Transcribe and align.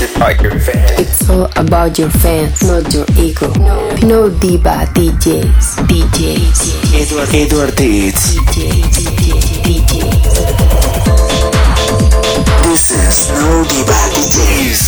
It's 0.00 0.16
about 0.16 0.40
your 0.42 0.58
fans. 0.58 0.90
It's 1.00 1.30
all 1.30 1.48
about 1.56 1.98
your 1.98 2.10
fans, 2.10 2.62
not 2.62 2.92
your 2.92 3.06
ego. 3.18 3.52
No, 3.54 3.90
no 4.02 4.28
diva 4.30 4.86
DJs, 4.94 5.86
DJs, 5.86 6.60
Edward, 6.94 7.28
Edward 7.34 7.76
Deeds. 7.76 8.36
DJs, 8.36 9.06
DJs. 9.64 10.22
This 12.64 12.90
is 12.90 13.28
No 13.30 13.64
Diva 13.64 14.00
DJs. 14.14 14.82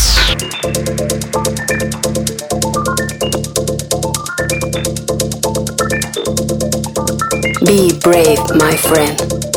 Be 7.66 7.92
brave, 8.00 8.40
my 8.56 8.76
friend. 8.76 9.53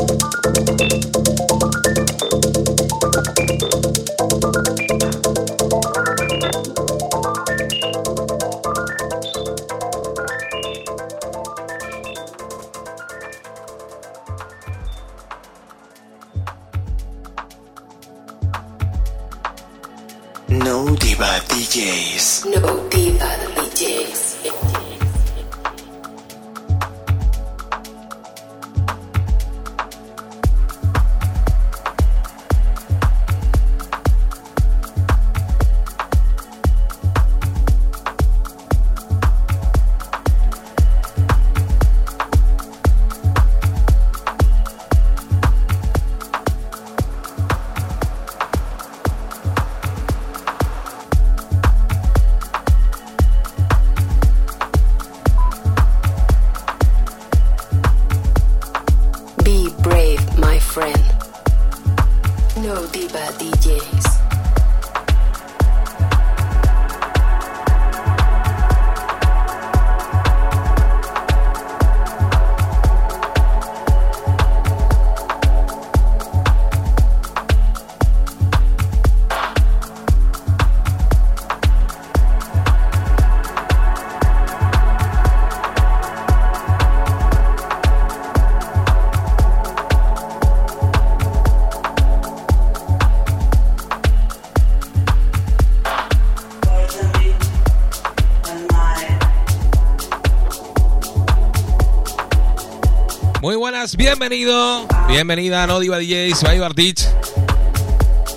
Buenas, 103.57 103.95
bienvenido, 103.97 104.87
bienvenida 105.07 105.63
a 105.63 105.67
No 105.67 105.79
Diva 105.79 105.97
DJs, 105.97 106.43
by 106.43 106.59
Bartich. 106.59 107.07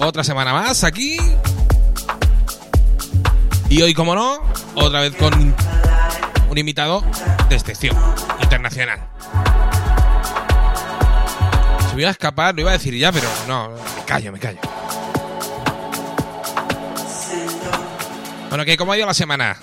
Otra 0.01 0.25
semana 0.25 0.53
más 0.53 0.83
aquí. 0.83 1.19
Y 3.69 3.83
hoy, 3.83 3.93
como 3.93 4.15
no, 4.15 4.43
otra 4.75 5.01
vez 5.01 5.15
con 5.17 5.55
un 6.49 6.59
invitado 6.59 7.05
de 7.49 7.57
excepción 7.57 7.97
internacional. 8.43 8.99
Se 11.91 11.95
me 11.95 12.03
iba 12.03 12.09
a 12.09 12.13
escapar, 12.13 12.55
lo 12.55 12.63
iba 12.63 12.71
a 12.71 12.75
decir 12.75 12.97
ya, 12.97 13.13
pero 13.13 13.29
no, 13.47 13.71
me 13.71 14.05
callo, 14.07 14.33
me 14.33 14.39
callo. 14.39 14.61
Bueno, 18.49 18.65
que 18.65 18.77
¿cómo 18.77 18.93
ha 18.93 18.97
ido 18.97 19.07
la 19.07 19.15
semana? 19.15 19.57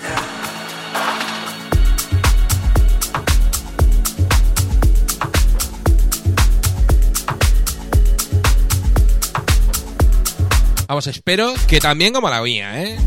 Vamos, 10.88 11.06
espero 11.08 11.54
que 11.68 11.82
también 11.82 12.14
como 12.14 12.30
la 12.30 12.42
mía, 12.42 12.82
¿eh? 12.82 12.98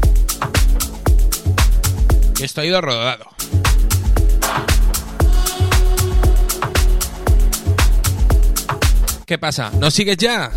Esto 2.39 2.61
ha 2.61 2.67
ido 2.67 2.79
rodado. 2.83 3.25
¿Qué 9.25 9.39
pasa? 9.39 9.71
¿No 9.79 9.91
sigues 9.91 10.19
ya? 10.19 10.53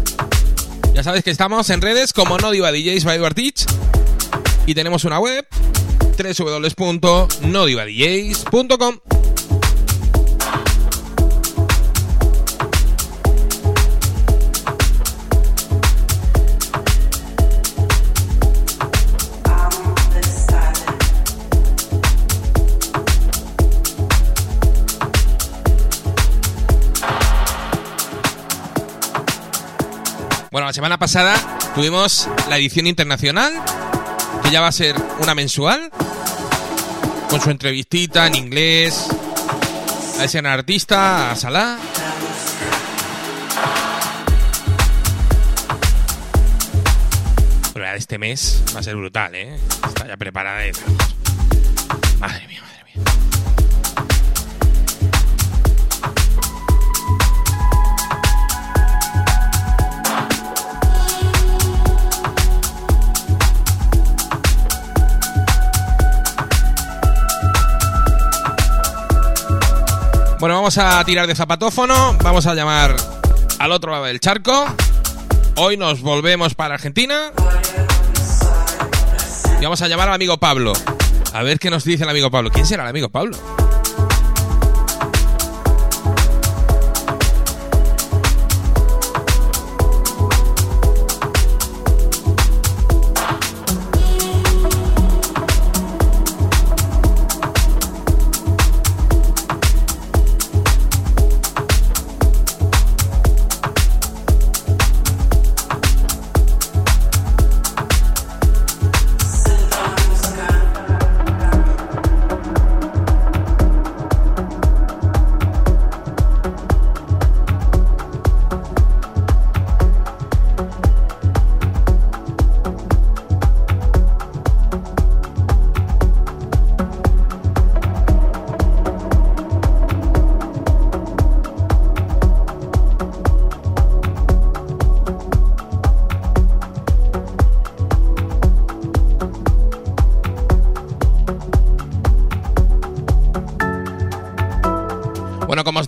Ya 0.94 1.02
sabes 1.02 1.24
que 1.24 1.32
estamos 1.32 1.70
en 1.70 1.82
redes 1.82 2.12
como 2.12 2.38
No 2.40 2.52
DJs 2.52 3.06
by 3.06 3.16
Edward 3.18 3.36
Teach 3.36 3.66
y 4.66 4.74
tenemos 4.74 5.06
una 5.06 5.20
web 5.20 5.48
www.nodivadjs.com 6.18 9.03
semana 30.74 30.98
pasada 30.98 31.36
tuvimos 31.76 32.28
la 32.50 32.58
edición 32.58 32.88
internacional, 32.88 33.54
que 34.42 34.50
ya 34.50 34.60
va 34.60 34.68
a 34.68 34.72
ser 34.72 34.96
una 35.20 35.36
mensual, 35.36 35.92
con 37.30 37.40
su 37.40 37.52
entrevistita 37.52 38.26
en 38.26 38.34
inglés, 38.34 39.08
a 40.20 40.24
ese 40.24 40.40
artista, 40.40 41.32
a 41.32 41.36
Salah. 41.36 41.78
Pero 47.74 47.86
la 47.86 47.92
de 47.92 47.98
este 48.00 48.18
mes 48.18 48.64
va 48.76 48.80
a 48.80 48.84
ser 48.84 48.96
brutal, 48.96 49.36
¿eh? 49.36 49.56
Está 49.88 50.08
ya 50.08 50.18
preparada. 50.18 50.64
Madre 52.20 52.48
mía, 52.48 52.62
madre 52.62 52.83
mía. 52.83 52.83
Bueno, 70.44 70.56
vamos 70.56 70.78
a 70.78 71.02
tirar 71.06 71.26
de 71.26 71.36
zapatófono, 71.36 72.18
vamos 72.22 72.46
a 72.48 72.54
llamar 72.54 72.98
al 73.60 73.72
otro 73.72 73.94
lado 73.94 74.04
del 74.04 74.20
charco. 74.20 74.66
Hoy 75.56 75.78
nos 75.78 76.02
volvemos 76.02 76.54
para 76.54 76.74
Argentina. 76.74 77.32
Y 79.58 79.64
vamos 79.64 79.82
a 79.82 79.88
llamar 79.88 80.10
al 80.10 80.16
amigo 80.16 80.38
Pablo. 80.40 80.74
A 81.32 81.44
ver 81.44 81.60
qué 81.60 81.70
nos 81.70 81.86
dice 81.86 82.04
el 82.04 82.10
amigo 82.10 82.30
Pablo. 82.30 82.52
¿Quién 82.52 82.66
será 82.66 82.84
el 82.84 82.90
amigo 82.90 83.08
Pablo? 83.08 83.38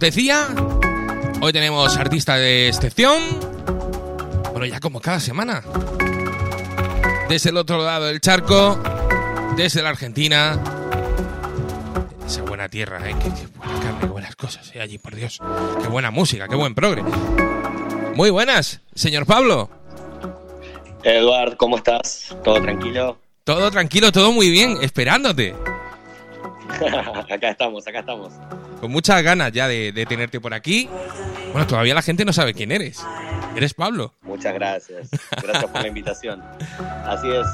Decía, 0.06 0.48
hoy 1.42 1.52
tenemos 1.52 1.98
artista 1.98 2.38
de 2.38 2.68
excepción. 2.68 3.22
Bueno, 4.52 4.68
ya 4.68 4.80
como 4.80 5.02
cada 5.02 5.20
semana. 5.20 5.64
Desde 7.28 7.50
el 7.50 7.58
otro 7.58 7.84
lado 7.84 8.06
del 8.06 8.22
charco, 8.22 8.80
desde 9.58 9.82
la 9.82 9.90
Argentina. 9.90 10.62
Esa 12.26 12.44
buena 12.44 12.70
tierra, 12.70 13.10
¿eh? 13.10 13.16
Qué, 13.22 13.30
qué 13.30 13.48
buena 13.58 13.80
carne, 13.80 14.00
qué 14.02 14.06
buenas 14.08 14.36
cosas, 14.36 14.72
¿eh? 14.76 14.82
Allí, 14.82 15.00
por 15.00 15.16
Dios. 15.16 15.40
Qué 15.82 15.88
buena 15.88 16.12
música, 16.12 16.48
qué 16.48 16.56
buen 16.56 16.76
progre. 16.76 17.04
Muy 18.16 18.30
buenas, 18.30 18.82
señor 18.94 19.26
Pablo. 19.26 19.70
Eduard, 21.04 21.58
¿cómo 21.58 21.78
estás? 21.78 22.36
¿Todo 22.44 22.62
tranquilo? 22.62 23.18
Todo 23.44 23.72
tranquilo, 23.72 24.12
todo 24.12 24.32
muy 24.32 24.52
bien, 24.52 24.78
esperándote. 24.82 25.56
acá 27.30 27.50
estamos, 27.50 27.88
acá 27.88 28.00
estamos. 28.00 28.34
Con 28.86 28.92
muchas 28.92 29.24
ganas 29.24 29.52
ya 29.52 29.68
de, 29.68 29.92
de 29.92 30.06
tenerte 30.06 30.40
por 30.40 30.54
aquí. 30.54 30.88
Bueno, 31.52 31.66
todavía 31.66 31.96
la 31.96 32.04
gente 32.04 32.24
no 32.24 32.32
sabe 32.32 32.54
quién 32.54 32.72
eres. 32.72 33.04
Eres 33.56 33.74
Pablo. 33.74 34.14
Muchas 34.22 34.54
gracias. 34.54 35.10
Gracias 35.42 35.72
por 35.72 35.82
la 35.82 35.88
invitación. 35.88 36.44
Así 37.04 37.28
es. 37.32 37.48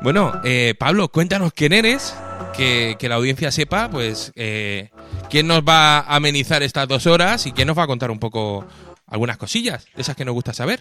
Bueno, 0.00 0.40
eh, 0.42 0.74
Pablo, 0.78 1.08
cuéntanos 1.08 1.52
quién 1.52 1.74
eres, 1.74 2.16
que, 2.56 2.96
que 2.98 3.10
la 3.10 3.16
audiencia 3.16 3.50
sepa, 3.50 3.90
pues, 3.90 4.32
eh, 4.34 4.88
quién 5.28 5.48
nos 5.48 5.60
va 5.64 5.98
a 5.98 6.16
amenizar 6.16 6.62
estas 6.62 6.88
dos 6.88 7.06
horas 7.06 7.46
y 7.46 7.52
quién 7.52 7.68
nos 7.68 7.76
va 7.76 7.82
a 7.82 7.86
contar 7.86 8.10
un 8.10 8.18
poco 8.18 8.64
algunas 9.06 9.36
cosillas, 9.36 9.84
de 9.94 10.00
esas 10.00 10.16
que 10.16 10.24
nos 10.24 10.32
gusta 10.32 10.54
saber. 10.54 10.80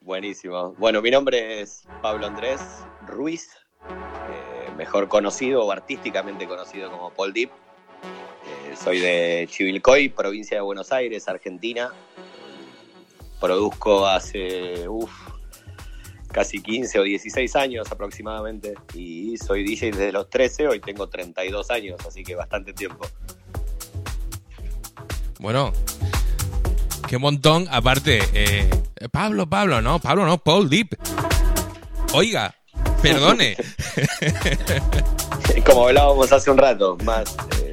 Buenísimo. 0.00 0.74
Bueno, 0.78 1.00
mi 1.00 1.12
nombre 1.12 1.60
es 1.60 1.84
Pablo 2.02 2.26
Andrés 2.26 2.60
Ruiz, 3.06 3.50
eh, 3.88 4.72
mejor 4.76 5.06
conocido 5.06 5.64
o 5.64 5.70
artísticamente 5.70 6.48
conocido 6.48 6.90
como 6.90 7.10
Paul 7.10 7.32
Deep. 7.32 7.50
Soy 8.76 9.00
de 9.00 9.48
Chivilcoy, 9.50 10.08
provincia 10.08 10.56
de 10.56 10.60
Buenos 10.62 10.92
Aires, 10.92 11.28
Argentina. 11.28 11.92
Produzco 13.40 14.06
hace 14.06 14.88
uf, 14.88 15.10
casi 16.30 16.62
15 16.62 17.00
o 17.00 17.02
16 17.02 17.56
años 17.56 17.90
aproximadamente 17.90 18.74
y 18.94 19.36
soy 19.38 19.64
DJ 19.64 19.92
desde 19.92 20.12
los 20.12 20.30
13, 20.30 20.68
hoy 20.68 20.80
tengo 20.80 21.08
32 21.08 21.70
años, 21.70 21.98
así 22.06 22.22
que 22.22 22.34
bastante 22.34 22.72
tiempo. 22.72 23.06
Bueno, 25.38 25.72
qué 27.08 27.18
montón, 27.18 27.66
aparte, 27.70 28.20
eh, 28.34 28.70
Pablo, 29.10 29.48
Pablo, 29.48 29.80
no, 29.80 29.98
Pablo 29.98 30.26
no, 30.26 30.38
Paul 30.38 30.68
Deep. 30.68 30.96
Oiga, 32.12 32.54
perdone. 33.02 33.56
Como 35.66 35.88
hablábamos 35.88 36.30
hace 36.32 36.50
un 36.50 36.58
rato, 36.58 36.96
más 37.04 37.36
eh, 37.62 37.69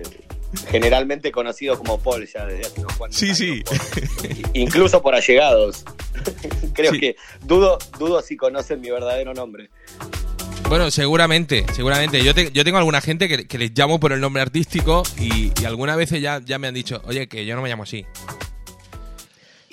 generalmente 0.70 1.32
conocido 1.32 1.78
como 1.78 2.00
Paul 2.00 2.28
ya 2.32 2.46
desde 2.46 2.68
hace 2.68 2.80
unos 2.82 2.94
cuantos 2.96 3.20
Sí, 3.20 3.26
años, 3.28 3.38
sí. 3.38 3.64
por- 3.66 4.58
incluso 4.58 5.02
por 5.02 5.16
allegados. 5.16 5.84
Creo 6.74 6.92
Sí. 6.94 7.00
que 7.00 7.16
dudo, 7.44 7.78
dudo 8.00 8.22
si 8.22 8.36
conocen 8.38 8.82
mi 8.82 8.90
verdadero 8.90 9.34
nombre. 9.34 9.70
Bueno, 10.70 10.92
seguramente, 10.92 11.66
seguramente. 11.74 12.22
Yo, 12.24 12.34
te- 12.36 12.52
yo 12.52 12.66
tengo 12.66 12.78
alguna 12.78 13.00
gente 13.00 13.28
que, 13.30 13.48
que 13.48 13.58
les 13.58 13.72
llamo 13.78 14.00
por 14.02 14.12
el 14.12 14.20
nombre 14.20 14.42
artístico 14.42 15.04
y, 15.18 15.52
y 15.62 15.66
algunas 15.66 15.96
veces 15.96 16.22
ya, 16.22 16.42
ya 16.44 16.60
me 16.60 16.68
han 16.68 16.74
dicho, 16.74 17.02
oye, 17.06 17.28
que 17.28 17.46
yo 17.46 17.56
no 17.56 17.62
me 17.62 17.70
llamo 17.70 17.84
así. 17.84 18.06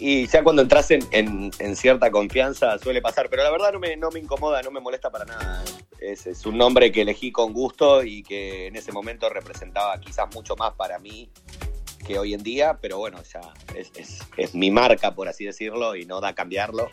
Y 0.06 0.26
ya 0.26 0.44
cuando 0.44 0.60
entras 0.60 0.90
en, 0.90 1.00
en- 1.12 1.50
en 1.58 1.76
cierta 1.76 2.10
confianza 2.10 2.78
suele 2.78 3.00
pasar, 3.00 3.30
pero 3.30 3.42
la 3.42 3.50
verdad 3.50 3.72
no 3.72 3.78
me, 3.78 3.96
no 3.96 4.10
me 4.10 4.20
incomoda, 4.20 4.60
no 4.60 4.70
me 4.70 4.78
molesta 4.78 5.08
para 5.10 5.24
nada. 5.24 5.64
Es, 5.98 6.26
es 6.26 6.44
un 6.44 6.58
nombre 6.58 6.92
que 6.92 7.00
elegí 7.00 7.32
con 7.32 7.54
gusto 7.54 8.02
y 8.04 8.22
que 8.22 8.66
en 8.66 8.76
ese 8.76 8.92
momento 8.92 9.30
representaba 9.30 9.98
quizás 10.00 10.26
mucho 10.34 10.56
más 10.56 10.74
para 10.74 10.98
mí 10.98 11.30
que 12.06 12.18
hoy 12.18 12.34
en 12.34 12.42
día, 12.42 12.76
pero 12.82 12.98
bueno, 12.98 13.16
ya 13.32 13.40
es, 13.74 13.90
es- 13.96 14.18
es 14.36 14.54
mi 14.54 14.70
marca, 14.70 15.14
por 15.14 15.26
así 15.26 15.46
decirlo, 15.46 15.96
y 15.96 16.04
no 16.04 16.20
da 16.20 16.34
cambiarlo. 16.34 16.90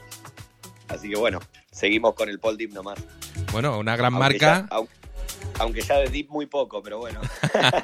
Así 0.87 1.09
que 1.09 1.17
bueno, 1.17 1.39
seguimos 1.69 2.13
con 2.15 2.29
el 2.29 2.39
Paul 2.39 2.55
Deep 2.57 2.71
nomás. 2.71 2.97
Bueno, 3.51 3.77
una 3.77 3.97
gran 3.97 4.13
Aunque 4.13 4.39
marca. 4.39 4.67
ya- 4.71 4.77
aunque 5.61 5.81
ya 5.81 5.97
de 5.97 6.09
Deep 6.09 6.29
muy 6.29 6.45
poco, 6.45 6.81
pero 6.83 6.99
bueno. 6.99 7.21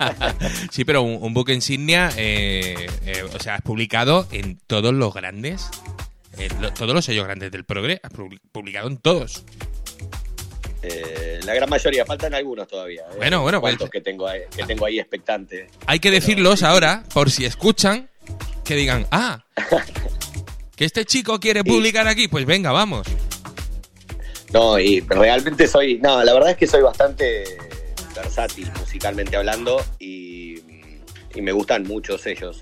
sí, 0.72 0.84
pero 0.86 1.02
un, 1.02 1.18
un 1.22 1.34
buque 1.34 1.54
insignia, 1.54 2.10
eh, 2.18 2.88
eh, 3.06 3.24
o 3.34 3.40
sea, 3.40 3.56
has 3.56 3.62
publicado 3.62 4.28
en 4.32 4.60
todos 4.68 4.94
los 4.94 5.14
grandes, 5.14 5.70
en 6.38 6.62
lo- 6.62 6.74
todos 6.74 6.94
los 6.94 7.06
sellos 7.06 7.26
grandes 7.26 7.52
del 7.52 7.66
Progre, 7.66 8.00
has 8.04 8.12
publi- 8.12 8.40
publicado 8.52 8.88
en 8.88 8.98
todos. 8.98 9.44
Eh, 10.84 11.40
la 11.44 11.54
gran 11.54 11.70
mayoría, 11.70 12.06
faltan 12.06 12.34
algunos 12.34 12.68
todavía. 12.68 13.04
Bueno, 13.18 13.42
bueno, 13.42 13.60
pues- 13.62 13.78
que 13.92 14.02
tengo 14.02 14.28
ahí, 14.28 14.42
que 14.56 14.64
tengo 14.64 14.86
ahí 14.86 15.00
expectante. 15.00 15.68
Hay 15.86 16.00
que 16.00 16.12
decirlos 16.12 16.64
ahora, 16.64 17.04
por 17.14 17.32
si 17.32 17.46
escuchan, 17.46 18.10
que 18.64 18.76
digan, 18.76 19.08
ah, 19.12 19.44
que 20.76 20.86
este 20.86 21.06
chico 21.06 21.40
quiere 21.40 21.64
publicar 21.64 22.08
aquí, 22.08 22.28
pues 22.28 22.46
venga, 22.46 22.72
vamos. 22.72 23.08
No, 24.54 24.80
y 24.80 25.02
realmente 25.02 25.68
soy. 25.68 25.98
No, 26.00 26.24
la 26.24 26.34
verdad 26.34 26.52
es 26.52 26.58
que 26.58 26.68
soy 26.68 26.82
bastante 26.82 27.44
versátil 28.18 28.72
musicalmente 28.80 29.38
hablando 29.38 29.84
y, 30.00 30.62
me 31.42 31.52
gustan 31.52 31.84
muchos 31.84 32.26
ellos. 32.26 32.60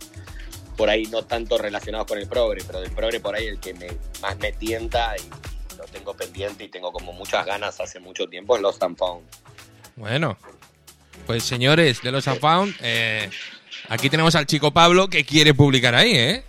Por 0.76 0.90
ahí 0.90 1.06
no 1.06 1.24
tanto 1.24 1.58
relacionados 1.58 2.08
con 2.08 2.18
el 2.18 2.28
progre, 2.28 2.62
pero 2.68 2.82
del 2.82 2.92
progre 2.92 3.22
por 3.22 3.34
ahí 3.34 3.46
el 3.48 3.58
que 3.58 3.74
me, 3.74 3.88
más 4.22 4.38
me 4.38 4.52
tienta 4.52 5.16
y 5.16 5.78
lo 5.78 5.86
tengo 5.86 6.14
pendiente 6.14 6.66
y 6.66 6.68
tengo 6.68 6.92
como 6.92 7.14
muchas 7.14 7.46
ganas 7.46 7.80
hace 7.80 8.02
mucho 8.02 8.28
tiempo 8.28 8.58
es 8.58 8.62
Lost 8.62 8.84
and 8.84 8.98
Found. 8.98 9.24
Bueno, 9.96 10.38
pues 11.26 11.44
señores 11.44 12.02
de 12.02 12.12
los 12.12 12.28
Unfound, 12.28 12.76
eh, 12.82 13.30
aquí 13.88 14.10
tenemos 14.10 14.36
al 14.36 14.46
chico 14.46 14.72
Pablo 14.72 15.08
que 15.08 15.24
quiere 15.24 15.54
publicar 15.54 15.96
ahí, 15.96 16.12
¿eh? 16.12 16.44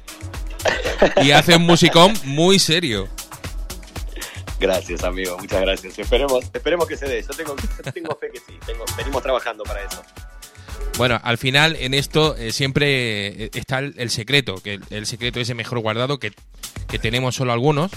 Y 1.22 1.30
hace 1.30 1.54
un 1.54 1.62
musicón 1.62 2.12
muy 2.24 2.58
serio. 2.58 3.08
Gracias, 4.58 5.04
amigo, 5.04 5.36
muchas 5.38 5.60
gracias. 5.60 5.98
Esperemos, 5.98 6.44
esperemos 6.52 6.86
que 6.86 6.96
se 6.96 7.06
dé. 7.06 7.22
Yo 7.22 7.28
tengo, 7.28 7.56
yo 7.56 7.92
tengo 7.92 8.16
fe 8.16 8.30
que 8.32 8.38
sí, 8.40 8.58
tengo, 8.64 8.84
venimos 8.96 9.22
trabajando 9.22 9.64
para 9.64 9.82
eso. 9.82 10.02
Bueno, 10.96 11.20
al 11.22 11.36
final 11.36 11.76
en 11.76 11.92
esto 11.92 12.36
eh, 12.36 12.52
siempre 12.52 13.44
eh, 13.44 13.50
está 13.52 13.80
el, 13.80 13.94
el 13.98 14.10
secreto, 14.10 14.56
que 14.56 14.74
el, 14.74 14.84
el 14.90 15.06
secreto 15.06 15.40
ese 15.40 15.54
mejor 15.54 15.80
guardado 15.80 16.18
que, 16.18 16.32
que 16.88 16.98
tenemos 16.98 17.34
solo 17.34 17.52
algunos, 17.52 17.90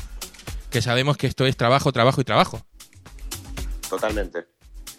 que 0.70 0.82
sabemos 0.82 1.16
que 1.16 1.28
esto 1.28 1.46
es 1.46 1.56
trabajo, 1.56 1.94
trabajo 1.94 2.20
y 2.20 2.26
trabajo. 2.26 2.62
Totalmente, 3.90 4.46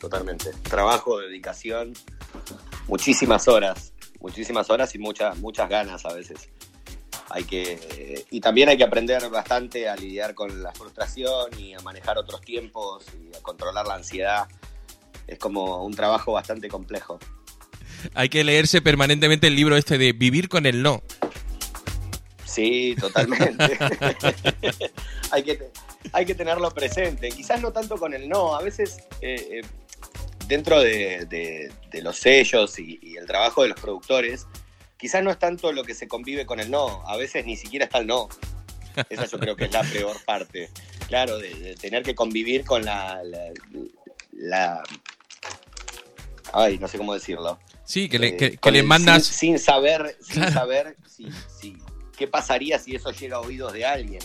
totalmente. 0.01 0.51
Trabajo, 0.63 1.19
dedicación, 1.21 1.93
muchísimas 2.89 3.49
horas, 3.49 3.93
muchísimas 4.19 4.71
horas 4.71 4.95
y 4.95 4.99
muchas, 4.99 5.37
muchas 5.39 5.69
ganas 5.69 6.05
a 6.07 6.15
veces. 6.15 6.49
Hay 7.33 7.45
que, 7.45 8.25
y 8.31 8.41
también 8.41 8.69
hay 8.69 8.77
que 8.77 8.85
aprender 8.85 9.29
bastante 9.31 9.89
a 9.89 9.95
lidiar 9.97 10.35
con 10.35 10.63
la 10.63 10.73
frustración 10.73 11.49
y 11.59 11.75
a 11.75 11.81
manejar 11.81 12.19
otros 12.19 12.41
tiempos 12.41 13.05
y 13.23 13.37
a 13.37 13.41
controlar 13.41 13.87
la 13.87 13.95
ansiedad. 13.95 14.49
Es 15.29 15.39
como 15.39 15.85
un 15.85 15.95
trabajo 15.95 16.33
bastante 16.33 16.69
complejo. 16.69 17.19
Hay 18.15 18.29
que 18.29 18.43
leerse 18.43 18.83
permanentemente 18.83 19.47
el 19.47 19.55
libro 19.55 19.77
este 19.77 19.97
de 19.97 20.13
Vivir 20.13 20.49
con 20.49 20.67
el 20.67 20.83
no. 20.83 21.03
Sí, 22.45 22.97
totalmente. 22.99 23.79
hay, 25.31 25.43
que, 25.45 25.71
hay 26.13 26.27
que 26.27 26.35
tenerlo 26.35 26.71
presente. 26.73 27.29
Quizás 27.31 27.61
no 27.61 27.73
tanto 27.73 27.97
con 27.97 28.13
el 28.13 28.29
no, 28.29 28.57
a 28.57 28.63
veces 28.63 28.99
eh, 29.21 29.61
eh, 29.63 29.67
dentro 30.49 30.81
de, 30.81 31.27
de- 31.27 31.71
de 31.93 32.03
los 32.03 32.17
sellos 32.17 32.77
y, 32.81 32.99
y 33.03 33.17
el 33.17 33.27
trabajo 33.27 33.63
de 33.63 33.69
los 33.69 33.81
productores, 33.81 34.47
quizás 35.01 35.23
no 35.23 35.31
es 35.31 35.39
tanto 35.39 35.73
lo 35.73 35.83
que 35.85 35.95
se 35.95 36.07
convive 36.09 36.47
con 36.47 36.61
el 36.61 36.71
no, 36.71 37.03
a 37.09 37.17
veces 37.17 37.47
ni 37.47 37.57
siquiera 37.57 37.87
está 37.87 37.99
el 37.99 38.07
no. 38.07 38.29
Esa 39.09 39.25
yo 39.27 39.39
creo 39.39 39.57
que 39.57 39.65
es 39.65 39.73
la 39.73 39.83
peor 39.83 40.17
parte. 40.25 40.69
Claro, 41.09 41.39
de, 41.39 41.55
de 41.55 41.75
tener 41.77 42.03
que 42.03 42.15
convivir 42.15 42.65
con 42.65 42.85
la, 42.85 43.23
la, 43.25 43.53
la- 44.33 44.83
Ay, 46.53 46.79
no 46.79 46.89
sé 46.89 46.99
cómo 46.99 47.15
decirlo. 47.15 47.59
Sí, 47.85 48.09
que 48.09 48.19
le, 48.19 48.29
Eh, 48.29 48.57
que- 48.59 48.71
le 48.71 48.83
mandas... 48.83 49.25
Sin, 49.25 49.51
sin 49.53 49.59
saber, 49.59 50.17
sin 50.21 50.49
saber 50.51 50.97
si, 51.09 51.29
si- 51.61 51.77
qué 52.17 52.27
pasaría 52.27 52.79
si 52.79 52.95
eso 52.97 53.11
llega 53.13 53.37
a 53.37 53.41
oídos 53.41 53.73
de 53.73 53.85
alguien, 53.87 54.21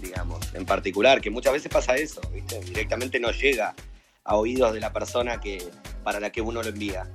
digamos, 0.00 0.40
en 0.54 0.64
particular, 0.64 1.20
que 1.20 1.30
muchas 1.30 1.52
veces 1.52 1.70
pasa 1.70 1.94
eso, 1.96 2.20
¿viste? 2.32 2.58
Directamente 2.60 3.20
no 3.20 3.30
llega 3.30 3.74
a 4.24 4.36
oídos 4.36 4.72
de 4.72 4.80
la 4.80 4.92
persona 4.92 5.40
que 5.40 5.62
para 6.02 6.20
la 6.20 6.30
que 6.32 6.40
uno 6.40 6.62
lo 6.62 6.68
envía. 6.68 7.06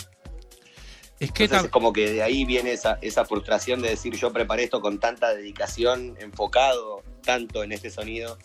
Es 1.24 1.32
que 1.32 1.44
Entonces 1.46 1.66
es 1.66 1.72
como 1.72 1.94
que 1.94 2.10
de 2.12 2.24
ahí 2.24 2.46
viene 2.46 2.72
esa, 2.74 2.98
esa 3.02 3.26
frustración 3.26 3.82
de 3.82 3.90
decir 3.90 4.16
yo 4.16 4.32
preparé 4.34 4.64
esto 4.64 4.82
con 4.82 5.00
tanta 5.00 5.34
dedicación, 5.34 6.16
enfocado 6.20 7.02
tanto 7.24 7.64
en 7.64 7.72
este 7.72 7.90
sonido. 7.90 8.38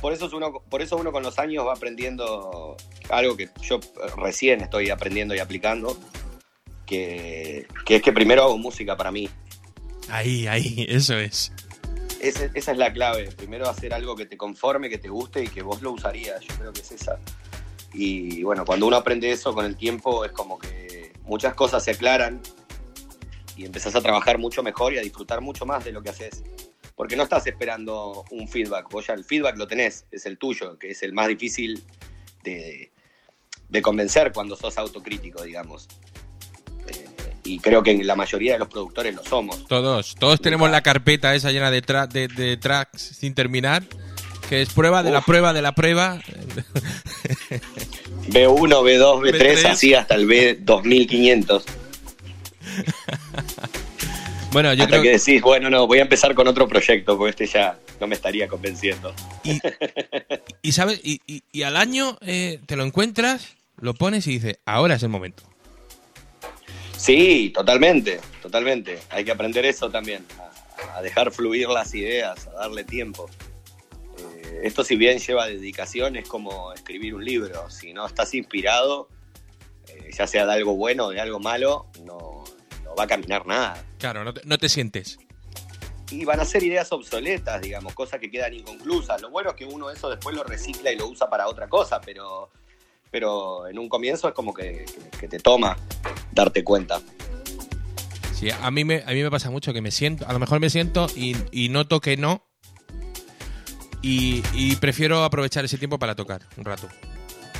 Por 0.00 0.12
eso, 0.12 0.26
es 0.26 0.32
uno, 0.32 0.52
por 0.68 0.82
eso 0.82 0.96
uno 0.96 1.12
con 1.12 1.22
los 1.22 1.38
años 1.38 1.64
va 1.66 1.74
aprendiendo 1.74 2.76
algo 3.08 3.36
que 3.36 3.48
yo 3.62 3.76
eh, 3.76 3.80
recién 4.16 4.60
estoy 4.60 4.90
aprendiendo 4.90 5.32
y 5.34 5.38
aplicando, 5.38 5.96
que, 6.86 7.66
que 7.86 7.96
es 7.96 8.02
que 8.02 8.12
primero 8.12 8.42
hago 8.42 8.58
música 8.58 8.96
para 8.96 9.12
mí. 9.12 9.28
Ahí, 10.08 10.46
ahí, 10.48 10.84
eso 10.88 11.16
es. 11.18 11.52
Ese- 12.20 12.50
esa 12.54 12.72
es 12.72 12.78
la 12.78 12.92
clave. 12.92 13.30
Primero 13.36 13.68
hacer 13.68 13.94
algo 13.94 14.16
que 14.16 14.26
te 14.26 14.36
conforme, 14.36 14.88
que 14.90 14.98
te 14.98 15.08
guste 15.08 15.44
y 15.44 15.48
que 15.48 15.62
vos 15.62 15.82
lo 15.82 15.92
usarías. 15.92 16.40
Yo 16.40 16.54
creo 16.56 16.72
que 16.72 16.80
es 16.80 16.92
esa. 16.92 17.18
Y 17.94 18.42
bueno, 18.42 18.64
cuando 18.64 18.86
uno 18.86 18.96
aprende 18.96 19.30
eso 19.30 19.54
con 19.54 19.64
el 19.66 19.76
tiempo 19.76 20.24
es 20.24 20.32
como 20.32 20.58
que 20.58 20.81
muchas 21.24 21.54
cosas 21.54 21.84
se 21.84 21.92
aclaran 21.92 22.40
y 23.56 23.64
empezás 23.64 23.94
a 23.94 24.00
trabajar 24.00 24.38
mucho 24.38 24.62
mejor 24.62 24.94
y 24.94 24.98
a 24.98 25.02
disfrutar 25.02 25.40
mucho 25.40 25.66
más 25.66 25.84
de 25.84 25.92
lo 25.92 26.02
que 26.02 26.10
haces. 26.10 26.42
Porque 26.94 27.16
no 27.16 27.22
estás 27.22 27.46
esperando 27.46 28.24
un 28.30 28.48
feedback, 28.48 28.88
vos 28.90 29.06
ya 29.06 29.14
el 29.14 29.24
feedback 29.24 29.56
lo 29.56 29.66
tenés, 29.66 30.04
es 30.10 30.26
el 30.26 30.38
tuyo, 30.38 30.78
que 30.78 30.90
es 30.90 31.02
el 31.02 31.12
más 31.12 31.28
difícil 31.28 31.82
de, 32.44 32.92
de 33.68 33.82
convencer 33.82 34.32
cuando 34.32 34.56
sos 34.56 34.76
autocrítico, 34.78 35.42
digamos. 35.42 35.88
Eh, 36.88 37.08
y 37.44 37.58
creo 37.60 37.82
que 37.82 38.02
la 38.04 38.14
mayoría 38.14 38.52
de 38.54 38.58
los 38.60 38.68
productores 38.68 39.14
lo 39.14 39.24
somos. 39.24 39.66
Todos, 39.66 40.14
todos 40.16 40.40
tenemos 40.40 40.70
la 40.70 40.82
carpeta 40.82 41.34
esa 41.34 41.50
llena 41.50 41.70
de, 41.70 41.82
tra- 41.82 42.08
de, 42.08 42.28
de 42.28 42.56
tracks 42.58 43.00
sin 43.00 43.34
terminar, 43.34 43.82
que 44.48 44.60
es 44.62 44.72
prueba 44.72 45.02
de 45.02 45.10
la 45.12 45.22
prueba 45.22 45.52
de 45.54 45.62
la 45.62 45.74
prueba. 45.74 46.20
B1, 48.28 48.68
B2, 48.68 49.20
B3, 49.20 49.32
B3. 49.32 49.64
así 49.70 49.94
hasta 49.94 50.14
el 50.14 50.26
B2500. 50.28 51.62
Bueno, 54.52 54.74
yo 54.74 54.82
hasta 54.84 54.98
creo 54.98 55.02
que 55.02 55.18
decís, 55.18 55.40
bueno, 55.40 55.70
no, 55.70 55.86
voy 55.86 56.00
a 56.00 56.02
empezar 56.02 56.34
con 56.34 56.46
otro 56.46 56.68
proyecto, 56.68 57.16
porque 57.16 57.30
este 57.30 57.46
ya 57.46 57.78
no 57.98 58.06
me 58.06 58.14
estaría 58.14 58.46
convenciendo. 58.48 59.14
Y, 60.60 60.72
sabes, 60.72 61.00
y, 61.02 61.22
y- 61.26 61.42
y 61.50 61.62
al 61.62 61.74
año 61.74 62.18
eh, 62.20 62.60
te 62.66 62.76
lo 62.76 62.84
encuentras, 62.84 63.56
lo 63.80 63.94
pones 63.94 64.26
y 64.26 64.32
dices, 64.32 64.58
ahora 64.66 64.96
es 64.96 65.02
el 65.02 65.08
momento. 65.08 65.42
Sí, 66.98 67.50
totalmente, 67.54 68.20
totalmente. 68.42 68.98
Hay 69.08 69.24
que 69.24 69.30
aprender 69.32 69.64
eso 69.64 69.88
también, 69.90 70.22
a, 70.38 70.98
a 70.98 71.02
dejar 71.02 71.32
fluir 71.32 71.68
las 71.68 71.94
ideas, 71.94 72.46
a 72.48 72.50
darle 72.60 72.84
tiempo. 72.84 73.30
Esto 74.62 74.84
si 74.84 74.96
bien 74.96 75.18
lleva 75.18 75.46
dedicación, 75.46 76.16
es 76.16 76.28
como 76.28 76.72
escribir 76.72 77.14
un 77.14 77.24
libro. 77.24 77.68
Si 77.68 77.92
no 77.92 78.06
estás 78.06 78.32
inspirado, 78.34 79.08
eh, 79.88 80.10
ya 80.16 80.26
sea 80.26 80.46
de 80.46 80.52
algo 80.52 80.76
bueno 80.76 81.06
o 81.06 81.10
de 81.10 81.20
algo 81.20 81.40
malo, 81.40 81.86
no, 82.04 82.44
no 82.84 82.94
va 82.94 83.04
a 83.04 83.06
caminar 83.06 83.44
nada. 83.46 83.84
Claro, 83.98 84.22
no 84.24 84.32
te, 84.32 84.40
no 84.44 84.56
te 84.58 84.68
sientes. 84.68 85.18
Y 86.10 86.24
van 86.24 86.38
a 86.40 86.44
ser 86.44 86.62
ideas 86.62 86.92
obsoletas, 86.92 87.60
digamos, 87.62 87.94
cosas 87.94 88.20
que 88.20 88.30
quedan 88.30 88.54
inconclusas. 88.54 89.20
Lo 89.20 89.30
bueno 89.30 89.50
es 89.50 89.56
que 89.56 89.64
uno 89.64 89.90
eso 89.90 90.08
después 90.10 90.36
lo 90.36 90.44
recicla 90.44 90.92
y 90.92 90.96
lo 90.96 91.08
usa 91.08 91.28
para 91.28 91.48
otra 91.48 91.68
cosa, 91.68 92.00
pero, 92.00 92.50
pero 93.10 93.66
en 93.66 93.78
un 93.78 93.88
comienzo 93.88 94.28
es 94.28 94.34
como 94.34 94.52
que, 94.54 94.84
que- 94.84 95.18
que 95.18 95.28
te 95.28 95.38
toma 95.40 95.76
darte 96.32 96.62
cuenta. 96.62 97.00
Sí, 98.34 98.50
a 98.50 98.70
mí 98.70 98.84
me, 98.84 99.02
a 99.06 99.10
mí 99.12 99.22
me 99.22 99.30
pasa 99.30 99.50
mucho 99.50 99.72
que 99.72 99.80
me 99.80 99.90
siento, 99.90 100.26
a 100.28 100.32
lo 100.32 100.38
mejor 100.38 100.60
me 100.60 100.68
siento 100.70 101.06
y, 101.16 101.34
y 101.50 101.68
noto 101.68 102.00
que 102.00 102.16
no. 102.16 102.44
Y, 104.02 104.42
y 104.52 104.76
prefiero 104.76 105.22
aprovechar 105.24 105.64
ese 105.64 105.78
tiempo 105.78 105.98
para 105.98 106.14
tocar 106.14 106.42
un 106.56 106.64
rato. 106.64 106.88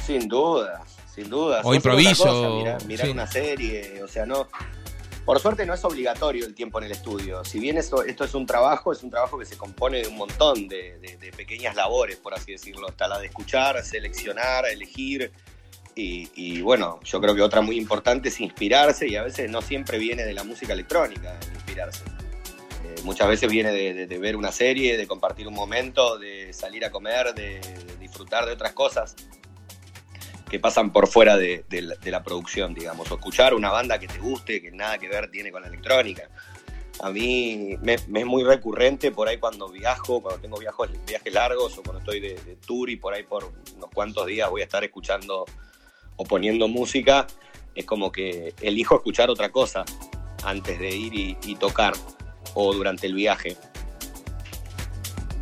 Sin 0.04 0.26
duda, 0.28 0.82
sin 1.14 1.30
duda. 1.30 1.60
O 1.64 1.74
improviso, 1.74 2.24
cosa, 2.24 2.48
mirar, 2.48 2.84
mirar 2.86 3.06
sí. 3.06 3.12
una 3.12 3.26
serie, 3.26 4.02
o 4.02 4.08
sea, 4.08 4.26
no. 4.26 4.48
Por 5.24 5.38
suerte 5.38 5.64
no 5.64 5.72
es 5.72 5.84
obligatorio 5.84 6.44
el 6.44 6.52
tiempo 6.54 6.78
en 6.80 6.86
el 6.86 6.90
estudio. 6.92 7.44
Si 7.44 7.60
bien 7.60 7.78
esto, 7.78 8.02
esto 8.02 8.24
es 8.24 8.34
un 8.34 8.44
trabajo, 8.44 8.92
es 8.92 9.04
un 9.04 9.10
trabajo 9.10 9.38
que 9.38 9.44
se 9.46 9.56
compone 9.56 10.02
de 10.02 10.08
un 10.08 10.16
montón 10.16 10.66
de, 10.66 10.98
de- 10.98 11.16
de 11.16 11.30
pequeñas 11.30 11.76
labores, 11.76 12.16
por 12.16 12.34
así 12.34 12.50
decirlo. 12.50 12.88
Está 12.88 13.06
la 13.06 13.20
de 13.20 13.26
escuchar, 13.28 13.80
seleccionar, 13.84 14.66
elegir. 14.66 15.30
Y, 15.94 16.28
y, 16.34 16.60
bueno, 16.62 16.98
yo 17.04 17.20
creo 17.20 17.36
que 17.36 17.42
otra 17.42 17.60
muy 17.60 17.76
importante 17.76 18.30
es 18.30 18.40
inspirarse 18.40 19.06
y 19.06 19.14
a 19.14 19.22
veces 19.22 19.48
no 19.48 19.62
siempre 19.62 19.98
viene 19.98 20.24
de 20.24 20.32
la 20.32 20.42
música 20.42 20.72
electrónica 20.72 21.38
el 21.46 21.52
inspirarse. 21.54 22.02
Muchas 23.04 23.28
veces 23.28 23.50
viene 23.50 23.72
de, 23.72 24.18
ver 24.18 24.36
una 24.36 24.52
serie, 24.52 24.96
de 24.96 25.06
compartir 25.06 25.48
un 25.48 25.54
momento, 25.54 26.18
de 26.18 26.52
salir 26.52 26.84
a 26.84 26.90
comer, 26.90 27.34
de, 27.34 27.60
disfrutar 27.98 28.46
de 28.46 28.52
otras 28.52 28.72
cosas 28.72 29.16
que 30.48 30.60
pasan 30.60 30.92
por 30.92 31.08
fuera 31.08 31.36
de, 31.36 31.64
la, 32.04 32.22
producción, 32.22 32.74
digamos, 32.74 33.10
o 33.10 33.14
escuchar 33.14 33.54
una 33.54 33.70
banda 33.70 33.98
que 33.98 34.06
te 34.06 34.18
guste, 34.18 34.60
que 34.60 34.70
nada 34.70 34.98
que 34.98 35.08
ver 35.08 35.30
tiene 35.30 35.50
con 35.50 35.62
la 35.62 35.68
electrónica. 35.68 36.28
A 37.00 37.10
mí 37.10 37.76
me, 37.82 37.94
es 37.94 38.08
muy 38.08 38.44
recurrente 38.44 39.10
por 39.10 39.28
ahí 39.28 39.38
cuando 39.38 39.68
viajo, 39.68 40.20
cuando 40.20 40.40
tengo 40.40 40.58
viajes 40.58 41.32
largos 41.32 41.78
o 41.78 41.82
cuando 41.82 42.00
estoy 42.00 42.20
de, 42.20 42.58
tour 42.66 42.90
y 42.90 42.96
por 42.96 43.14
ahí 43.14 43.22
por 43.22 43.50
unos 43.76 43.90
cuantos 43.92 44.26
días 44.26 44.48
voy 44.50 44.60
a 44.60 44.64
estar 44.64 44.84
escuchando 44.84 45.46
o 46.16 46.24
poniendo 46.24 46.68
música, 46.68 47.26
es 47.74 47.86
como 47.86 48.12
que 48.12 48.54
elijo 48.60 48.94
escuchar 48.94 49.30
otra 49.30 49.50
cosa 49.50 49.84
antes 50.44 50.78
de 50.78 50.94
ir 50.94 51.36
y 51.42 51.56
tocar 51.56 51.94
o 52.54 52.72
durante 52.74 53.06
el 53.06 53.14
viaje. 53.14 53.56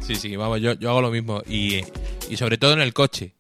Sí, 0.06 0.16
sí, 0.16 0.36
vamos, 0.36 0.60
yo, 0.60 0.72
yo 0.74 0.90
hago 0.90 1.00
lo 1.00 1.10
mismo. 1.10 1.42
Y, 1.46 1.82
y 2.28 2.36
sobre 2.36 2.58
todo 2.58 2.72
en 2.72 2.80
el 2.80 2.92
coche. 2.92 3.34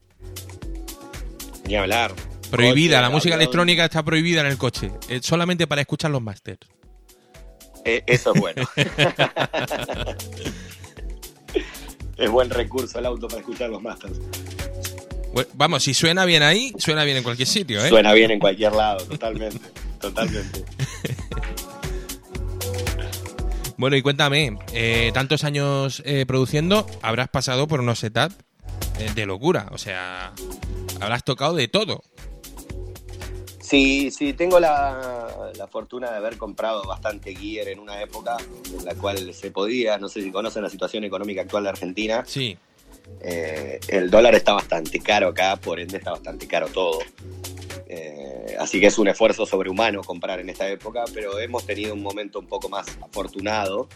Ni 1.66 1.74
hablar. 1.76 2.12
Prohibida, 2.50 2.96
Coche, 2.96 3.02
la 3.02 3.10
música 3.10 3.34
avión. 3.34 3.42
electrónica 3.42 3.84
está 3.84 4.02
prohibida 4.02 4.40
en 4.40 4.46
el 4.48 4.58
coche. 4.58 4.90
eh, 5.08 5.20
solamente 5.22 5.66
para 5.66 5.80
escuchar 5.82 6.10
los 6.10 6.20
masters. 6.22 6.58
Eh, 7.84 8.02
eso 8.06 8.34
es 8.34 8.40
bueno. 8.40 8.68
es 12.16 12.30
buen 12.30 12.50
recurso 12.50 12.98
el 12.98 13.06
auto 13.06 13.28
para 13.28 13.40
escuchar 13.40 13.70
los 13.70 13.80
masters. 13.82 14.18
Bueno, 15.32 15.48
vamos, 15.54 15.82
si 15.84 15.94
suena 15.94 16.24
bien 16.24 16.42
ahí, 16.42 16.72
suena 16.76 17.04
bien 17.04 17.18
en 17.18 17.22
cualquier 17.22 17.46
sitio, 17.48 17.84
¿eh? 17.84 17.88
Suena 17.88 18.12
bien 18.12 18.32
en 18.32 18.40
cualquier 18.40 18.72
lado, 18.72 19.04
totalmente. 19.06 19.60
Totalmente. 20.00 20.64
Bueno, 23.80 23.96
y 23.96 24.02
cuéntame, 24.02 24.58
eh, 24.74 25.10
tantos 25.14 25.42
años 25.42 26.02
eh, 26.04 26.26
produciendo, 26.26 26.84
habrás 27.00 27.30
pasado 27.30 27.66
por 27.66 27.80
unos 27.80 27.98
setups 27.98 28.36
eh, 28.98 29.10
de 29.14 29.24
locura. 29.24 29.68
O 29.72 29.78
sea, 29.78 30.34
habrás 31.00 31.24
tocado 31.24 31.54
de 31.54 31.66
todo. 31.66 32.02
Sí, 33.58 34.10
sí, 34.10 34.34
tengo 34.34 34.60
la, 34.60 35.50
la 35.56 35.66
fortuna 35.66 36.10
de 36.10 36.18
haber 36.18 36.36
comprado 36.36 36.82
bastante 36.84 37.34
gear 37.34 37.68
en 37.68 37.78
una 37.78 38.02
época 38.02 38.36
en 38.78 38.84
la 38.84 38.94
cual 38.96 39.32
se 39.32 39.50
podía, 39.50 39.96
no 39.96 40.10
sé 40.10 40.22
si 40.22 40.30
conocen 40.30 40.62
la 40.62 40.68
situación 40.68 41.04
económica 41.04 41.40
actual 41.40 41.62
de 41.62 41.70
Argentina, 41.70 42.22
Sí, 42.26 42.58
eh, 43.22 43.80
el 43.88 44.10
dólar 44.10 44.34
está 44.34 44.52
bastante 44.52 45.00
caro 45.00 45.28
acá, 45.28 45.56
por 45.56 45.80
ende 45.80 45.96
está 45.96 46.10
bastante 46.10 46.46
caro 46.46 46.68
todo. 46.68 46.98
Eh, 47.92 48.54
así 48.60 48.78
que 48.78 48.86
es 48.86 48.98
un 48.98 49.08
esfuerzo 49.08 49.46
sobrehumano 49.46 50.04
comprar 50.04 50.38
en 50.38 50.48
esta 50.48 50.68
época, 50.68 51.06
pero 51.12 51.40
hemos 51.40 51.66
tenido 51.66 51.92
un 51.92 52.02
momento 52.02 52.38
un 52.38 52.46
poco 52.46 52.68
más 52.68 52.86
afortunado, 53.02 53.88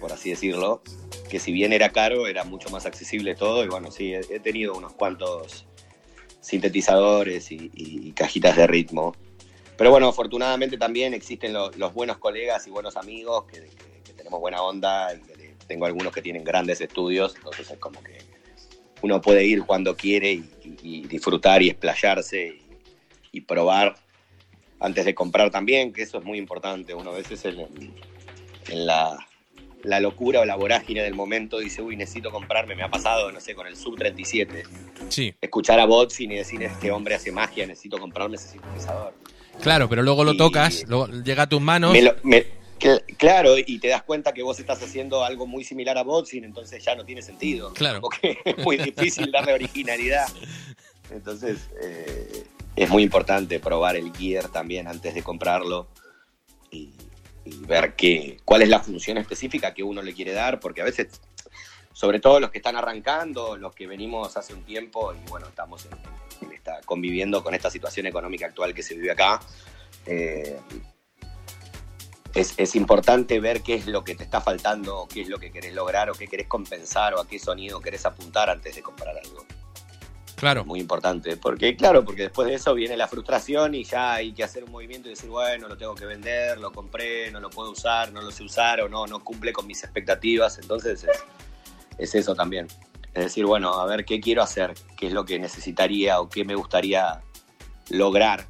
por 0.00 0.10
así 0.10 0.30
decirlo, 0.30 0.82
que 1.30 1.38
si 1.38 1.52
bien 1.52 1.72
era 1.72 1.90
caro, 1.90 2.26
era 2.26 2.42
mucho 2.42 2.70
más 2.70 2.86
accesible 2.86 3.36
todo. 3.36 3.62
Y 3.64 3.68
bueno, 3.68 3.92
sí, 3.92 4.12
he, 4.12 4.40
tenido 4.40 4.74
unos 4.74 4.94
cuantos 4.94 5.64
sintetizadores 6.40 7.52
y, 7.52 8.12
cajitas 8.16 8.56
de 8.56 8.66
ritmo. 8.66 9.14
Pero 9.78 9.92
bueno, 9.92 10.08
afortunadamente 10.08 10.76
también 10.76 11.14
existen 11.14 11.52
lo- 11.52 11.70
los 11.76 11.94
buenos 11.94 12.18
colegas 12.18 12.66
y 12.66 12.70
buenos 12.70 12.96
amigos 12.96 13.44
que, 13.44 13.70
tenemos 14.16 14.40
buena 14.40 14.60
onda 14.60 15.14
y 15.14 15.20
tengo 15.68 15.86
algunos 15.86 16.12
que 16.12 16.20
tienen 16.20 16.42
grandes 16.42 16.80
estudios, 16.80 17.36
entonces 17.36 17.70
es 17.70 17.78
como 17.78 18.02
que 18.02 18.18
uno 19.02 19.20
puede 19.22 19.44
ir 19.46 19.62
cuando 19.62 19.96
quiere 19.96 20.32
y, 20.32 20.50
y- 20.62 20.78
y 20.82 21.06
disfrutar 21.06 21.62
y 21.62 21.70
explayarse 21.70 22.59
y, 23.32 23.40
probar 23.42 23.96
antes 24.80 25.04
de 25.04 25.14
comprar 25.14 25.50
también, 25.50 25.92
que 25.92 26.02
eso 26.02 26.18
es 26.18 26.24
muy 26.24 26.38
importante. 26.38 26.94
Uno 26.94 27.10
a 27.10 27.14
veces 27.14 27.44
en, 27.44 27.58
en 28.68 28.86
la, 28.86 29.18
la 29.82 30.00
locura 30.00 30.40
o 30.40 30.44
la 30.44 30.56
vorágine 30.56 31.02
del 31.02 31.14
momento 31.14 31.58
dice, 31.58 31.82
uy, 31.82 31.96
necesito 31.96 32.30
comprarme, 32.30 32.74
me 32.74 32.82
ha 32.82 32.90
pasado, 32.90 33.30
no 33.30 33.40
sé, 33.40 33.54
con 33.54 33.66
el 33.66 33.76
Sub 33.76 33.96
37, 33.98 34.62
sí. 35.08 35.34
escuchar 35.40 35.80
a 35.80 35.84
Botsin 35.86 36.32
y 36.32 36.36
decir, 36.36 36.62
este 36.62 36.90
hombre 36.90 37.14
hace 37.14 37.30
magia, 37.32 37.66
necesito 37.66 37.98
comprarme 37.98 38.36
ese 38.36 38.48
sintetizador. 38.48 39.14
Claro, 39.60 39.88
pero 39.88 40.02
luego 40.02 40.24
lo 40.24 40.32
Y- 40.32 40.36
tocas, 40.38 40.84
luego 40.88 41.08
llega 41.08 41.42
a 41.42 41.48
tus 41.48 41.60
manos. 41.60 41.92
Me 41.92 42.02
lo- 42.02 42.14
me- 42.22 42.46
claro, 43.18 43.58
y 43.58 43.78
te 43.78 43.88
das 43.88 44.02
cuenta 44.02 44.32
que 44.32 44.42
vos 44.42 44.58
estás 44.58 44.82
haciendo 44.82 45.22
algo 45.22 45.46
muy 45.46 45.64
similar 45.64 45.98
a 45.98 46.02
Botsin, 46.02 46.44
entonces 46.44 46.82
ya 46.82 46.94
no 46.94 47.04
tiene 47.04 47.20
sentido. 47.20 47.74
Claro. 47.74 48.00
Porque 48.00 48.38
es 48.44 48.56
muy 48.64 48.78
difícil 48.78 49.30
darle 49.30 49.52
originalidad. 49.52 50.26
Entonces, 51.10 51.68
eh, 51.82 52.44
es 52.82 52.88
muy 52.88 53.02
importante 53.02 53.60
probar 53.60 53.96
el 53.96 54.10
gear 54.16 54.48
también 54.48 54.88
antes 54.88 55.14
de 55.14 55.22
comprarlo 55.22 55.88
y, 56.70 56.88
ver 57.66 57.94
qué, 57.94 58.38
cuál 58.44 58.62
es 58.62 58.70
la 58.70 58.80
función 58.80 59.18
específica 59.18 59.74
que 59.74 59.82
uno 59.82 60.00
le 60.00 60.14
quiere 60.14 60.32
dar, 60.32 60.60
porque 60.60 60.80
a 60.80 60.84
veces, 60.84 61.20
sobre 61.92 62.20
todo 62.20 62.40
los 62.40 62.50
que 62.50 62.56
están 62.58 62.76
arrancando, 62.76 63.58
los 63.58 63.74
que 63.74 63.86
venimos 63.86 64.36
hace 64.38 64.54
un 64.54 64.62
tiempo 64.62 65.12
y 65.12 65.28
bueno, 65.28 65.46
estamos 65.46 65.86
en- 65.86 65.98
conviviendo 66.86 67.42
con 67.42 67.54
esta 67.54 67.70
situación 67.70 68.06
económica 68.06 68.46
actual 68.46 68.72
que 68.72 68.82
se 68.82 68.94
vive 68.94 69.10
acá, 69.10 69.40
eh, 70.06 70.58
es, 72.34 72.54
es 72.56 72.76
importante 72.76 73.40
ver 73.40 73.60
qué 73.60 73.74
es 73.74 73.86
lo 73.86 74.04
que 74.04 74.14
te 74.14 74.24
está 74.24 74.40
faltando, 74.40 75.06
qué 75.12 75.20
es 75.20 75.28
lo 75.28 75.38
que 75.38 75.50
querés 75.50 75.74
lograr 75.74 76.08
o 76.08 76.14
qué 76.14 76.28
querés 76.28 76.46
compensar 76.46 77.12
o 77.14 77.20
a 77.20 77.28
qué 77.28 77.38
sonido 77.38 77.80
querés 77.80 78.06
apuntar 78.06 78.48
antes 78.48 78.74
de 78.74 78.82
comprar 78.82 79.18
algo. 79.18 79.44
Claro, 80.40 80.64
Muy 80.64 80.80
importante, 80.80 81.36
porque 81.36 81.76
claro, 81.76 82.02
porque 82.02 82.22
después 82.22 82.48
de 82.48 82.54
eso 82.54 82.72
viene 82.72 82.96
la 82.96 83.06
frustración 83.06 83.74
y 83.74 83.84
ya 83.84 84.14
hay 84.14 84.32
que 84.32 84.42
hacer 84.42 84.64
un 84.64 84.72
movimiento 84.72 85.06
y 85.08 85.10
decir, 85.10 85.28
bueno, 85.28 85.68
lo 85.68 85.76
tengo 85.76 85.94
que 85.94 86.06
vender, 86.06 86.58
lo 86.58 86.72
compré, 86.72 87.30
no 87.30 87.40
lo 87.40 87.50
puedo 87.50 87.72
usar, 87.72 88.10
no 88.10 88.22
lo 88.22 88.30
sé 88.30 88.44
usar 88.44 88.80
o 88.80 88.88
no, 88.88 89.06
no 89.06 89.22
cumple 89.22 89.52
con 89.52 89.66
mis 89.66 89.84
expectativas. 89.84 90.58
Entonces 90.58 91.04
es, 91.04 91.24
es 91.98 92.14
eso 92.14 92.34
también. 92.34 92.68
Es 93.12 93.24
decir, 93.24 93.44
bueno, 93.44 93.74
a 93.74 93.84
ver 93.84 94.06
qué 94.06 94.18
quiero 94.18 94.42
hacer, 94.42 94.72
qué 94.96 95.08
es 95.08 95.12
lo 95.12 95.26
que 95.26 95.38
necesitaría 95.38 96.22
o 96.22 96.30
qué 96.30 96.46
me 96.46 96.54
gustaría 96.54 97.20
lograr 97.90 98.46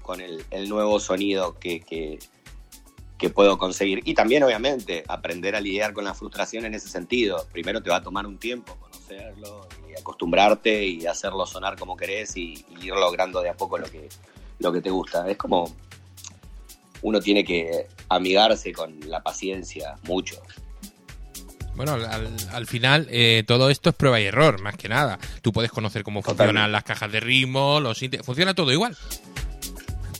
con 0.00 0.22
el, 0.22 0.42
el 0.50 0.66
nuevo 0.70 0.98
sonido 0.98 1.58
que, 1.58 1.80
que, 1.80 2.20
que 3.18 3.28
puedo 3.28 3.58
conseguir. 3.58 4.00
Y 4.06 4.14
también, 4.14 4.44
obviamente, 4.44 5.04
aprender 5.08 5.56
a 5.56 5.60
lidiar 5.60 5.92
con 5.92 6.04
la 6.04 6.14
frustración 6.14 6.64
en 6.64 6.72
ese 6.72 6.88
sentido. 6.88 7.46
Primero 7.52 7.82
te 7.82 7.90
va 7.90 7.96
a 7.96 8.02
tomar 8.02 8.26
un 8.26 8.38
tiempo 8.38 8.78
y 9.88 9.98
acostumbrarte 9.98 10.84
y 10.84 11.06
hacerlo 11.06 11.46
sonar 11.46 11.78
como 11.78 11.96
querés 11.96 12.36
y, 12.36 12.64
y 12.80 12.86
ir 12.86 12.94
logrando 12.94 13.40
de 13.42 13.50
a 13.50 13.54
poco 13.54 13.78
lo 13.78 13.86
que, 13.90 14.08
lo 14.58 14.72
que 14.72 14.80
te 14.80 14.90
gusta. 14.90 15.28
Es 15.30 15.36
como 15.36 15.74
uno 17.02 17.20
tiene 17.20 17.44
que 17.44 17.88
amigarse 18.08 18.72
con 18.72 18.98
la 19.08 19.22
paciencia 19.22 19.96
mucho. 20.04 20.36
Bueno, 21.74 21.92
al, 21.94 22.36
al 22.52 22.66
final 22.66 23.06
eh, 23.10 23.44
todo 23.46 23.70
esto 23.70 23.90
es 23.90 23.96
prueba 23.96 24.20
y 24.20 24.24
error, 24.26 24.60
más 24.60 24.76
que 24.76 24.88
nada. 24.88 25.18
Tú 25.40 25.52
puedes 25.52 25.70
conocer 25.70 26.02
cómo 26.04 26.20
funcionan 26.22 26.48
Totalmente. 26.54 26.72
las 26.72 26.84
cajas 26.84 27.10
de 27.10 27.20
ritmo, 27.20 27.80
los 27.80 27.98
funciona 28.22 28.54
todo 28.54 28.70
igual. 28.72 28.96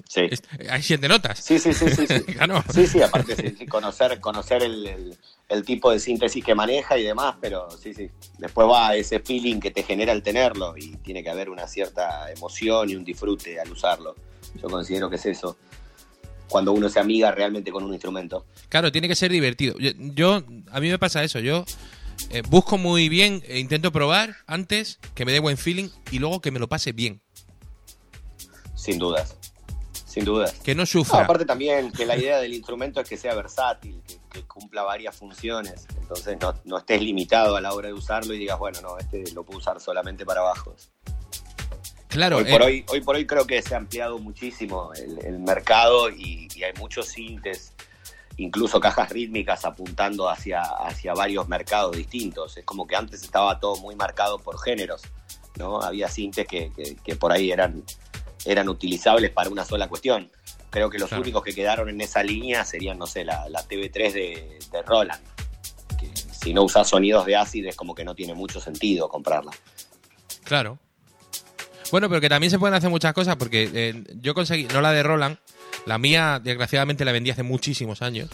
Sí. 0.08 0.28
Hay 0.70 0.82
siete 0.82 1.08
notas. 1.08 1.38
Sí, 1.38 1.58
sí, 1.58 1.72
sí, 1.72 1.88
sí. 1.90 2.06
Sí, 2.06 2.20
Claro. 2.34 2.62
sí, 2.72 2.86
sí, 2.86 3.02
aparte 3.02 3.34
sí, 3.56 3.66
conocer, 3.66 4.20
conocer 4.20 4.62
el, 4.62 4.86
el- 4.86 5.18
el 5.52 5.64
tipo 5.64 5.90
de 5.90 6.00
síntesis 6.00 6.44
que 6.44 6.54
maneja 6.54 6.96
y 6.98 7.02
demás, 7.04 7.36
pero 7.40 7.70
sí, 7.70 7.92
sí. 7.94 8.08
Después 8.38 8.66
va 8.68 8.94
ese 8.96 9.20
feeling 9.20 9.60
que 9.60 9.70
te 9.70 9.82
genera 9.82 10.12
el 10.12 10.22
tenerlo 10.22 10.74
y 10.76 10.96
tiene 10.96 11.22
que 11.22 11.30
haber 11.30 11.50
una 11.50 11.66
cierta 11.66 12.30
emoción 12.32 12.88
y 12.90 12.96
un 12.96 13.04
disfrute 13.04 13.60
al 13.60 13.70
usarlo. 13.70 14.14
Yo 14.60 14.68
considero 14.68 15.08
que 15.10 15.16
es 15.16 15.26
eso. 15.26 15.56
Cuando 16.48 16.72
uno 16.72 16.88
se 16.88 17.00
amiga 17.00 17.30
realmente 17.32 17.70
con 17.70 17.84
un 17.84 17.92
instrumento. 17.92 18.44
Claro, 18.68 18.90
tiene 18.92 19.08
que 19.08 19.14
ser 19.14 19.30
divertido. 19.32 19.74
Yo, 19.78 19.90
yo- 19.96 20.42
a 20.70 20.80
mí 20.80 20.88
me 20.90 20.98
pasa 20.98 21.22
eso. 21.24 21.38
Yo 21.38 21.64
eh, 22.30 22.42
busco 22.48 22.78
muy 22.78 23.08
bien, 23.08 23.42
e 23.46 23.58
intento 23.58 23.90
probar 23.92 24.36
antes 24.46 24.98
que 25.14 25.24
me 25.24 25.32
dé 25.32 25.38
buen 25.40 25.56
feeling 25.56 25.88
y 26.10 26.18
luego 26.18 26.40
que 26.40 26.50
me 26.50 26.58
lo 26.58 26.68
pase 26.68 26.92
bien, 26.92 27.20
Sin 28.74 28.98
dudas. 28.98 29.36
Sin 30.12 30.24
dudas. 30.26 30.52
que 30.62 30.74
no 30.74 30.82
No, 30.82 30.86
sufra. 30.86 31.22
aparte 31.24 31.44
también 31.46 31.90
que 31.90 32.04
la 32.04 32.16
idea 32.16 32.38
del 32.38 32.52
instrumento 32.52 33.00
es 33.00 33.08
que 33.08 33.16
sea 33.16 33.34
versátil, 33.34 34.02
que, 34.06 34.18
que 34.30 34.46
cumpla 34.46 34.82
varias 34.82 35.16
funciones. 35.16 35.86
Entonces 36.00 36.36
no, 36.40 36.54
no 36.64 36.78
estés 36.78 37.00
limitado 37.00 37.56
a 37.56 37.60
la 37.62 37.72
hora 37.72 37.88
de 37.88 37.94
usarlo 37.94 38.34
y 38.34 38.38
digas, 38.38 38.58
bueno, 38.58 38.80
no, 38.82 38.98
este 38.98 39.24
lo 39.32 39.42
puedo 39.44 39.58
usar 39.58 39.80
solamente 39.80 40.26
para 40.26 40.42
bajos. 40.42 40.90
claro, 42.08 42.36
hoy, 42.38 42.44
por 42.44 42.60
eh, 42.62 42.64
hoy, 42.66 42.84
hoy 42.90 43.00
por 43.00 43.16
hoy 43.16 43.26
creo 43.26 43.46
que 43.46 43.62
se 43.62 43.74
ha 43.74 43.78
ampliado 43.78 44.18
muchísimo 44.18 44.92
el, 44.94 45.24
el 45.24 45.38
mercado 45.38 46.10
y, 46.10 46.46
y 46.54 46.62
hay 46.62 46.72
muchos 46.78 47.06
sintes, 47.08 47.72
incluso 48.36 48.80
cajas 48.80 49.08
rítmicas 49.10 49.64
apuntando 49.64 50.28
hacia, 50.28 50.60
hacia 50.60 51.14
varios 51.14 51.48
mercados 51.48 51.96
distintos. 51.96 52.56
Es 52.58 52.64
como 52.66 52.86
que 52.86 52.96
antes 52.96 53.22
estaba 53.22 53.58
todo 53.58 53.76
muy 53.76 53.96
marcado 53.96 54.38
por 54.38 54.58
géneros, 54.60 55.00
¿no? 55.56 55.80
Había 55.80 56.08
sintes 56.08 56.46
que, 56.46 56.70
que- 56.76 56.96
que 56.96 57.16
por 57.16 57.32
ahí 57.32 57.50
eran, 57.50 57.82
eran 58.44 58.68
utilizables 58.68 59.30
para 59.30 59.50
una 59.50 59.64
sola 59.64 59.88
cuestión. 59.88 60.30
Creo 60.70 60.88
que 60.90 60.98
los 60.98 61.08
Claro. 61.08 61.22
únicos 61.22 61.42
que 61.42 61.54
quedaron 61.54 61.88
en 61.88 62.00
esa 62.00 62.22
línea 62.22 62.64
serían, 62.64 62.98
no 62.98 63.06
sé, 63.06 63.24
la, 63.24 63.48
la 63.48 63.62
TV3 63.68 64.12
de, 64.12 64.58
de 64.72 64.82
Roland. 64.82 65.20
Que 65.98 66.08
si 66.16 66.54
no 66.54 66.62
usas 66.62 66.88
sonidos 66.88 67.26
de 67.26 67.36
ácido 67.36 67.68
es 67.68 67.76
como 67.76 67.94
que 67.94 68.04
no 68.04 68.14
tiene 68.14 68.34
mucho 68.34 68.60
sentido 68.60 69.08
comprarla. 69.08 69.52
Claro. 70.44 70.78
Bueno, 71.90 72.08
pero 72.08 72.20
que 72.22 72.28
también 72.30 72.50
se 72.50 72.58
pueden 72.58 72.74
hacer 72.74 72.88
muchas 72.88 73.12
cosas 73.12 73.36
porque 73.36 73.70
eh, 73.72 74.02
yo 74.20 74.32
conseguí, 74.34 74.64
no 74.72 74.80
la 74.80 74.92
de 74.92 75.02
Roland, 75.02 75.36
la 75.84 75.98
mía 75.98 76.40
desgraciadamente 76.42 77.04
la 77.04 77.12
vendí 77.12 77.30
hace 77.30 77.42
muchísimos 77.42 78.00
años. 78.00 78.30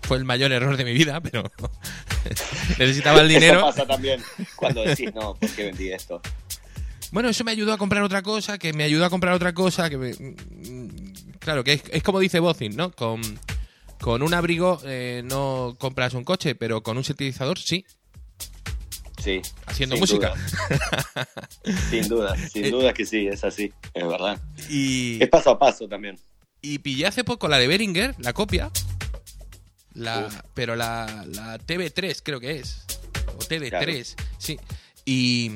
Fue 0.00 0.16
el 0.16 0.24
mayor 0.24 0.50
error 0.50 0.76
de 0.78 0.84
mi 0.84 0.92
vida, 0.94 1.20
pero 1.20 1.42
necesitaba 2.78 3.20
el 3.20 3.28
dinero. 3.28 3.58
Eso 3.58 3.66
pasa 3.66 3.86
también 3.86 4.22
cuando 4.56 4.82
decís, 4.82 5.14
no, 5.14 5.34
¿por 5.34 5.50
qué 5.50 5.64
vendí 5.64 5.92
esto? 5.92 6.20
Bueno, 7.12 7.28
eso 7.28 7.44
me 7.44 7.52
ayudó 7.52 7.72
a 7.72 7.78
comprar 7.78 8.02
otra 8.02 8.22
cosa, 8.22 8.58
que 8.58 8.72
me 8.72 8.82
ayudó 8.84 9.04
a 9.04 9.10
comprar 9.10 9.34
otra 9.34 9.52
cosa, 9.54 9.88
que 9.88 9.96
me- 9.98 10.12
mm, 10.14 11.12
Claro, 11.38 11.62
que 11.64 11.74
es, 11.74 11.82
es 11.92 12.02
como 12.02 12.20
dice 12.20 12.40
Bozin, 12.40 12.74
¿no? 12.76 12.90
Con, 12.92 13.20
con 14.00 14.22
un 14.22 14.32
abrigo 14.34 14.80
eh, 14.84 15.22
no 15.24 15.76
compras 15.78 16.14
un 16.14 16.24
coche, 16.24 16.54
pero 16.54 16.82
con 16.82 16.96
un 16.96 17.04
sintetizador 17.04 17.58
sí, 17.58 17.84
Sí. 19.22 19.40
haciendo 19.66 19.94
sin 19.96 20.00
música. 20.02 20.34
duda. 20.34 21.28
Sin 21.90 22.08
duda, 22.08 22.36
sin 22.48 22.64
Eh, 22.66 22.70
duda 22.70 22.92
que 22.94 23.04
sí, 23.06 23.26
es 23.26 23.44
así, 23.44 23.72
es 23.94 24.06
verdad. 24.06 24.40
Y, 24.68 25.22
Es 25.22 25.28
paso 25.28 25.50
a 25.50 25.58
paso 25.58 25.86
también. 25.88 26.18
y 26.60 26.78
pillé 26.78 27.06
hace 27.06 27.22
poco 27.24 27.46
la 27.48 27.58
de 27.58 27.66
Behringer, 27.68 28.14
la 28.18 28.32
copia. 28.32 28.70
La, 29.94 30.26
Uf. 30.26 30.34
pero 30.54 30.74
la, 30.76 31.24
la 31.28 31.58
TV3 31.58 32.20
creo 32.22 32.40
que 32.40 32.52
es. 32.60 32.84
O 33.36 33.38
TV3, 33.40 33.68
Claro. 33.68 33.92
sí. 34.38 34.58
Y, 35.04 35.50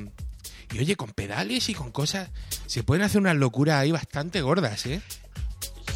y 0.73 0.79
oye, 0.79 0.95
con 0.95 1.11
pedales 1.11 1.69
y 1.69 1.73
con 1.73 1.91
cosas, 1.91 2.29
se 2.65 2.83
pueden 2.83 3.03
hacer 3.03 3.21
unas 3.21 3.35
locuras 3.35 3.75
ahí 3.79 3.91
bastante 3.91 4.41
gordas, 4.41 4.85
¿eh? 4.85 5.01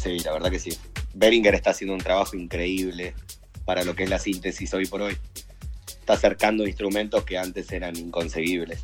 Sí, 0.02 0.18
la 0.20 0.32
verdad 0.32 0.50
que 0.50 0.58
sí. 0.58 0.76
Beringer 1.14 1.54
está 1.54 1.70
haciendo 1.70 1.94
un 1.94 2.00
trabajo 2.00 2.36
increíble 2.36 3.14
para 3.64 3.84
lo 3.84 3.94
que 3.94 4.04
es 4.04 4.10
la 4.10 4.18
síntesis 4.18 4.72
hoy 4.74 4.86
por 4.86 5.02
hoy. 5.02 5.16
Está 5.86 6.14
acercando 6.14 6.66
instrumentos 6.66 7.24
que 7.24 7.38
antes 7.38 7.70
eran 7.70 7.96
inconcebibles. 7.96 8.80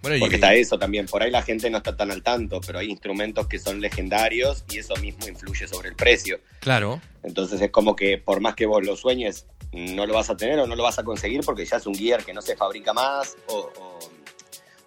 Bueno, 0.00 0.16
y- 0.16 0.20
Porque 0.20 0.36
está 0.36 0.54
eso 0.54 0.78
también. 0.78 1.06
Por 1.06 1.22
ahí 1.22 1.30
la 1.30 1.42
gente 1.42 1.68
no 1.68 1.78
está 1.78 1.96
tan 1.96 2.10
al 2.12 2.22
tanto, 2.22 2.60
pero 2.64 2.78
hay 2.78 2.88
instrumentos 2.88 3.46
que 3.48 3.58
son 3.58 3.80
legendarios 3.80 4.64
y 4.70 4.78
eso 4.78 4.94
mismo 4.96 5.26
influye 5.28 5.66
sobre 5.68 5.88
el 5.90 5.96
precio. 5.96 6.40
Claro, 6.60 7.00
Entonces 7.22 7.60
es 7.60 7.70
como 7.70 7.96
que 7.96 8.16
por 8.18 8.40
más 8.40 8.54
que 8.54 8.66
vos 8.66 8.86
lo 8.86 8.96
sueñes, 8.96 9.46
no 9.72 10.06
lo 10.06 10.14
vas 10.14 10.30
a 10.30 10.36
tener 10.36 10.60
o 10.60 10.66
no 10.66 10.76
lo 10.76 10.84
vas 10.84 10.98
a 11.00 11.02
conseguir 11.04 11.40
porque 11.44 11.66
ya 11.66 11.76
es 11.78 11.86
un 11.86 11.94
gear 11.96 12.24
que 12.24 12.32
no 12.32 12.40
se 12.40 12.56
fabrica 12.56 12.92
más 12.94 13.36
o, 13.48 13.72
o- 13.76 13.98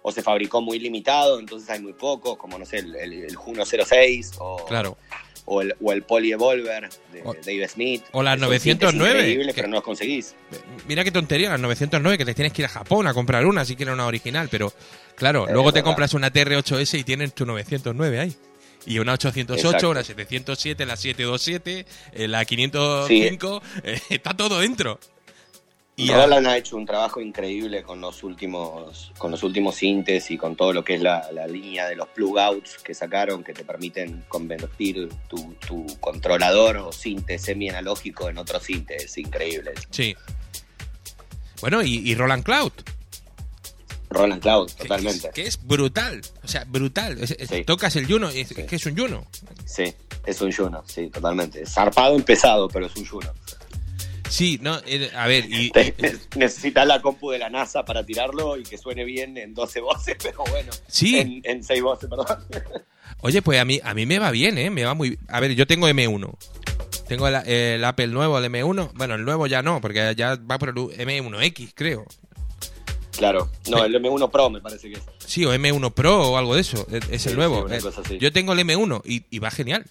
o 0.02 0.12
se 0.12 0.22
fabricó 0.22 0.60
muy 0.60 0.78
limitado, 0.78 1.38
entonces 1.38 1.68
hay 1.70 1.80
muy 1.80 1.92
poco, 1.92 2.38
como 2.38 2.58
no 2.58 2.64
sé, 2.64 2.78
el, 2.78 2.94
el, 2.96 3.12
el 3.24 3.36
Juno 3.36 3.64
06 3.66 4.32
o, 4.38 4.64
claro. 4.66 4.96
o 5.44 5.60
el, 5.60 5.74
o 5.82 5.92
el 5.92 6.02
Poly 6.02 6.32
Evolver 6.32 6.88
de 7.12 7.22
O- 7.24 7.34
Dave 7.34 7.68
Smith. 7.68 8.02
o 8.12 8.22
las 8.22 8.38
Son 8.40 8.48
909, 8.48 8.58
sintes 8.58 8.94
increíbles, 8.94 9.46
que- 9.54 9.60
pero 9.60 9.68
no 9.68 9.74
los 9.76 9.84
conseguís. 9.84 10.34
Mira 10.88 11.04
qué 11.04 11.10
tontería, 11.12 11.50
las 11.50 11.60
909, 11.60 12.16
que 12.18 12.24
te 12.24 12.34
tienes 12.34 12.52
que 12.52 12.62
ir 12.62 12.66
a 12.66 12.70
Japón 12.70 13.06
a 13.06 13.14
comprar 13.14 13.44
una 13.46 13.64
si 13.64 13.76
quieres 13.76 13.92
una 13.92 14.06
original, 14.06 14.48
pero 14.50 14.72
claro, 15.16 15.46
Es 15.46 15.52
luego 15.52 15.72
te 15.72 15.82
compras 15.82 16.14
una 16.14 16.32
TR8S 16.32 16.98
y 16.98 17.04
tienes 17.04 17.34
tu 17.34 17.44
909 17.46 18.20
ahí. 18.20 18.34
Y 18.86 18.98
una 18.98 19.12
808, 19.12 19.66
Exacto. 19.66 19.90
una 19.90 20.02
707, 20.02 20.86
la 20.86 20.96
727, 20.96 21.84
eh, 22.14 22.28
la 22.28 22.46
505, 22.46 23.62
eh, 23.84 24.00
está 24.10 24.34
todo 24.34 24.60
dentro. 24.60 24.98
Y 25.96 26.10
Roland 26.10 26.46
ha 26.46 26.56
hecho 26.56 26.76
un 26.78 26.86
trabajo 26.86 27.20
increíble 27.20 27.82
con 27.82 28.00
los 28.00 28.22
últimos 28.22 29.12
con 29.18 29.30
los 29.30 29.42
últimos 29.42 29.74
sintes 29.74 30.30
y 30.30 30.38
con 30.38 30.56
todo 30.56 30.72
lo 30.72 30.82
que 30.82 30.94
es 30.94 31.02
la, 31.02 31.30
la 31.32 31.46
línea 31.46 31.86
de 31.88 31.94
los 31.96 32.08
plug 32.08 32.38
outs 32.38 32.78
que 32.78 32.94
sacaron 32.94 33.44
que 33.44 33.52
te 33.52 33.64
permiten 33.64 34.24
convertir 34.28 35.10
tu, 35.28 35.54
tu 35.66 35.84
controlador 36.00 36.78
o 36.78 36.90
sinte 36.92 37.38
semi 37.38 37.68
analógico 37.68 38.30
en 38.30 38.38
otro 38.38 38.58
sinte. 38.60 38.96
Es 38.96 39.18
increíble. 39.18 39.72
sí. 39.90 40.14
Bueno, 41.60 41.82
y, 41.82 41.96
y 42.10 42.14
Roland 42.14 42.42
Cloud, 42.42 42.72
Roland 44.08 44.40
Cloud, 44.40 44.70
que- 44.70 44.84
totalmente. 44.84 45.30
Que, 45.34 45.42
es 45.46 45.62
brutal, 45.62 46.22
o 46.42 46.48
sea, 46.48 46.64
brutal. 46.64 47.22
Es- 47.22 47.32
es- 47.38 47.50
Sí. 47.50 47.64
Tocas 47.64 47.94
el 47.96 48.06
Juno, 48.06 48.30
es, 48.30 48.48
Sí. 48.48 48.54
es 48.56 48.66
que 48.66 48.76
es 48.76 48.86
un 48.86 48.96
Juno. 48.96 49.26
Sí, 49.66 49.92
es 50.24 50.40
un 50.40 50.50
Juno, 50.50 50.82
sí, 50.86 51.08
totalmente. 51.10 51.66
Zarpado 51.66 52.16
empezado, 52.16 52.66
pero 52.68 52.86
es 52.86 52.96
un 52.96 53.04
Juno. 53.04 53.30
Sí, 54.30 54.58
no, 54.62 54.78
eh, 54.86 55.10
a 55.16 55.26
ver, 55.26 55.44
y, 55.48 55.70
Te- 55.70 55.92
Necesitas 56.36 56.86
la 56.86 57.02
compu 57.02 57.30
de 57.30 57.38
la 57.40 57.50
NASA 57.50 57.84
para 57.84 58.06
tirarlo 58.06 58.56
y 58.56 58.62
que 58.62 58.78
suene 58.78 59.04
bien 59.04 59.36
en 59.36 59.54
12 59.54 59.80
voces, 59.82 60.16
pero 60.22 60.44
bueno. 60.50 60.70
Sí. 60.86 61.18
En, 61.18 61.40
en 61.44 61.64
6 61.64 61.82
voces, 61.82 62.08
perdón. 62.08 62.26
Oye, 63.22 63.42
pues 63.42 63.58
a 63.60 63.64
mí, 63.64 63.80
a 63.82 63.92
mí 63.92 64.06
me 64.06 64.18
va 64.20 64.30
bien, 64.30 64.56
¿eh? 64.56 64.70
Me 64.70 64.84
va 64.84 64.94
muy... 64.94 65.18
A 65.28 65.40
ver, 65.40 65.54
yo 65.54 65.66
tengo 65.66 65.88
M1. 65.88 66.32
Tengo 67.08 67.26
el, 67.26 67.34
el 67.48 67.84
Apple 67.84 68.06
nuevo, 68.06 68.38
el 68.38 68.44
M1. 68.44 68.92
Bueno, 68.94 69.16
el 69.16 69.24
nuevo 69.24 69.46
ya 69.48 69.62
no, 69.62 69.80
porque 69.80 70.14
ya 70.16 70.36
va 70.36 70.58
por 70.58 70.68
el 70.68 70.76
M1X, 70.76 71.72
creo. 71.74 72.06
Claro, 73.16 73.50
no, 73.68 73.84
el 73.84 73.94
M1 74.00 74.30
Pro 74.30 74.48
me 74.48 74.60
parece 74.60 74.88
que 74.88 74.96
es. 74.96 75.02
Sí, 75.26 75.44
o 75.44 75.52
M1 75.52 75.92
Pro 75.92 76.30
o 76.30 76.36
algo 76.38 76.54
de 76.54 76.60
eso. 76.62 76.86
Es, 76.90 77.02
es 77.10 77.22
Sí, 77.22 77.28
el 77.30 77.36
nuevo. 77.36 77.56
sí, 77.58 77.64
una 77.64 77.76
Eh, 77.76 77.80
cosa 77.80 78.00
así. 78.00 78.18
Yo 78.18 78.32
tengo 78.32 78.52
el 78.52 78.60
M1 78.60 79.02
y, 79.04 79.24
y 79.28 79.38
va 79.40 79.50
genial. 79.50 79.84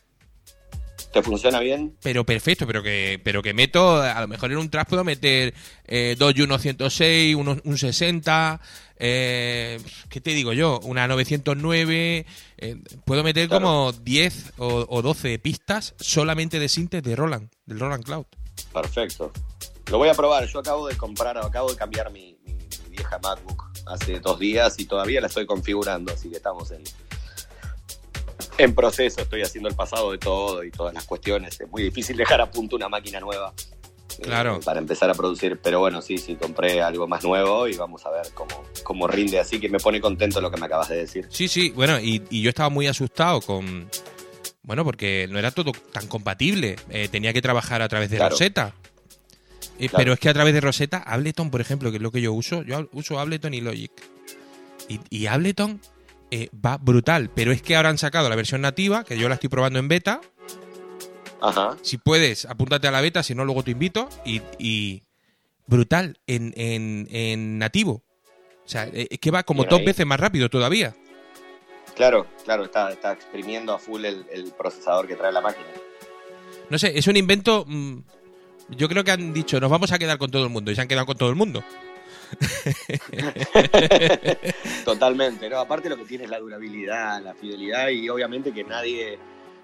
¿Te 1.11 1.23
funciona 1.23 1.59
bien? 1.59 1.95
Pero 2.03 2.23
perfecto, 2.23 2.67
pero 2.67 2.83
que, 2.83 3.19
pero 3.23 3.41
que 3.41 3.53
meto, 3.53 3.99
a 4.01 4.21
lo 4.21 4.27
mejor 4.27 4.51
en 4.51 4.59
un 4.59 4.69
track 4.69 4.89
puedo 4.89 5.03
meter 5.03 5.55
eh, 5.87 6.15
dos 6.19 6.33
Juno 6.37 6.59
106, 6.59 7.35
uno- 7.35 7.57
un 7.63 7.77
60, 7.79 8.61
eh, 8.97 9.79
¿qué 10.09 10.21
te 10.21 10.31
digo 10.31 10.53
yo? 10.53 10.79
Una 10.83 11.07
909, 11.07 12.25
eh, 12.59 12.75
puedo 13.05 13.23
meter 13.23 13.47
Claro. 13.47 13.65
como 13.65 13.91
10 13.91 14.53
o, 14.57 14.85
o 14.87 15.01
12 15.01 15.39
pistas 15.39 15.95
solamente 15.99 16.59
de 16.59 16.69
sintes 16.69 17.01
de 17.01 17.15
Roland, 17.15 17.49
del 17.65 17.79
Roland 17.79 18.03
Cloud. 18.03 18.25
Perfecto. 18.71 19.31
Lo 19.89 19.97
voy 19.97 20.09
a 20.09 20.13
probar. 20.13 20.45
Yo 20.45 20.59
acabo 20.59 20.87
de 20.87 20.95
comprar, 20.95 21.37
acabo 21.39 21.71
de 21.71 21.75
cambiar 21.75 22.11
mi, 22.11 22.37
mi- 22.45 22.53
mi 22.53 22.89
vieja 22.91 23.17
MacBook 23.23 23.63
hace 23.87 24.19
dos 24.19 24.37
días 24.37 24.77
y 24.79 24.85
todavía 24.85 25.21
la 25.21 25.27
estoy 25.27 25.47
configurando, 25.47 26.13
así 26.13 26.29
que 26.29 26.35
estamos 26.37 26.69
en, 26.69 26.83
en 28.59 28.75
proceso. 28.75 29.21
Estoy 29.21 29.41
haciendo 29.41 29.69
el 29.69 29.75
pasado 29.75 30.11
de 30.11 30.17
todo 30.17 30.63
y 30.63 30.71
todas 30.71 30.93
las 30.93 31.05
cuestiones. 31.05 31.59
Es 31.59 31.69
muy 31.69 31.83
difícil 31.83 32.15
dejar 32.17 32.41
a 32.41 32.51
punto 32.51 32.75
una 32.75 32.89
máquina 32.89 33.19
nueva. 33.19 33.53
eh, 34.17 34.21
Claro. 34.23 34.59
para 34.65 34.79
empezar 34.79 35.09
a 35.09 35.13
producir. 35.13 35.59
Pero 35.63 35.79
bueno, 35.79 36.01
sí, 36.01 36.17
sí, 36.17 36.35
compré 36.35 36.81
algo 36.81 37.07
más 37.07 37.23
nuevo 37.23 37.67
y 37.69 37.77
vamos 37.77 38.05
a 38.05 38.09
ver 38.11 38.27
cómo, 38.33 38.63
cómo 38.83 39.07
rinde. 39.07 39.39
Así 39.39 39.59
que 39.59 39.69
me 39.69 39.79
pone 39.79 40.01
contento 40.01 40.41
lo 40.41 40.51
que 40.51 40.59
me 40.59 40.65
acabas 40.65 40.89
de 40.89 40.97
decir. 40.97 41.27
Sí, 41.29 41.47
sí, 41.47 41.69
bueno, 41.69 41.99
y, 41.99 42.21
y 42.29 42.41
yo 42.41 42.49
estaba 42.49 42.69
muy 42.69 42.87
asustado 42.87 43.39
con, 43.41 43.89
Bueno, 44.61 44.83
porque 44.83 45.27
no 45.29 45.39
era 45.39 45.51
todo 45.51 45.71
tan 45.93 46.07
compatible. 46.07 46.75
Eh, 46.89 47.07
tenía 47.09 47.31
que 47.33 47.41
trabajar 47.41 47.81
a 47.81 47.87
través 47.87 48.09
de 48.09 48.17
Claro. 48.17 48.31
Rosetta. 48.31 48.73
Eh, 49.79 49.87
Claro. 49.87 49.97
Pero 49.97 50.13
es 50.13 50.19
que 50.19 50.27
a 50.29 50.33
través 50.33 50.53
de 50.53 50.59
Rosetta, 50.61 50.97
Ableton, 50.97 51.49
por 51.49 51.61
ejemplo, 51.61 51.89
que 51.89 51.95
es 51.97 52.03
lo 52.03 52.11
que 52.11 52.19
yo 52.21 52.33
uso, 52.33 52.63
yo 52.63 52.89
uso 52.91 53.17
Ableton 53.19 53.53
y 53.53 53.61
Logic. 53.61 53.91
Y, 54.89 54.99
y 55.09 55.27
Ableton 55.27 55.79
eh, 56.31 56.49
va 56.53 56.77
brutal, 56.77 57.29
pero 57.33 57.51
es 57.51 57.61
que 57.61 57.75
ahora 57.75 57.89
han 57.89 57.97
sacado 57.97 58.29
la 58.29 58.35
versión 58.35 58.61
nativa, 58.61 59.03
que 59.03 59.17
yo 59.17 59.27
la 59.27 59.35
estoy 59.35 59.49
probando 59.49 59.79
en 59.79 59.87
beta. 59.87 60.21
Ajá. 61.41 61.77
Si 61.81 61.97
puedes, 61.97 62.45
apúntate 62.45 62.87
a 62.87 62.91
la 62.91 63.01
beta, 63.01 63.23
si 63.23 63.33
no, 63.33 63.45
luego 63.45 63.63
te 63.63 63.71
invito. 63.71 64.09
Y, 64.25 64.41
y 64.57 65.03
brutal 65.67 66.19
en, 66.27 66.53
en, 66.57 67.07
en 67.11 67.57
nativo. 67.57 68.03
O 68.65 68.67
sea, 68.69 68.87
eh, 68.87 69.07
es 69.09 69.19
que 69.19 69.31
va 69.31 69.43
como 69.43 69.63
dos 69.63 69.79
ahí. 69.79 69.85
veces 69.85 70.05
más 70.05 70.19
rápido 70.19 70.49
todavía. 70.49 70.95
Claro, 71.95 72.27
claro, 72.45 72.63
está, 72.65 72.91
está 72.91 73.13
exprimiendo 73.13 73.73
a 73.73 73.79
full 73.79 74.05
el, 74.05 74.25
el 74.31 74.51
procesador 74.51 75.07
que 75.07 75.15
trae 75.15 75.31
la 75.31 75.41
máquina. 75.41 75.67
No 76.69 76.77
sé, 76.77 76.97
es 76.97 77.07
un 77.07 77.17
invento. 77.17 77.65
mm, 77.67 77.99
yo 78.69 78.87
creo 78.87 79.03
que 79.03 79.11
han 79.11 79.33
dicho, 79.33 79.59
nos 79.59 79.71
vamos 79.71 79.91
a 79.91 79.97
quedar 79.99 80.17
con 80.17 80.29
todo 80.29 80.43
el 80.43 80.49
mundo. 80.49 80.71
Y 80.71 80.75
se 80.75 80.81
han 80.81 80.87
quedado 80.87 81.05
con 81.05 81.17
todo 81.17 81.29
el 81.29 81.35
mundo. 81.35 81.63
Totalmente, 84.85 85.49
¿no? 85.49 85.59
Aparte 85.59 85.89
lo 85.89 85.97
que 85.97 86.05
tiene 86.05 86.25
es 86.25 86.29
la 86.29 86.39
durabilidad, 86.39 87.21
la 87.21 87.33
fidelidad 87.33 87.89
y 87.89 88.09
obviamente 88.09 88.53
que 88.53 88.63
nadie, 88.63 89.17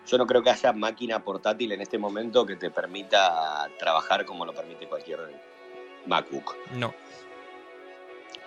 yo 0.07 0.17
no 0.17 0.25
creo 0.25 0.43
que 0.43 0.49
haya 0.49 0.73
máquina 0.73 1.23
portátil 1.23 1.71
en 1.71 1.81
este 1.81 1.97
momento 1.97 2.45
que 2.45 2.55
te 2.55 2.71
permita 2.71 3.69
trabajar 3.79 4.25
como 4.25 4.45
lo 4.45 4.53
permite 4.53 4.87
cualquier 4.87 5.19
MacBook. 6.05 6.55
No. 6.73 6.93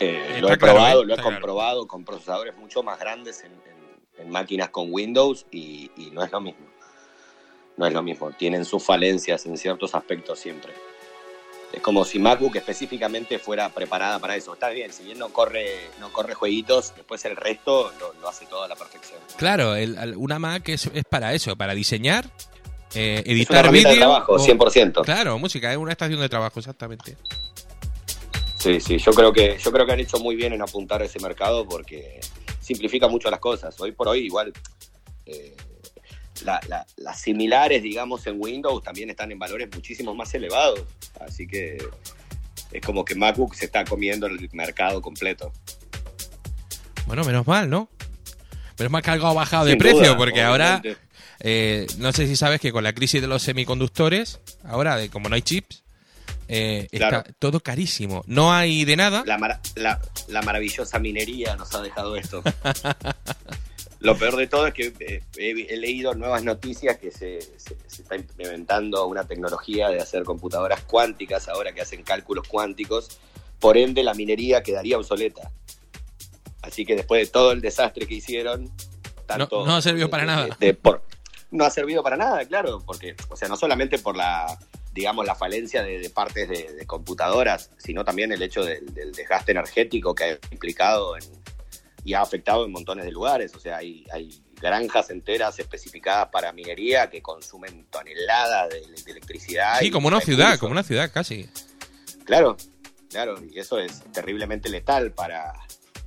Eh, 0.01 0.39
lo 0.41 0.53
he 0.53 0.59
claro, 0.59 0.75
probado, 0.75 1.03
¿eh? 1.03 1.07
lo 1.07 1.15
he 1.15 1.17
claro. 1.17 1.31
comprobado 1.33 1.89
con 1.89 2.05
procesadores 2.05 2.57
mucho 2.57 2.83
más 2.83 2.99
grandes 3.01 3.43
en, 3.43 3.53
en- 3.53 3.79
en 4.19 4.31
máquinas 4.31 4.71
con 4.71 4.93
Windows 4.93 5.47
y, 5.51 5.91
y 5.97 6.11
no 6.11 6.23
es 6.25 6.33
lo 6.33 6.41
mismo. 6.41 6.67
No 7.77 7.87
es 7.87 7.93
lo 7.93 8.03
mismo, 8.03 8.33
tienen 8.33 8.65
sus 8.65 8.83
falencias 8.85 9.47
en 9.47 9.57
ciertos 9.57 9.95
aspectos 9.95 10.41
siempre. 10.41 10.73
Es 11.73 11.83
como 11.83 12.05
si 12.05 12.19
MacBook 12.19 12.57
específicamente 12.57 13.39
fuera 13.39 13.69
preparada 13.69 14.19
para 14.19 14.35
eso. 14.37 14.55
Está 14.55 14.71
bien, 14.71 14.91
si 14.93 15.05
bien 15.05 15.19
no 15.19 15.29
corre, 15.29 15.91
no 16.01 16.11
corre 16.13 16.35
jueguitos, 16.35 16.95
después 16.97 17.25
el 17.27 17.37
resto 17.37 17.93
lo, 18.01 18.15
lo 18.21 18.29
hace 18.29 18.47
todo 18.47 18.63
a 18.65 18.69
la 18.69 18.75
perfección. 18.77 19.21
Claro, 19.37 19.75
el- 19.77 20.17
una 20.17 20.39
Mac 20.39 20.69
es, 20.71 20.87
es 20.95 21.05
para 21.05 21.35
eso, 21.35 21.57
para 21.57 21.75
diseñar, 21.75 22.25
eh, 22.95 23.23
editar 23.27 23.71
vídeo. 23.71 23.95
trabajo, 23.97 24.33
o- 24.33 24.39
100%. 24.39 25.03
Claro, 25.05 25.39
música, 25.39 25.71
es 25.71 25.77
una 25.77 25.93
estación 25.93 26.21
de 26.21 26.29
trabajo, 26.31 26.59
exactamente. 26.59 27.17
Sí, 28.57 28.81
sí, 28.81 28.99
yo 28.99 29.13
creo 29.13 29.33
que 29.33 29.57
yo 29.59 29.71
creo 29.71 29.87
que 29.87 29.93
han 29.93 30.01
hecho 30.01 30.19
muy 30.19 30.35
bien 30.37 30.53
en 30.53 30.63
apuntar 30.63 31.03
a 31.03 31.05
ese 31.05 31.21
mercado 31.21 31.67
porque 31.69 32.19
simplifica 32.61 33.07
mucho 33.09 33.31
las 33.31 33.41
cosas. 33.41 33.79
Hoy 33.81 33.93
por 33.93 34.09
hoy 34.09 34.21
igual 34.21 34.53
eh, 35.27 35.55
la- 36.43 36.61
la- 36.69 36.87
las 36.97 37.21
similares, 37.21 37.83
digamos, 37.83 38.27
en 38.27 38.37
Windows 38.39 38.83
también 38.83 39.11
están 39.11 39.31
en 39.33 39.39
valores 39.39 39.69
muchísimo 39.75 40.15
más 40.15 40.33
elevados. 40.35 40.83
Así 41.21 41.47
que 41.47 41.79
es 42.73 42.83
como 42.85 43.05
que 43.05 43.15
MacBook 43.15 43.55
se 43.55 43.65
está 43.67 43.85
comiendo 43.85 44.27
el 44.27 44.49
mercado 44.53 45.01
completo. 45.03 45.53
Bueno, 47.07 47.25
menos 47.25 47.47
mal, 47.47 47.69
¿no? 47.71 47.89
Menos 48.79 48.93
mal 48.93 49.03
que 49.03 49.11
algo 49.11 49.27
ha 49.27 49.33
bajado 49.33 49.65
de 49.65 49.77
precio, 49.77 50.17
porque 50.17 50.43
ahora, 50.43 50.83
eh, 51.41 51.87
no 51.99 52.13
sé 52.13 52.27
si 52.27 52.37
sabes 52.37 52.61
que 52.61 52.71
con 52.73 52.85
la 52.85 52.93
crisis 52.93 53.21
de 53.21 53.27
los 53.27 53.43
semiconductores, 53.43 54.41
ahora, 54.65 54.97
de 54.97 55.09
como 55.09 55.29
no 55.29 55.35
hay 55.35 55.43
chips, 55.43 55.83
eh, 56.49 56.87
Claro. 56.93 57.19
está 57.19 57.33
todo 57.39 57.61
carísimo. 57.61 58.23
No 58.27 58.53
hay 58.53 58.85
de 58.85 58.97
nada. 58.97 59.23
La, 59.27 59.37
la- 59.77 60.01
la 60.29 60.43
maravillosa 60.43 60.99
minería 60.99 61.57
nos 61.57 61.75
ha 61.75 61.83
dejado 61.83 62.17
esto. 62.17 62.43
Lo 64.01 64.17
peor 64.17 64.37
de 64.37 64.47
todo 64.47 64.67
es 64.69 64.75
que 64.75 64.93
eh, 65.01 65.23
he, 65.39 65.75
he 65.75 65.77
leído 65.77 66.15
nuevas 66.15 66.45
noticias 66.45 66.99
que 66.99 67.11
se, 67.11 67.41
se- 67.41 67.77
se 67.87 68.03
está 68.03 68.15
implementando 68.17 69.05
una 69.07 69.25
tecnología 69.27 69.89
de 69.89 70.01
hacer 70.01 70.23
computadoras 70.23 70.83
cuánticas 70.83 71.49
ahora 71.49 71.73
que 71.73 71.81
hacen 71.81 72.03
cálculos 72.05 72.47
cuánticos. 72.47 73.19
Por 73.59 73.77
ende, 73.77 74.05
la 74.05 74.15
minería 74.15 74.63
quedaría 74.63 74.97
obsoleta. 74.99 75.51
Así 76.63 76.85
que 76.85 76.95
después 76.97 77.27
de 77.27 77.33
todo 77.33 77.53
el 77.53 77.61
desastre 77.61 78.07
que 78.07 78.15
hicieron, 78.15 78.71
tanto 79.27 79.61
No- 79.61 79.67
no 79.67 79.77
ha 79.77 79.83
servido 79.83 80.09
para 80.11 80.23
de- 80.23 80.27
nada. 80.27 80.57
de- 80.61 80.67
de 80.67 80.75
por- 80.75 81.03
no 81.51 81.65
ha 81.65 81.71
servido 81.71 82.03
para 82.03 82.17
nada, 82.17 82.45
claro, 82.47 82.83
porque, 82.85 83.17
o 83.31 83.37
sea, 83.37 83.49
no 83.49 83.57
solamente 83.57 83.99
por 83.99 84.17
la, 84.17 84.59
digamos, 84.93 85.25
la 85.27 85.35
falencia 85.35 85.83
de, 85.83 85.99
de 85.99 86.11
partes 86.11 86.49
de, 86.49 86.73
de 86.75 86.87
computadoras, 86.87 87.71
sino 87.79 88.05
también 88.05 88.33
el 88.33 88.43
hecho 88.43 88.63
del, 88.65 88.93
del 88.95 89.13
desgaste 89.13 89.53
energético 89.53 90.15
que 90.15 90.25
ha 90.25 90.39
implicado 90.51 91.17
en- 91.17 91.38
y 92.05 92.15
ha 92.15 92.23
afectado 92.23 92.65
en 92.65 92.73
montones 92.73 93.05
de 93.05 93.13
lugares. 93.13 93.55
O 93.55 93.61
sea, 93.61 93.79
hay, 93.79 94.05
hay 94.13 94.43
granjas 94.61 95.11
enteras 95.11 95.59
especificadas 95.59 96.29
para 96.29 96.53
minería 96.53 97.11
que 97.11 97.23
consumen 97.23 97.87
toneladas 97.91 98.71
de, 98.71 98.81
de 98.81 99.11
electricidad. 99.11 99.79
Sí, 99.79 99.87
y 99.87 99.91
como 99.91 100.09
una 100.09 100.21
ciudad, 100.21 100.59
como 100.59 100.73
una 100.73 100.83
ciudad 100.83 101.11
casi. 101.13 101.49
Claro, 102.25 102.57
claro, 103.11 103.37
y 103.43 103.59
eso 103.59 103.79
es 103.79 104.03
terriblemente 104.13 104.69
letal 104.69 105.13
para, 105.13 105.53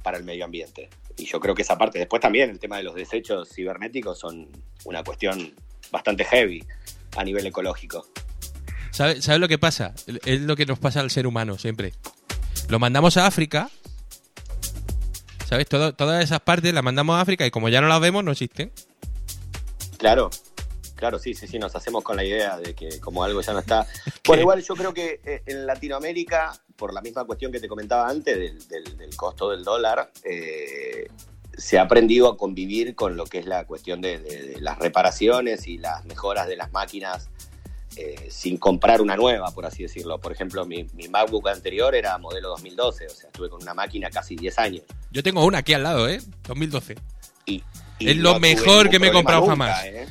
para 0.04 0.18
el 0.18 0.24
medio 0.24 0.46
ambiente. 0.46 0.90
Y 1.18 1.26
yo 1.26 1.40
creo 1.40 1.54
que 1.54 1.62
esa 1.62 1.78
parte, 1.78 2.00
después 2.00 2.22
también 2.22 2.50
el 2.50 2.60
tema 2.60 2.78
de 2.78 2.84
los 2.84 2.96
desechos 2.96 3.50
cibernéticos 3.50 4.20
son 4.20 4.50
una 4.86 5.04
cuestión 5.04 5.54
bastante 5.92 6.24
heavy 6.26 6.64
a 7.18 7.24
nivel 7.24 7.46
ecológico. 7.46 8.08
¿Sabes 8.92 9.24
sabe 9.24 9.40
lo 9.40 9.48
que 9.48 9.58
pasa? 9.58 9.94
Es 10.26 10.42
lo 10.42 10.56
que 10.56 10.66
nos 10.66 10.80
pasa 10.80 11.00
al 11.00 11.12
ser 11.12 11.28
humano 11.28 11.58
siempre. 11.58 11.94
Lo 12.70 12.80
mandamos 12.80 13.18
a 13.18 13.26
África. 13.26 13.70
¿Sabes? 15.52 15.68
Todo- 15.68 15.94
todas 15.94 16.24
esas 16.24 16.40
partes 16.40 16.74
las 16.74 16.82
mandamos 16.82 17.18
a 17.18 17.20
África 17.20 17.46
y 17.46 17.52
como 17.52 17.68
ya 17.68 17.82
no 17.82 17.90
las 17.90 18.00
vemos, 18.00 18.24
no 18.24 18.32
existen. 18.32 18.72
Claro, 19.98 20.30
claro, 20.96 21.20
sí, 21.20 21.34
sí, 21.34 21.46
sí, 21.46 21.60
nos 21.60 21.76
hacemos 21.76 22.06
con 22.06 22.16
la 22.16 22.24
idea 22.24 22.58
de 22.58 22.74
que 22.74 23.02
como 23.02 23.22
algo 23.26 23.42
ya 23.42 23.52
no 23.52 23.60
está. 23.60 23.86
Bueno, 24.26 24.44
igual 24.44 24.64
yo 24.64 24.76
creo 24.76 24.94
que 24.94 25.20
eh, 25.26 25.44
en 25.46 25.66
Latinoamérica, 25.68 26.54
por 26.78 26.94
la 26.94 27.02
misma 27.02 27.26
cuestión 27.26 27.52
que 27.52 27.60
te 27.60 27.68
comentaba 27.68 28.08
antes 28.08 28.34
del, 28.38 28.66
del- 28.70 28.98
del 28.98 29.14
costo 29.18 29.50
del 29.50 29.66
dólar, 29.66 30.10
eh, 30.24 31.08
se 31.58 31.78
ha 31.78 31.82
aprendido 31.82 32.30
a 32.30 32.38
convivir 32.38 32.96
con 32.96 33.18
lo 33.18 33.26
que 33.26 33.40
es 33.40 33.46
la 33.46 33.66
cuestión 33.66 34.00
de, 34.00 34.20
de- 34.20 34.42
de 34.54 34.62
las 34.62 34.80
reparaciones 34.80 35.68
y 35.68 35.78
las 35.80 36.06
mejoras 36.06 36.48
de 36.48 36.56
las 36.56 36.72
máquinas 36.72 37.30
eh, 37.98 38.28
sin 38.30 38.58
comprar 38.58 39.02
una 39.02 39.16
nueva, 39.16 39.52
por 39.52 39.66
así 39.66 39.84
decirlo. 39.84 40.20
Por 40.20 40.32
ejemplo, 40.32 40.66
mi, 40.66 40.86
mi 40.94 41.08
MacBook 41.08 41.48
anterior 41.50 41.94
era 41.96 42.18
modelo 42.18 42.50
2012, 42.50 43.06
o 43.06 43.10
sea, 43.10 43.28
estuve 43.30 43.50
con 43.50 43.62
una 43.62 43.74
máquina 43.74 44.10
casi 44.10 44.36
10 44.36 44.60
años. 44.60 44.84
Yo 45.12 45.22
tengo 45.24 45.44
una 45.46 45.60
aquí 45.60 45.74
al 45.74 45.84
lado, 45.84 46.08
¿eh? 46.08 46.20
2012. 46.48 46.96
Y, 47.46 47.64
y 48.00 48.10
Es 48.12 48.18
lo 48.18 48.34
no 48.34 48.40
mejor 48.40 48.90
que 48.90 49.00
me 49.00 49.08
he 49.08 49.12
comprado 49.12 49.42
nunca, 49.42 49.52
jamás. 49.52 49.86
¿eh? 49.86 50.08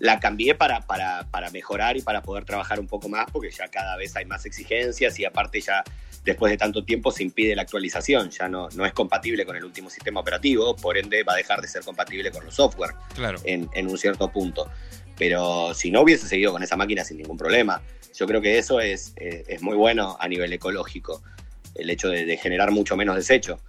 La 0.00 0.18
cambié 0.20 0.54
para, 0.54 0.80
para, 0.80 1.26
para 1.30 1.50
mejorar 1.50 1.96
y 1.96 2.02
para 2.02 2.22
poder 2.22 2.44
trabajar 2.44 2.80
un 2.80 2.86
poco 2.88 3.08
más, 3.08 3.26
porque 3.30 3.50
ya 3.50 3.68
cada 3.68 3.96
vez 3.96 4.14
hay 4.16 4.24
más 4.26 4.44
exigencias 4.44 5.18
y 5.18 5.24
aparte 5.24 5.60
ya 5.60 5.82
después 6.24 6.50
de 6.50 6.56
tanto 6.58 6.84
tiempo 6.84 7.10
se 7.12 7.22
impide 7.22 7.54
la 7.54 7.62
actualización, 7.62 8.30
ya 8.30 8.48
no, 8.48 8.68
no 8.74 8.84
es 8.84 8.92
compatible 8.92 9.46
con 9.46 9.56
el 9.56 9.64
último 9.64 9.88
sistema 9.90 10.20
operativo, 10.20 10.74
por 10.74 10.98
ende 10.98 11.22
va 11.22 11.34
a 11.34 11.36
dejar 11.36 11.60
de 11.60 11.68
ser 11.68 11.84
compatible 11.84 12.30
con 12.32 12.44
los 12.44 12.54
software 12.54 12.94
Claro. 13.14 13.38
en, 13.44 13.68
en 13.74 13.88
un 13.88 13.96
cierto 13.96 14.28
punto. 14.28 14.68
Pero 15.16 15.74
si 15.74 15.90
no 15.90 16.02
hubiese 16.02 16.26
seguido 16.28 16.52
con 16.52 16.62
esa 16.62 16.76
máquina 16.76 17.04
sin 17.04 17.18
ningún 17.18 17.36
problema, 17.36 17.82
yo 18.14 18.26
creo 18.26 18.40
que 18.40 18.58
eso 18.58 18.80
es, 18.80 19.12
eh, 19.16 19.44
es 19.46 19.62
muy 19.62 19.76
bueno 19.76 20.16
a 20.20 20.28
nivel 20.28 20.52
ecológico, 20.52 21.22
el 21.74 21.90
hecho 21.90 22.08
de, 22.08 22.24
de 22.24 22.36
generar 22.36 22.70
mucho 22.70 22.96
menos 22.96 23.16
desecho. 23.16 23.60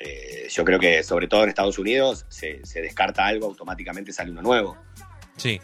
Eh, 0.00 0.48
yo 0.50 0.64
creo 0.64 0.80
que 0.80 1.02
sobre 1.02 1.28
todo 1.28 1.42
en 1.42 1.50
Estados 1.50 1.78
Unidos 1.78 2.24
se, 2.30 2.64
se 2.64 2.80
descarta 2.80 3.26
algo, 3.26 3.46
automáticamente 3.46 4.12
sale 4.12 4.30
uno 4.30 4.40
nuevo. 4.40 4.76
Sí. 5.36 5.60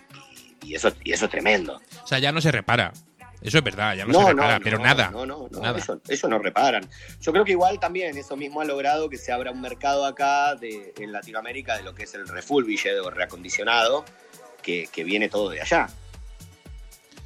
Y 0.62 0.74
eso, 0.74 0.92
y 1.02 1.12
eso 1.12 1.24
es 1.24 1.30
tremendo. 1.30 1.80
O 2.04 2.06
sea, 2.06 2.18
ya 2.18 2.32
no 2.32 2.40
se 2.42 2.52
repara. 2.52 2.92
Eso 3.40 3.58
es 3.58 3.64
verdad, 3.64 3.94
ya 3.94 4.04
no, 4.04 4.20
se 4.20 4.32
repara, 4.32 4.60
pero 4.60 4.78
nada. 4.78 5.10
No, 5.10 5.24
no, 5.24 5.48
no, 5.50 5.60
Nada. 5.60 5.78
Ellos, 5.78 5.98
ellos 6.08 6.30
no 6.30 6.38
reparan. 6.38 6.88
Yo 7.20 7.32
creo 7.32 7.44
que 7.44 7.52
igual 7.52 7.78
también 7.80 8.16
eso 8.16 8.36
mismo 8.36 8.60
ha 8.60 8.64
logrado 8.64 9.08
que 9.08 9.16
se 9.16 9.32
abra 9.32 9.52
un 9.52 9.60
mercado 9.60 10.04
acá 10.04 10.54
de, 10.54 10.92
en 10.98 11.12
Latinoamérica 11.12 11.76
de 11.76 11.82
lo 11.82 11.94
que 11.94 12.04
es 12.04 12.14
el 12.14 12.26
refurbished 12.28 13.00
o 13.02 13.10
reacondicionado, 13.10 14.04
que, 14.66 14.88
que 14.92 15.04
viene 15.04 15.28
todo 15.28 15.50
de 15.50 15.60
allá. 15.60 15.88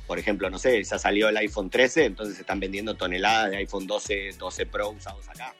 Por 0.07 0.19
ejemplo, 0.19 0.51
no 0.51 0.59
sé, 0.59 0.83
ya 0.85 0.99
salió 0.99 1.31
el 1.31 1.37
iPhone 1.39 1.71
13, 1.71 2.05
entonces 2.05 2.35
se 2.35 2.43
están 2.43 2.61
vendiendo 2.61 2.95
toneladas 2.97 3.51
de 3.51 3.57
iPhone 3.57 3.87
12, 3.87 4.33
12 4.39 4.67
Pro 4.67 4.91
usados 4.91 5.27
acá, 5.31 5.55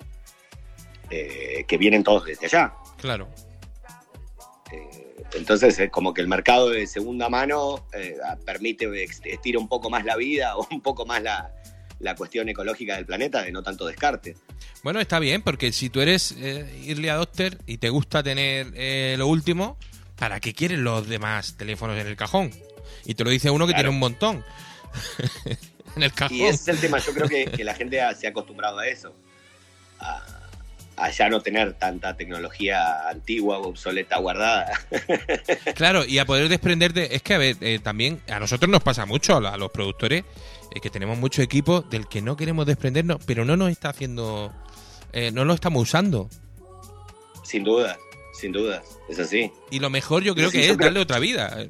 eh, 1.09 1.65
que 1.67 1.79
vienen 1.79 2.05
todos 2.05 2.27
desde 2.27 2.47
allá. 2.47 2.75
Claro. 2.99 3.29
Eh, 4.71 5.15
entonces 5.33 5.79
es 5.79 5.91
como 5.91 6.13
que 6.13 6.21
el 6.21 6.29
mercado 6.29 6.69
de 6.69 6.87
segunda 6.87 7.31
mano 7.31 7.87
eh, 7.95 8.17
permite 8.45 9.05
estira 9.05 9.59
un 9.59 9.69
poco 9.69 9.89
más 9.89 10.05
la 10.05 10.17
vida 10.17 10.57
o 10.59 10.69
un 10.71 10.83
poco 10.83 11.07
más 11.07 11.23
la, 11.23 11.51
la 12.01 12.15
cuestión 12.15 12.49
ecológica 12.49 12.97
del 12.97 13.07
planeta 13.07 13.43
de 13.43 13.53
no 13.53 13.63
tanto 13.63 13.87
descarte. 13.87 14.35
Bueno, 14.83 15.01
está 15.01 15.19
bien, 15.19 15.43
porque 15.43 15.73
si 15.73 15.91
tú 15.91 16.01
eres 16.01 16.35
eh, 16.39 16.67
early 16.87 17.09
adopter 17.09 17.59
y 17.67 17.79
te 17.79 17.91
gusta 17.91 18.23
tener 18.23 18.73
eh, 18.75 19.15
lo 19.19 19.29
último, 19.29 19.79
¿para 20.21 20.39
qué 20.39 20.55
quieres 20.55 20.79
los 20.79 21.09
demás 21.09 21.57
teléfonos 21.57 21.99
en 21.99 22.07
el 22.07 22.15
cajón? 22.15 22.53
Y 23.05 23.15
te 23.15 23.25
lo 23.25 23.31
dice 23.31 23.51
uno 23.51 23.67
que 23.67 23.73
Claro. 23.73 23.89
tiene 23.89 23.95
un 23.97 23.99
montón. 24.01 24.45
en 25.97 26.03
el 26.05 26.13
cajón. 26.13 26.37
Y 26.37 26.43
ese 26.45 26.63
es 26.63 26.69
el 26.69 26.81
tema, 26.81 26.99
yo 26.99 27.13
creo 27.13 27.29
que, 27.29 27.47
que 27.47 27.65
la 27.65 27.75
gente 27.75 27.99
se 28.17 28.27
ha 28.29 28.31
acostumbrado 28.31 28.79
a 28.79 28.87
eso. 28.87 29.13
A, 29.99 30.23
a 30.97 31.11
ya 31.11 31.29
no 31.31 31.41
tener 31.41 31.73
tanta 31.75 32.15
tecnología 32.17 33.09
antigua 33.09 33.59
o 33.59 33.69
obsoleta 33.71 34.19
guardada. 34.19 34.71
Claro, 35.75 36.05
y 36.05 36.19
a 36.19 36.27
poder 36.27 36.49
desprenderte, 36.51 37.15
es 37.17 37.23
que 37.23 37.35
a 37.35 37.39
ver, 37.39 37.57
eh, 37.63 37.79
también 37.83 38.21
a 38.29 38.39
nosotros 38.39 38.71
nos 38.71 38.83
pasa 38.83 39.07
mucho, 39.07 39.37
a 39.39 39.57
los 39.57 39.71
productores, 39.71 40.25
eh, 40.75 40.81
que 40.81 40.91
tenemos 40.91 41.17
mucho 41.19 41.41
equipo 41.41 41.81
del 41.81 42.07
que 42.07 42.21
no 42.21 42.37
queremos 42.37 42.67
desprendernos, 42.67 43.19
pero 43.25 43.45
no 43.47 43.57
nos 43.57 43.71
está 43.71 43.89
haciendo, 43.91 44.53
eh, 45.13 45.31
no 45.33 45.45
lo 45.47 45.55
estamos 45.55 45.83
usando. 45.83 46.29
sin 47.45 47.65
duda, 47.65 47.97
sin 48.41 48.53
duda, 48.53 48.83
es 49.09 49.19
así. 49.19 49.53
Y 49.71 49.79
lo 49.79 49.91
mejor 49.91 50.23
yo 50.23 50.35
creo 50.35 50.51
Sí, 50.51 50.59
que 50.59 50.65
es 50.71 50.77
creo- 50.77 50.87
darle 50.87 51.01
otra 51.01 51.19
vida. 51.19 51.67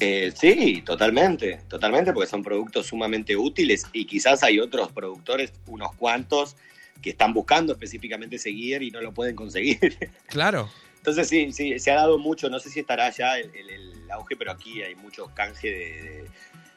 Eh, 0.00 0.32
sí, 0.34 0.82
totalmente, 0.84 1.60
totalmente, 1.68 2.12
porque 2.12 2.28
son 2.28 2.42
productos 2.42 2.86
sumamente 2.86 3.36
útiles 3.36 3.86
y 3.92 4.04
quizás 4.04 4.42
hay 4.42 4.58
otros 4.58 4.90
productores, 4.90 5.52
unos 5.66 5.94
cuantos, 5.94 6.56
que 7.00 7.10
están 7.10 7.32
buscando 7.32 7.72
específicamente 7.72 8.36
ese 8.36 8.52
gear 8.52 8.82
y 8.82 8.90
no 8.90 9.00
lo 9.00 9.12
pueden 9.12 9.36
conseguir. 9.36 9.78
Claro. 10.26 10.68
Entonces 10.98 11.28
sí, 11.28 11.52
sí, 11.52 11.78
se 11.80 11.90
ha 11.90 11.96
dado 11.96 12.16
mucho, 12.18 12.48
no 12.48 12.60
sé 12.60 12.70
si 12.70 12.78
estará 12.80 13.10
ya 13.10 13.36
el, 13.38 13.50
el- 13.54 13.70
el 13.70 14.10
auge, 14.10 14.36
pero 14.36 14.52
aquí 14.52 14.82
hay 14.82 14.94
mucho 14.94 15.26
canje 15.34 15.68
de, 15.68 16.02
de- 16.02 16.24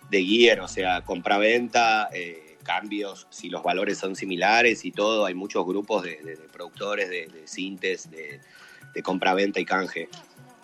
de 0.09 0.23
gear, 0.23 0.59
o 0.61 0.67
sea, 0.67 1.01
compra-venta, 1.01 2.09
eh, 2.13 2.54
cambios, 2.65 3.27
si 3.29 3.49
los 3.49 3.63
valores 3.63 3.97
son 3.97 4.15
similares 4.17 4.83
y 4.83 4.91
todo, 4.91 5.25
hay 5.25 5.33
muchos 5.35 5.65
grupos 5.65 6.03
de, 6.03 6.17
de- 6.17 6.35
de 6.35 6.47
productores, 6.51 7.07
de, 7.09 7.27
de 7.27 7.47
sintes, 7.47 8.09
de, 8.11 8.41
compra-venta 9.03 9.59
y 9.61 9.65
canje. 9.65 10.09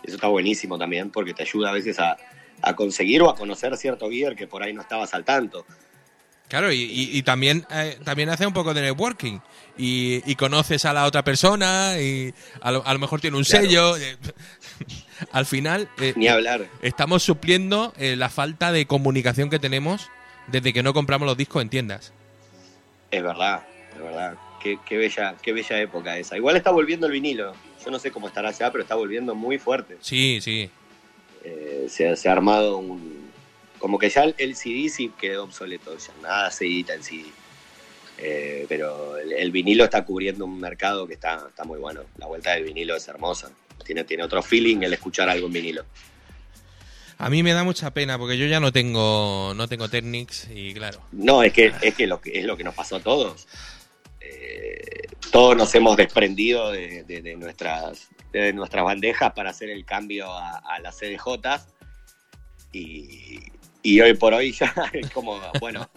Eso 0.04 0.16
está 0.16 0.28
buenísimo 0.28 0.78
también 0.78 1.12
porque 1.12 1.34
te 1.34 1.44
ayuda 1.44 1.70
a 1.70 1.74
veces 1.74 2.00
a, 2.00 2.18
a 2.62 2.76
conseguir 2.76 3.22
o 3.22 3.30
a 3.30 3.36
conocer 3.36 3.78
cierto 3.78 4.10
gear 4.10 4.36
que 4.36 4.48
por 4.48 4.64
ahí 4.64 4.74
no 4.74 4.82
estabas 4.82 5.14
al 5.14 5.24
tanto. 5.24 5.66
Claro, 6.48 6.72
y, 6.74 6.82
y- 6.82 7.18
y 7.18 7.24
también, 7.24 7.66
eh, 7.72 7.98
también 8.04 8.28
hace 8.30 8.46
un 8.46 8.52
poco 8.54 8.74
de 8.74 8.82
networking. 8.82 9.40
Y, 9.78 10.22
y 10.30 10.36
conoces 10.36 10.84
a 10.84 10.92
la 10.92 11.06
otra 11.06 11.24
persona 11.24 11.98
y 12.02 12.34
a 12.62 12.72
lo, 12.72 12.86
a 12.86 12.92
lo 12.94 13.00
mejor 13.00 13.22
tiene 13.22 13.38
un 13.38 13.44
Claro. 13.46 13.66
sello. 13.68 13.96
Al 15.32 15.46
final, 15.46 15.88
eh, 16.00 16.14
Ni 16.18 16.28
hablar. 16.28 16.68
estamos 16.82 17.24
supliendo 17.24 17.94
eh, 17.98 18.16
la 18.16 18.30
falta 18.30 18.72
de 18.72 18.86
comunicación 18.86 19.50
que 19.50 19.60
tenemos 19.60 20.10
desde 20.52 20.74
que 20.74 20.84
no 20.84 20.94
compramos 20.94 21.26
los 21.26 21.38
discos 21.38 21.62
en 21.62 21.70
tiendas. 21.70 22.14
Es 23.10 23.24
verdad, 23.24 23.66
es 23.94 24.02
verdad. 24.02 24.38
Qué, 24.62 24.78
qué 24.86 24.98
bella, 24.98 25.36
qué 25.42 25.54
bella 25.54 25.82
época 25.82 26.18
esa. 26.18 26.38
Igual 26.38 26.56
está 26.56 26.72
volviendo 26.72 27.08
el 27.08 27.14
vinilo. 27.14 27.54
Yo 27.84 27.92
no 27.92 28.00
sé 28.00 28.12
cómo 28.12 28.28
estará 28.28 28.52
ya, 28.52 28.72
pero 28.72 28.84
está 28.84 28.96
volviendo 28.96 29.34
muy 29.34 29.58
fuerte. 29.58 29.98
Sí, 30.02 30.40
sí. 30.42 30.70
Eh, 31.44 31.88
se, 31.90 32.16
se 32.16 32.30
ha 32.30 32.32
armado 32.32 32.78
un. 32.78 33.32
Como 33.80 33.98
que 33.98 34.10
ya 34.10 34.24
el, 34.24 34.56
CD 34.56 34.90
sí 34.90 35.12
quedó 35.20 35.46
obsoleto, 35.46 35.98
ya 35.98 36.14
nada 36.22 36.52
se 36.52 36.66
edita 36.66 36.94
en 36.94 37.04
CD. 37.04 37.26
Eh, 38.20 38.68
pero 38.70 39.18
el, 39.18 39.34
el 39.34 39.52
vinilo 39.52 39.84
está 39.84 40.06
cubriendo 40.06 40.46
un 40.46 40.60
mercado 40.60 41.08
que 41.08 41.16
está, 41.16 41.48
está 41.50 41.64
muy 41.64 41.80
bueno. 41.80 42.02
La 42.18 42.28
vuelta 42.28 42.52
del 42.52 42.66
vinilo 42.66 42.96
es 42.96 43.08
hermosa. 43.08 43.50
Tiene, 43.84 44.04
tiene 44.04 44.24
otro 44.24 44.44
feeling 44.44 44.84
el 44.84 44.94
escuchar 44.94 45.28
algo 45.28 45.48
en 45.48 45.54
vinilo. 45.54 45.84
A 47.22 47.30
mí 47.30 47.44
me 47.44 47.54
da 47.54 47.64
mucha 47.64 47.92
pena 47.94 48.18
porque 48.18 48.38
yo 48.38 48.48
ya 48.48 48.60
no 48.60 48.72
tengo 48.72 49.54
no 49.56 49.68
tengo 49.68 49.88
Technics 49.90 50.50
y 50.54 50.74
claro. 50.74 51.00
No, 51.12 51.44
es 51.44 51.54
que, 51.54 51.72
es 51.82 51.94
que, 51.96 52.08
lo, 52.08 52.20
que 52.20 52.40
es 52.40 52.46
lo 52.46 52.58
que 52.58 52.64
nos 52.64 52.74
pasó 52.74 52.96
a 52.96 53.00
todos. 53.00 53.48
Eh, 54.20 55.08
todos 55.32 55.56
nos 55.56 55.74
hemos 55.76 55.98
desprendido 55.98 56.72
de, 56.72 57.04
de- 57.04 57.22
de 57.22 57.36
nuestras, 57.36 58.10
de 58.32 58.54
nuestras 58.54 58.84
bandejas 58.84 59.34
para 59.34 59.52
hacer 59.52 59.70
el 59.70 59.86
cambio 59.86 60.32
a, 60.32 60.58
a 60.58 60.80
las 60.80 60.98
CDJs. 60.98 61.68
Y, 62.74 63.40
y 63.84 64.02
hoy 64.02 64.14
por 64.16 64.34
hoy 64.34 64.52
ya 64.52 64.74
es 64.94 65.10
como, 65.12 65.40
bueno, 65.60 65.90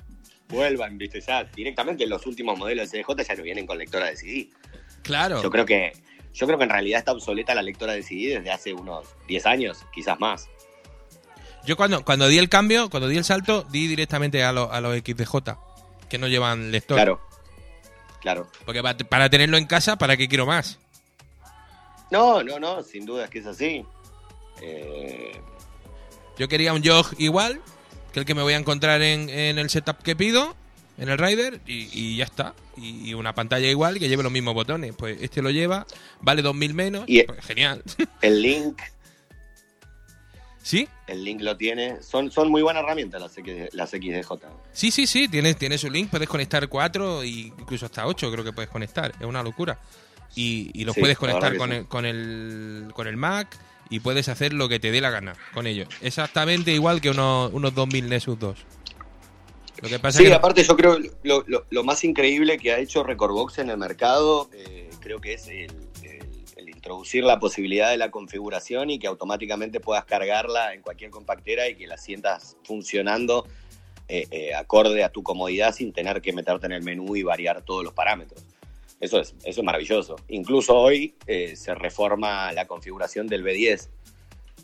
vuelvan, 0.49 0.99
viste, 0.99 1.21
ya 1.21 1.45
directamente 1.45 2.07
los 2.07 2.27
últimos 2.27 2.59
modelos 2.59 2.91
de 2.91 3.03
CDJ 3.03 3.23
ya 3.29 3.35
no 3.37 3.43
vienen 3.43 3.67
con 3.67 3.79
lectora 3.79 4.07
de 4.07 4.17
CD. 4.17 4.51
Claro. 5.03 5.43
Yo 5.43 5.51
creo 5.51 5.65
que, 5.67 5.93
yo 6.33 6.47
creo 6.47 6.59
que 6.59 6.65
en 6.65 6.71
realidad 6.71 6.99
está 6.99 7.13
obsoleta 7.13 7.55
la 7.55 7.63
lectora 7.63 7.93
de 7.95 8.03
CD 8.03 8.37
desde 8.39 8.51
hace 8.51 8.73
unos 8.73 9.07
10 9.29 9.47
años, 9.47 9.87
quizás 9.93 10.19
más. 10.21 10.49
Yo 11.67 11.77
cuando, 11.77 12.05
cuando 12.05 12.29
di 12.29 12.39
el 12.39 12.49
cambio, 12.49 12.91
cuando 12.91 13.09
di 13.09 13.17
el 13.17 13.25
salto, 13.25 13.63
di 13.71 13.87
directamente 13.87 14.43
a, 14.45 14.53
lo- 14.53 14.71
a 14.73 14.81
los 14.81 14.97
XDJ, 14.97 15.35
que 16.09 16.19
no 16.19 16.29
llevan 16.29 16.71
lector. 16.71 16.97
Claro, 16.97 17.21
claro. 18.21 18.49
Porque 18.65 18.83
pa- 18.83 18.97
para 18.97 19.31
tenerlo 19.31 19.57
en 19.57 19.67
casa, 19.67 19.97
¿para 19.97 20.17
qué 20.17 20.29
quiero 20.29 20.47
más? 20.47 20.79
No, 22.11 22.43
no, 22.43 22.59
no, 22.61 22.83
sin 22.83 23.07
duda 23.07 23.25
es 23.25 23.31
que 23.31 23.39
es 23.41 23.47
así. 23.47 23.85
Eh, 24.63 25.41
Yo 26.39 26.49
quería 26.49 26.73
un 26.73 26.85
jog 26.85 27.07
igual 27.19 27.61
que 28.13 28.21
el 28.21 28.27
que 28.27 28.35
me 28.35 28.43
voy 28.43 28.53
a 28.53 28.57
encontrar 28.59 29.03
en, 29.03 29.29
en 29.31 29.59
el 29.59 29.71
setup 29.71 30.03
que 30.03 30.15
pido, 30.15 30.55
en 30.99 31.09
el 31.09 31.19
Rider, 31.19 31.61
y, 31.67 31.89
y 31.93 32.17
ya 32.17 32.25
está. 32.25 32.55
Y, 32.77 33.11
y 33.11 33.15
una 33.15 33.35
pantalla 33.35 33.69
igual 33.69 33.99
que 33.99 34.09
lleve 34.09 34.23
los 34.23 34.31
mismos 34.33 34.55
botones. 34.55 34.95
Pues 34.97 35.17
este 35.23 35.43
lo 35.43 35.51
lleva, 35.51 35.87
vale 36.21 36.43
2000 36.43 36.75
menos. 36.75 37.05
Y- 37.07 37.23
pues 37.25 37.45
genial. 37.45 37.83
el 38.21 38.43
link 38.43 38.81
¿Sí? 40.65 40.89
El 41.07 41.23
link 41.23 41.43
lo 41.43 41.55
tiene. 41.59 42.03
Son, 42.03 42.31
son 42.31 42.51
muy 42.51 42.63
buenas 42.63 42.83
herramientas 42.85 43.21
las, 43.21 43.37
X, 43.37 43.69
las 43.73 43.91
XDJ. 43.91 44.33
Sí, 44.73 44.91
sí, 44.91 45.07
sí, 45.07 45.29
tiene, 45.29 45.53
tiene 45.53 45.77
su 45.77 45.91
link, 45.91 46.09
puedes 46.09 46.27
conectar 46.27 46.67
4 46.67 47.23
e 47.23 47.27
incluso 47.29 47.85
hasta 47.85 48.07
8 48.07 48.33
creo 48.33 48.43
que 48.43 48.53
puedes 48.55 48.71
conectar, 48.71 49.13
es 49.21 49.27
una 49.27 49.43
locura. 49.43 49.79
Y, 50.35 50.71
y 50.73 50.87
los 50.87 50.95
Sí, 50.95 51.03
puedes 51.03 51.19
conectar 51.19 51.55
con, 51.59 51.69
sí. 51.69 51.77
el, 51.77 51.87
con, 51.87 52.07
el, 52.07 52.89
con 52.95 53.07
el 53.07 53.19
Mac 53.19 53.55
y 53.91 54.01
puedes 54.01 54.31
hacer 54.31 54.55
lo 54.55 54.67
que 54.71 54.81
te 54.81 54.91
dé 54.91 55.03
la 55.03 55.11
gana 55.11 55.35
con 55.53 55.67
ellos. 55.67 55.87
Exactamente 56.01 56.73
igual 56.73 57.03
que 57.03 57.11
unos, 57.11 57.53
unos 57.53 57.75
2000 57.75 58.09
Nexus 58.09 58.39
2. 58.39 58.59
Lo 59.83 59.89
que 59.91 59.99
pasa 59.99 60.17
Sí, 60.17 60.25
es 60.25 60.31
que... 60.31 60.35
aparte 60.35 60.65
yo 60.65 60.77
creo 60.77 60.99
lo, 61.25 61.45
lo, 61.47 61.67
lo 61.69 61.85
más 61.85 62.03
increíble 62.05 62.57
que 62.57 62.73
ha 62.73 62.79
hecho 62.79 63.05
Recordbox 63.05 63.59
en 63.59 63.69
el 63.69 63.77
mercado, 63.77 64.49
eh, 64.55 64.89
creo 65.01 65.21
que 65.21 65.35
es 65.35 65.47
el 65.49 65.71
introducir 66.85 67.25
la 67.25 67.39
posibilidad 67.41 67.89
de 67.91 67.97
la 67.97 68.11
configuración 68.11 68.91
y 68.91 68.99
que 68.99 69.07
automáticamente 69.07 69.81
puedas 69.81 70.05
cargarla 70.05 70.75
en 70.75 70.83
cualquier 70.83 71.11
compactera 71.11 71.67
y 71.67 71.77
que 71.77 71.87
la 71.87 71.97
sientas 71.97 72.59
funcionando 72.63 73.47
eh, 74.07 74.27
eh, 74.31 74.55
acorde 74.55 75.03
a 75.03 75.09
tu 75.09 75.23
comodidad 75.23 75.75
sin 75.75 75.95
tener 75.95 76.21
que 76.21 76.35
meterte 76.35 76.67
en 76.67 76.73
el 76.73 76.83
menú 76.83 77.17
y 77.17 77.23
variar 77.23 77.63
todos 77.63 77.83
los 77.83 77.95
parámetros. 77.95 78.45
Eso 79.01 79.19
es, 79.19 79.35
eso 79.45 79.61
es 79.63 79.65
maravilloso. 79.65 80.17
Incluso 80.29 80.77
hoy 80.77 81.15
eh, 81.27 81.57
se 81.57 81.75
reforma 81.75 82.53
la 82.53 82.67
configuración 82.67 83.29
del 83.29 83.43
B10 83.43 83.89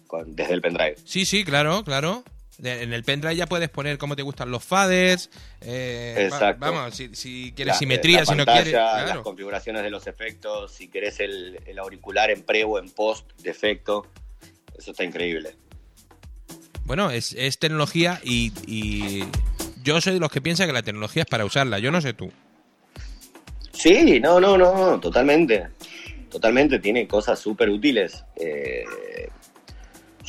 con- 0.07 0.37
desde 0.37 0.53
el 0.53 0.61
pendrive. 0.61 0.97
Sí, 1.07 1.25
sí, 1.25 1.43
claro, 1.43 1.83
claro. 1.85 2.23
En 2.63 2.93
el 2.93 3.05
pendrive 3.05 3.37
ya 3.37 3.47
puedes 3.47 3.69
poner 3.71 3.97
cómo 3.97 4.17
te 4.17 4.23
gustan 4.23 4.51
los 4.51 4.63
faders. 4.63 5.31
eh, 5.63 6.15
va- 6.17 6.23
Exacto. 6.37 6.61
vamos, 6.61 6.95
si, 6.95 7.15
si 7.15 7.53
quieres 7.57 7.75
La- 7.75 7.79
simetría, 7.79 8.19
la 8.21 8.27
si 8.27 8.35
no 8.35 8.45
quieres. 8.45 8.73
Las 8.73 9.19
configuraciones 9.19 9.83
de 9.83 9.91
los 9.91 10.07
efectos, 10.07 10.73
si 10.73 10.89
querés 10.89 11.21
el, 11.21 11.59
el 11.67 11.79
auricular 11.79 12.31
en 12.31 12.43
pre 12.43 12.65
o 12.65 12.79
en 12.79 12.91
post 12.91 13.31
de 13.43 13.51
efecto. 13.51 14.07
Eso 14.77 14.91
está 14.91 15.05
increíble. 15.05 15.57
Bueno, 16.85 17.11
es, 17.11 17.33
es 17.35 17.59
tecnología 17.59 18.21
y, 18.25 18.53
y 18.67 19.25
yo 19.83 20.01
soy 20.01 20.15
de 20.15 20.21
los 20.21 20.31
que 20.31 20.41
piensa 20.41 20.67
que 20.67 20.73
la 20.73 20.83
tecnología 20.83 21.23
es 21.23 21.29
para 21.29 21.45
usarla. 21.45 21.79
Yo 21.79 21.91
no 21.91 22.01
sé 22.01 22.13
tú. 22.15 22.31
Sí, 23.73 24.21
no, 24.21 24.41
no, 24.41 24.59
no, 24.59 25.01
totalmente. 25.01 25.69
Totalmente, 26.31 26.79
tiene 26.79 27.07
cosas 27.09 27.39
súper 27.39 27.71
útiles. 27.71 28.25
Eh, 28.37 28.85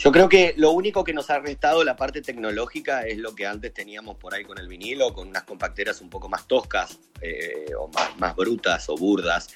yo 0.03 0.11
creo 0.11 0.27
que 0.29 0.53
lo 0.57 0.71
único 0.71 1.03
que 1.03 1.13
nos 1.13 1.29
ha 1.29 1.39
restado 1.39 1.83
la 1.83 1.95
parte 1.95 2.21
tecnológica 2.21 3.03
es 3.05 3.17
lo 3.17 3.35
que 3.35 3.45
antes 3.45 3.73
teníamos 3.73 4.17
por 4.17 4.33
ahí 4.33 4.43
con 4.43 4.57
el 4.57 4.67
vinilo, 4.67 5.13
con 5.13 5.27
unas 5.27 5.43
compacteras 5.43 6.01
un 6.01 6.09
poco 6.09 6.27
más 6.29 6.47
toscas 6.47 6.97
eh, 7.21 7.65
o 7.77 7.87
más, 7.89 8.17
más 8.17 8.35
brutas 8.35 8.89
o 8.89 8.95
burdas. 8.95 9.49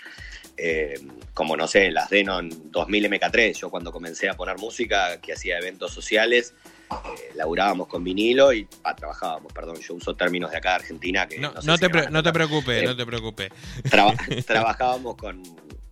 eh, 0.57 0.99
como 1.33 1.57
no 1.57 1.67
sé, 1.67 1.91
las 1.91 2.09
Denon 2.09 2.49
2000 2.71 3.09
MK3. 3.11 3.53
Yo 3.59 3.69
cuando 3.69 3.91
comencé 3.91 4.29
a 4.29 4.35
poner 4.35 4.57
música, 4.57 5.19
que 5.19 5.33
hacía 5.33 5.57
eventos 5.57 5.91
sociales, 5.91 6.53
eh, 6.91 7.31
laburábamos 7.35 7.87
con 7.87 8.03
vinilo 8.03 8.53
y 8.53 8.67
ah, 8.83 8.95
trabajábamos, 8.95 9.51
perdón, 9.51 9.77
yo 9.81 9.95
uso 9.95 10.15
términos 10.15 10.51
de 10.51 10.57
acá 10.57 10.69
de 10.69 10.75
Argentina 10.75 11.27
que 11.27 11.39
No, 11.39 11.51
no, 11.51 11.61
sé 11.61 11.67
no 11.67 11.73
si 11.75 11.79
te, 11.81 11.89
pre- 11.89 12.09
no 12.09 12.23
te 12.23 12.31
preocupes, 12.31 12.83
Eh, 12.83 12.85
no 12.85 12.95
te 12.95 13.05
preocupes. 13.05 13.49
Traba- 13.89 14.13
trabajábamos 14.45 15.15
con, 15.17 15.41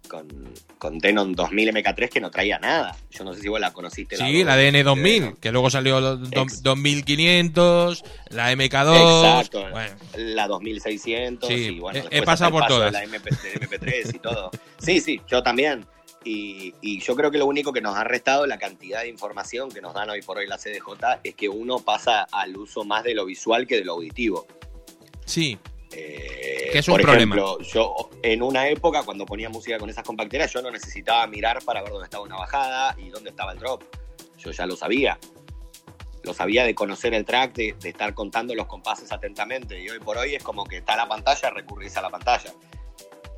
con, 0.08 0.28
con 0.78 1.00
Denon 1.00 1.34
2000 1.34 1.70
MK3 1.74 2.10
que 2.10 2.20
no 2.22 2.30
traía 2.30 2.60
nada. 2.60 2.96
Yo 3.12 3.24
no 3.24 3.34
sé 3.34 3.42
si 3.42 3.48
vos 3.48 3.60
la 3.60 3.72
conociste. 3.72 4.18
Sí, 4.18 4.44
la 4.44 4.56
DN 4.56 4.84
2000, 4.84 5.36
que 5.38 5.52
luego 5.52 5.70
salió 5.70 6.00
do- 6.02 6.28
Ex- 6.44 6.62
2500, 6.62 8.04
la 8.30 8.52
MK2. 8.54 9.20
Exacto. 9.26 9.70
Bueno, 9.72 9.96
La 10.18 10.48
2600 10.48 11.48
Sí, 11.50 11.54
y 11.56 11.80
bueno, 11.80 12.04
he- 12.12 12.22
pasado 12.24 12.52
por 12.52 12.62
paso 12.62 12.76
todas. 12.76 12.92
La 12.94 13.04
MP, 13.04 13.30
del 13.44 13.62
MP3 13.70 14.16
y 14.16 14.20
todo. 14.20 14.52
Sí, 14.80 15.00
sí, 15.02 15.22
yo 15.28 15.42
también. 15.44 15.86
Y, 16.26 16.74
y 16.82 17.00
yo 17.02 17.16
creo 17.18 17.32
que 17.32 17.38
lo 17.38 17.46
único 17.46 17.74
que 17.74 17.82
nos 17.82 17.98
ha 17.98 18.04
restado 18.06 18.46
la 18.48 18.58
cantidad 18.58 19.02
de 19.02 19.10
información 19.10 19.70
que 19.70 19.82
nos 19.82 19.94
dan 19.94 20.10
hoy 20.10 20.22
por 20.22 20.38
hoy 20.38 20.48
la 20.48 20.58
CDJ 20.58 21.20
es 21.24 21.36
que 21.36 21.50
uno 21.50 21.80
pasa 21.80 22.28
al 22.32 22.56
uso 22.56 22.86
más 22.86 23.04
de 23.04 23.14
lo 23.14 23.26
visual 23.26 23.68
que 23.68 23.76
de 23.76 23.84
lo 23.86 23.94
auditivo. 23.94 24.48
sí, 25.26 25.58
Eh, 25.96 26.70
Que 26.72 26.80
es 26.80 26.88
un 26.88 26.94
por 26.96 27.02
problema. 27.04 27.36
ejemplo, 27.36 27.60
yo 27.62 28.10
en 28.22 28.42
una 28.42 28.68
época 28.68 29.04
cuando 29.04 29.26
ponía 29.26 29.50
música 29.50 29.78
con 29.78 29.90
esas 29.90 30.04
compacteras, 30.04 30.52
yo 30.52 30.62
no 30.62 30.72
necesitaba 30.72 31.26
mirar 31.28 31.64
para 31.64 31.82
ver 31.82 31.92
dónde 31.92 32.06
estaba 32.06 32.24
una 32.24 32.38
bajada 32.38 32.96
y 32.98 33.10
dónde 33.10 33.30
estaba 33.30 33.52
el 33.54 33.60
drop. 33.60 33.84
Yo 34.40 34.52
ya 34.52 34.66
lo 34.66 34.76
sabía. 34.76 35.20
Lo 36.24 36.34
sabía 36.34 36.64
de 36.64 36.74
conocer 36.74 37.14
el 37.14 37.26
track, 37.26 37.54
de, 37.54 37.76
de 37.80 37.90
estar 37.90 38.14
contando 38.14 38.56
los 38.56 38.66
compases 38.66 39.12
atentamente. 39.12 39.82
Y 39.82 39.90
hoy 39.90 40.00
por 40.00 40.18
hoy 40.18 40.36
es 40.36 40.44
como 40.44 40.64
que 40.64 40.78
está 40.78 40.96
la 40.96 41.08
pantalla, 41.08 41.50
recurrís 41.50 41.96
a 41.98 42.02
la 42.02 42.10
pantalla. 42.10 42.54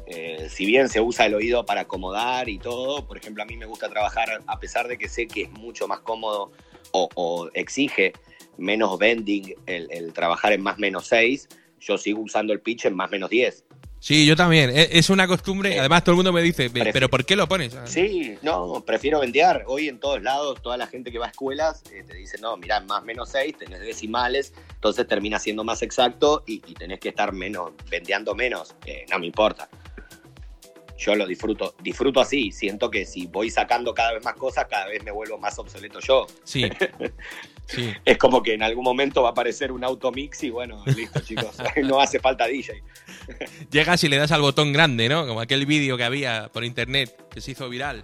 eh, 0.07 0.47
si 0.51 0.67
bien 0.67 0.87
se 0.87 1.01
usa 1.01 1.25
el 1.25 1.33
oído 1.33 1.65
para 1.65 1.81
acomodar 1.81 2.47
y 2.47 2.59
todo, 2.59 3.07
por 3.07 3.17
ejemplo, 3.17 3.41
a 3.41 3.45
mí 3.47 3.57
me 3.57 3.65
gusta 3.65 3.89
trabajar, 3.89 4.39
a 4.45 4.59
pesar 4.59 4.87
de 4.87 4.99
que 4.99 5.09
sé 5.09 5.27
que 5.27 5.41
es 5.43 5.49
mucho 5.51 5.87
más 5.87 6.01
cómodo 6.01 6.51
o, 6.91 7.09
o 7.15 7.49
exige 7.55 8.13
menos 8.57 8.99
bending 8.99 9.55
el, 9.65 9.87
el 9.91 10.13
trabajar 10.13 10.53
en 10.53 10.61
más 10.61 10.77
menos 10.77 11.07
6, 11.07 11.47
yo 11.79 11.97
sigo 11.97 12.21
usando 12.21 12.53
el 12.53 12.61
pitch 12.61 12.85
en 12.85 12.95
más 12.95 13.09
menos 13.11 13.29
10. 13.29 13.65
Sí, 13.99 14.25
yo 14.27 14.35
también. 14.35 14.69
Es, 14.69 14.89
es 14.91 15.09
una 15.09 15.27
costumbre. 15.27 15.79
Además, 15.79 16.03
todo 16.03 16.11
el 16.13 16.17
mundo 16.17 16.31
me 16.31 16.43
dice, 16.43 16.69
¿pero 16.69 17.09
por 17.09 17.25
qué 17.25 17.35
lo 17.35 17.47
pones? 17.47 17.73
Ah, 17.75 17.87
Sí, 17.87 18.37
no, 18.43 18.83
prefiero 18.85 19.19
vendear. 19.19 19.63
Hoy 19.65 19.87
en 19.87 19.99
todos 19.99 20.21
lados, 20.21 20.61
toda 20.61 20.77
la 20.77 20.85
gente 20.85 21.11
que 21.11 21.17
va 21.17 21.25
a 21.25 21.29
escuelas 21.29 21.81
eh, 21.91 22.03
te 22.05 22.13
dice, 22.15 22.37
no, 22.39 22.55
mirá, 22.55 22.81
más 22.81 23.03
menos 23.03 23.29
6, 23.29 23.57
tenés 23.57 23.79
decimales, 23.79 24.53
entonces 24.75 25.07
termina 25.07 25.39
siendo 25.39 25.63
más 25.63 25.81
exacto 25.81 26.43
y, 26.45 26.61
y 26.67 26.75
tenés 26.75 26.99
que 26.99 27.09
estar 27.09 27.33
menos, 27.33 27.71
vendeando 27.89 28.35
menos. 28.35 28.75
Eh, 28.85 29.05
no 29.09 29.17
me 29.17 29.25
importa. 29.25 29.69
Yo 30.97 31.15
lo 31.15 31.27
disfruto, 31.27 31.75
disfruto 31.81 32.21
así. 32.21 32.51
Siento 32.51 32.89
que 32.89 33.05
si 33.05 33.27
voy 33.27 33.49
sacando 33.49 33.93
cada 33.93 34.13
vez 34.13 34.23
más 34.23 34.35
cosas, 34.35 34.65
cada 34.69 34.87
vez 34.87 35.03
me 35.03 35.11
vuelvo 35.11 35.37
más 35.37 35.57
obsoleto 35.59 35.99
yo. 35.99 36.25
Sí. 36.43 36.69
Sí. 37.67 37.91
Es 38.05 38.19
como 38.19 38.43
que 38.43 38.53
en 38.53 38.61
algún 38.61 38.83
momento 38.83 39.23
va 39.23 39.29
a 39.29 39.31
aparecer 39.31 39.71
un 39.71 39.83
automix 39.83 40.43
y 40.43 40.51
bueno, 40.51 40.83
listo, 40.85 41.19
chicos, 41.21 41.57
no 41.83 41.99
hace 41.99 42.19
falta 42.19 42.45
DJ. 42.45 42.83
Llegas 43.71 44.03
y 44.03 44.07
le 44.07 44.17
das 44.17 44.31
al 44.31 44.41
botón 44.41 44.71
grande, 44.71 45.09
¿no? 45.09 45.25
Como 45.25 45.41
aquel 45.41 45.65
vídeo 45.65 45.97
que 45.97 46.03
había 46.03 46.49
por 46.53 46.63
internet 46.63 47.27
que 47.31 47.41
se 47.41 47.51
hizo 47.51 47.67
viral. 47.67 48.03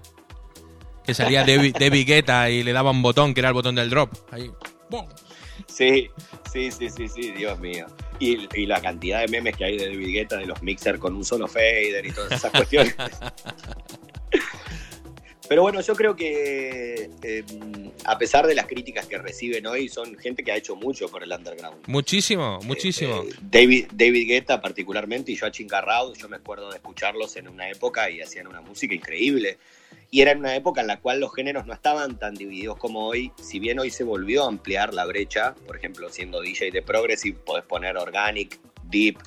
Que 1.04 1.13
salía 1.13 1.43
David, 1.45 1.75
David 1.80 2.08
Guetta 2.08 2.49
y 2.49 2.63
le 2.63 2.73
daba 2.73 2.89
un 2.89 3.04
botón 3.04 3.36
que 3.36 3.41
era 3.41 3.49
el 3.49 3.54
botón 3.54 3.75
del 3.75 3.91
drop. 3.91 4.12
Ahí. 4.32 4.49
¡Bum! 4.89 5.06
Sí, 5.67 6.10
sí, 6.52 6.71
sí, 6.71 6.89
sí, 6.89 7.08
sí, 7.08 7.32
Dios 7.32 7.60
mío. 7.60 7.88
Y, 8.19 8.47
y 8.54 8.65
la 8.65 8.82
cantidad 8.82 9.21
de 9.21 9.28
memes 9.28 9.58
que 9.58 9.65
hay 9.65 9.78
de 9.78 9.88
David 9.88 10.13
Guetta, 10.13 10.38
de 10.38 10.45
los 10.45 10.62
mixers 10.62 11.00
con 11.00 11.15
un 11.15 11.26
solo 11.26 11.47
fader 11.47 12.06
y 12.06 12.12
todas 12.12 12.32
esas 12.34 12.52
cuestiones. 12.52 12.95
Pero 15.52 15.63
bueno, 15.63 15.82
yo 15.82 15.95
creo 15.95 16.15
que 16.15 17.10
eh, 17.21 17.43
a 18.06 18.17
pesar 18.17 18.47
de 18.47 18.56
las 18.56 18.67
críticas 18.67 19.06
que 19.06 19.17
reciben 19.17 19.67
hoy, 19.67 19.89
son 19.89 20.17
gente 20.17 20.45
que 20.45 20.54
ha 20.54 20.56
hecho 20.56 20.78
mucho 20.78 21.10
por 21.10 21.24
el 21.24 21.32
underground. 21.34 21.88
Muchísimo, 21.88 22.62
muchísimo. 22.63 23.24
Eh, 23.24 23.34
David, 23.41 23.88
David 23.91 24.30
Guetta 24.30 24.62
particularmente 24.62 25.30
y 25.34 25.36
Joachim 25.36 25.67
Garraud, 25.67 26.15
yo 26.15 26.30
me 26.30 26.38
acuerdo 26.38 26.69
de 26.69 26.78
escucharlos 26.78 27.36
en 27.36 27.50
una 27.50 27.69
época 27.69 28.10
y 28.10 28.21
hacían 28.21 28.47
una 28.47 28.62
música 28.62 28.95
increíble. 28.95 29.58
Y 30.10 30.21
era 30.21 30.32
en 30.32 30.39
una 30.39 30.56
época 30.56 30.82
en 30.82 30.88
la 30.88 30.99
cual 30.99 31.19
los 31.19 31.34
géneros 31.34 31.65
no 31.65 31.73
estaban 31.73 32.19
tan 32.19 32.36
divididos 32.36 32.77
como 32.77 33.08
hoy, 33.08 33.32
si 33.41 33.60
bien 33.60 33.80
hoy 33.80 33.89
se 33.89 34.04
volvió 34.04 34.43
a 34.43 34.47
ampliar 34.47 34.93
la 34.93 35.06
brecha, 35.06 35.56
por 35.65 35.77
ejemplo, 35.77 36.10
siendo 36.10 36.41
DJ 36.41 36.71
de 36.71 36.82
Progressive, 36.82 37.38
podés 37.45 37.63
poner 37.63 37.97
Organic, 37.97 38.60
Deep, 38.84 39.17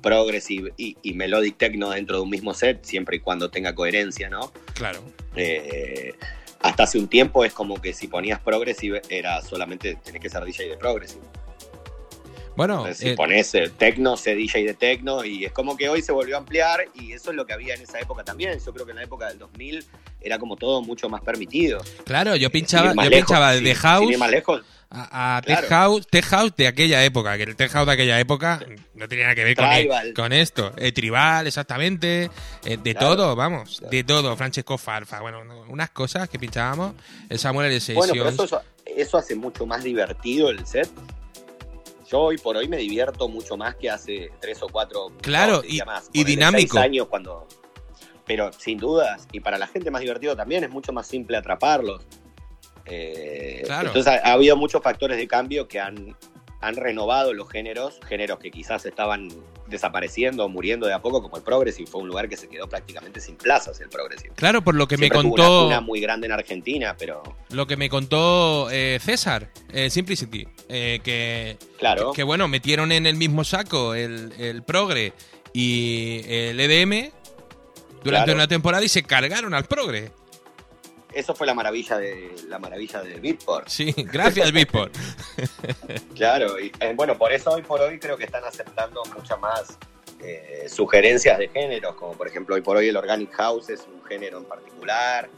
Progressive 0.00 0.72
y, 0.76 0.96
y 1.02 1.14
Melodic 1.14 1.56
Techno 1.56 1.90
dentro 1.90 2.16
de 2.16 2.22
un 2.22 2.30
mismo 2.30 2.54
set, 2.54 2.84
siempre 2.84 3.16
y 3.16 3.20
cuando 3.20 3.50
tenga 3.50 3.74
coherencia, 3.74 4.28
¿no? 4.28 4.52
Claro. 4.74 5.02
Eh, 5.34 6.14
hasta 6.60 6.84
hace 6.84 6.98
un 6.98 7.08
tiempo 7.08 7.44
es 7.44 7.52
como 7.52 7.80
que 7.80 7.92
si 7.92 8.08
ponías 8.08 8.40
Progressive 8.40 9.02
era 9.08 9.40
solamente, 9.42 9.96
tenés 10.04 10.20
que 10.20 10.28
ser 10.28 10.44
DJ 10.44 10.68
de 10.68 10.76
Progressive. 10.76 11.22
Bueno, 12.58 12.92
si 12.92 13.10
eh, 13.10 13.14
pones 13.14 13.54
eh, 13.54 13.70
techno, 13.78 14.16
sé 14.16 14.34
DJ 14.34 14.64
de 14.64 14.74
techno, 14.74 15.24
y 15.24 15.44
es 15.44 15.52
como 15.52 15.76
que 15.76 15.88
hoy 15.88 16.02
se 16.02 16.10
volvió 16.10 16.34
a 16.34 16.38
ampliar, 16.40 16.80
y 16.94 17.12
eso 17.12 17.30
es 17.30 17.36
lo 17.36 17.46
que 17.46 17.52
había 17.52 17.74
en 17.74 17.82
esa 17.82 18.00
época 18.00 18.24
también. 18.24 18.58
Yo 18.58 18.72
creo 18.74 18.84
que 18.84 18.90
en 18.90 18.96
la 18.96 19.04
época 19.04 19.28
del 19.28 19.38
2000 19.38 19.84
era 20.20 20.40
como 20.40 20.56
todo 20.56 20.82
mucho 20.82 21.08
más 21.08 21.20
permitido. 21.20 21.78
claro, 22.04 22.34
yo 22.34 22.48
Sin 22.48 22.50
pinchaba, 22.50 22.88
yo 22.94 22.94
lejos, 23.08 23.26
pinchaba 23.28 23.54
sin- 23.54 23.62
de 23.64 23.70
sin 23.74 23.80
house 23.82 24.10
ir 24.10 24.18
más 24.18 24.30
lejos, 24.32 24.62
a, 24.90 25.36
a 25.36 25.42
Claro. 25.42 25.60
tech 25.62 25.70
house, 25.70 26.06
tech 26.08 26.24
house 26.24 26.52
de 26.56 26.66
aquella 26.66 27.04
época, 27.04 27.36
que 27.36 27.44
el 27.44 27.54
tech 27.54 27.70
house 27.70 27.86
de 27.86 27.92
aquella 27.92 28.18
época 28.18 28.58
no 28.94 29.06
tenía 29.08 29.26
nada 29.26 29.34
que 29.36 29.44
ver 29.44 29.54
con, 29.54 29.68
con 30.16 30.32
esto. 30.32 30.72
Eh, 30.78 30.90
tribal, 30.90 31.46
exactamente, 31.46 32.28
eh, 32.64 32.76
de 32.82 32.94
Claro. 32.94 33.14
todo, 33.16 33.36
vamos, 33.36 33.78
Claro. 33.78 33.90
de 33.92 34.02
todo. 34.02 34.36
Francesco 34.36 34.76
Farfa, 34.78 35.20
bueno, 35.20 35.44
no, 35.44 35.60
unas 35.68 35.90
cosas 35.90 36.28
que 36.28 36.40
pinchábamos. 36.40 36.94
El 37.28 37.38
Samuel 37.38 37.70
L. 37.70 37.94
bueno, 37.94 38.12
pero 38.14 38.60
eso 38.96 39.16
hace 39.18 39.36
mucho 39.36 39.64
más 39.64 39.84
divertido 39.84 40.50
el 40.50 40.66
set. 40.66 40.88
Yo 42.10 42.20
hoy 42.20 42.38
por 42.38 42.56
hoy 42.56 42.68
me 42.68 42.76
divierto 42.78 43.28
mucho 43.28 43.56
más 43.56 43.74
que 43.76 43.90
hace 43.90 44.30
tres 44.40 44.62
o 44.62 44.68
cuatro 44.68 45.08
Claro, 45.20 45.58
no, 45.58 45.62
y- 45.68 45.78
más, 45.86 46.08
y 46.12 46.24
dinámico. 46.24 46.78
años 46.78 47.06
cuando 47.08 47.46
pero 48.26 48.52
sin 48.52 48.76
dudas 48.78 49.26
y 49.32 49.40
para 49.40 49.56
la 49.56 49.66
gente 49.66 49.90
más 49.90 50.02
divertido 50.02 50.36
también 50.36 50.62
es 50.64 50.70
mucho 50.70 50.92
más 50.92 51.06
simple 51.06 51.36
atraparlos 51.36 52.06
Eh, 52.90 53.62
Claro. 53.66 53.88
entonces 53.88 54.10
ha, 54.10 54.26
ha 54.26 54.32
habido 54.32 54.56
muchos 54.56 54.82
factores 54.82 55.18
de 55.18 55.28
cambio 55.28 55.68
que 55.68 55.78
han, 55.78 56.16
han 56.60 56.74
renovado 56.76 57.32
los 57.34 57.48
géneros 57.48 58.00
géneros 58.08 58.38
que 58.38 58.50
quizás 58.50 58.84
estaban 58.84 59.28
desapareciendo 59.68 60.44
o 60.44 60.48
muriendo 60.48 60.86
de 60.86 60.94
a 60.94 61.00
poco 61.00 61.22
como 61.22 61.36
el 61.36 61.42
progressive 61.42 61.88
fue 61.88 62.00
un 62.00 62.08
lugar 62.08 62.28
que 62.28 62.36
se 62.36 62.48
quedó 62.48 62.68
prácticamente 62.68 63.20
sin 63.20 63.36
plazas 63.36 63.80
el 63.80 63.88
progressive 63.88 64.34
Claro, 64.34 64.62
por 64.62 64.74
lo 64.74 64.88
que 64.88 64.96
me 64.96 65.06
Siempre 65.08 65.30
contó, 65.30 65.58
una, 65.66 65.66
una 65.66 65.80
muy 65.80 66.00
grande 66.00 66.26
en 66.26 66.32
Argentina 66.32 66.96
pero 66.98 67.22
lo 67.50 67.66
que 67.66 67.76
me 67.76 67.88
contó 67.88 68.68
eh, 68.70 68.98
César, 69.00 69.50
eh, 69.72 69.88
Simplicity, 69.90 70.48
eh, 70.68 71.00
que, 71.04 71.58
claro 71.78 72.12
que 72.12 72.22
bueno, 72.24 72.48
metieron 72.48 72.90
en 72.92 73.06
el 73.06 73.14
mismo 73.16 73.44
saco 73.44 73.94
el, 73.94 74.32
el 74.38 74.62
progre 74.62 75.12
y 75.52 76.22
el 76.28 76.58
EDM 76.58 77.10
durante 78.02 78.24
Claro. 78.26 78.34
una 78.34 78.48
temporada 78.48 78.84
y 78.84 78.88
se 78.88 79.02
cargaron 79.02 79.54
al 79.54 79.64
progre. 79.64 80.10
Eso 81.12 81.34
fue 81.34 81.46
la 81.46 81.54
maravilla 81.54 81.98
de 81.98 82.34
la 82.48 82.58
maravilla 82.58 83.02
del 83.02 83.20
Beatport 83.20 83.68
Sí, 83.68 83.92
gracias 83.96 84.52
Beatport. 84.52 84.94
Claro, 86.14 86.58
y 86.60 86.72
eh, 86.80 86.92
bueno, 86.94 87.16
por 87.16 87.32
eso 87.32 87.50
hoy 87.52 87.62
por 87.62 87.80
hoy 87.80 87.98
creo 87.98 88.16
que 88.16 88.24
están 88.24 88.44
aceptando 88.44 89.02
muchas 89.14 89.38
más 89.40 89.78
eh, 90.20 90.66
sugerencias 90.68 91.38
de 91.38 91.48
géneros, 91.48 91.94
como 91.94 92.12
por 92.12 92.26
ejemplo 92.28 92.54
hoy 92.56 92.60
por 92.60 92.76
hoy 92.76 92.88
el 92.88 92.96
Organic 92.96 93.32
House 93.32 93.70
es 93.70 93.86
un 93.92 94.04
género 94.04 94.38
en 94.38 94.44
particular 94.44 95.28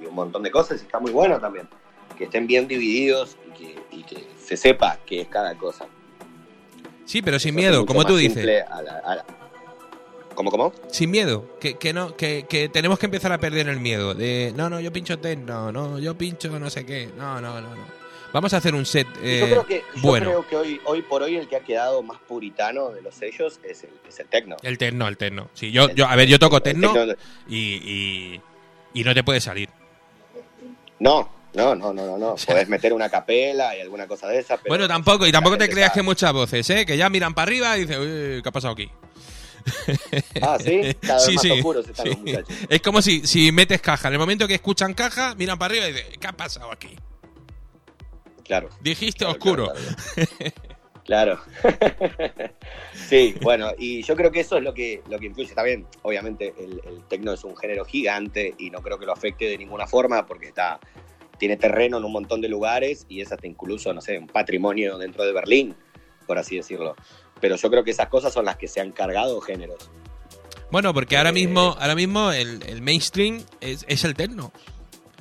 y, 0.00 0.04
y 0.04 0.06
un 0.06 0.14
montón 0.14 0.42
de 0.42 0.50
cosas 0.50 0.80
y 0.80 0.84
está 0.86 0.98
muy 0.98 1.10
bueno 1.12 1.38
también. 1.38 1.68
Que 2.16 2.24
estén 2.24 2.46
bien 2.46 2.66
divididos 2.68 3.36
y 3.48 3.52
que, 3.58 3.78
y 3.90 4.02
que 4.04 4.26
se 4.42 4.56
sepa 4.56 4.98
qué 5.06 5.22
es 5.22 5.28
cada 5.28 5.54
cosa. 5.56 5.86
Sí, 7.04 7.22
pero 7.22 7.38
sin 7.38 7.58
Eso 7.58 7.68
miedo, 7.68 7.86
como 7.86 8.04
tú 8.04 8.16
dices. 8.16 8.34
simple 8.34 8.62
a 8.62 8.82
la- 8.82 8.98
a 9.04 9.14
la- 9.16 9.24
¿Cómo, 10.34 10.50
cómo? 10.50 10.72
Sin 10.90 11.10
miedo, 11.10 11.44
que, 11.60 11.74
que 11.76 11.92
no, 11.92 12.16
que, 12.16 12.46
que 12.48 12.68
tenemos 12.68 12.98
que 12.98 13.06
empezar 13.06 13.32
a 13.32 13.38
perder 13.38 13.68
el 13.68 13.80
miedo. 13.80 14.14
De 14.14 14.52
no, 14.56 14.70
no, 14.70 14.80
yo 14.80 14.92
pincho 14.92 15.18
techno, 15.18 15.70
no, 15.72 15.98
yo 15.98 16.16
pincho 16.16 16.58
no 16.58 16.70
sé 16.70 16.86
qué. 16.86 17.10
No, 17.16 17.40
no, 17.40 17.60
no, 17.60 17.74
no. 17.74 18.00
Vamos 18.32 18.54
a 18.54 18.58
hacer 18.58 18.74
un 18.76 18.86
set 18.86 19.08
eh, 19.22 19.38
yo 19.40 19.46
creo 19.46 19.66
que, 19.66 19.82
yo 19.96 20.02
bueno. 20.02 20.26
creo 20.26 20.46
que 20.48 20.56
hoy, 20.56 20.80
hoy 20.84 21.02
por 21.02 21.22
hoy 21.24 21.36
el 21.36 21.48
que 21.48 21.56
ha 21.56 21.60
quedado 21.60 22.00
más 22.02 22.20
puritano 22.20 22.90
de 22.90 23.02
los 23.02 23.12
sellos 23.14 23.58
es 23.64 23.82
el, 23.82 23.90
es 24.08 24.20
el 24.20 24.28
techno. 24.28 24.56
El 24.62 24.78
techno, 24.78 25.08
el 25.08 25.16
techno. 25.16 25.50
Sí, 25.52 25.72
yo, 25.72 25.90
yo, 25.90 26.06
a 26.06 26.14
ver, 26.14 26.28
yo 26.28 26.38
toco 26.38 26.62
techno 26.62 26.92
techno- 26.92 27.16
y, 27.48 27.56
y, 27.58 28.40
y 28.94 29.04
no 29.04 29.12
te 29.14 29.24
puede 29.24 29.40
salir. 29.40 29.68
No, 31.00 31.28
no, 31.54 31.74
no, 31.74 31.92
no, 31.92 32.06
no, 32.06 32.18
no. 32.18 32.34
Podés 32.46 32.68
meter 32.68 32.92
una 32.92 33.08
capela 33.08 33.76
y 33.76 33.80
alguna 33.80 34.06
cosa 34.06 34.28
de 34.28 34.38
esas. 34.38 34.60
pero 34.62 34.70
bueno, 34.72 34.86
tampoco, 34.86 35.26
y 35.26 35.32
tampoco 35.32 35.58
te 35.58 35.68
creas 35.68 35.90
que 35.92 36.02
muchas 36.02 36.32
voces, 36.32 36.70
¿eh? 36.70 36.86
Que 36.86 36.96
ya 36.96 37.10
miran 37.10 37.34
para 37.34 37.48
arriba 37.48 37.76
y 37.76 37.80
dicen, 37.80 38.00
uy, 38.00 38.42
¿qué 38.42 38.48
ha 38.48 38.52
pasado 38.52 38.74
aquí? 38.74 38.88
Ah, 40.42 40.58
sí, 40.58 40.94
cada 41.00 41.16
vez 41.16 41.26
Sí, 41.26 41.34
más 41.34 41.42
sí, 41.42 41.50
oscuros 41.50 41.88
están 41.88 42.06
los 42.06 42.14
sí. 42.14 42.20
muchachos. 42.20 42.56
Es 42.68 42.82
como 42.82 43.02
si, 43.02 43.26
si 43.26 43.52
metes 43.52 43.80
caja. 43.80 44.08
En 44.08 44.14
el 44.14 44.20
momento 44.20 44.46
que 44.48 44.54
escuchan 44.54 44.94
caja, 44.94 45.34
miran 45.34 45.58
para 45.58 45.72
arriba 45.72 45.88
y 45.88 45.92
dicen, 45.92 46.20
¿qué 46.20 46.26
ha 46.26 46.32
pasado 46.32 46.72
aquí? 46.72 46.96
Claro. 48.44 48.68
Dijiste 48.80 49.18
claro, 49.24 49.32
oscuro. 49.32 49.72
Claro. 51.04 51.38
claro. 51.38 51.40
sí, 53.08 53.34
bueno, 53.42 53.70
y 53.78 54.02
yo 54.02 54.16
creo 54.16 54.32
que 54.32 54.40
eso 54.40 54.56
es 54.56 54.62
lo 54.62 54.74
que, 54.74 55.02
lo 55.08 55.18
que 55.18 55.26
influye. 55.26 55.48
Está 55.48 55.62
bien, 55.62 55.86
obviamente 56.02 56.54
el, 56.58 56.80
el 56.84 57.04
tecno 57.08 57.32
es 57.32 57.44
un 57.44 57.56
género 57.56 57.84
gigante 57.84 58.54
y 58.58 58.70
no 58.70 58.80
creo 58.80 58.98
que 58.98 59.06
lo 59.06 59.12
afecte 59.12 59.46
de 59.46 59.58
ninguna 59.58 59.86
forma 59.86 60.26
porque 60.26 60.48
está 60.48 60.80
tiene 61.40 61.56
terreno 61.56 61.96
en 61.96 62.04
un 62.04 62.12
montón 62.12 62.40
de 62.40 62.48
lugares 62.48 63.06
y 63.08 63.22
es 63.22 63.32
hasta 63.32 63.48
incluso, 63.48 63.92
no 63.92 64.00
sé, 64.00 64.18
un 64.18 64.28
patrimonio 64.28 64.98
dentro 64.98 65.24
de 65.24 65.32
Berlín, 65.32 65.74
por 66.26 66.38
así 66.38 66.56
decirlo. 66.56 66.94
Pero 67.40 67.56
yo 67.56 67.70
creo 67.70 67.82
que 67.84 67.90
esas 67.92 68.08
cosas 68.08 68.32
son 68.32 68.44
las 68.44 68.56
que 68.56 68.68
se 68.68 68.80
han 68.80 68.92
cargado 68.92 69.40
géneros. 69.40 69.90
Bueno, 70.70 70.94
porque 70.94 71.16
ahora 71.16 71.30
Eh, 71.30 71.32
mismo, 71.32 71.76
ahora 71.80 71.94
mismo 71.94 72.30
el, 72.32 72.62
el 72.66 72.82
mainstream 72.82 73.42
es, 73.60 73.84
es 73.88 74.04
el 74.04 74.14
techno. 74.14 74.52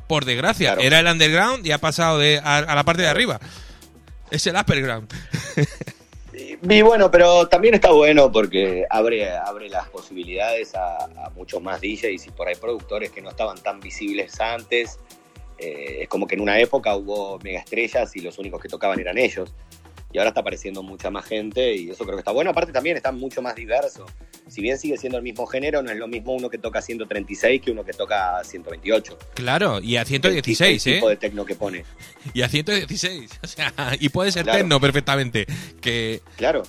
Por 0.08 0.26
desgracia, 0.26 0.74
Claro. 0.74 0.82
era 0.82 1.00
el 1.00 1.08
underground 1.08 1.66
y 1.66 1.72
ha 1.72 1.78
pasado 1.78 2.18
de, 2.18 2.40
a, 2.44 2.58
a 2.58 2.76
la 2.76 2.84
parte 2.84 3.02
de 3.04 3.08
arriba. 3.08 3.40
Es 4.32 4.46
el 4.48 4.56
upperground. 4.56 5.12
Y, 6.34 6.74
y 6.74 6.82
bueno, 6.82 7.10
pero 7.12 7.48
también 7.48 7.74
está 7.74 7.92
bueno 7.92 8.32
porque 8.32 8.86
abre, 8.90 9.30
abre 9.36 9.70
las 9.70 9.88
posibilidades 9.90 10.74
a, 10.76 10.98
a 11.26 11.30
muchos 11.36 11.62
más 11.62 11.82
DJs 11.82 12.28
y 12.28 12.30
por 12.32 12.48
ahí 12.48 12.56
productores 12.56 13.12
que 13.12 13.22
no 13.22 13.30
estaban 13.30 13.58
tan 13.62 13.80
visibles 13.80 14.40
antes. 14.40 15.00
Eh, 15.58 16.04
es 16.04 16.08
como 16.08 16.26
que 16.28 16.36
en 16.36 16.42
una 16.42 16.58
época 16.60 16.96
hubo 16.96 17.38
mega 17.40 17.60
estrellas 17.60 18.16
y 18.16 18.22
los 18.22 18.38
únicos 18.38 18.62
que 18.62 18.70
tocaban 18.70 19.00
eran 19.00 19.18
ellos. 19.18 19.52
Y 20.12 20.18
ahora 20.18 20.30
está 20.30 20.42
apareciendo 20.42 20.82
mucha 20.82 21.12
más 21.12 21.26
gente 21.26 21.76
y 21.76 21.92
eso 21.92 22.04
creo 22.04 22.16
que 22.16 22.22
está 22.22 22.32
bueno. 22.32 22.50
Aparte 22.50 22.72
también 22.72 22.98
está 22.98 23.12
mucho 23.12 23.42
más 23.44 23.54
diverso. 23.56 24.08
Si 24.48 24.60
bien 24.62 24.80
sigue 24.80 24.98
siendo 24.98 25.18
el 25.20 25.24
mismo 25.24 25.46
género, 25.46 25.84
no 25.84 25.92
es 25.92 25.98
lo 25.98 26.08
mismo 26.08 26.34
uno 26.34 26.50
que 26.50 26.58
toca 26.58 26.82
136 26.82 27.62
que 27.62 27.70
uno 27.70 27.84
que 27.86 27.94
toca 27.94 28.44
128. 28.44 29.18
Claro, 29.36 29.80
y 29.80 29.98
a 29.98 30.02
El 30.02 30.08
116, 30.08 30.84
tipo 30.84 31.08
¿eh? 31.08 31.12
de 31.12 31.18
tecno 31.18 31.46
que 31.46 31.54
pone. 31.54 31.86
Y 32.34 32.42
a 32.42 32.50
116. 32.50 33.40
O 33.44 33.48
sea, 33.48 33.72
y 34.00 34.10
puede 34.10 34.32
ser 34.32 34.44
Claro. 34.46 34.58
techno 34.60 34.80
perfectamente. 34.82 35.46
Que 35.80 36.22
Claro. 36.38 36.64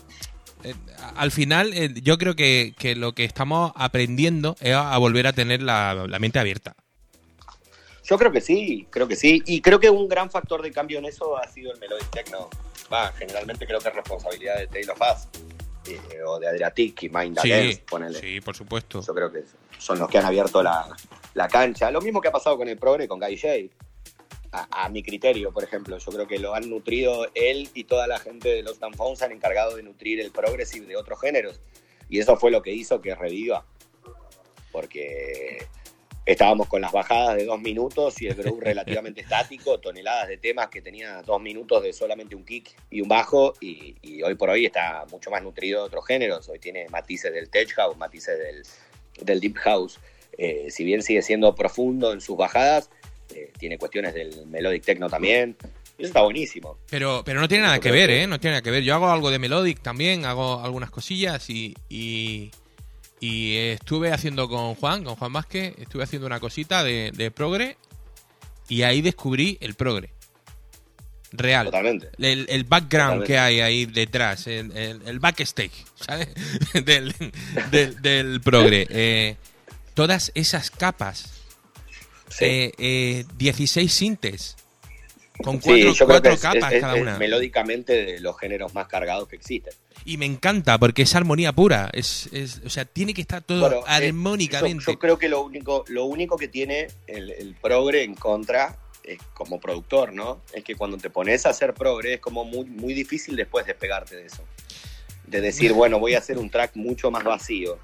eh, 0.64 0.74
al 1.16 1.30
final 1.30 1.72
eh, 1.72 1.88
yo 2.02 2.18
creo 2.18 2.36
que, 2.36 2.74
que 2.78 2.94
lo 2.94 3.14
que 3.14 3.24
estamos 3.24 3.72
aprendiendo 3.74 4.54
es 4.60 4.74
a, 4.74 4.92
a 4.92 4.98
volver 4.98 5.26
a 5.26 5.32
tener 5.32 5.62
la, 5.62 5.94
la 6.06 6.18
mente 6.18 6.38
abierta. 6.38 6.76
Yo 8.04 8.18
creo 8.18 8.32
que 8.32 8.40
sí, 8.42 8.86
creo 8.90 9.08
que 9.08 9.16
sí. 9.16 9.42
Y 9.46 9.60
creo 9.62 9.80
que 9.80 9.88
un 9.88 10.08
gran 10.08 10.30
factor 10.30 10.60
de 10.62 10.72
cambio 10.72 10.98
en 10.98 11.06
eso 11.06 11.38
ha 11.38 11.48
sido 11.48 11.72
el 11.72 11.78
Melodic 11.80 12.10
Techno. 12.10 12.50
Generalmente 13.16 13.66
creo 13.66 13.78
que 13.80 13.88
es 13.88 13.94
responsabilidad 13.94 14.58
de 14.58 14.66
Taylor 14.66 14.96
Fass 14.96 15.28
eh, 15.86 16.22
o 16.26 16.38
de 16.38 16.48
Adriatic 16.48 17.04
y 17.04 17.08
Mind 17.08 17.38
Sí, 17.40 17.80
ponele. 17.88 18.18
sí, 18.20 18.40
por 18.40 18.56
supuesto. 18.56 19.00
Yo 19.06 19.14
creo 19.14 19.32
que 19.32 19.44
son 19.78 19.98
los 19.98 20.08
que 20.08 20.18
han 20.18 20.24
abierto 20.26 20.62
la, 20.62 20.88
la 21.34 21.48
cancha. 21.48 21.90
Lo 21.90 22.00
mismo 22.00 22.20
que 22.20 22.28
ha 22.28 22.32
pasado 22.32 22.56
con 22.56 22.68
el 22.68 22.76
Progre, 22.76 23.08
con 23.08 23.18
Guy 23.20 23.38
J. 23.38 23.54
A, 24.52 24.84
a 24.84 24.88
mi 24.88 25.02
criterio, 25.02 25.52
por 25.52 25.62
ejemplo, 25.62 25.96
yo 25.96 26.10
creo 26.12 26.26
que 26.26 26.40
lo 26.40 26.54
han 26.54 26.68
nutrido 26.68 27.28
él 27.34 27.70
y 27.72 27.84
toda 27.84 28.08
la 28.08 28.18
gente 28.18 28.48
de 28.48 28.62
los 28.64 28.82
and 28.82 28.96
Found 28.96 29.16
se 29.16 29.24
han 29.24 29.30
encargado 29.32 29.76
de 29.76 29.84
nutrir 29.84 30.18
el 30.20 30.32
progressive 30.32 30.86
de 30.86 30.96
otros 30.96 31.20
géneros. 31.20 31.60
Y 32.08 32.18
eso 32.18 32.36
fue 32.36 32.50
lo 32.50 32.60
que 32.60 32.72
hizo 32.72 33.00
que 33.00 33.14
reviva. 33.14 33.64
Porque 34.72 35.66
estábamos 36.26 36.68
con 36.68 36.80
las 36.80 36.92
bajadas 36.92 37.36
de 37.36 37.44
dos 37.44 37.60
minutos 37.60 38.20
y 38.22 38.26
el 38.26 38.34
groove 38.34 38.60
relativamente 38.64 39.20
estático, 39.20 39.78
toneladas 39.78 40.28
de 40.28 40.36
temas 40.36 40.68
que 40.68 40.82
tenía 40.82 41.22
dos 41.22 41.40
minutos 41.40 41.82
de 41.82 41.92
solamente 41.92 42.34
un 42.34 42.44
kick 42.44 42.74
y 42.90 43.00
un 43.00 43.08
bajo, 43.08 43.54
y, 43.60 43.96
y 44.02 44.22
hoy 44.22 44.34
por 44.34 44.50
hoy 44.50 44.66
está 44.66 45.04
mucho 45.10 45.30
más 45.30 45.42
nutrido 45.42 45.80
de 45.80 45.86
otros 45.86 46.06
géneros. 46.06 46.48
Hoy 46.48 46.58
tiene 46.58 46.88
matices 46.88 47.32
del 47.32 47.50
tech 47.50 47.72
house, 47.74 47.96
matices 47.96 48.38
del, 48.38 48.62
del 49.24 49.40
deep 49.40 49.56
house. 49.56 49.98
Eh, 50.38 50.68
si 50.70 50.84
bien 50.84 51.02
sigue 51.02 51.22
siendo 51.22 51.54
profundo 51.54 52.12
en 52.12 52.20
sus 52.20 52.36
bajadas, 52.36 52.90
eh, 53.34 53.52
tiene 53.58 53.78
cuestiones 53.78 54.14
del 54.14 54.46
melodic 54.46 54.84
techno 54.84 55.08
también. 55.08 55.56
Eso 55.98 56.06
está 56.06 56.22
buenísimo. 56.22 56.78
Pero, 56.88 57.22
pero 57.26 57.40
no 57.40 57.48
tiene 57.48 57.64
nada 57.64 57.78
que 57.78 57.90
ver, 57.90 58.08
¿eh? 58.10 58.26
No 58.26 58.40
tiene 58.40 58.52
nada 58.54 58.62
que 58.62 58.70
ver. 58.70 58.82
Yo 58.82 58.94
hago 58.94 59.10
algo 59.10 59.30
de 59.30 59.38
Melodic 59.38 59.82
también, 59.82 60.24
hago 60.24 60.60
algunas 60.60 60.90
cosillas 60.90 61.50
y, 61.50 61.76
y, 61.90 62.50
y 63.20 63.56
estuve 63.56 64.12
haciendo 64.12 64.48
con 64.48 64.74
Juan, 64.74 65.04
con 65.04 65.16
Juan 65.16 65.32
Vázquez, 65.32 65.74
estuve 65.78 66.02
haciendo 66.04 66.26
una 66.26 66.40
cosita 66.40 66.82
de, 66.82 67.12
de 67.14 67.30
progre 67.30 67.76
y 68.68 68.82
ahí 68.82 69.02
descubrí 69.02 69.58
el 69.60 69.74
progre. 69.74 70.10
Real. 71.32 71.66
Totalmente. 71.66 72.10
El, 72.18 72.46
el 72.48 72.64
background 72.64 73.20
Totalmente. 73.20 73.26
que 73.32 73.38
hay 73.38 73.60
ahí 73.60 73.86
detrás, 73.86 74.46
el, 74.48 74.76
el- 74.76 75.02
el 75.06 75.20
backstage, 75.20 75.84
¿sabes? 75.94 76.28
del, 76.84 77.14
del, 77.70 78.02
del 78.02 78.40
progre. 78.40 78.86
Eh, 78.90 79.36
todas 79.94 80.32
esas 80.34 80.70
capas, 80.70 81.34
Sí. 82.30 82.44
eh, 82.44 82.72
eh, 82.78 83.24
16 83.38 83.92
sintes, 83.92 84.56
con 85.42 85.60
Sí, 85.62 85.82
cuatro, 85.84 86.06
creo 86.06 86.22
que 86.22 86.38
capas 86.38 86.70
es- 86.70 86.76
es- 86.76 86.80
cada 86.80 86.96
es 86.96 87.02
una. 87.02 87.18
melódicamente 87.18 87.92
de 88.04 88.20
los 88.20 88.38
géneros 88.38 88.74
más 88.74 88.86
cargados 88.88 89.28
que 89.28 89.36
existen. 89.36 89.72
Y 90.04 90.16
me 90.16 90.26
encanta 90.26 90.78
porque 90.78 91.02
es 91.02 91.14
armonía 91.14 91.52
pura. 91.52 91.90
Es, 91.92 92.28
es, 92.32 92.60
o 92.64 92.70
sea, 92.70 92.84
tiene 92.84 93.12
que 93.14 93.20
estar 93.20 93.42
todo 93.42 93.60
Bueno, 93.60 93.82
armónicamente. 93.86 94.84
Yo, 94.86 94.92
yo 94.92 94.98
creo 94.98 95.18
que 95.18 95.28
lo 95.28 95.42
único, 95.42 95.84
lo 95.88 96.04
único 96.06 96.36
que 96.36 96.48
tiene 96.48 96.88
el, 97.06 97.30
el 97.30 97.54
progre 97.60 98.02
en 98.04 98.14
contra 98.14 98.76
es 99.04 99.18
como 99.34 99.58
productor, 99.60 100.12
¿no? 100.12 100.40
Es 100.52 100.62
que 100.64 100.74
cuando 100.74 100.96
te 100.98 101.10
pones 101.10 101.44
a 101.46 101.50
hacer 101.50 101.74
progre 101.74 102.14
es 102.14 102.20
como 102.20 102.44
muy, 102.44 102.64
muy 102.66 102.94
difícil 102.94 103.34
después 103.36 103.66
despegarte 103.66 104.16
de 104.16 104.26
eso. 104.26 104.44
De 105.26 105.40
decir, 105.40 105.72
bueno, 105.74 105.98
voy 105.98 106.14
a 106.14 106.18
hacer 106.18 106.38
un 106.38 106.50
track 106.50 106.72
mucho 106.76 107.10
más 107.10 107.24
vacío. 107.24 107.78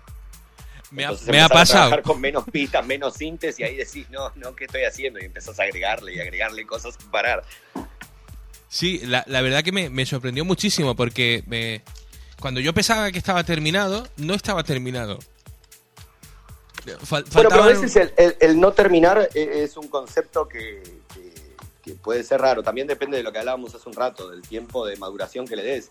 Me 0.96 1.04
ha, 1.04 1.08
Entonces 1.08 1.28
me 1.28 1.38
ha 1.40 1.42
empezás 1.42 1.50
a 1.50 1.62
pasado. 1.62 1.88
trabajar 1.90 2.02
con 2.02 2.20
menos 2.20 2.44
pistas, 2.50 2.86
menos 2.86 3.14
sintes 3.14 3.58
y 3.60 3.62
ahí 3.64 3.76
decís, 3.76 4.08
no, 4.10 4.32
no, 4.36 4.56
¿qué 4.56 4.64
estoy 4.64 4.84
haciendo? 4.84 5.20
Y 5.20 5.24
empezás 5.26 5.60
a 5.60 5.64
agregarle 5.64 6.14
y 6.14 6.20
agregarle 6.20 6.64
cosas 6.66 6.96
sin 6.98 7.10
parar. 7.10 7.44
Sí, 8.68 9.00
la, 9.04 9.22
la 9.26 9.42
verdad 9.42 9.62
que 9.62 9.72
me, 9.72 9.90
me 9.90 10.06
sorprendió 10.06 10.44
muchísimo 10.44 10.96
porque 10.96 11.42
me, 11.46 11.82
cuando 12.40 12.60
yo 12.60 12.72
pensaba 12.72 13.12
que 13.12 13.18
estaba 13.18 13.44
terminado, 13.44 14.08
no 14.16 14.34
estaba 14.34 14.64
terminado. 14.64 15.18
Fal- 17.04 17.24
Bueno, 17.32 17.48
pero 17.50 17.62
a 17.64 17.66
veces 17.66 17.96
el, 17.96 18.12
el- 18.16 18.36
el 18.40 18.60
no 18.60 18.72
terminar 18.72 19.28
e- 19.34 19.64
es 19.64 19.76
un 19.76 19.88
concepto 19.88 20.46
que, 20.48 20.82
que- 21.12 21.32
que 21.82 21.92
puede 21.94 22.22
ser 22.22 22.40
raro. 22.40 22.62
También 22.62 22.86
depende 22.86 23.16
de 23.16 23.22
lo 23.22 23.32
que 23.32 23.38
hablábamos 23.38 23.74
hace 23.74 23.88
un 23.88 23.94
rato, 23.94 24.30
del 24.30 24.42
tiempo 24.42 24.86
de 24.86 24.96
maduración 24.96 25.46
que 25.48 25.56
le 25.56 25.62
des. 25.64 25.90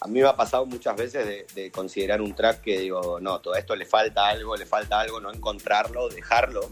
A 0.00 0.08
mí 0.08 0.20
me 0.20 0.26
ha 0.26 0.34
pasado 0.34 0.66
muchas 0.66 0.96
veces 0.96 1.24
de, 1.26 1.46
de 1.54 1.70
considerar 1.70 2.20
un 2.20 2.34
track 2.34 2.62
que 2.62 2.80
digo, 2.80 3.18
no, 3.20 3.38
todo 3.40 3.54
esto 3.54 3.76
le 3.76 3.86
falta 3.86 4.26
algo, 4.28 4.56
le 4.56 4.66
falta 4.66 4.98
algo, 4.98 5.20
no 5.20 5.32
encontrarlo, 5.32 6.08
dejarlo 6.08 6.70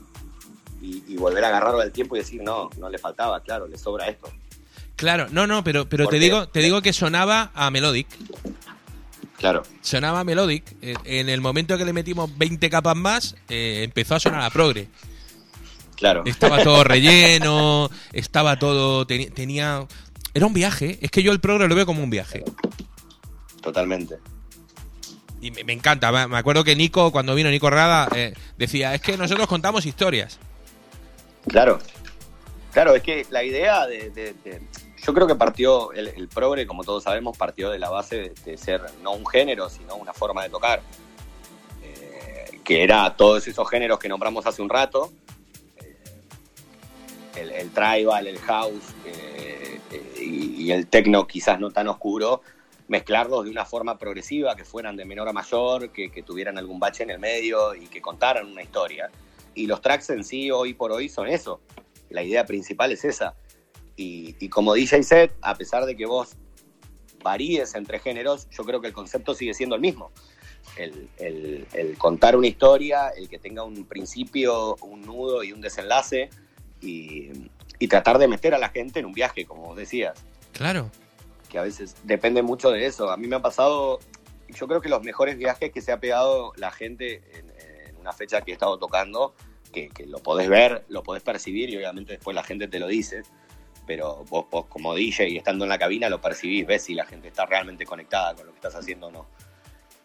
y, 0.82 1.04
y 1.06 1.16
volver 1.16 1.44
a 1.44 1.48
agarrarlo 1.48 1.80
al 1.80 1.92
tiempo 1.92 2.16
y 2.16 2.20
decir, 2.20 2.42
no, 2.42 2.70
no 2.78 2.88
le 2.88 2.98
faltaba, 2.98 3.40
claro, 3.40 3.68
le 3.68 3.78
sobra 3.78 4.08
esto. 4.08 4.28
Claro, 4.96 5.28
no, 5.30 5.46
no, 5.46 5.62
pero, 5.64 5.88
pero 5.88 6.08
te 6.08 6.18
digo, 6.18 6.48
te 6.48 6.58
digo 6.60 6.82
que 6.82 6.92
sonaba 6.92 7.50
a 7.54 7.70
Melodic. 7.70 8.08
Claro. 9.36 9.62
Sonaba 9.80 10.20
a 10.20 10.24
Melodic. 10.24 10.64
Eh, 10.82 10.94
En 11.04 11.28
el 11.30 11.40
momento 11.40 11.78
que 11.78 11.84
le 11.86 11.92
metimos 11.94 12.36
20 12.36 12.68
capas 12.68 12.96
más, 12.96 13.36
eh, 13.48 13.82
empezó 13.84 14.16
a 14.16 14.20
sonar 14.20 14.42
a 14.42 14.50
progre. 14.50 14.88
Claro. 15.96 16.22
Estaba 16.26 16.62
todo 16.64 16.84
relleno, 16.84 17.88
estaba 18.12 18.58
todo. 18.58 19.06
teni- 19.06 19.32
tenía. 19.32 19.86
Era 20.34 20.46
un 20.46 20.52
viaje. 20.52 20.98
Es 21.00 21.10
que 21.10 21.22
yo 21.22 21.32
el 21.32 21.40
progre 21.40 21.66
lo 21.68 21.74
veo 21.74 21.86
como 21.86 22.02
un 22.04 22.10
viaje. 22.10 22.44
Totalmente. 23.62 24.18
Y 25.40 25.50
me, 25.50 25.64
me 25.64 25.72
encanta. 25.72 26.10
Me 26.28 26.36
acuerdo 26.36 26.64
que 26.64 26.76
Nico, 26.76 27.10
cuando 27.12 27.34
vino 27.34 27.50
Nico 27.50 27.70
Rada, 27.70 28.08
eh, 28.14 28.34
decía: 28.58 28.94
Es 28.94 29.00
que 29.00 29.16
nosotros 29.16 29.46
contamos 29.46 29.86
historias. 29.86 30.38
Claro. 31.48 31.78
Claro, 32.72 32.94
es 32.94 33.02
que 33.02 33.26
la 33.30 33.42
idea 33.42 33.86
de, 33.86 34.10
de- 34.10 34.34
de- 34.44 34.60
yo 35.04 35.14
creo 35.14 35.26
que 35.26 35.34
partió, 35.34 35.92
el, 35.92 36.08
el 36.08 36.28
progre, 36.28 36.66
como 36.66 36.84
todos 36.84 37.04
sabemos, 37.04 37.36
partió 37.36 37.70
de 37.70 37.78
la 37.78 37.88
base 37.88 38.16
de, 38.16 38.32
de 38.44 38.56
ser 38.58 38.82
no 39.02 39.12
un 39.12 39.26
género, 39.26 39.70
sino 39.70 39.96
una 39.96 40.12
forma 40.12 40.42
de 40.42 40.50
tocar. 40.50 40.82
Eh, 41.82 42.60
que 42.62 42.82
era 42.84 43.16
todos 43.16 43.48
esos 43.48 43.68
géneros 43.68 43.98
que 43.98 44.08
nombramos 44.10 44.44
hace 44.46 44.60
un 44.60 44.68
rato. 44.68 45.10
eh, 45.78 45.96
el, 47.36 47.50
el 47.50 47.70
tribal, 47.70 48.26
el 48.26 48.38
house 48.40 48.84
eh, 49.06 49.80
eh, 49.90 50.14
y, 50.20 50.64
y 50.64 50.72
el 50.72 50.86
techno 50.86 51.26
quizás 51.26 51.58
no 51.58 51.70
tan 51.70 51.88
oscuro, 51.88 52.42
mezclarlos 52.90 53.44
de 53.44 53.50
una 53.52 53.64
forma 53.64 53.96
progresiva, 53.98 54.56
que 54.56 54.64
fueran 54.64 54.96
de 54.96 55.04
menor 55.04 55.28
a 55.28 55.32
mayor, 55.32 55.90
que, 55.92 56.10
que 56.10 56.24
tuvieran 56.24 56.58
algún 56.58 56.80
bache 56.80 57.04
en 57.04 57.10
el 57.10 57.20
medio 57.20 57.72
y 57.76 57.86
que 57.86 58.02
contaran 58.02 58.46
una 58.50 58.62
historia. 58.62 59.08
Y 59.54 59.68
los 59.68 59.80
tracks 59.80 60.10
en 60.10 60.24
sí, 60.24 60.50
hoy 60.50 60.74
por 60.74 60.90
hoy, 60.90 61.08
son 61.08 61.28
eso. 61.28 61.60
La 62.08 62.24
idea 62.24 62.44
principal 62.46 62.90
es 62.90 63.04
esa. 63.04 63.36
Y, 63.96 64.34
y 64.40 64.48
como 64.48 64.74
DJ 64.74 65.04
set, 65.04 65.32
a 65.40 65.54
pesar 65.54 65.86
de 65.86 65.96
que 65.96 66.04
vos 66.04 66.30
varíes 67.22 67.76
entre 67.76 68.00
géneros, 68.00 68.48
yo 68.50 68.64
creo 68.64 68.80
que 68.80 68.88
el 68.88 68.92
concepto 68.92 69.34
sigue 69.34 69.54
siendo 69.54 69.76
el 69.76 69.80
mismo. 69.80 70.10
El, 70.76 71.08
el- 71.18 71.96
contar 71.96 72.34
una 72.34 72.48
historia, 72.48 73.10
el 73.10 73.28
que 73.28 73.38
tenga 73.38 73.62
un 73.62 73.84
principio, 73.86 74.74
un 74.82 75.02
nudo 75.02 75.44
y 75.44 75.52
un 75.52 75.60
desenlace, 75.60 76.28
y, 76.80 77.28
y 77.78 77.86
tratar 77.86 78.18
de 78.18 78.26
meter 78.26 78.52
a 78.52 78.58
la 78.58 78.70
gente 78.70 78.98
en 78.98 79.06
un 79.06 79.12
viaje, 79.12 79.44
como 79.44 79.76
decías 79.76 80.18
Claro. 80.52 80.90
Que 81.50 81.58
a 81.58 81.62
veces 81.62 81.96
depende 82.04 82.42
mucho 82.42 82.70
de 82.70 82.86
eso. 82.86 83.10
A 83.10 83.18
mí 83.18 83.26
me 83.26 83.36
ha 83.36 83.42
pasado, 83.42 83.98
yo 84.48 84.66
creo 84.66 84.80
que 84.80 84.88
los 84.88 85.02
mejores 85.02 85.36
viajes 85.36 85.70
que 85.72 85.82
se 85.82 85.92
ha 85.92 86.00
pegado 86.00 86.52
la 86.56 86.70
gente 86.70 87.22
en, 87.34 87.50
una 88.00 88.12
fecha 88.14 88.40
que 88.40 88.52
he 88.52 88.54
estado 88.54 88.78
tocando, 88.78 89.34
que, 89.74 89.90
que 89.90 90.06
lo 90.06 90.20
podés 90.20 90.48
ver, 90.48 90.86
lo 90.88 91.02
podés 91.02 91.22
percibir 91.22 91.68
y 91.68 91.76
obviamente 91.76 92.12
después 92.12 92.34
la 92.34 92.42
gente 92.42 92.66
te 92.66 92.78
lo 92.78 92.86
dice, 92.86 93.24
pero 93.86 94.24
vos, 94.30 94.46
vos 94.50 94.64
como 94.66 94.94
DJ 94.94 95.28
y 95.28 95.36
estando 95.36 95.66
en 95.66 95.68
la 95.68 95.78
cabina 95.78 96.08
lo 96.08 96.18
percibís, 96.18 96.66
ves 96.66 96.84
si 96.84 96.94
la 96.94 97.04
gente 97.04 97.28
está 97.28 97.44
realmente 97.44 97.84
conectada 97.84 98.34
con 98.34 98.46
lo 98.46 98.52
que 98.52 98.56
estás 98.56 98.74
haciendo 98.74 99.08
o 99.08 99.10
no. 99.10 99.26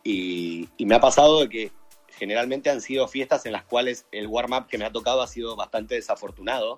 Y, 0.04 0.68
y 0.76 0.86
me 0.86 0.96
ha 0.96 1.00
pasado 1.00 1.39
de 1.39 1.50
que 1.50 1.72
generalmente 2.18 2.70
han 2.70 2.82
sido 2.82 3.08
fiestas 3.08 3.46
en 3.46 3.52
las 3.52 3.64
cuales 3.64 4.08
el 4.12 4.28
warm-up 4.28 4.68
que 4.68 4.78
me 4.78 4.86
ha 4.86 4.91
tocado 4.91 5.22
ha 5.22 5.28
sido 5.28 5.56
bastante 5.56 5.96
desafortunado. 5.96 6.78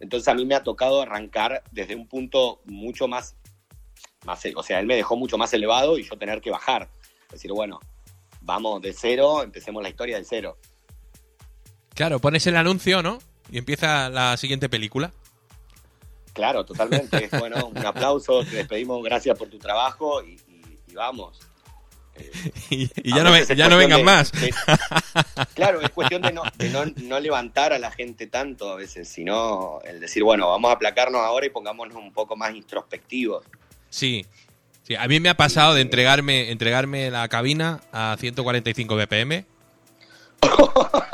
Entonces 0.00 0.28
a 0.28 0.34
mí 0.34 0.44
me 0.44 0.54
ha 0.54 0.62
tocado 0.62 1.02
arrancar 1.02 1.62
desde 1.70 1.94
un 1.94 2.06
punto 2.06 2.60
mucho 2.64 3.08
más 3.08 3.36
más, 4.26 4.42
o 4.54 4.62
sea, 4.62 4.80
él 4.80 4.86
me 4.86 4.96
dejó 4.96 5.16
mucho 5.16 5.38
más 5.38 5.52
elevado 5.54 5.98
y 5.98 6.02
yo 6.02 6.16
tener 6.18 6.40
que 6.40 6.50
bajar. 6.50 6.88
Decir, 7.30 7.52
bueno, 7.52 7.80
vamos 8.42 8.82
de 8.82 8.92
cero, 8.92 9.42
empecemos 9.42 9.82
la 9.82 9.88
historia 9.88 10.16
del 10.16 10.26
cero. 10.26 10.58
Claro, 11.94 12.18
pones 12.20 12.46
el 12.46 12.56
anuncio, 12.56 13.02
¿no? 13.02 13.18
Y 13.50 13.58
empieza 13.58 14.10
la 14.10 14.36
siguiente 14.36 14.68
película. 14.68 15.12
Claro, 16.34 16.64
totalmente. 16.66 17.24
Es, 17.24 17.30
bueno, 17.40 17.66
un 17.66 17.78
aplauso, 17.86 18.44
te 18.44 18.56
despedimos, 18.56 19.02
gracias 19.02 19.38
por 19.38 19.48
tu 19.48 19.58
trabajo 19.58 20.22
y, 20.22 20.32
y- 20.48 20.78
y 20.88 20.94
vamos. 20.94 21.38
Eh, 22.18 22.88
Y, 23.04 23.14
ya, 23.14 23.22
no, 23.22 23.36
es 23.36 23.46
ya 23.48 23.68
no 23.68 23.76
vengan 23.76 23.98
de- 23.98 24.04
más. 24.04 24.32
de- 24.32 24.54
claro, 25.54 25.82
es 25.82 25.90
cuestión 25.90 26.22
de, 26.22 26.32
no, 26.32 26.44
de 26.56 26.70
no, 26.70 26.86
no 27.02 27.20
levantar 27.20 27.74
a 27.74 27.78
la 27.78 27.90
gente 27.90 28.26
tanto 28.26 28.70
a 28.72 28.76
veces, 28.76 29.06
sino 29.06 29.80
el 29.84 30.00
decir, 30.00 30.22
bueno, 30.24 30.48
vamos 30.48 30.70
a 30.70 30.72
aplacarnos 30.76 31.20
ahora 31.20 31.44
y 31.44 31.50
pongámonos 31.50 31.94
un 31.94 32.14
poco 32.14 32.34
más 32.34 32.54
introspectivos. 32.54 33.44
Sí. 33.96 34.26
Sí, 34.82 34.94
a 34.94 35.08
mí 35.08 35.18
me 35.20 35.30
ha 35.30 35.36
pasado 35.36 35.74
de 35.74 35.80
entregarme, 35.80 36.50
entregarme 36.50 37.10
la 37.10 37.26
cabina 37.28 37.80
a 37.92 38.16
145 38.20 38.94
BPM. 38.94 39.44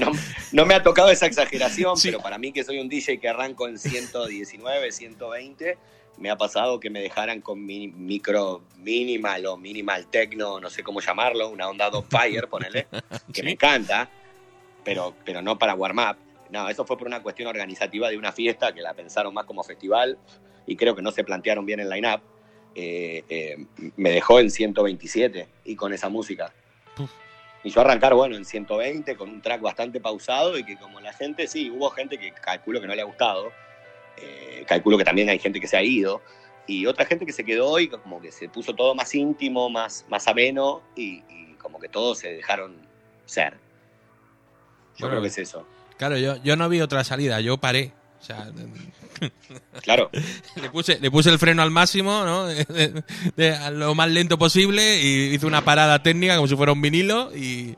No, 0.00 0.12
no 0.52 0.64
me 0.66 0.74
ha 0.74 0.82
tocado 0.82 1.10
esa 1.10 1.26
exageración, 1.26 1.96
Sí. 1.96 2.08
pero 2.08 2.22
para 2.22 2.38
mí 2.38 2.52
que 2.52 2.64
soy 2.64 2.78
un 2.78 2.88
DJ 2.88 3.18
que 3.20 3.28
arranco 3.28 3.68
en 3.68 3.78
119, 3.78 4.90
120, 4.92 5.76
me 6.16 6.30
ha 6.30 6.36
pasado 6.36 6.80
que 6.80 6.88
me 6.88 7.00
dejaran 7.02 7.42
con 7.42 7.64
mi 7.64 7.88
micro 7.88 8.62
minimal 8.78 9.44
o 9.46 9.56
minimal 9.58 10.06
techno, 10.06 10.58
no 10.58 10.70
sé 10.70 10.82
cómo 10.82 11.00
llamarlo, 11.00 11.48
una 11.50 11.68
onda 11.68 11.90
fire, 12.08 12.48
ponele, 12.48 12.86
que 13.32 13.40
Sí. 13.40 13.42
me 13.42 13.50
encanta, 13.52 14.08
pero, 14.84 15.14
pero 15.24 15.42
no 15.42 15.58
para 15.58 15.74
warm 15.74 15.98
up. 15.98 16.16
No, 16.50 16.68
eso 16.70 16.84
fue 16.86 16.96
por 16.96 17.06
una 17.06 17.22
cuestión 17.22 17.46
organizativa 17.48 18.08
de 18.08 18.16
una 18.16 18.32
fiesta 18.32 18.72
que 18.72 18.80
la 18.80 18.94
pensaron 18.94 19.34
más 19.34 19.44
como 19.44 19.62
festival 19.62 20.18
y 20.70 20.76
creo 20.76 20.94
que 20.94 21.02
no 21.02 21.10
se 21.10 21.24
plantearon 21.24 21.66
bien 21.66 21.80
el 21.80 21.90
line-up. 21.90 22.20
Eh, 22.76 23.24
eh, 23.28 23.56
me 23.96 24.12
dejó 24.12 24.38
en 24.38 24.52
127 24.52 25.48
y 25.64 25.74
con 25.74 25.92
esa 25.92 26.08
música. 26.08 26.54
Uf. 26.96 27.10
Y 27.64 27.70
yo 27.70 27.80
arrancar, 27.80 28.14
bueno, 28.14 28.36
en 28.36 28.44
120 28.44 29.16
con 29.16 29.30
un 29.30 29.42
track 29.42 29.60
bastante 29.60 30.00
pausado 30.00 30.56
y 30.56 30.62
que 30.62 30.76
como 30.76 31.00
la 31.00 31.12
gente, 31.12 31.48
sí, 31.48 31.68
hubo 31.70 31.90
gente 31.90 32.18
que 32.18 32.30
calculo 32.30 32.80
que 32.80 32.86
no 32.86 32.94
le 32.94 33.02
ha 33.02 33.04
gustado, 33.04 33.50
eh, 34.16 34.64
calculo 34.68 34.96
que 34.96 35.02
también 35.02 35.28
hay 35.28 35.40
gente 35.40 35.58
que 35.58 35.66
se 35.66 35.76
ha 35.76 35.82
ido 35.82 36.22
y 36.68 36.86
otra 36.86 37.04
gente 37.04 37.26
que 37.26 37.32
se 37.32 37.42
quedó 37.42 37.80
y 37.80 37.88
como 37.88 38.20
que 38.20 38.30
se 38.30 38.48
puso 38.48 38.72
todo 38.72 38.94
más 38.94 39.12
íntimo, 39.12 39.68
más, 39.70 40.06
más 40.08 40.28
ameno 40.28 40.82
y, 40.94 41.24
y 41.28 41.56
como 41.60 41.80
que 41.80 41.88
todos 41.88 42.18
se 42.20 42.32
dejaron 42.32 42.76
ser. 43.26 43.54
Yo 43.54 45.06
Bueno, 45.06 45.14
creo 45.14 45.22
que 45.22 45.28
es 45.28 45.38
eso. 45.38 45.66
Claro, 45.96 46.16
yo, 46.16 46.36
yo 46.44 46.54
no 46.54 46.68
vi 46.68 46.80
otra 46.80 47.02
salida, 47.02 47.40
yo 47.40 47.58
paré. 47.58 47.92
O 48.20 48.24
sea, 48.24 48.46
Claro, 49.82 50.10
le 50.56 50.70
puse, 50.70 50.98
le 51.00 51.10
puse 51.10 51.30
el 51.30 51.38
freno 51.38 51.62
al 51.62 51.70
máximo, 51.70 52.24
¿no? 52.24 52.46
De- 52.46 53.02
de- 53.36 53.54
a 53.56 53.70
lo 53.70 53.94
más 53.94 54.10
lento 54.10 54.38
posible 54.38 55.00
y 55.02 55.34
hice 55.34 55.46
una 55.46 55.62
parada 55.64 56.02
técnica 56.02 56.36
como 56.36 56.46
si 56.46 56.54
fuera 56.56 56.72
un 56.72 56.80
vinilo 56.82 57.34
y... 57.34 57.76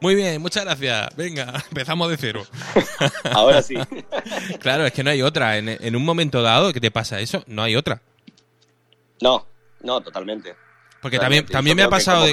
Muy 0.00 0.14
bien, 0.14 0.40
muchas 0.40 0.64
gracias. 0.64 1.14
Venga, 1.16 1.52
empezamos 1.68 2.08
de 2.08 2.16
cero. 2.16 2.46
ahora 3.32 3.62
sí. 3.62 3.74
Claro, 4.60 4.86
es 4.86 4.92
que 4.92 5.02
no 5.04 5.10
hay 5.10 5.20
otra. 5.22 5.58
En, 5.58 5.68
en 5.68 5.96
un 5.96 6.04
momento 6.04 6.40
dado 6.42 6.72
que 6.72 6.80
te 6.80 6.90
pasa 6.90 7.20
eso, 7.20 7.44
no 7.48 7.62
hay 7.62 7.76
otra. 7.76 8.00
No, 9.20 9.46
no, 9.82 10.00
totalmente. 10.00 10.54
Porque 11.02 11.18
también, 11.18 11.44
Totalmente. 11.44 11.52
también 11.52 11.76
me 11.76 11.82
ha 11.82 11.90
pasado 11.90 12.26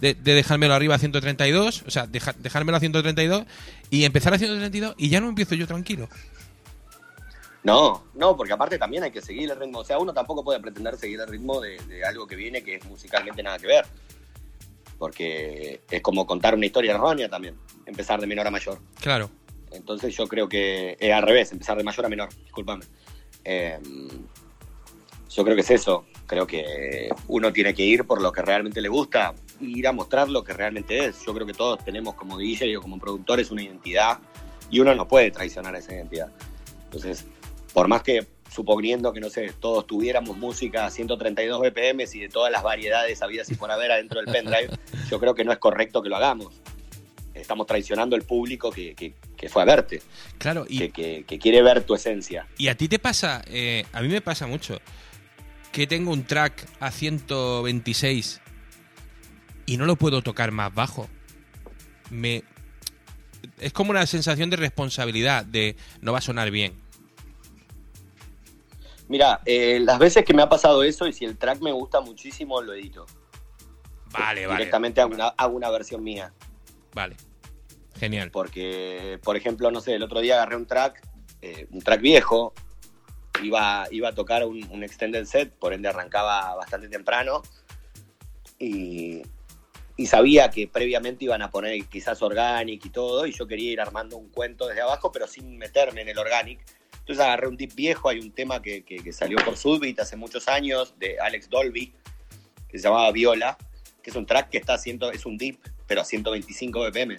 de, 0.00 0.14
de 0.14 0.34
dejármelo 0.34 0.74
arriba 0.74 0.94
a 0.96 0.98
132, 0.98 1.84
o 1.86 1.90
sea, 1.90 2.06
deja- 2.06 2.34
dejármelo 2.38 2.76
a 2.76 2.80
132 2.80 3.44
y 3.90 4.04
empezar 4.04 4.34
a 4.34 4.38
132 4.38 4.94
y 4.98 5.08
ya 5.08 5.20
no 5.20 5.28
empiezo 5.28 5.54
yo 5.54 5.66
tranquilo. 5.66 6.08
No, 7.66 8.04
no, 8.14 8.36
porque 8.36 8.52
aparte 8.52 8.78
también 8.78 9.02
hay 9.02 9.10
que 9.10 9.20
seguir 9.20 9.50
el 9.50 9.58
ritmo. 9.58 9.80
O 9.80 9.84
sea, 9.84 9.98
uno 9.98 10.14
tampoco 10.14 10.44
puede 10.44 10.60
pretender 10.60 10.96
seguir 10.96 11.18
el 11.18 11.26
ritmo 11.26 11.60
de, 11.60 11.76
de 11.88 12.04
algo 12.04 12.24
que 12.24 12.36
viene 12.36 12.62
que 12.62 12.76
es 12.76 12.84
musicalmente 12.84 13.42
nada 13.42 13.58
que 13.58 13.66
ver. 13.66 13.84
Porque 14.96 15.80
es 15.90 16.00
como 16.00 16.24
contar 16.28 16.54
una 16.54 16.64
historia 16.64 16.94
errónea 16.94 17.28
también, 17.28 17.56
empezar 17.84 18.20
de 18.20 18.28
menor 18.28 18.46
a 18.46 18.52
mayor. 18.52 18.78
Claro. 19.00 19.28
Entonces 19.72 20.16
yo 20.16 20.28
creo 20.28 20.48
que 20.48 20.96
es 21.00 21.12
al 21.12 21.24
revés, 21.24 21.50
empezar 21.50 21.76
de 21.76 21.82
mayor 21.82 22.06
a 22.06 22.08
menor, 22.08 22.28
discúlpame. 22.44 22.84
Eh, 23.42 23.80
yo 25.28 25.42
creo 25.42 25.56
que 25.56 25.62
es 25.62 25.70
eso. 25.72 26.06
Creo 26.28 26.46
que 26.46 27.08
uno 27.26 27.52
tiene 27.52 27.74
que 27.74 27.82
ir 27.82 28.04
por 28.06 28.22
lo 28.22 28.30
que 28.30 28.42
realmente 28.42 28.80
le 28.80 28.88
gusta, 28.88 29.34
ir 29.60 29.88
a 29.88 29.92
mostrar 29.92 30.28
lo 30.28 30.44
que 30.44 30.52
realmente 30.52 31.04
es. 31.04 31.16
Yo 31.26 31.34
creo 31.34 31.48
que 31.48 31.52
todos 31.52 31.84
tenemos 31.84 32.14
como 32.14 32.38
DJ 32.38 32.76
o 32.76 32.80
como 32.80 33.00
productores 33.00 33.50
una 33.50 33.64
identidad 33.64 34.20
y 34.70 34.78
uno 34.78 34.94
no 34.94 35.08
puede 35.08 35.32
traicionar 35.32 35.74
esa 35.74 35.94
identidad. 35.94 36.30
Entonces, 36.84 37.26
por 37.76 37.88
más 37.88 38.02
que 38.02 38.26
suponiendo 38.50 39.12
que, 39.12 39.20
no 39.20 39.28
sé, 39.28 39.52
todos 39.60 39.86
tuviéramos 39.86 40.34
música 40.38 40.86
a 40.86 40.90
132 40.90 41.60
BPM 41.60 42.04
y 42.10 42.20
de 42.20 42.28
todas 42.30 42.50
las 42.50 42.62
variedades 42.62 43.20
habidas 43.20 43.50
y 43.50 43.54
por 43.54 43.70
haber 43.70 43.92
adentro 43.92 44.18
del 44.18 44.32
pendrive, 44.32 44.70
yo 45.10 45.20
creo 45.20 45.34
que 45.34 45.44
no 45.44 45.52
es 45.52 45.58
correcto 45.58 46.00
que 46.02 46.08
lo 46.08 46.16
hagamos. 46.16 46.54
Estamos 47.34 47.66
traicionando 47.66 48.16
al 48.16 48.22
público 48.22 48.70
que, 48.70 48.94
que- 48.94 49.14
que 49.36 49.50
fue 49.50 49.60
a 49.60 49.66
verte, 49.66 50.00
Claro, 50.38 50.64
y, 50.66 50.88
que, 50.88 51.26
quiere 51.38 51.60
ver 51.60 51.82
tu 51.84 51.94
esencia. 51.94 52.46
y 52.56 52.68
a 52.68 52.74
ti 52.78 52.88
te 52.88 52.98
pasa, 52.98 53.42
eh, 53.46 53.84
a 53.92 54.00
mí 54.00 54.08
me 54.08 54.22
pasa 54.22 54.46
mucho, 54.46 54.80
que 55.70 55.86
tengo 55.86 56.12
un 56.12 56.24
track 56.24 56.66
a 56.80 56.90
126 56.90 58.40
y 59.66 59.76
no 59.76 59.84
lo 59.84 59.96
puedo 59.96 60.22
tocar 60.22 60.50
más 60.50 60.72
bajo. 60.74 61.10
Me... 62.08 62.42
Es 63.58 63.74
como 63.74 63.90
una 63.90 64.06
sensación 64.06 64.48
de 64.48 64.56
responsabilidad, 64.56 65.44
de 65.44 65.76
no 66.00 66.12
va 66.12 66.18
a 66.18 66.22
sonar 66.22 66.50
bien. 66.50 66.85
Mira, 69.08 69.40
eh, 69.44 69.78
las 69.80 69.98
veces 69.98 70.24
que 70.24 70.34
me 70.34 70.42
ha 70.42 70.48
pasado 70.48 70.82
eso 70.82 71.06
y 71.06 71.12
si 71.12 71.24
el 71.24 71.38
track 71.38 71.60
me 71.60 71.72
gusta 71.72 72.00
muchísimo, 72.00 72.60
lo 72.60 72.74
edito. 72.74 73.06
Vale, 74.10 74.46
vale. 74.46 74.58
Directamente 74.58 75.00
hago 75.00 75.14
una, 75.14 75.28
hago 75.28 75.56
una 75.56 75.70
versión 75.70 76.02
mía. 76.02 76.32
Vale. 76.92 77.16
Genial. 77.98 78.30
Porque, 78.30 79.18
por 79.22 79.36
ejemplo, 79.36 79.70
no 79.70 79.80
sé, 79.80 79.94
el 79.94 80.02
otro 80.02 80.20
día 80.20 80.34
agarré 80.34 80.56
un 80.56 80.66
track, 80.66 81.06
eh, 81.42 81.66
un 81.70 81.80
track 81.80 82.00
viejo, 82.00 82.52
iba, 83.42 83.86
iba 83.90 84.08
a 84.08 84.12
tocar 84.12 84.44
un, 84.44 84.62
un 84.70 84.82
extended 84.82 85.24
set, 85.24 85.52
por 85.52 85.72
ende 85.72 85.88
arrancaba 85.88 86.54
bastante 86.56 86.88
temprano, 86.88 87.42
y, 88.58 89.22
y 89.96 90.06
sabía 90.06 90.50
que 90.50 90.68
previamente 90.68 91.24
iban 91.24 91.42
a 91.42 91.50
poner 91.50 91.84
quizás 91.86 92.20
organic 92.22 92.84
y 92.84 92.90
todo, 92.90 93.26
y 93.26 93.32
yo 93.32 93.46
quería 93.46 93.72
ir 93.72 93.80
armando 93.80 94.16
un 94.16 94.30
cuento 94.30 94.66
desde 94.66 94.82
abajo, 94.82 95.12
pero 95.12 95.26
sin 95.26 95.56
meterme 95.58 96.02
en 96.02 96.08
el 96.08 96.18
organic. 96.18 96.60
Entonces 97.06 97.24
agarré 97.24 97.46
un 97.46 97.56
deep 97.56 97.72
viejo, 97.76 98.08
hay 98.08 98.18
un 98.18 98.32
tema 98.32 98.60
que, 98.60 98.82
que- 98.84 98.96
que 98.96 99.12
salió 99.12 99.38
por 99.44 99.56
Subit 99.56 100.00
hace 100.00 100.16
muchos 100.16 100.48
años, 100.48 100.92
de 100.98 101.20
Alex 101.20 101.48
Dolby, 101.48 101.94
que 102.68 102.78
se 102.78 102.82
llamaba 102.88 103.12
Viola, 103.12 103.56
que 104.02 104.10
es 104.10 104.16
un 104.16 104.26
track 104.26 104.50
que 104.50 104.58
está 104.58 104.74
haciendo, 104.74 105.12
es 105.12 105.24
un 105.24 105.38
deep, 105.38 105.56
pero 105.86 106.00
a 106.00 106.04
125 106.04 106.80
BPM. 106.80 107.16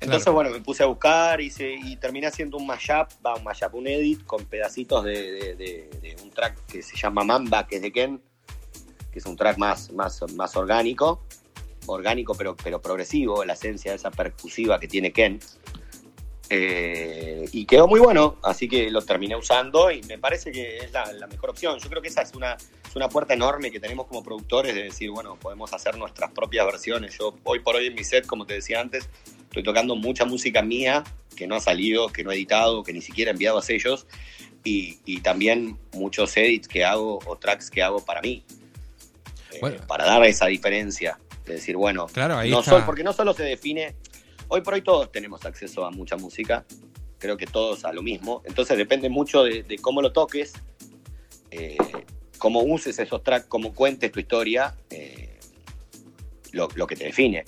Entonces, 0.00 0.24
Claro. 0.24 0.32
bueno, 0.32 0.50
me 0.50 0.60
puse 0.60 0.82
a 0.82 0.86
buscar 0.86 1.40
y, 1.40 1.50
se- 1.50 1.72
y 1.74 1.94
terminé 1.98 2.26
haciendo 2.26 2.56
un 2.56 2.66
mashup, 2.66 3.06
va, 3.24 3.36
un 3.36 3.44
mashup, 3.44 3.74
un 3.74 3.86
edit 3.86 4.24
con 4.24 4.44
pedacitos 4.44 5.04
de, 5.04 5.12
de- 5.32 5.54
de- 5.54 5.90
de 6.00 6.16
un 6.24 6.30
track 6.30 6.66
que 6.66 6.82
se 6.82 6.96
llama 6.96 7.22
Mamba, 7.22 7.68
que 7.68 7.76
es 7.76 7.82
de 7.82 7.92
Ken, 7.92 8.20
que 9.12 9.20
es 9.20 9.26
un 9.26 9.36
track 9.36 9.56
más, 9.56 9.92
más, 9.92 10.20
más 10.34 10.56
orgánico, 10.56 11.22
orgánico 11.86 12.34
pero, 12.34 12.56
pero 12.56 12.82
progresivo, 12.82 13.44
la 13.44 13.52
esencia 13.52 13.94
esa 13.94 14.10
percusiva 14.10 14.80
que 14.80 14.88
tiene 14.88 15.12
Ken. 15.12 15.38
Eh, 16.52 17.48
y 17.52 17.64
quedó 17.64 17.86
muy 17.86 18.00
bueno, 18.00 18.36
así 18.42 18.68
que 18.68 18.90
lo 18.90 19.02
terminé 19.02 19.36
usando 19.36 19.88
y 19.92 20.02
me 20.02 20.18
parece 20.18 20.50
que 20.50 20.78
es 20.78 20.90
la, 20.90 21.12
la 21.12 21.28
mejor 21.28 21.50
opción. 21.50 21.78
Yo 21.78 21.88
creo 21.88 22.02
que 22.02 22.08
esa 22.08 22.22
es 22.22 22.34
una, 22.34 22.54
es 22.54 22.96
una 22.96 23.08
puerta 23.08 23.34
enorme 23.34 23.70
que 23.70 23.78
tenemos 23.78 24.08
como 24.08 24.24
productores 24.24 24.74
de 24.74 24.82
decir, 24.82 25.10
bueno, 25.10 25.36
podemos 25.36 25.72
hacer 25.72 25.96
nuestras 25.96 26.32
propias 26.32 26.66
versiones. 26.66 27.16
Yo 27.16 27.36
hoy 27.44 27.60
por 27.60 27.76
hoy 27.76 27.86
en 27.86 27.94
mi 27.94 28.02
set, 28.02 28.26
como 28.26 28.46
te 28.46 28.54
decía 28.54 28.80
antes, 28.80 29.08
estoy 29.44 29.62
tocando 29.62 29.94
mucha 29.94 30.24
música 30.24 30.60
mía 30.60 31.04
que 31.36 31.46
no 31.46 31.54
ha 31.54 31.60
salido, 31.60 32.08
que 32.08 32.24
no 32.24 32.32
he 32.32 32.34
editado, 32.34 32.82
que 32.82 32.92
ni 32.92 33.00
siquiera 33.00 33.30
he 33.30 33.32
enviado 33.32 33.58
a 33.58 33.62
sellos 33.62 34.08
y, 34.64 34.98
y 35.04 35.20
también 35.20 35.78
muchos 35.92 36.36
edits 36.36 36.66
que 36.66 36.84
hago 36.84 37.20
o 37.26 37.36
tracks 37.36 37.70
que 37.70 37.80
hago 37.82 38.04
para 38.04 38.20
mí. 38.22 38.42
Eh, 39.52 39.58
Bueno. 39.60 39.86
para 39.86 40.04
dar 40.04 40.24
esa 40.24 40.46
diferencia. 40.46 41.16
De 41.46 41.54
decir, 41.54 41.76
bueno, 41.76 42.06
Claro, 42.06 42.36
ahí 42.36 42.50
no 42.50 42.58
está. 42.58 42.72
solo- 42.72 42.86
porque 42.86 43.02
no 43.04 43.12
solo 43.12 43.34
se 43.34 43.42
define, 43.44 43.94
hoy 44.50 44.60
por 44.60 44.74
hoy 44.74 44.82
todos 44.82 45.10
tenemos 45.10 45.44
acceso 45.46 45.84
a 45.84 45.90
mucha 45.90 46.16
música, 46.16 46.64
creo 47.18 47.36
que 47.36 47.46
todos 47.46 47.84
a 47.84 47.92
lo 47.92 48.02
mismo, 48.02 48.42
entonces 48.44 48.76
depende 48.76 49.08
mucho 49.08 49.44
de, 49.44 49.78
cómo 49.80 50.02
lo 50.02 50.12
toques, 50.12 50.52
eh, 51.50 51.78
cómo 52.38 52.60
uses 52.62 52.98
esos 52.98 53.22
tracks, 53.22 53.46
cómo 53.46 53.72
cuentes 53.72 54.10
tu 54.10 54.20
historia, 54.20 54.76
eh, 54.90 55.38
lo, 56.52 56.68
que 56.68 56.96
te 56.96 57.04
define. 57.04 57.44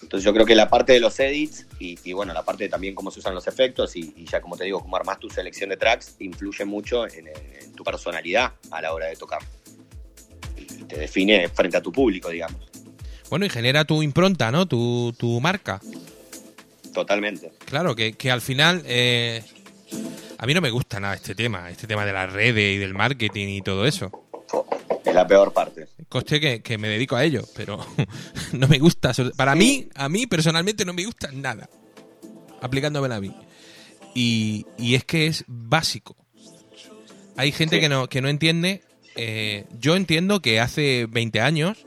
Entonces 0.00 0.24
yo 0.24 0.32
creo 0.32 0.46
que 0.46 0.54
la 0.54 0.68
parte 0.68 0.92
de 0.92 1.00
los 1.00 1.18
edits 1.20 1.66
y, 1.78 2.12
bueno, 2.12 2.32
la 2.32 2.44
parte 2.44 2.64
de 2.64 2.70
también 2.70 2.94
cómo 2.94 3.10
se 3.10 3.20
usan 3.20 3.34
los 3.34 3.46
efectos 3.46 3.94
y, 3.96 4.14
y 4.16 4.24
ya 4.24 4.40
como 4.40 4.56
te 4.56 4.64
digo, 4.64 4.80
cómo 4.80 4.96
armas 4.96 5.18
tu 5.18 5.28
selección 5.28 5.70
de 5.70 5.76
tracks, 5.76 6.16
influye 6.20 6.64
mucho 6.64 7.06
en, 7.06 7.28
en 7.28 7.72
tu 7.74 7.84
personalidad 7.84 8.54
a 8.70 8.80
la 8.80 8.94
hora 8.94 9.06
de 9.06 9.16
tocar. 9.16 9.40
Y 10.56 10.64
te 10.84 10.96
define 10.96 11.48
frente 11.48 11.76
a 11.76 11.82
tu 11.82 11.92
público, 11.92 12.30
digamos. 12.30 12.71
Bueno, 13.32 13.46
y 13.46 13.48
genera 13.48 13.86
tu 13.86 14.02
impronta, 14.02 14.50
¿no? 14.52 14.68
Tu, 14.68 15.14
tu 15.18 15.40
marca. 15.40 15.80
Totalmente. 16.92 17.50
Claro, 17.64 17.96
que, 17.96 18.12
que 18.12 18.30
al 18.30 18.42
final 18.42 18.82
eh, 18.84 19.42
a 20.36 20.44
mí 20.44 20.52
no 20.52 20.60
me 20.60 20.70
gusta 20.70 21.00
nada 21.00 21.14
este 21.14 21.34
tema, 21.34 21.70
este 21.70 21.86
tema 21.86 22.04
de 22.04 22.12
las 22.12 22.30
redes 22.30 22.76
y 22.76 22.78
del 22.78 22.92
marketing 22.92 23.48
y 23.48 23.62
todo 23.62 23.86
eso. 23.86 24.10
Es 25.02 25.14
la 25.14 25.26
peor 25.26 25.50
parte. 25.54 25.88
Coste 26.10 26.38
que, 26.40 26.60
que 26.60 26.76
me 26.76 26.88
dedico 26.88 27.16
a 27.16 27.24
ello, 27.24 27.42
pero 27.56 27.78
no 28.52 28.68
me 28.68 28.78
gusta. 28.78 29.12
Para 29.34 29.54
mí, 29.54 29.88
a 29.94 30.10
mí 30.10 30.26
personalmente 30.26 30.84
no 30.84 30.92
me 30.92 31.06
gusta 31.06 31.30
nada. 31.32 31.70
Aplicándomela 32.60 33.16
a 33.16 33.20
mí. 33.22 33.34
Y, 34.14 34.66
y 34.76 34.94
es 34.94 35.04
que 35.04 35.26
es 35.26 35.44
básico. 35.48 36.16
Hay 37.38 37.50
gente 37.50 37.76
Sí. 37.76 37.80
que 37.80 37.88
no, 37.88 38.08
que 38.10 38.20
no 38.20 38.28
entiende. 38.28 38.82
eh, 39.16 39.64
yo 39.80 39.96
entiendo 39.96 40.42
que 40.42 40.60
hace 40.60 41.06
20 41.08 41.40
años 41.40 41.86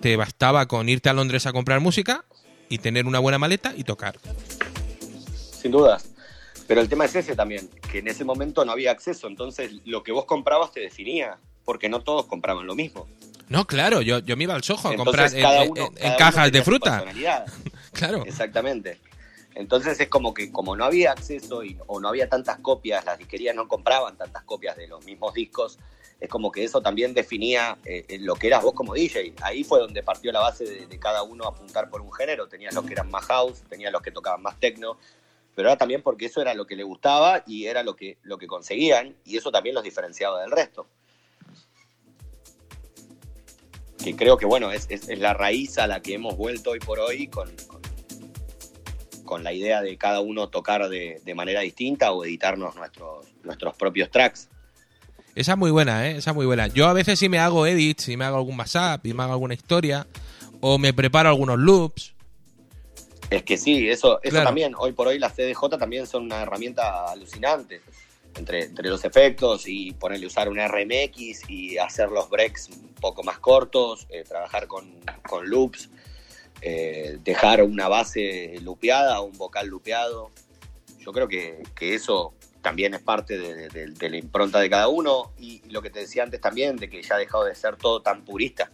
te 0.00 0.16
bastaba 0.16 0.66
con 0.66 0.88
irte 0.88 1.08
a 1.08 1.12
Londres 1.12 1.46
a 1.46 1.52
comprar 1.52 1.80
música 1.80 2.24
y 2.68 2.78
tener 2.78 3.06
una 3.06 3.18
buena 3.18 3.38
maleta 3.38 3.72
y 3.76 3.84
tocar. 3.84 4.18
Sin 5.60 5.70
dudas. 5.72 6.08
Pero 6.66 6.80
el 6.80 6.88
tema 6.88 7.04
es 7.04 7.14
ese 7.14 7.36
también, 7.36 7.68
que 7.90 7.98
en 7.98 8.08
ese 8.08 8.24
momento 8.24 8.64
no 8.64 8.72
había 8.72 8.90
acceso, 8.92 9.26
entonces 9.26 9.72
lo 9.84 10.02
que 10.02 10.12
vos 10.12 10.24
comprabas 10.24 10.72
te 10.72 10.80
definía, 10.80 11.38
porque 11.64 11.88
no 11.88 12.00
todos 12.00 12.26
compraban 12.26 12.66
lo 12.66 12.74
mismo. 12.74 13.06
No, 13.48 13.66
claro, 13.66 14.00
yo, 14.00 14.20
yo 14.20 14.36
me 14.36 14.44
iba 14.44 14.54
al 14.54 14.62
Soho 14.62 14.88
a 14.88 14.92
Entonces, 14.92 15.32
comprar 15.32 15.68
uno- 15.68 15.90
en- 15.96 16.16
cajas 16.16 16.50
de 16.50 16.62
fruta. 16.62 17.04
Claro. 17.92 18.24
Exactamente. 18.24 18.98
Entonces 19.54 20.00
es 20.00 20.08
como 20.08 20.32
que 20.32 20.50
como 20.50 20.74
no 20.76 20.84
había 20.86 21.12
acceso 21.12 21.62
y, 21.62 21.76
o 21.86 22.00
no 22.00 22.08
había 22.08 22.26
tantas 22.26 22.58
copias, 22.60 23.04
las 23.04 23.18
disquerías 23.18 23.54
no 23.54 23.68
compraban 23.68 24.16
tantas 24.16 24.44
copias 24.44 24.78
de 24.78 24.88
los 24.88 25.04
mismos 25.04 25.34
discos, 25.34 25.78
es 26.22 26.28
como 26.28 26.52
que 26.52 26.62
eso 26.62 26.80
también 26.80 27.14
definía 27.14 27.78
eh, 27.84 28.16
lo 28.20 28.36
que 28.36 28.46
eras 28.46 28.62
vos 28.62 28.74
como 28.74 28.94
DJ. 28.94 29.34
Ahí 29.42 29.64
fue 29.64 29.80
donde 29.80 30.04
partió 30.04 30.30
la 30.30 30.38
base 30.38 30.86
de, 30.86 30.98
cada 31.00 31.24
uno 31.24 31.48
apuntar 31.48 31.90
por 31.90 32.00
un 32.00 32.12
género. 32.12 32.46
Tenías 32.46 32.72
los 32.74 32.84
que 32.84 32.92
eran 32.92 33.10
más 33.10 33.24
house, 33.24 33.64
tenías 33.68 33.90
los 33.90 34.02
que 34.02 34.12
tocaban 34.12 34.40
más 34.40 34.60
techno, 34.60 34.98
pero 35.56 35.68
era 35.68 35.76
también 35.76 36.00
porque 36.00 36.26
eso 36.26 36.40
era 36.40 36.54
lo 36.54 36.64
que 36.64 36.76
le 36.76 36.84
gustaba 36.84 37.42
y 37.44 37.66
era 37.66 37.82
lo 37.82 37.96
que, 37.96 38.18
lo 38.22 38.38
que 38.38 38.46
conseguían 38.46 39.16
y 39.24 39.36
eso 39.36 39.50
también 39.50 39.74
los 39.74 39.82
diferenciaba 39.82 40.40
del 40.42 40.52
resto. 40.52 40.86
Que 44.04 44.14
creo 44.14 44.36
que, 44.36 44.46
bueno, 44.46 44.70
es, 44.70 44.86
es, 44.90 45.08
es 45.08 45.18
la 45.18 45.34
raíz 45.34 45.76
a 45.78 45.88
la 45.88 46.02
que 46.02 46.14
hemos 46.14 46.36
vuelto 46.36 46.70
hoy 46.70 46.78
por 46.78 47.00
hoy 47.00 47.26
con, 47.26 47.50
con, 47.66 47.82
con 49.24 49.42
la 49.42 49.52
idea 49.52 49.82
de 49.82 49.98
cada 49.98 50.20
uno 50.20 50.50
tocar 50.50 50.88
de, 50.88 51.20
de, 51.24 51.34
manera 51.34 51.62
distinta 51.62 52.12
o 52.12 52.24
editarnos 52.24 52.76
nuestros, 52.76 53.26
nuestros 53.42 53.74
propios 53.74 54.08
tracks. 54.08 54.48
Esa 55.34 55.52
es 55.52 55.58
muy 55.58 55.70
buena, 55.70 56.08
¿eh? 56.08 56.16
Esa 56.16 56.30
es 56.30 56.36
muy 56.36 56.46
buena. 56.46 56.66
Yo 56.66 56.86
a 56.88 56.92
veces 56.92 57.18
sí 57.18 57.28
me 57.28 57.38
hago 57.38 57.66
edits, 57.66 58.04
si 58.04 58.16
me 58.16 58.24
hago 58.24 58.36
algún 58.36 58.58
WhatsApp, 58.58 59.04
y 59.06 59.14
me 59.14 59.22
hago 59.22 59.32
alguna 59.32 59.54
historia, 59.54 60.06
o 60.60 60.78
me 60.78 60.92
preparo 60.92 61.28
algunos 61.28 61.58
loops. 61.58 62.14
Es 63.30 63.42
que 63.42 63.56
sí, 63.56 63.88
eso, 63.88 64.20
eso 64.22 64.30
claro. 64.30 64.46
también, 64.46 64.74
hoy 64.76 64.92
por 64.92 65.08
hoy 65.08 65.18
las 65.18 65.34
CDJ 65.34 65.78
también 65.78 66.06
son 66.06 66.24
una 66.24 66.42
herramienta 66.42 67.10
alucinante. 67.10 67.80
Entre, 68.34 68.64
entre 68.64 68.88
los 68.88 69.04
efectos 69.04 69.64
y 69.66 69.92
ponerle 69.92 70.26
usar 70.26 70.48
un 70.48 70.56
RMX 70.56 71.50
y 71.50 71.76
hacer 71.76 72.08
los 72.08 72.30
breaks 72.30 72.70
un 72.70 72.94
poco 72.94 73.22
más 73.22 73.38
cortos, 73.38 74.06
eh, 74.08 74.24
trabajar 74.26 74.66
con, 74.66 74.90
con 75.28 75.46
loops, 75.50 75.90
eh, 76.62 77.18
dejar 77.22 77.62
una 77.62 77.88
base 77.88 78.58
lupeada, 78.62 79.20
un 79.20 79.36
vocal 79.36 79.66
lupeado. 79.66 80.30
Yo 80.98 81.12
creo 81.12 81.28
que, 81.28 81.62
que 81.74 81.94
eso 81.94 82.32
también 82.62 82.94
es 82.94 83.02
parte 83.02 83.36
de, 83.36 83.68
de, 83.68 83.86
de, 83.90 84.10
la 84.10 84.16
impronta 84.16 84.60
de 84.60 84.70
cada 84.70 84.88
uno 84.88 85.32
y 85.38 85.60
lo 85.68 85.82
que 85.82 85.90
te 85.90 86.00
decía 86.00 86.22
antes 86.22 86.40
también, 86.40 86.76
de 86.76 86.88
que 86.88 87.02
ya 87.02 87.16
ha 87.16 87.18
dejado 87.18 87.44
de 87.44 87.54
ser 87.54 87.76
todo 87.76 88.00
tan 88.00 88.24
purista. 88.24 88.70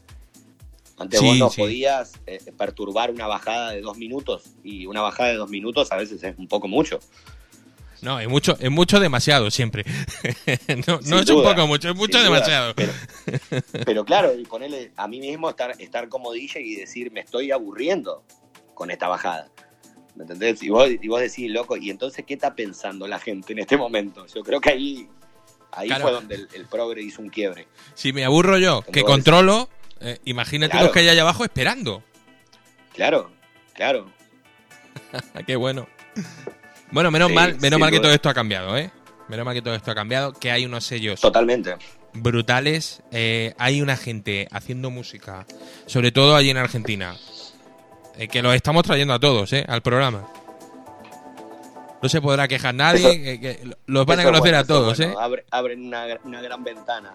Antes 0.99 1.20
sí, 1.20 1.26
vos 1.26 1.39
no 1.39 1.51
sí. 1.51 1.61
podías 1.62 2.12
eh, 2.26 2.41
perturbar 2.57 3.11
una 3.11 3.26
bajada 3.26 3.70
de 3.70 3.80
dos 3.80 3.97
minutos 3.97 4.45
y 4.62 4.86
una 4.86 5.01
bajada 5.01 5.30
de 5.30 5.36
dos 5.36 5.49
minutos 5.49 5.91
a 5.93 5.97
veces 5.97 6.22
es 6.22 6.36
un 6.39 6.49
poco 6.49 6.68
mucho. 6.68 6.99
No, 8.03 8.20
es 8.20 8.28
mucho, 8.28 8.57
es 8.61 8.70
mucho 8.70 9.01
demasiado 9.01 9.51
siempre. 9.51 9.84
no, 10.86 11.01
no 11.05 11.18
es 11.18 11.26
duda, 11.26 11.36
un 11.36 11.55
poco 11.55 11.66
mucho, 11.66 11.89
es 11.89 11.97
mucho 11.97 12.22
demasiado. 12.22 12.74
Pero, 12.74 12.93
pero, 13.84 14.05
claro, 14.05 14.39
y 14.39 14.45
ponerle 14.45 14.93
a 14.97 15.09
mí 15.09 15.18
mismo 15.18 15.51
estar, 15.51 15.74
estar 15.80 16.09
como 16.09 16.32
DJ 16.32 16.61
y 16.61 16.74
decir 16.76 17.11
me 17.11 17.20
estoy 17.20 17.51
aburriendo 17.51 18.22
con 18.74 18.91
esta 18.91 19.09
bajada. 19.09 19.51
¿Me 20.14 20.24
entendés? 20.24 20.62
Y 20.62 20.68
vos, 20.70 20.88
y 20.90 21.09
vos 21.09 21.20
decís, 21.20 21.50
loco, 21.50 21.76
¿y 21.76 21.90
entonces 21.90 22.24
qué 22.26 22.34
está 22.34 22.54
pensando 22.54 23.06
la 23.06 23.18
gente 23.18 23.52
en 23.52 23.61
este 23.61 23.76
momento? 23.76 24.26
Yo 24.26 24.42
creo 24.42 24.61
que 24.61 24.70
ahí, 24.70 25.09
ahí 25.70 25.88
claro. 25.88 26.02
fue 26.02 26.12
donde 26.12 26.34
el, 26.34 26.48
el, 26.54 26.66
progre 26.66 27.02
hizo 27.02 27.22
un 27.22 27.28
quiebre. 27.28 27.68
Si 27.94 28.12
me 28.12 28.24
aburro 28.24 28.59
yo, 28.59 28.82
que 28.82 29.02
controlo, 29.02 29.68
eh, 30.00 30.18
imagínate 30.24 30.72
claro. 30.72 30.86
los 30.86 30.92
que 30.92 31.00
hay 31.00 31.09
allá 31.09 31.22
abajo 31.22 31.44
esperando. 31.44 32.02
Claro, 32.94 33.30
claro. 33.74 34.11
qué 35.46 35.56
bueno. 35.56 35.86
Bueno, 36.90 37.11
menos 37.11 37.28
sí, 37.28 37.34
mal, 37.34 37.61
menos 37.61 37.78
mal 37.78 37.90
que 37.90 38.00
todo 38.00 38.12
esto 38.12 38.28
ha 38.28 38.34
cambiado, 38.34 38.76
¿eh? 38.76 38.90
Menos 39.28 39.44
mal 39.44 39.54
que 39.54 39.62
todo 39.62 39.74
esto 39.74 39.90
ha 39.90 39.94
cambiado, 39.94 40.32
que 40.32 40.50
hay 40.50 40.64
unos 40.64 40.84
sellos. 40.84 41.20
Totalmente. 41.20 41.76
Brutales. 42.14 43.02
Eh, 43.12 43.54
hay 43.59 43.82
una 43.82 43.96
gente 43.96 44.48
haciendo 44.50 44.90
música, 44.90 45.46
sobre 45.86 46.12
todo 46.12 46.34
allí 46.34 46.50
en 46.50 46.56
Argentina, 46.56 47.16
eh, 48.19 48.29
que 48.29 48.43
los 48.43 48.55
estamos 48.55 48.83
trayendo 48.83 49.14
a 49.14 49.21
todos, 49.21 49.53
¿eh? 49.53 49.64
Al 49.69 49.81
programa. 49.81 50.27
No 52.03 52.09
se 52.09 52.21
podrá 52.21 52.47
quejar 52.47 52.75
nadie, 52.75 53.33
eso, 53.33 53.41
que 53.41 53.61
los 53.87 54.07
van 54.07 54.21
a 54.21 54.25
conocer 54.25 54.53
bueno, 54.53 54.59
a 54.59 54.64
todos, 54.64 54.99
bueno. 54.99 55.12
¿eh? 55.12 55.16
Abre, 55.19 55.45
abren 55.51 55.87
una, 55.87 56.07
una, 56.25 56.41
gran 56.41 56.62
ventana. 56.62 57.12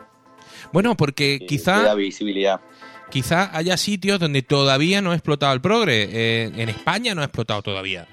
Bueno, 0.71 0.95
porque 0.95 1.39
quizá. 1.47 1.83
Da 1.83 1.95
visibilidad. 1.95 2.59
Quizá 3.09 3.55
haya 3.55 3.77
sitios 3.77 4.19
donde 4.19 4.41
todavía 4.41 5.01
no 5.01 5.11
ha 5.11 5.15
explotado 5.15 5.53
el 5.53 5.61
progre. 5.61 6.09
Eh, 6.11 6.51
en 6.55 6.69
España 6.69 7.13
no 7.13 7.21
ha 7.21 7.25
explotado 7.25 7.61
todavía. 7.61 8.07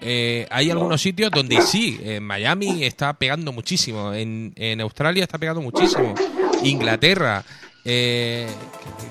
Eh, 0.00 0.46
hay 0.50 0.70
algunos 0.70 1.00
sitios 1.00 1.30
donde 1.30 1.60
sí, 1.62 1.98
en 2.02 2.22
Miami 2.22 2.84
está 2.84 3.14
pegando 3.14 3.52
muchísimo, 3.52 4.12
en, 4.12 4.52
en 4.56 4.80
Australia 4.82 5.22
está 5.24 5.38
pegando 5.38 5.62
muchísimo, 5.62 6.14
Inglaterra, 6.62 7.42
eh, 7.84 8.46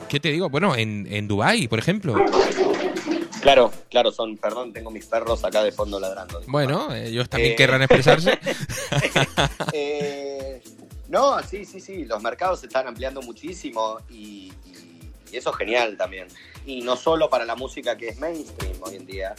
¿qué 0.07 0.19
te 0.19 0.31
digo? 0.31 0.49
Bueno, 0.49 0.75
en, 0.75 1.07
en 1.09 1.27
Dubai, 1.27 1.67
por 1.67 1.79
ejemplo. 1.79 2.23
Claro, 3.45 3.71
claro, 3.91 4.11
son, 4.11 4.37
perdón, 4.37 4.73
tengo 4.73 4.89
mis 4.89 5.05
perros 5.05 5.45
acá 5.45 5.63
de 5.63 5.71
fondo 5.71 5.99
ladrando. 5.99 6.41
Bueno, 6.47 6.91
ellos 6.95 7.29
también 7.29 7.51
eh, 7.51 7.55
querrán 7.55 7.83
expresarse. 7.83 8.39
Eh, 9.71 10.63
no, 11.09 11.41
sí, 11.43 11.63
sí, 11.63 11.79
sí, 11.79 12.05
los 12.05 12.23
mercados 12.23 12.61
se 12.61 12.65
están 12.65 12.87
ampliando 12.87 13.21
muchísimo 13.21 13.99
y, 14.09 14.51
y, 14.65 15.11
y 15.31 15.37
eso 15.37 15.51
es 15.51 15.57
genial 15.57 15.95
también. 15.95 16.27
Y 16.65 16.81
no 16.81 16.95
solo 16.95 17.29
para 17.29 17.45
la 17.45 17.55
música 17.55 17.95
que 17.95 18.07
es 18.07 18.17
mainstream 18.17 18.77
hoy 18.81 18.95
en 18.95 19.05
día, 19.05 19.35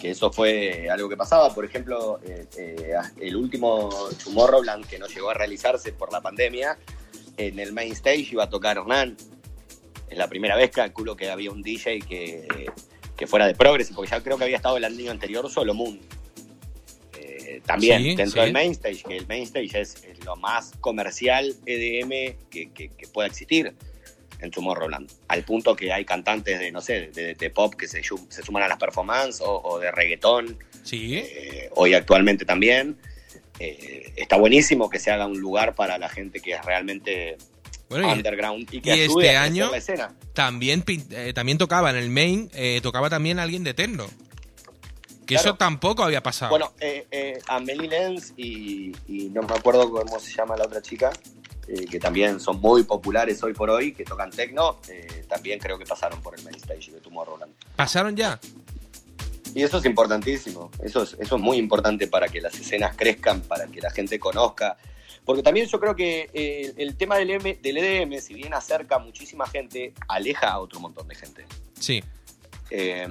que 0.00 0.12
eso 0.12 0.32
fue 0.32 0.88
algo 0.88 1.10
que 1.10 1.18
pasaba. 1.18 1.54
Por 1.54 1.66
ejemplo, 1.66 2.20
eh, 2.24 2.46
eh, 2.56 2.94
el 3.20 3.36
último 3.36 4.08
Tomorrowland 4.24 4.86
que 4.86 4.98
no 4.98 5.08
llegó 5.08 5.28
a 5.28 5.34
realizarse 5.34 5.92
por 5.92 6.10
la 6.10 6.22
pandemia, 6.22 6.78
en 7.36 7.58
el 7.58 7.74
main 7.74 7.92
stage 7.92 8.28
iba 8.32 8.44
a 8.44 8.48
tocar 8.48 8.78
Hernán. 8.78 9.14
Es 10.08 10.16
la 10.16 10.26
primera 10.26 10.56
vez, 10.56 10.70
calculo 10.70 11.16
que 11.16 11.30
había 11.30 11.50
un 11.50 11.62
DJ 11.62 12.00
que, 12.00 12.48
que 13.22 13.28
fuera 13.28 13.46
de 13.46 13.54
Progress, 13.54 13.92
porque 13.94 14.10
ya 14.10 14.20
creo 14.20 14.36
que 14.36 14.42
había 14.42 14.56
estado 14.56 14.76
el 14.76 14.84
año 14.84 15.12
anterior 15.12 15.48
solo 15.48 15.74
Moon. 15.74 16.00
Eh, 17.16 17.62
también 17.64 18.02
sí, 18.02 18.16
dentro 18.16 18.40
sí. 18.40 18.46
del 18.46 18.52
main 18.52 18.72
stage, 18.72 19.04
que 19.04 19.16
el 19.16 19.28
main 19.28 19.44
stage 19.44 19.80
es, 19.80 20.02
es 20.02 20.24
lo 20.24 20.34
más 20.34 20.72
comercial 20.80 21.54
EDM 21.64 22.36
que, 22.50 22.72
que, 22.74 22.88
que 22.88 23.06
pueda 23.06 23.28
existir 23.28 23.72
en 24.40 24.50
Tomorrowland. 24.50 25.08
Al 25.28 25.44
punto 25.44 25.76
que 25.76 25.92
hay 25.92 26.04
cantantes 26.04 26.58
de, 26.58 26.72
no 26.72 26.80
sé, 26.80 27.12
de, 27.14 27.36
de 27.36 27.50
pop 27.50 27.74
que 27.74 27.86
se, 27.86 28.02
se, 28.02 28.42
suman 28.42 28.64
a 28.64 28.68
las 28.68 28.78
performances 28.78 29.40
o, 29.40 29.62
o 29.62 29.78
de 29.78 29.92
reggaetón. 29.92 30.58
Sí. 30.82 31.18
Eh, 31.18 31.70
hoy 31.76 31.94
actualmente 31.94 32.44
también. 32.44 32.98
Eh, 33.60 34.14
está 34.16 34.36
buenísimo 34.36 34.90
que 34.90 34.98
se 34.98 35.12
haga 35.12 35.26
un 35.26 35.38
lugar 35.38 35.76
para 35.76 35.96
la 35.96 36.08
gente 36.08 36.40
que 36.40 36.54
es 36.54 36.64
realmente 36.64 37.36
bueno, 37.92 38.12
underground 38.12 38.68
y, 38.72 38.76
y 38.76 38.80
que 38.80 38.96
y 38.96 39.00
este 39.00 39.36
año 39.36 39.70
la 39.70 39.76
escena. 39.76 40.14
También, 40.34 40.84
eh, 40.86 41.32
también 41.34 41.58
tocaba 41.58 41.90
en 41.90 41.96
el 41.96 42.10
main, 42.10 42.50
eh, 42.54 42.80
tocaba 42.82 43.08
también 43.08 43.38
alguien 43.38 43.64
de 43.64 43.74
techno. 43.74 44.06
Que 45.26 45.36
claro. 45.36 45.50
eso 45.50 45.56
tampoco 45.56 46.02
había 46.02 46.22
pasado. 46.22 46.50
Bueno, 46.50 46.72
eh, 46.80 47.38
Amelie 47.46 47.88
Lenz 47.88 48.32
y, 48.36 48.92
y 49.06 49.30
no 49.30 49.42
me 49.42 49.54
acuerdo 49.54 49.90
cómo 49.90 50.18
se 50.18 50.34
llama 50.34 50.56
la 50.56 50.64
otra 50.64 50.82
chica 50.82 51.12
eh, 51.68 51.86
que 51.86 52.00
también 52.00 52.40
son 52.40 52.60
muy 52.60 52.82
populares 52.82 53.40
hoy 53.44 53.52
por 53.52 53.70
hoy, 53.70 53.92
que 53.92 54.04
tocan 54.04 54.30
techno, 54.30 54.80
eh, 54.88 55.24
también 55.28 55.60
creo 55.60 55.78
que 55.78 55.86
pasaron 55.86 56.20
por 56.20 56.36
el 56.36 56.42
main 56.42 56.56
stage 56.56 56.90
de 56.90 57.00
Tomorrowland. 57.00 57.52
¿Pasaron 57.76 58.16
ya? 58.16 58.40
Y 59.54 59.62
eso 59.62 59.78
es 59.78 59.84
importantísimo, 59.84 60.70
eso 60.82 61.04
es, 61.04 61.16
eso 61.20 61.36
es 61.36 61.42
muy 61.42 61.58
importante 61.58 62.08
para 62.08 62.26
que 62.26 62.40
las 62.40 62.54
escenas 62.54 62.96
crezcan, 62.96 63.42
para 63.42 63.68
que 63.68 63.80
la 63.80 63.90
gente 63.90 64.18
conozca. 64.18 64.76
Porque 65.24 65.42
también 65.42 65.66
yo 65.66 65.78
creo 65.78 65.94
que 65.94 66.28
eh, 66.32 66.72
el 66.76 66.96
tema 66.96 67.16
del, 67.16 67.30
M, 67.30 67.58
del 67.62 67.76
EDM, 67.76 68.20
si 68.20 68.34
bien 68.34 68.54
acerca 68.54 68.96
a 68.96 68.98
muchísima 68.98 69.46
gente, 69.46 69.92
aleja 70.08 70.50
a 70.50 70.58
otro 70.58 70.80
montón 70.80 71.06
de 71.06 71.14
gente. 71.14 71.46
Sí. 71.78 72.02
Eh, 72.70 73.06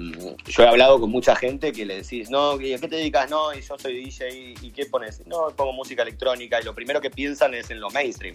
yo 0.46 0.64
he 0.64 0.68
hablado 0.68 1.00
con 1.00 1.08
mucha 1.08 1.36
gente 1.36 1.72
que 1.72 1.86
le 1.86 2.02
decís, 2.02 2.28
no, 2.28 2.60
¿y 2.60 2.74
a 2.74 2.78
qué 2.78 2.88
te 2.88 2.96
dedicas? 2.96 3.30
No, 3.30 3.54
y 3.54 3.62
yo 3.62 3.78
soy 3.78 4.04
DJ, 4.04 4.54
¿y 4.60 4.70
qué 4.72 4.86
pones? 4.86 5.24
No, 5.26 5.48
pongo 5.56 5.72
música 5.72 6.02
electrónica, 6.02 6.60
y 6.60 6.64
lo 6.64 6.74
primero 6.74 7.00
que 7.00 7.10
piensan 7.10 7.54
es 7.54 7.70
en 7.70 7.80
lo 7.80 7.88
mainstream. 7.90 8.34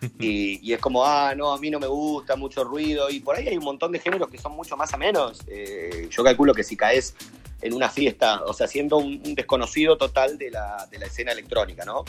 y, 0.18 0.58
y, 0.66 0.72
es 0.72 0.80
como, 0.80 1.04
ah, 1.04 1.34
no, 1.36 1.52
a 1.52 1.58
mí 1.58 1.70
no 1.70 1.78
me 1.78 1.86
gusta, 1.86 2.36
mucho 2.36 2.64
ruido, 2.64 3.10
y 3.10 3.20
por 3.20 3.36
ahí 3.36 3.48
hay 3.48 3.56
un 3.56 3.64
montón 3.64 3.92
de 3.92 3.98
géneros 3.98 4.30
que 4.30 4.38
son 4.38 4.52
mucho 4.52 4.76
más 4.76 4.92
a 4.94 4.96
menos. 4.96 5.42
Eh, 5.46 6.08
yo 6.10 6.24
calculo 6.24 6.54
que 6.54 6.64
si 6.64 6.74
caes 6.74 7.14
en 7.60 7.74
una 7.74 7.88
fiesta, 7.90 8.42
o 8.44 8.54
sea, 8.54 8.66
siendo 8.66 8.96
un, 8.96 9.22
un 9.24 9.34
desconocido 9.34 9.96
total 9.98 10.38
de 10.38 10.50
la, 10.50 10.88
de 10.90 10.98
la 10.98 11.06
escena 11.06 11.32
electrónica, 11.32 11.84
¿no? 11.84 12.04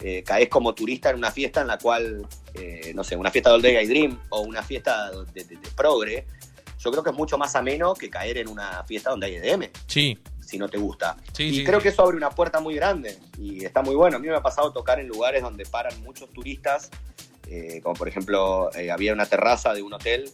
Eh, 0.00 0.22
caes 0.24 0.48
como 0.48 0.74
turista 0.74 1.10
en 1.10 1.16
una 1.16 1.30
fiesta 1.30 1.60
en 1.60 1.68
la 1.68 1.78
cual, 1.78 2.26
eh, 2.54 2.92
no 2.94 3.04
sé, 3.04 3.16
una 3.16 3.30
fiesta 3.30 3.50
de 3.50 3.56
Old 3.56 3.64
Day 3.64 3.86
Dream 3.86 4.20
o 4.30 4.40
una 4.40 4.62
fiesta 4.62 5.10
de, 5.10 5.44
de, 5.44 5.56
de 5.56 5.68
progre, 5.76 6.26
yo 6.84 6.90
creo 6.90 7.02
que 7.02 7.10
es 7.10 7.16
mucho 7.16 7.38
más 7.38 7.54
ameno 7.56 7.94
que 7.94 8.10
caer 8.10 8.38
en 8.38 8.48
una 8.48 8.84
fiesta 8.84 9.10
donde 9.10 9.26
hay 9.26 9.36
EDM. 9.36 9.70
Sí. 9.86 10.18
Si 10.40 10.58
no 10.58 10.68
te 10.68 10.76
gusta. 10.76 11.16
Sí, 11.32 11.44
y 11.44 11.56
sí, 11.56 11.64
creo 11.64 11.80
sí. 11.80 11.84
que 11.84 11.88
eso 11.88 12.02
abre 12.02 12.16
una 12.16 12.30
puerta 12.30 12.60
muy 12.60 12.74
grande 12.74 13.18
y 13.38 13.64
está 13.64 13.80
muy 13.80 13.94
bueno. 13.94 14.16
A 14.18 14.20
mí 14.20 14.28
me 14.28 14.34
ha 14.34 14.42
pasado 14.42 14.72
tocar 14.72 15.00
en 15.00 15.08
lugares 15.08 15.42
donde 15.42 15.64
paran 15.64 16.02
muchos 16.02 16.28
turistas, 16.30 16.90
eh, 17.48 17.80
como 17.82 17.94
por 17.94 18.08
ejemplo 18.08 18.70
eh, 18.74 18.90
había 18.90 19.14
una 19.14 19.24
terraza 19.24 19.72
de 19.72 19.82
un 19.82 19.94
hotel 19.94 20.30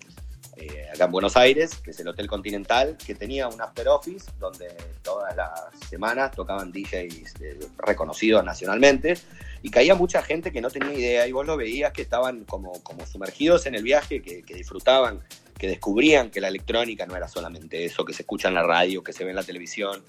acá 0.92 1.04
en 1.04 1.12
Buenos 1.12 1.38
Aires, 1.38 1.76
que 1.76 1.92
es 1.92 2.00
el 2.00 2.08
Hotel 2.08 2.26
Continental, 2.26 2.98
que 2.98 3.14
tenía 3.14 3.48
un 3.48 3.62
after 3.62 3.88
office 3.88 4.30
donde 4.38 4.68
todas 5.02 5.34
las 5.34 5.50
semanas 5.88 6.32
tocaban 6.32 6.70
DJs 6.70 7.34
reconocidos 7.78 8.44
nacionalmente 8.44 9.14
y 9.62 9.70
caía 9.70 9.94
mucha 9.94 10.22
gente 10.22 10.52
que 10.52 10.60
no 10.60 10.70
tenía 10.70 10.92
idea 10.94 11.26
y 11.26 11.32
vos 11.32 11.46
lo 11.46 11.56
veías 11.56 11.92
que 11.92 12.02
estaban 12.02 12.44
como, 12.44 12.72
como 12.82 13.06
sumergidos 13.06 13.66
en 13.66 13.74
el 13.74 13.82
viaje, 13.82 14.22
que, 14.22 14.42
que 14.42 14.54
disfrutaban 14.54 15.20
que 15.58 15.66
descubrían 15.68 16.30
que 16.30 16.40
la 16.40 16.48
electrónica 16.48 17.04
no 17.04 17.14
era 17.16 17.28
solamente 17.28 17.84
eso 17.84 18.02
que 18.06 18.14
se 18.14 18.22
escucha 18.22 18.48
en 18.48 18.54
la 18.54 18.62
radio, 18.62 19.02
que 19.04 19.12
se 19.12 19.24
ve 19.24 19.30
en 19.30 19.36
la 19.36 19.42
televisión, 19.42 20.02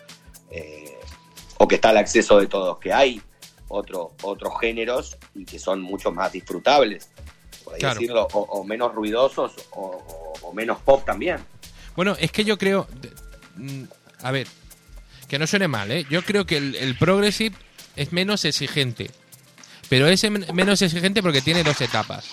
eh, 0.50 0.96
o 1.58 1.68
que 1.68 1.76
está 1.76 1.90
al 1.90 1.98
acceso 1.98 2.40
de 2.40 2.48
todos, 2.48 2.80
que 2.80 2.94
hay 2.94 3.22
otro, 3.68 4.14
otros 4.24 4.54
géneros 4.62 5.18
y 5.36 5.44
que 5.44 5.60
son 5.60 5.82
mucho 5.82 6.12
más 6.14 6.32
disfrutables, 6.32 7.10
por 7.66 7.74
ahí 7.74 7.82
Claro. 7.82 8.00
decirlo, 8.00 8.28
o, 8.32 8.40
o 8.40 8.64
menos 8.64 8.96
ruidosos 8.96 9.54
o, 9.72 9.82
o- 9.82 10.34
o 10.48 10.54
menos 10.54 10.80
pop 10.82 11.04
también. 11.06 11.38
Bueno, 11.98 12.16
es 12.18 12.32
que 12.32 12.46
yo 12.46 12.58
creo. 12.58 12.88
mm, 13.58 13.84
A 14.24 14.32
ver, 14.32 14.48
que 15.28 15.38
no 15.38 15.46
suene 15.48 15.68
mal, 15.68 15.92
¿eh? 15.92 16.06
Yo 16.10 16.24
creo 16.24 16.46
que 16.46 16.56
el, 16.58 16.76
el 16.76 16.98
Progressive 16.98 17.56
es 17.98 18.14
menos 18.14 18.46
exigente. 18.46 19.12
Pero 19.92 20.08
es 20.08 20.24
men- 20.32 20.46
menos 20.54 20.82
exigente 20.82 21.22
porque 21.22 21.42
tiene 21.42 21.64
dos 21.66 21.82
etapas. 21.82 22.30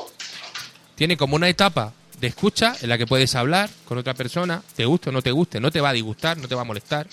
Tiene 0.95 1.17
como 1.17 1.35
una 1.35 1.49
etapa 1.49 1.93
de 2.21 2.29
escucha 2.29 2.77
en 2.81 2.89
la 2.89 2.97
que 2.97 3.05
puedes 3.05 3.35
hablar 3.35 3.69
con 3.85 3.99
otra 3.99 4.15
persona, 4.15 4.63
te 4.77 4.85
guste 4.85 5.09
o 5.09 5.13
no 5.13 5.23
te 5.23 5.33
guste, 5.33 5.59
no 5.59 5.73
te 5.73 5.81
va 5.81 5.89
a 5.89 5.93
disgustar, 5.93 6.39
no 6.39 6.47
te 6.47 6.55
va 6.55 6.61
a 6.61 6.65
molestar. 6.65 7.09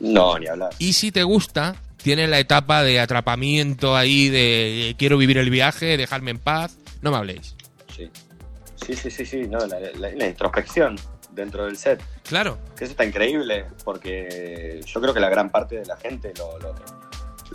No, 0.00 0.38
ni 0.38 0.46
hablar. 0.46 0.70
Y 0.78 0.94
si 0.94 1.12
te 1.12 1.22
gusta, 1.24 1.76
tiene 2.02 2.26
la 2.26 2.38
etapa 2.38 2.82
de 2.84 3.00
atrapamiento 3.00 3.94
ahí, 3.94 4.30
de 4.30 4.88
eh, 4.90 4.94
quiero 4.96 5.18
vivir 5.18 5.36
el 5.36 5.50
viaje, 5.50 5.98
dejarme 5.98 6.30
en 6.30 6.38
paz, 6.38 6.74
no 7.02 7.10
me 7.10 7.18
habléis. 7.18 7.54
Sí, 7.94 8.08
sí, 8.82 8.94
sí, 8.96 9.10
sí, 9.10 9.26
sí, 9.26 9.36
no, 9.46 9.58
la, 9.66 9.78
la- 9.78 10.10
la 10.10 10.26
introspección 10.26 10.96
dentro 11.32 11.66
del 11.66 11.76
set. 11.76 12.02
Claro, 12.22 12.58
Que 12.78 12.84
eso 12.84 12.92
está 12.92 13.04
increíble, 13.04 13.66
porque 13.84 14.80
yo 14.86 15.02
creo 15.02 15.12
que 15.12 15.20
la 15.20 15.28
gran 15.28 15.50
parte 15.50 15.76
de 15.80 15.84
la 15.84 15.98
gente 15.98 16.32
lo, 16.38 16.58
lo, 16.60 16.74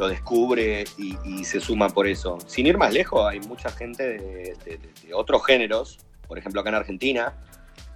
lo 0.02 0.08
descubre 0.10 0.84
y, 0.98 1.16
y 1.24 1.46
se 1.46 1.62
suma 1.62 1.88
por 1.88 2.08
eso. 2.08 2.40
Sin 2.48 2.66
ir 2.66 2.76
más 2.76 2.92
lejos, 2.92 3.24
hay 3.30 3.40
mucha 3.42 3.70
gente 3.70 4.02
de, 4.04 4.18
de- 4.66 4.78
de- 4.78 4.90
de 5.08 5.14
otros 5.14 5.46
géneros, 5.46 6.00
por 6.28 6.40
ejemplo 6.40 6.60
acá 6.62 6.70
en 6.72 6.76
Argentina, 6.76 7.36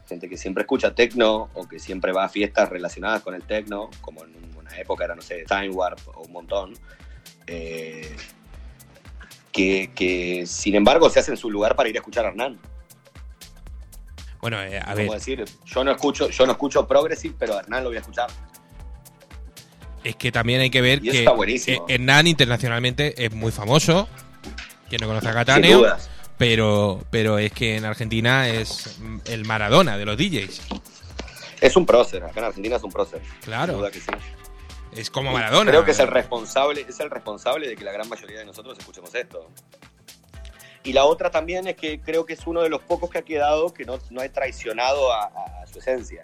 gente 0.08 0.30
que 0.30 0.38
siempre 0.38 0.62
escucha 0.62 0.94
techno 0.94 1.50
o 1.56 1.68
que 1.68 1.80
siempre 1.80 2.12
va 2.12 2.26
a 2.26 2.30
fiestas 2.30 2.70
relacionadas 2.70 3.24
con 3.24 3.34
el 3.34 3.42
techno, 3.42 3.90
como 4.02 4.24
en 4.24 4.36
una 4.56 4.78
época 4.78 5.04
era, 5.06 5.16
no 5.16 5.24
sé, 5.24 5.46
Time 5.48 5.70
Warp 5.72 6.00
o 6.16 6.22
un 6.22 6.32
montón. 6.32 6.74
eh, 7.48 8.16
que, 9.52 9.90
que, 9.96 10.46
sin 10.46 10.76
embargo 10.76 11.10
se 11.10 11.20
hacen 11.22 11.38
su 11.38 11.50
lugar 11.50 11.76
para 11.76 11.90
ir 11.90 11.96
a 11.96 12.00
escuchar 12.00 12.26
a 12.26 12.28
Hernán. 12.30 12.60
bueno, 14.42 14.62
eh, 14.62 14.80
a 14.80 14.94
ver, 14.94 15.06
Como 15.08 15.14
decir, 15.18 15.44
yo 15.66 15.84
no 15.84 15.92
escucho, 15.92 16.30
yo 16.30 16.46
no 16.46 16.52
escucho 16.52 16.86
Progressive, 16.88 17.34
pero 17.40 17.56
a 17.56 17.62
Hernán 17.62 17.84
lo 17.84 17.90
voy 17.90 17.98
a 17.98 18.02
escuchar. 18.02 18.28
Es 20.06 20.16
que 20.16 20.32
también 20.32 20.62
hay 20.62 20.70
que 20.70 20.82
ver 20.82 21.00
Y 21.04 21.10
que 21.10 21.24
eh, 21.68 21.80
Hernán 21.88 22.28
internacionalmente 22.28 23.26
es 23.26 23.34
muy 23.34 23.52
famoso. 23.52 24.08
Quien 24.88 25.02
no 25.02 25.08
conoce 25.08 25.28
a 25.30 25.60
dudas. 25.60 26.10
pero, 26.38 27.04
pero 27.10 27.40
es 27.40 27.52
que 27.52 27.76
en 27.78 27.86
Argentina 27.86 28.48
es 28.48 29.00
el 29.26 29.46
Maradona 29.46 29.98
de 29.98 30.06
los 30.06 30.16
DJs. 30.16 30.62
Es 31.60 31.76
un 31.76 31.86
prócer, 31.88 32.24
acá 32.24 32.40
en 32.40 32.46
Argentina 32.46 32.76
es 32.76 32.84
un 32.84 32.92
prócer. 32.92 33.20
Claro, 33.44 33.74
duda 33.78 33.90
que 33.90 34.00
sí. 34.00 34.12
es 34.96 35.10
como 35.10 35.32
Maradona. 35.32 35.72
Creo 35.72 35.84
que 35.84 35.92
es 35.92 36.00
el 36.00 36.08
responsable, 36.08 36.86
es 36.88 37.00
el 37.00 37.10
responsable 37.10 37.68
de 37.68 37.76
que 37.76 37.84
la 37.84 37.92
gran 37.92 38.08
mayoría 38.08 38.38
de 38.40 38.46
nosotros 38.46 38.78
escuchemos 38.78 39.14
esto. 39.16 39.50
Y 40.84 40.94
la 40.94 41.06
otra 41.06 41.32
también 41.32 41.66
es 41.68 41.76
que 41.76 42.00
creo 42.00 42.28
que 42.28 42.34
es 42.34 42.46
uno 42.46 42.62
de 42.62 42.70
los 42.70 42.82
pocos 42.84 43.10
que 43.10 43.18
ha 43.18 43.24
quedado 43.24 43.74
que 43.74 43.86
no, 43.86 43.98
no 44.12 44.22
ha 44.22 44.30
traicionado 44.30 45.12
a, 45.12 45.24
a- 45.24 45.64
a 45.64 45.68
su 45.68 45.80
esencia. 45.80 46.22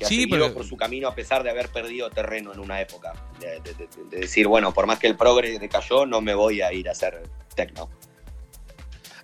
Que 0.00 0.06
ha 0.06 0.08
Sí, 0.08 0.22
seguido 0.22 0.46
pero- 0.46 0.54
por 0.54 0.64
su 0.66 0.78
camino 0.78 1.08
a 1.08 1.14
pesar 1.14 1.42
de 1.42 1.50
haber 1.50 1.68
perdido 1.68 2.08
terreno 2.08 2.54
en 2.54 2.58
una 2.60 2.80
época. 2.80 3.12
De, 3.38 3.60
de- 3.60 3.74
de- 3.74 3.88
de 4.08 4.16
decir, 4.20 4.46
bueno, 4.48 4.72
por 4.72 4.86
más 4.86 4.98
que 4.98 5.06
el 5.06 5.14
progre 5.14 5.58
decayó, 5.58 6.06
no 6.06 6.22
me 6.22 6.32
voy 6.34 6.62
a 6.62 6.72
ir 6.72 6.88
a 6.88 6.92
hacer 6.92 7.22
techno. 7.54 7.90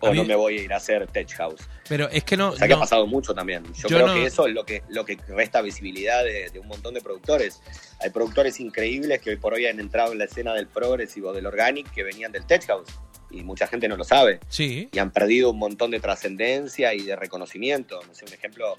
O 0.01 0.11
mí- 0.12 0.18
no 0.18 0.24
me 0.24 0.35
voy 0.35 0.59
a 0.59 0.62
ir 0.64 0.72
a 0.74 0.77
hacer 0.77 1.07
tech 1.07 1.33
house. 1.37 1.62
Pero 1.89 2.11
es 2.11 2.22
que 2.24 2.37
no. 2.37 2.51
O 2.51 2.57
sea 2.57 2.68
que 2.68 2.74
no- 2.74 2.77
ha 2.77 2.81
pasado 2.81 3.07
mucho 3.07 3.33
también. 3.35 3.64
Yo, 3.72 3.89
Yo 3.89 3.97
creo 3.97 4.07
no- 4.09 4.14
que 4.14 4.27
eso 4.27 4.47
es 4.47 4.53
lo 4.53 4.66
que, 4.66 4.83
lo 4.91 5.07
que 5.07 5.16
resta 5.29 5.62
visibilidad 5.62 6.22
de, 6.22 6.51
de 6.51 6.59
un 6.59 6.66
montón 6.68 6.93
de 6.93 7.01
productores. 7.01 7.62
Hay 8.03 8.11
productores 8.11 8.61
increíbles 8.61 9.22
que 9.22 9.31
hoy 9.31 9.37
por 9.37 9.55
hoy 9.55 9.64
han 9.64 9.81
entrado 9.81 10.12
en 10.12 10.18
la 10.18 10.24
escena 10.27 10.53
del 10.53 10.66
progresivo, 10.66 11.33
del 11.33 11.47
organic, 11.47 11.91
que 11.91 12.03
venían 12.03 12.31
del 12.33 12.45
tech 12.45 12.66
house. 12.66 12.91
Y 13.31 13.43
mucha 13.45 13.66
gente 13.66 13.89
no 13.89 13.97
lo 13.97 14.05
sabe. 14.05 14.41
Sí, 14.51 14.91
Y 14.93 14.99
han 14.99 15.11
perdido 15.11 15.51
un 15.51 15.59
montón 15.59 15.91
de 15.91 16.01
trascendencia 16.01 16.93
y 16.93 17.01
de 17.01 17.16
reconocimiento. 17.16 17.99
No 18.07 18.14
sé, 18.14 18.27
un 18.27 18.35
ejemplo, 18.35 18.77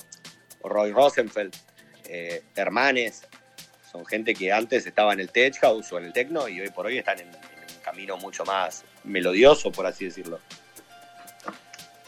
Roy 0.63 0.91
Rosenfeld, 0.91 1.55
eh, 2.07 2.43
Hermanes. 2.55 3.23
Son 3.91 4.05
gente 4.05 4.33
que 4.33 4.51
antes 4.51 4.85
estaba 4.85 5.13
en 5.13 5.19
el 5.21 5.29
tech 5.31 5.57
house 5.61 5.91
o 5.93 5.97
en 5.97 6.05
el 6.05 6.13
techno 6.13 6.47
y 6.47 6.59
hoy 6.61 6.69
por 6.69 6.85
hoy 6.85 6.97
están 6.97 7.19
en, 7.19 7.27
en 7.29 7.33
un 7.33 7.81
camino 7.83 8.17
mucho 8.17 8.43
más 8.45 8.83
melodioso, 9.05 9.71
por 9.71 9.85
así 9.85 10.05
decirlo. 10.05 10.39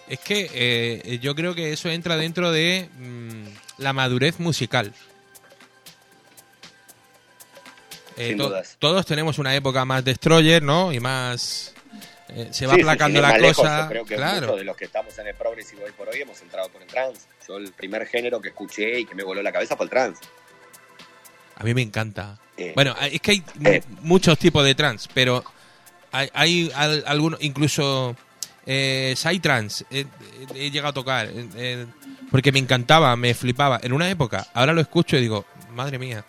es 0.07 0.19
que 0.19 0.49
eh, 0.53 1.19
yo 1.19 1.35
creo 1.35 1.55
que 1.55 1.71
eso 1.71 1.89
entra 1.89 2.17
dentro 2.17 2.51
de 2.51 2.89
mm, 2.97 3.45
la 3.77 3.93
madurez 3.93 4.39
musical. 4.39 4.93
Eh, 8.17 8.29
Sin 8.29 8.37
to- 8.37 8.49
dudas. 8.49 8.75
Todos 8.79 9.05
tenemos 9.05 9.39
una 9.39 9.55
época 9.55 9.85
más 9.85 10.03
destroyer, 10.03 10.61
¿no? 10.61 10.91
Y 10.91 10.99
más. 10.99 11.73
Eh, 12.29 12.49
se 12.51 12.65
va 12.67 12.73
Sí, 12.73 12.79
sí, 12.79 12.81
aplacando 12.81 13.19
ir 13.19 13.23
la 13.23 13.37
lejos, 13.37 13.57
cosa. 13.57 13.81
yo 13.83 13.87
creo 13.89 14.05
que 14.05 14.15
claro. 14.15 14.41
muchos 14.47 14.57
de 14.59 14.63
los 14.65 14.77
que 14.77 14.85
estamos 14.85 15.17
en 15.19 15.27
el 15.27 15.35
progresivo 15.35 15.83
hoy 15.85 15.91
por 15.91 16.09
hoy 16.09 16.21
hemos 16.21 16.41
entrado 16.41 16.69
por 16.69 16.81
el 16.81 16.87
trance. 16.87 17.21
Yo 17.47 17.57
el 17.57 17.71
primer 17.73 18.05
género 18.07 18.39
que 18.41 18.49
escuché 18.49 18.99
y 18.99 19.05
que 19.05 19.15
me 19.15 19.23
voló 19.23 19.41
la 19.41 19.51
cabeza 19.51 19.75
fue 19.75 19.85
el 19.85 19.89
trance. 19.89 20.21
A 21.55 21.63
mí 21.63 21.73
me 21.73 21.81
encanta. 21.81 22.37
Eh, 22.57 22.71
Bueno, 22.75 22.95
es 23.01 23.19
que 23.21 23.31
hay 23.31 23.43
eh. 23.65 23.81
muchos 24.01 24.37
tipos 24.37 24.63
de 24.63 24.75
trance, 24.75 25.09
pero 25.13 25.43
hay, 26.11 26.29
hay 26.33 26.71
al- 26.75 27.03
algunos, 27.07 27.41
incluso 27.41 28.15
eh, 28.65 29.13
Psytrance, 29.15 29.85
eh, 29.89 30.05
eh, 30.41 30.47
he 30.55 30.71
llegado 30.71 30.89
a 30.89 30.93
tocar, 30.93 31.29
porque 32.31 32.51
me 32.51 32.59
encantaba, 32.59 33.15
me 33.15 33.33
flipaba 33.33 33.79
en 33.83 33.93
una 33.93 34.09
época. 34.09 34.47
Ahora 34.53 34.73
lo 34.73 34.81
escucho 34.81 35.17
y 35.17 35.21
digo, 35.21 35.45
madre 35.73 35.97
mía. 35.99 36.23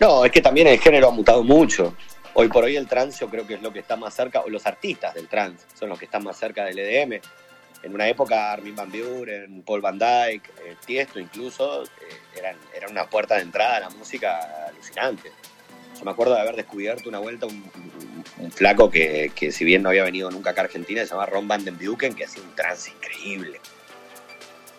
No, 0.00 0.24
es 0.24 0.30
que 0.30 0.40
también 0.40 0.66
el 0.68 0.78
género 0.78 1.08
ha 1.08 1.10
mutado 1.12 1.42
mucho. 1.42 1.96
Hoy 2.40 2.46
por 2.46 2.62
hoy 2.62 2.76
el 2.76 2.86
trance 2.86 3.18
yo 3.18 3.28
creo 3.28 3.44
que 3.44 3.54
es 3.54 3.62
lo 3.62 3.72
que 3.72 3.80
está 3.80 3.96
más 3.96 4.14
cerca, 4.14 4.42
o 4.42 4.48
los 4.48 4.64
artistas 4.64 5.12
del 5.12 5.26
trance 5.26 5.66
son 5.76 5.88
los 5.88 5.98
que 5.98 6.04
están 6.04 6.22
más 6.22 6.38
cerca 6.38 6.64
del 6.64 6.78
EDM. 6.78 7.20
En 7.82 7.92
una 7.92 8.06
época 8.06 8.52
Armin 8.52 8.76
Van 8.76 8.92
Buren, 8.92 9.64
Paul 9.64 9.80
Van 9.80 9.98
Dyke, 9.98 10.48
eh, 10.64 10.76
Tiesto 10.86 11.18
incluso, 11.18 11.82
eh, 11.82 11.88
eran, 12.36 12.56
eran 12.76 12.92
una 12.92 13.10
puerta 13.10 13.34
de 13.34 13.42
entrada 13.42 13.78
a 13.78 13.80
la 13.80 13.90
música 13.90 14.68
alucinante. 14.68 15.32
Yo 15.98 16.04
me 16.04 16.12
acuerdo 16.12 16.36
de 16.36 16.42
haber 16.42 16.54
descubierto 16.54 17.08
una 17.08 17.18
vuelta 17.18 17.46
un 17.46 18.52
flaco 18.52 18.88
que, 18.88 19.32
que 19.34 19.50
si 19.50 19.64
bien 19.64 19.82
no 19.82 19.88
había 19.88 20.04
venido 20.04 20.30
nunca 20.30 20.50
acá 20.50 20.60
a 20.60 20.64
Argentina, 20.66 21.02
se 21.02 21.10
llama 21.10 21.26
Ron 21.26 21.48
Van 21.48 21.64
Den 21.64 21.76
Buken, 21.76 22.14
que 22.14 22.24
hacía 22.24 22.44
un 22.44 22.54
trance 22.54 22.92
increíble. 22.92 23.60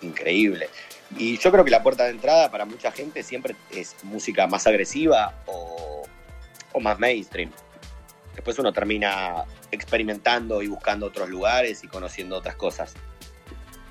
Increíble. 0.01 0.69
Y 1.17 1.37
yo 1.37 1.51
creo 1.51 1.65
que 1.65 1.71
la 1.71 1.83
puerta 1.83 2.05
de 2.05 2.11
entrada 2.11 2.49
para 2.51 2.63
mucha 2.63 2.93
gente 2.93 3.21
siempre 3.21 3.57
es 3.71 3.97
música 4.03 4.47
más 4.47 4.65
agresiva 4.65 5.33
o, 5.45 5.89
o 6.73 6.79
más 6.79 6.99
mainstream. 6.99 7.51
Después 8.35 8.57
uno 8.59 8.71
termina 8.71 9.43
experimentando 9.71 10.61
y 10.61 10.67
buscando 10.67 11.07
otros 11.07 11.29
lugares 11.29 11.83
y 11.83 11.87
conociendo 11.87 12.37
otras 12.37 12.55
cosas. 12.55 12.93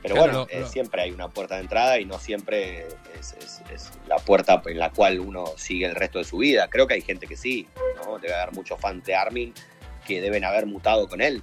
Pero 0.00 0.14
Claro, 0.14 0.46
bueno, 0.46 0.46
eh, 0.50 0.64
siempre 0.70 1.02
hay 1.02 1.10
una 1.10 1.28
puerta 1.28 1.56
de 1.56 1.62
entrada 1.62 1.98
y 1.98 2.04
no 2.04 2.18
siempre 2.20 2.86
es, 3.18 3.32
es- 3.40 3.62
es 3.72 3.90
la 4.06 4.16
puerta 4.16 4.62
en 4.66 4.78
la 4.78 4.90
cual 4.90 5.18
uno 5.18 5.44
sigue 5.56 5.86
el 5.86 5.94
resto 5.96 6.18
de 6.18 6.24
su 6.24 6.38
vida. 6.38 6.68
Creo 6.70 6.86
que 6.86 6.94
hay 6.94 7.02
gente 7.02 7.26
que 7.26 7.36
sí, 7.36 7.66
¿no? 7.96 8.18
Debe 8.18 8.34
haber 8.34 8.54
muchos 8.54 8.80
fans 8.80 9.04
de 9.04 9.14
Armin 9.16 9.52
que 10.06 10.20
deben 10.20 10.44
haber 10.44 10.66
mutado 10.66 11.08
con 11.08 11.20
él. 11.20 11.42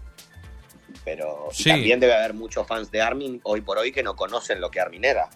Pero 1.04 1.50
Sí. 1.52 1.70
también 1.70 2.00
debe 2.00 2.16
haber 2.16 2.34
muchos 2.34 2.66
fans 2.66 2.90
de 2.90 3.02
Armin 3.02 3.40
hoy 3.44 3.62
por 3.62 3.78
hoy 3.78 3.92
que 3.92 4.02
no 4.04 4.16
conocen 4.16 4.62
lo 4.62 4.72
que 4.72 4.80
Armin 4.80 5.04
era. 5.06 5.30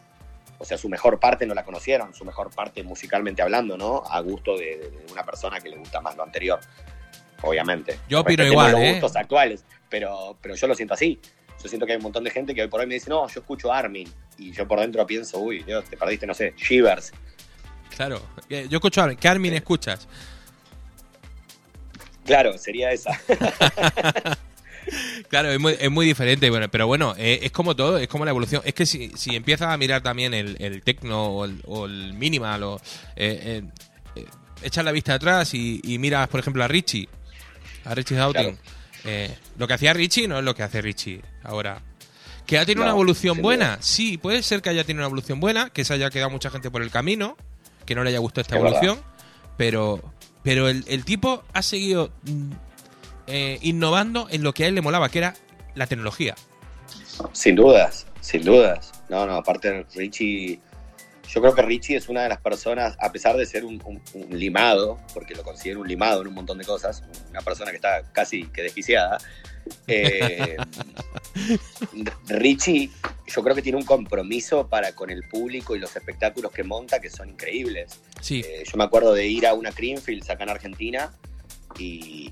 O 0.60 0.66
sea, 0.66 0.78
su 0.78 0.90
mejor 0.90 1.20
parte 1.20 1.46
no 1.48 1.54
la 1.56 1.64
conocieron, 1.64 2.14
su 2.14 2.24
mejor 2.26 2.52
parte 2.54 2.84
musicalmente 2.84 3.42
hablando, 3.42 3.78
¿no? 3.78 4.04
A 4.10 4.20
gusto 4.20 4.58
de, 4.58 4.78
de- 4.78 4.90
de 4.92 5.12
una 5.12 5.24
persona 5.24 5.60
que 5.60 5.70
le 5.70 5.78
gusta 5.78 6.02
más 6.02 6.16
lo 6.18 6.24
anterior, 6.24 6.60
obviamente. 7.42 7.98
Yo 8.10 8.20
opino 8.20 8.44
igual, 8.44 8.74
los 8.74 8.82
¿eh? 8.82 8.92
gustos 8.92 9.16
actuales, 9.16 9.64
pero, 9.90 10.38
pero 10.42 10.56
yo 10.56 10.68
lo 10.68 10.76
siento 10.76 10.94
así. 10.94 11.20
Yo 11.64 11.68
siento 11.68 11.86
que 11.86 11.94
hay 11.94 11.98
un 11.98 12.04
montón 12.04 12.24
de 12.24 12.30
gente 12.32 12.54
que 12.54 12.62
hoy 12.62 12.68
por 12.68 12.80
hoy 12.82 12.88
me 12.88 12.94
dice, 12.94 13.10
no, 13.10 13.28
yo 13.28 13.40
escucho 13.42 13.72
Armin. 13.74 14.10
Y 14.38 14.52
yo 14.54 14.68
por 14.68 14.80
dentro 14.80 15.06
pienso, 15.06 15.40
uy, 15.40 15.64
Dios, 15.64 15.84
te 15.86 15.98
perdiste, 15.98 16.26
no 16.28 16.34
sé, 16.34 16.54
Shivers. 16.58 17.12
Claro. 17.96 18.22
Eh, 18.50 18.68
Yo 18.70 18.78
escucho 18.78 19.02
Armin. 19.02 19.18
¿Qué 19.18 19.28
Armin 19.28 19.54
escuchas? 19.54 20.08
Claro, 22.26 22.58
sería 22.58 22.92
esa. 22.92 23.12
Claro, 25.30 25.52
es 25.52 25.60
muy, 25.60 25.76
es 25.80 25.92
muy 25.92 26.06
diferente, 26.06 26.50
bueno, 26.50 26.68
pero 26.70 26.88
bueno, 26.88 27.14
eh, 27.18 27.40
es 27.44 27.52
como 27.52 27.76
todo, 27.76 27.98
es 27.98 28.08
como 28.08 28.26
la 28.26 28.32
evolución. 28.32 28.62
Es 28.66 28.74
que 28.74 28.86
si, 28.86 29.12
si 29.16 29.36
empiezas 29.36 29.70
a 29.70 29.78
mirar 29.78 30.02
también 30.02 30.34
el, 30.34 30.56
el 30.60 30.82
techno 30.82 31.26
o 31.26 31.46
el, 31.46 31.62
o 31.66 31.86
el 31.86 32.14
minimal, 32.14 32.64
o, 32.64 32.76
eh, 33.16 33.62
eh, 34.16 34.26
echas 34.64 34.84
la 34.84 34.92
vista 34.92 35.14
atrás 35.16 35.54
y, 35.54 35.80
y 35.84 35.98
miras, 36.00 36.28
por 36.28 36.40
ejemplo, 36.40 36.64
a 36.64 36.68
Richie, 36.68 37.08
a 37.86 37.94
Richie 37.96 38.18
Houghton. 38.18 38.58
Claro. 39.04 39.34
Lo 39.58 39.68
que 39.68 39.74
hacía 39.74 39.94
Richie 39.94 40.28
no 40.28 40.40
es 40.40 40.44
lo 40.44 40.54
que 40.54 40.64
hace 40.64 40.82
Richie 40.82 41.22
ahora. 41.44 41.82
¿Que 42.46 42.58
ha 42.58 42.66
tenido 42.66 42.80
No, 42.86 42.92
una 42.92 42.96
evolución 42.96 43.42
buena? 43.42 43.66
duda. 43.76 43.78
Sí, 43.82 44.18
puede 44.18 44.42
ser 44.44 44.62
que 44.62 44.70
haya 44.70 44.84
tenido 44.84 45.02
una 45.02 45.08
evolución 45.08 45.40
buena, 45.40 45.70
que 45.70 45.86
se 45.86 45.94
haya 45.94 46.10
quedado 46.10 46.30
mucha 46.32 46.50
gente 46.50 46.70
por 46.72 46.82
el 46.82 46.90
camino, 46.92 47.38
que 47.86 47.96
no 47.96 48.04
le 48.04 48.10
haya 48.10 48.20
gustado 48.20 48.42
esta 48.42 48.58
Es 48.58 48.64
verdad. 48.64 48.84
evolución, 48.84 49.06
pero, 49.56 50.14
pero 50.44 50.68
el, 50.68 50.84
el 50.88 51.06
tipo 51.06 51.44
ha 51.54 51.62
seguido 51.62 52.12
eh, 53.30 53.58
innovando 53.62 54.28
en 54.30 54.44
lo 54.44 54.54
que 54.54 54.66
a 54.66 54.68
él 54.68 54.76
le 54.76 54.82
molaba, 54.82 55.10
que 55.10 55.20
era 55.20 55.36
la 55.76 55.88
tecnología. 55.88 56.36
Sin 57.34 57.56
dudas, 57.56 58.06
sin 58.22 58.44
dudas. 58.44 58.92
No, 59.10 59.26
no, 59.26 59.36
aparte 59.36 59.86
Richie, 59.96 60.60
Yo 61.32 61.42
creo 61.42 61.54
que 61.54 61.62
Richie 61.62 61.96
es 61.96 62.10
una 62.10 62.24
de 62.24 62.30
las 62.30 62.42
personas, 62.42 62.96
a 63.00 63.12
pesar 63.12 63.38
de 63.38 63.46
ser 63.46 63.64
un, 63.64 63.80
un- 63.86 64.02
un 64.16 64.40
limado, 64.40 65.00
porque 65.14 65.36
lo 65.36 65.44
considero 65.44 65.82
un 65.82 65.88
limado 65.88 66.22
en 66.22 66.28
un 66.28 66.34
montón 66.34 66.58
de 66.58 66.66
cosas, 66.66 67.04
una 67.30 67.42
persona 67.42 67.70
que 67.72 67.76
está 67.78 68.02
casi 68.14 68.46
que 68.48 68.64
desquiciada, 68.64 69.20
eh, 69.88 70.58
Richie 72.28 72.90
yo 73.28 73.44
creo 73.44 73.56
que 73.56 73.62
tiene 73.62 73.78
un 73.78 73.86
compromiso 73.86 74.68
para 74.68 74.94
con 74.94 75.12
el 75.12 75.22
público 75.30 75.76
y 75.76 75.80
los 75.80 75.96
espectáculos 75.96 76.52
que 76.52 76.64
monta 76.64 77.00
que 77.00 77.10
son 77.12 77.30
increíbles. 77.30 78.00
Sí, 78.22 78.42
Eh, 78.44 78.64
yo 78.66 78.76
me 78.78 78.84
acuerdo 78.86 79.14
de 79.14 79.28
ir 79.28 79.46
a 79.46 79.54
una 79.54 79.72
Creamfields 79.72 80.30
acá 80.32 80.44
en 80.46 80.50
Argentina 80.50 81.12
y, 81.78 82.32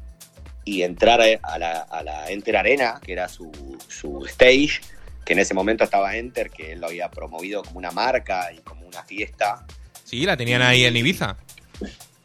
y 0.67 0.83
entrar 0.83 1.21
a 1.21 1.57
la, 1.57 1.79
a 1.81 2.03
la 2.03 2.29
Enter 2.29 2.57
Arena, 2.57 2.99
que 3.01 3.13
era 3.13 3.29
su, 3.29 3.49
su 3.87 4.25
stage, 4.25 4.81
que 5.25 5.31
en 5.33 5.39
ese 5.39 5.53
momento 5.53 5.85
estaba 5.85 6.15
Enter, 6.17 6.49
que 6.49 6.73
él 6.73 6.81
lo 6.81 6.87
había 6.87 7.09
promovido 7.09 7.63
como 7.63 7.77
una 7.79 7.91
marca 7.91 8.51
y 8.51 8.57
como 8.59 8.85
una 8.85 9.01
fiesta. 9.03 9.65
sí, 10.03 10.25
la 10.25 10.35
tenían 10.35 10.61
ahí 10.61 10.83
en 10.83 10.97
Ibiza. 10.97 11.37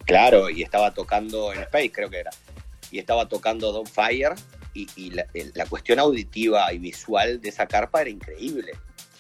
Claro, 0.05 0.51
y 0.51 0.63
estaba 0.63 0.93
tocando 0.93 1.53
en 1.53 1.61
Space, 1.63 1.93
creo 1.93 2.11
que 2.11 2.19
era. 2.19 2.31
Y 2.91 2.99
estaba 2.99 3.29
tocando 3.29 3.71
Don 3.73 3.87
Fire. 3.87 4.33
Y, 4.75 4.89
y 4.97 5.11
la, 5.11 5.27
la 5.55 5.67
cuestión 5.67 5.99
auditiva 5.99 6.73
y 6.73 6.79
visual 6.79 7.41
de 7.41 7.49
esa 7.51 7.67
carpa 7.67 8.01
era 8.01 8.11
increíble. 8.11 8.73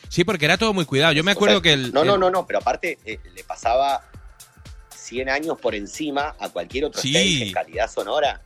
Sí, 0.08 0.24
porque 0.24 0.46
era 0.46 0.56
todo 0.58 0.72
muy 0.72 0.84
cuidado. 0.86 1.12
Yo 1.12 1.22
me 1.22 1.32
O 1.32 1.34
acuerdo 1.34 1.56
sea, 1.56 1.62
que 1.62 1.72
el... 1.74 1.92
No, 1.92 2.04
no, 2.04 2.16
no, 2.18 2.30
no, 2.30 2.46
pero 2.46 2.58
aparte 2.58 2.98
eh, 3.04 3.18
le 3.34 3.44
pasaba 3.44 4.02
100 4.96 5.28
años 5.28 5.58
por 5.60 5.74
encima 5.74 6.34
a 6.38 6.48
cualquier 6.48 6.86
otro 6.86 7.00
Sí. 7.00 7.14
stage 7.14 7.42
en 7.48 7.52
calidad 7.52 7.90
sonora. 7.90 8.40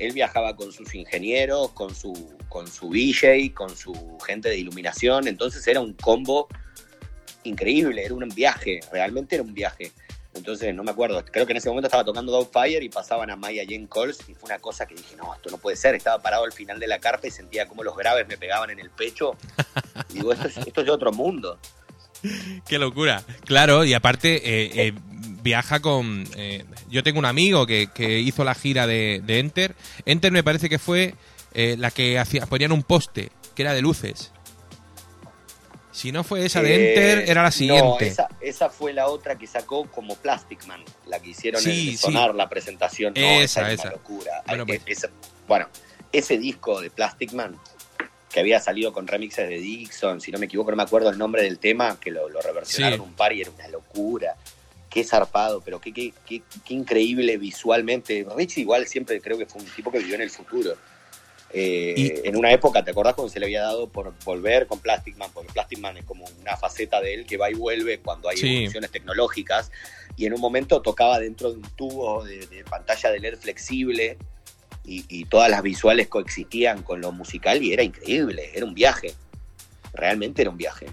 Él 0.00 0.12
viajaba 0.12 0.56
con 0.56 0.72
sus 0.72 0.94
ingenieros, 0.94 1.70
con 1.72 1.94
su, 1.94 2.12
con 2.48 2.66
su 2.66 2.90
DJ, 2.90 3.52
con 3.54 3.76
su 3.76 4.18
gente 4.26 4.48
de 4.48 4.58
iluminación, 4.58 5.28
entonces 5.28 5.66
era 5.66 5.80
un 5.80 5.92
combo 5.94 6.48
increíble, 7.44 8.04
era 8.04 8.14
un 8.14 8.28
viaje, 8.28 8.80
realmente 8.92 9.36
era 9.36 9.44
un 9.44 9.54
viaje. 9.54 9.92
Entonces, 10.32 10.72
no 10.74 10.84
me 10.84 10.92
acuerdo, 10.92 11.24
creo 11.24 11.44
que 11.44 11.52
en 11.52 11.56
ese 11.56 11.68
momento 11.68 11.88
estaba 11.88 12.04
tocando 12.04 12.30
Dogfire 12.30 12.84
y 12.84 12.88
pasaban 12.88 13.30
a 13.30 13.36
Maya 13.36 13.64
Jane 13.68 13.88
Coles 13.88 14.20
y 14.28 14.34
fue 14.34 14.48
una 14.48 14.58
cosa 14.58 14.86
que 14.86 14.94
dije, 14.94 15.16
no, 15.16 15.34
esto 15.34 15.50
no 15.50 15.58
puede 15.58 15.76
ser, 15.76 15.94
estaba 15.96 16.22
parado 16.22 16.44
al 16.44 16.52
final 16.52 16.78
de 16.78 16.86
la 16.86 17.00
carpa 17.00 17.26
y 17.26 17.30
sentía 17.30 17.66
como 17.66 17.82
los 17.82 17.96
graves 17.96 18.28
me 18.28 18.38
pegaban 18.38 18.70
en 18.70 18.78
el 18.78 18.90
pecho. 18.90 19.36
Digo, 20.08 20.32
esto 20.32 20.46
es, 20.46 20.56
esto 20.58 20.80
es 20.80 20.86
de 20.86 20.92
otro 20.92 21.12
mundo. 21.12 21.58
Qué 22.68 22.78
locura. 22.78 23.24
Claro, 23.44 23.84
y 23.84 23.94
aparte 23.94 24.36
eh, 24.36 24.88
eh, 24.88 24.92
viaja 25.42 25.80
con... 25.80 26.24
eh, 26.36 26.64
yo 26.88 27.02
tengo 27.02 27.18
un 27.18 27.24
amigo 27.26 27.66
que, 27.66 27.88
que 27.94 28.20
hizo 28.20 28.44
la 28.44 28.54
gira 28.54 28.86
de, 28.86 29.20
de 29.24 29.38
Enter. 29.38 29.74
Enter 30.06 30.32
me 30.32 30.42
parece 30.44 30.68
que 30.68 30.78
fue 30.78 31.14
eh, 31.54 31.76
la 31.78 31.90
que 31.90 32.18
hacía, 32.18 32.46
ponían 32.46 32.72
un 32.72 32.82
poste, 32.82 33.30
que 33.54 33.62
era 33.62 33.72
de 33.74 33.82
luces. 33.82 34.32
Si 35.92 36.12
no 36.12 36.22
fue 36.24 36.46
esa 36.46 36.62
de 36.62 36.74
Eh, 36.74 36.88
Enter, 36.90 37.30
era 37.30 37.42
la 37.42 37.48
No, 37.48 37.52
siguiente. 37.52 38.06
esa, 38.06 38.28
esa 38.40 38.70
fue 38.70 38.92
la 38.92 39.08
otra 39.08 39.36
que 39.36 39.46
sacó 39.46 39.86
como 39.90 40.14
Plastic 40.16 40.64
Man, 40.66 40.82
la 41.06 41.18
que 41.20 41.30
hicieron 41.30 41.60
Sí, 41.60 41.90
en 41.90 41.98
Sonar, 41.98 42.30
sí. 42.30 42.36
la 42.36 42.48
presentación. 42.48 43.12
No, 43.14 43.20
Esa, 43.20 43.62
esa, 43.62 43.68
es 43.72 43.78
esa. 43.80 43.88
una 43.88 43.96
locura. 43.96 44.32
Bueno, 44.46 44.64
Ay, 44.68 44.78
pues. 44.78 44.98
esa- 44.98 45.10
bueno, 45.48 45.68
ese 46.12 46.38
disco 46.38 46.80
de 46.80 46.90
Plastic 46.90 47.32
Man, 47.32 47.56
que 48.32 48.38
había 48.38 48.60
salido 48.60 48.92
con 48.92 49.08
remixes 49.08 49.48
de 49.48 49.58
Dixon, 49.58 50.20
si 50.20 50.30
no 50.30 50.38
me 50.38 50.46
equivoco, 50.46 50.70
no 50.70 50.76
me 50.76 50.84
acuerdo 50.84 51.10
el 51.10 51.18
nombre 51.18 51.42
del 51.42 51.58
tema, 51.58 51.98
que 52.00 52.12
lo, 52.12 52.28
lo 52.28 52.40
reversionaron 52.40 53.00
Sí. 53.00 53.04
un 53.04 53.12
par 53.14 53.32
y 53.32 53.40
era 53.40 53.50
una 53.50 53.66
locura. 53.68 54.36
Qué 54.90 55.04
zarpado, 55.04 55.60
pero 55.60 55.80
qué, 55.80 55.92
qué, 55.92 56.12
qué, 56.26 56.42
qué 56.64 56.74
increíble 56.74 57.36
visualmente. 57.38 58.26
Rich 58.36 58.58
igual 58.58 58.86
siempre 58.88 59.20
creo 59.20 59.38
que 59.38 59.46
fue 59.46 59.62
un 59.62 59.68
tipo 59.68 59.90
que 59.92 59.98
vivió 60.00 60.16
en 60.16 60.22
el 60.22 60.30
futuro. 60.30 60.74
Eh, 61.52 62.22
en 62.24 62.36
una 62.36 62.52
época, 62.52 62.84
¿te 62.84 62.92
acordás 62.92 63.14
cuando 63.14 63.32
se 63.32 63.40
le 63.40 63.46
había 63.46 63.62
dado 63.62 63.88
por 63.88 64.12
volver 64.24 64.66
con 64.68 64.78
Plastic 64.78 65.16
Man? 65.16 65.30
Porque 65.34 65.52
Plastic 65.52 65.78
Man 65.80 65.96
es 65.96 66.04
como 66.04 66.24
una 66.40 66.56
faceta 66.56 67.00
de 67.00 67.14
él 67.14 67.26
que 67.26 67.36
va 67.36 67.50
y 67.50 67.54
vuelve 67.54 67.98
cuando 67.98 68.28
hay 68.28 68.36
Sí. 68.36 68.54
evoluciones 68.56 68.90
tecnológicas. 68.90 69.70
Y 70.16 70.26
en 70.26 70.34
un 70.34 70.40
momento 70.40 70.80
tocaba 70.82 71.18
dentro 71.18 71.50
de 71.50 71.58
un 71.58 71.62
tubo 71.76 72.24
de, 72.24 72.46
de 72.46 72.64
pantalla 72.64 73.10
de 73.10 73.18
LED 73.20 73.38
flexible 73.38 74.16
y, 74.84 75.04
y 75.08 75.24
todas 75.24 75.50
las 75.50 75.62
visuales 75.62 76.08
coexistían 76.08 76.82
con 76.82 77.00
lo 77.00 77.10
musical 77.12 77.62
y 77.62 77.72
era 77.72 77.82
increíble, 77.82 78.50
era 78.54 78.64
un 78.64 78.74
viaje. 78.74 79.14
Realmente 79.92 80.42
era 80.42 80.50
un 80.50 80.56
viaje. 80.56 80.86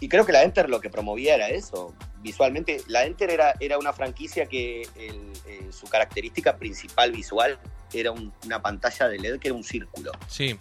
Y 0.00 0.08
creo 0.08 0.26
que 0.26 0.32
la 0.32 0.42
Enter 0.42 0.68
lo 0.68 0.80
que 0.80 0.90
promovía 0.90 1.34
era 1.34 1.48
eso. 1.48 1.94
Visualmente, 2.26 2.82
la 2.88 3.04
Enter 3.04 3.30
era, 3.30 3.54
era 3.60 3.78
una 3.78 3.92
franquicia 3.92 4.46
que 4.46 4.82
el- 4.96 5.32
eh, 5.46 5.68
su 5.70 5.86
característica 5.86 6.56
principal 6.56 7.12
visual 7.12 7.56
era 7.92 8.10
un- 8.10 8.32
una 8.44 8.60
pantalla 8.60 9.06
de 9.08 9.18
LED 9.20 9.38
que 9.38 9.46
era 9.48 9.54
un 9.54 9.62
círculo. 9.62 10.10
Sí, 10.28 10.58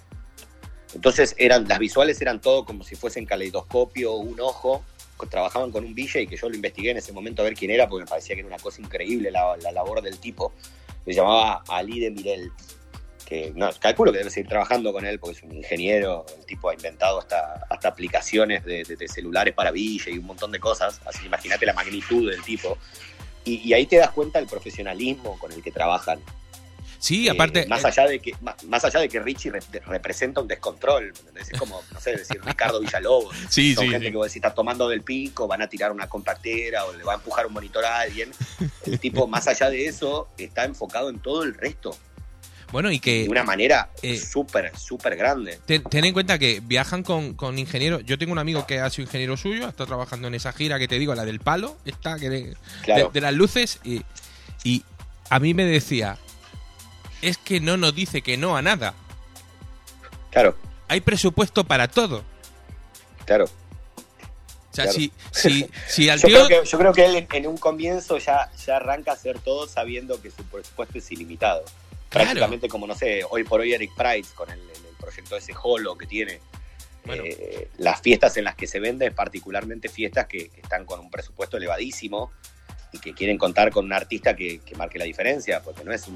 Entonces 0.93 1.35
eran, 1.37 1.67
las 1.67 1.79
visuales 1.79 2.21
eran 2.21 2.39
todo 2.39 2.63
como 2.65 2.83
si 2.83 2.95
fuesen 2.95 3.25
caleidoscopio 3.25 4.13
un 4.13 4.39
ojo. 4.39 4.85
Trabajaban 5.29 5.71
con 5.71 5.83
un 5.83 5.93
DJ 5.95 6.27
que 6.27 6.37
yo 6.37 6.47
lo 6.47 6.55
investigué 6.55 6.91
en 6.91 6.97
ese 6.97 7.11
momento 7.11 7.41
a 7.41 7.45
ver 7.45 7.55
quién 7.55 7.71
era, 7.71 7.89
porque 7.89 8.03
me 8.05 8.09
parecía 8.09 8.35
que 8.35 8.41
era 8.41 8.47
una 8.47 8.59
cosa 8.59 8.79
increíble 8.81 9.31
la, 9.31 9.57
la 9.57 9.71
labor 9.71 10.01
del 10.01 10.19
tipo. 10.19 10.53
Se 11.03 11.11
llamaba 11.13 11.63
Ali 11.67 11.99
de 11.99 12.11
Mirel. 12.11 12.51
Que 13.25 13.51
no, 13.55 13.69
calculo 13.79 14.11
que 14.11 14.19
debe 14.19 14.29
seguir 14.29 14.47
trabajando 14.49 14.93
con 14.93 15.05
él 15.05 15.17
porque 15.19 15.37
es 15.37 15.43
un 15.43 15.51
ingeniero. 15.55 16.25
El 16.37 16.45
tipo 16.45 16.69
ha 16.69 16.73
inventado 16.75 17.19
hasta, 17.19 17.65
hasta 17.69 17.87
aplicaciones 17.87 18.63
de, 18.63 18.83
de- 18.83 18.95
de 18.95 19.07
celulares 19.07 19.53
para 19.55 19.71
DJ 19.71 20.11
y 20.11 20.17
un 20.19 20.25
montón 20.25 20.51
de 20.51 20.59
cosas. 20.59 21.01
Así 21.05 21.19
que 21.21 21.25
imagínate 21.25 21.65
la 21.65 21.73
magnitud 21.73 22.29
del 22.29 22.41
tipo. 22.43 22.77
Y, 23.43 23.55
y 23.67 23.73
ahí 23.73 23.85
te 23.87 23.97
das 23.97 24.11
cuenta 24.11 24.39
del 24.39 24.47
profesionalismo 24.47 25.37
con 25.39 25.51
el 25.51 25.61
que 25.63 25.71
trabajan. 25.71 26.19
sí, 26.99 27.27
Eh, 27.27 27.31
aparte... 27.31 27.65
más 27.67 27.83
eh, 27.83 27.87
allá 27.87 28.07
de 28.07 28.19
que 28.19 28.33
más, 28.41 28.63
más 28.63 28.85
allá 28.85 28.99
de 28.99 29.09
que 29.09 29.19
Richie 29.19 29.51
re- 29.51 29.59
representa 29.85 30.41
un 30.41 30.47
descontrol 30.47 31.03
¿me 31.13 31.19
entendés? 31.19 31.51
es 31.51 31.59
como 31.59 31.81
no 31.93 31.99
sé 31.99 32.11
decir 32.17 32.39
Ricardo 32.43 32.79
Villalobos 32.79 33.35
sí, 33.49 33.75
son 33.75 33.85
sí, 33.85 33.89
gente 33.91 34.07
sí. 34.07 34.11
que 34.11 34.17
vos 34.17 34.25
decís 34.27 34.37
está 34.37 34.53
tomando 34.55 34.87
del 34.89 35.01
pico 35.03 35.47
van 35.47 35.61
a 35.61 35.67
tirar 35.69 35.91
una 35.91 36.07
compactera 36.07 36.85
o 36.85 36.93
le 36.93 37.03
va 37.03 37.13
a 37.13 37.15
empujar 37.17 37.45
un 37.45 37.53
monitor 37.53 37.85
a 37.85 37.99
alguien 37.99 38.31
el 38.85 38.99
tipo 38.99 39.27
más 39.27 39.47
allá 39.47 39.69
de 39.69 39.85
eso 39.85 40.29
está 40.37 40.63
enfocado 40.63 41.09
en 41.09 41.19
todo 41.19 41.43
el 41.43 41.53
resto 41.53 41.95
Bueno, 42.71 42.91
y 42.91 42.99
que... 42.99 43.23
de 43.23 43.29
una 43.29 43.43
manera 43.43 43.89
eh, 44.01 44.17
súper 44.17 44.77
súper 44.77 45.15
grande 45.15 45.59
Ten, 45.65 45.83
ten 45.83 46.03
en 46.05 46.13
cuenta 46.13 46.37
que 46.39 46.61
viajan 46.63 47.03
con, 47.03 47.33
con 47.35 47.57
ingenieros. 47.59 48.03
Yo 48.05 48.17
tengo 48.17 48.31
un 48.31 48.39
amigo 48.39 48.65
que 48.65 48.79
ha 48.79 48.89
sido 48.89 49.05
ingeniero 49.05 49.37
suyo, 49.37 49.67
está 49.69 49.85
trabajando 49.85 50.27
en 50.27 50.35
esa 50.35 50.51
gira 50.51 50.79
que 50.79 50.87
te 50.87 50.97
digo, 50.99 51.13
la 51.15 51.25
del 51.25 51.39
palo, 51.39 51.77
esta 51.85 52.17
que 52.19 52.29
de, 52.29 52.57
claro 52.83 53.07
de- 53.07 53.11
de 53.13 53.21
las 53.21 53.33
luces, 53.33 53.79
y, 53.83 54.01
y 54.63 54.83
a 55.29 55.39
mí 55.39 55.53
me 55.53 55.65
decía, 55.65 56.17
es 57.21 57.37
que 57.37 57.59
no 57.59 57.77
nos 57.77 57.93
dice 57.95 58.21
que 58.21 58.35
no 58.37 58.57
a 58.57 58.61
nada. 58.61 58.93
claro 60.31 60.55
Hay 60.87 61.01
presupuesto 61.01 61.63
para 61.63 61.87
todo. 61.87 62.23
claro 63.25 63.45
O 63.45 64.75
sea, 64.75 64.85
Claro. 64.85 64.91
si, 64.91 65.11
si, 65.31 65.69
si 65.87 66.09
al 66.09 66.19
yo 66.19 66.27
tío... 66.27 66.45
creo, 66.47 66.61
que, 66.63 66.67
yo 66.69 66.77
creo 66.77 66.93
que 66.93 67.05
él 67.05 67.15
en, 67.15 67.27
en 67.31 67.47
un 67.47 67.57
comienzo 67.57 68.17
ya, 68.17 68.51
ya 68.65 68.75
arranca 68.77 69.11
a 69.11 69.13
hacer 69.13 69.39
todo 69.39 69.67
sabiendo 69.67 70.21
que 70.21 70.29
su 70.31 70.43
presupuesto 70.43 70.97
es 70.97 71.11
ilimitado. 71.11 71.63
Claro. 72.09 72.25
Prácticamente 72.27 72.67
como, 72.69 72.87
no 72.87 72.95
sé, 72.95 73.23
hoy 73.29 73.43
por 73.43 73.59
hoy 73.61 73.73
Eric 73.73 73.91
Price 73.95 74.33
con 74.35 74.49
el, 74.49 74.59
el- 74.59 74.85
el 74.85 74.95
proyecto 74.99 75.35
ese 75.37 75.53
Holo 75.61 75.97
que 75.97 76.05
tiene. 76.07 76.39
Bueno. 77.05 77.23
Eh, 77.25 77.69
las 77.77 78.01
fiestas 78.01 78.35
en 78.37 78.45
las 78.45 78.55
que 78.55 78.65
se 78.67 78.79
venden, 78.79 79.13
particularmente 79.13 79.89
fiestas 79.89 80.25
que, 80.27 80.49
que 80.49 80.61
están 80.61 80.85
con 80.85 80.99
un 80.99 81.11
presupuesto 81.11 81.57
elevadísimo 81.57 82.31
y 82.91 82.97
que 82.99 83.13
quieren 83.13 83.37
contar 83.37 83.69
con 83.71 83.85
un 83.85 83.93
artista 83.93 84.35
que, 84.35 84.59
que 84.59 84.75
marque 84.75 84.97
la 84.97 85.05
diferencia, 85.05 85.61
porque 85.61 85.83
no 85.83 85.91
es 85.91 86.07
un, 86.07 86.15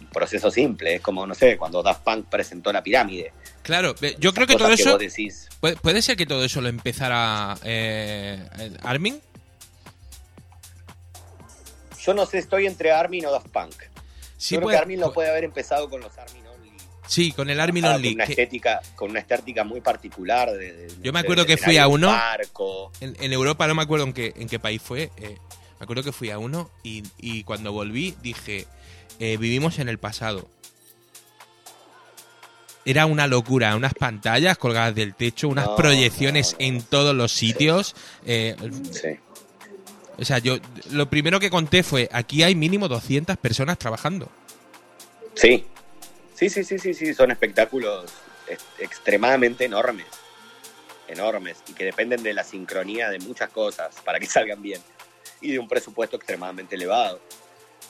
un 0.00 0.06
proceso 0.12 0.50
simple, 0.50 0.96
es 0.96 1.00
como, 1.02 1.24
no 1.26 1.34
sé, 1.34 1.56
cuando 1.56 1.82
Daft 1.84 2.02
Punk 2.02 2.26
presentó 2.28 2.72
la 2.72 2.82
pirámide. 2.82 3.32
Claro, 3.62 3.94
eh, 4.00 4.16
yo 4.18 4.32
creo 4.32 4.46
que 4.48 4.56
todo 4.56 4.72
eso... 4.72 4.98
decís, 4.98 5.48
Puede, 5.60 5.76
puede 5.76 6.02
ser 6.02 6.16
que 6.16 6.26
todo 6.26 6.44
eso 6.44 6.60
lo 6.60 6.68
empezara 6.68 7.56
eh, 7.62 8.42
Armin. 8.82 9.20
yo 12.02 12.14
no 12.14 12.24
sé, 12.26 12.38
estoy 12.38 12.66
entre 12.66 12.90
Armin 12.92 13.26
o 13.26 13.30
Daft 13.32 13.48
Punk. 13.48 13.74
Sí, 14.46 14.54
yo 14.54 14.60
creo 14.60 14.66
puede- 14.66 14.76
que 14.76 14.82
Armin 14.82 15.00
lo 15.00 15.12
puede 15.12 15.30
haber 15.30 15.44
empezado 15.44 15.88
con 15.90 16.00
los 16.00 16.16
Armin 16.18 16.46
Only. 16.46 16.72
sí, 17.06 17.32
con 17.32 17.50
el 17.50 17.58
Armin 17.60 17.84
Ah, 17.84 17.94
Only. 17.96 18.08
Con 18.10 18.14
una 18.16 18.24
estética, 18.24 18.80
con 18.94 19.10
una 19.10 19.20
estética 19.20 19.64
muy 19.64 19.80
particular. 19.80 20.50
De, 20.52 20.72
de- 20.72 20.94
Yo 21.02 21.12
me 21.12 21.20
acuerdo 21.20 21.44
de 21.44 21.48
que 21.48 21.56
fui 21.56 21.78
a 21.78 21.88
uno. 21.88 22.08
barco. 22.08 22.92
En, 23.00 23.16
en 23.20 23.32
Europa 23.32 23.66
no 23.66 23.74
me 23.74 23.82
acuerdo 23.82 24.04
en 24.06 24.12
qué, 24.12 24.32
en 24.36 24.48
qué 24.48 24.58
país 24.58 24.80
fue. 24.82 25.10
eh, 25.16 25.36
me 25.78 25.84
acuerdo 25.84 26.02
que 26.02 26.12
fui 26.12 26.30
a 26.30 26.38
uno 26.38 26.70
y, 26.82 27.02
y 27.18 27.42
cuando 27.44 27.70
volví 27.72 28.16
dije, 28.22 28.66
eh, 29.20 29.36
vivimos 29.36 29.78
en 29.78 29.88
el 29.88 29.98
pasado. 29.98 30.48
Era 32.84 33.06
una 33.06 33.26
locura, 33.26 33.74
unas 33.74 33.94
pantallas 33.94 34.56
colgadas 34.58 34.94
del 34.94 35.14
techo, 35.16 35.48
unas 35.48 35.66
No, 35.66 35.76
proyecciones 35.76 36.52
no, 36.52 36.58
no. 36.60 36.64
en 36.66 36.82
todos 36.82 37.16
los 37.16 37.32
sitios. 37.32 37.96
eh, 38.24 38.54
Sí. 38.92 39.08
O 40.18 40.24
sea, 40.24 40.38
yo 40.38 40.56
lo 40.90 41.08
primero 41.10 41.38
que 41.40 41.50
conté 41.50 41.82
fue, 41.82 42.08
aquí 42.12 42.42
hay 42.42 42.54
mínimo 42.54 42.88
200 42.88 43.36
personas 43.36 43.78
trabajando. 43.78 44.30
sí, 45.34 45.64
sí, 46.34 46.48
sí, 46.50 46.64
sí, 46.64 46.78
sí, 46.78 46.94
sí, 46.94 47.14
son 47.14 47.30
espectáculos 47.30 48.10
ex- 48.48 48.64
extremadamente 48.78 49.64
enormes, 49.64 50.06
enormes, 51.08 51.58
y 51.68 51.72
que 51.72 51.84
dependen 51.84 52.22
de 52.22 52.34
la 52.34 52.44
sincronía 52.44 53.10
de 53.10 53.18
muchas 53.18 53.50
cosas 53.50 53.94
para 54.04 54.18
que 54.18 54.26
salgan 54.36 54.62
bien, 54.62 54.80
y 55.40 55.52
de 55.52 55.58
un 55.58 55.68
presupuesto 55.68 56.16
extremadamente 56.16 56.74
elevado. 56.76 57.20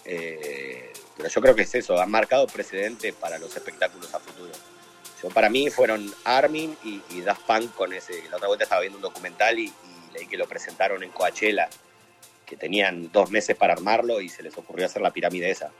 Eh, 0.04 0.92
pero 1.16 1.28
yo 1.28 1.40
creo 1.40 1.54
que 1.54 1.62
es 1.62 1.74
eso, 1.74 1.98
han 2.00 2.10
marcado 2.10 2.46
precedente 2.46 3.12
para 3.12 3.38
los 3.38 3.56
espectáculos 3.56 4.12
a 4.14 4.20
futuro. 4.20 4.52
Yo, 5.22 5.30
para 5.30 5.48
mí 5.48 5.70
fueron 5.70 6.12
Armin 6.24 6.76
y, 6.84 7.00
y 7.10 7.22
Daft 7.22 7.42
Punk 7.46 7.74
con 7.74 7.92
ese. 7.92 8.22
La 8.30 8.36
otra 8.36 8.48
vuelta 8.48 8.64
estaba 8.64 8.82
viendo 8.82 8.98
un 8.98 9.02
documental 9.02 9.58
y, 9.58 9.64
y 9.64 10.12
leí 10.12 10.26
que 10.26 10.36
lo 10.36 10.46
presentaron 10.46 11.02
en 11.02 11.10
Coachella, 11.10 11.68
que 12.46 12.56
tenían 12.56 13.10
dos 13.12 13.30
meses 13.30 13.56
para 13.56 13.72
armarlo 13.74 14.20
y 14.20 14.28
se 14.28 14.42
les 14.42 14.56
ocurrió 14.56 14.86
hacer 14.86 15.02
la 15.02 15.10
pirámide 15.12 15.50
esa. 15.50 15.70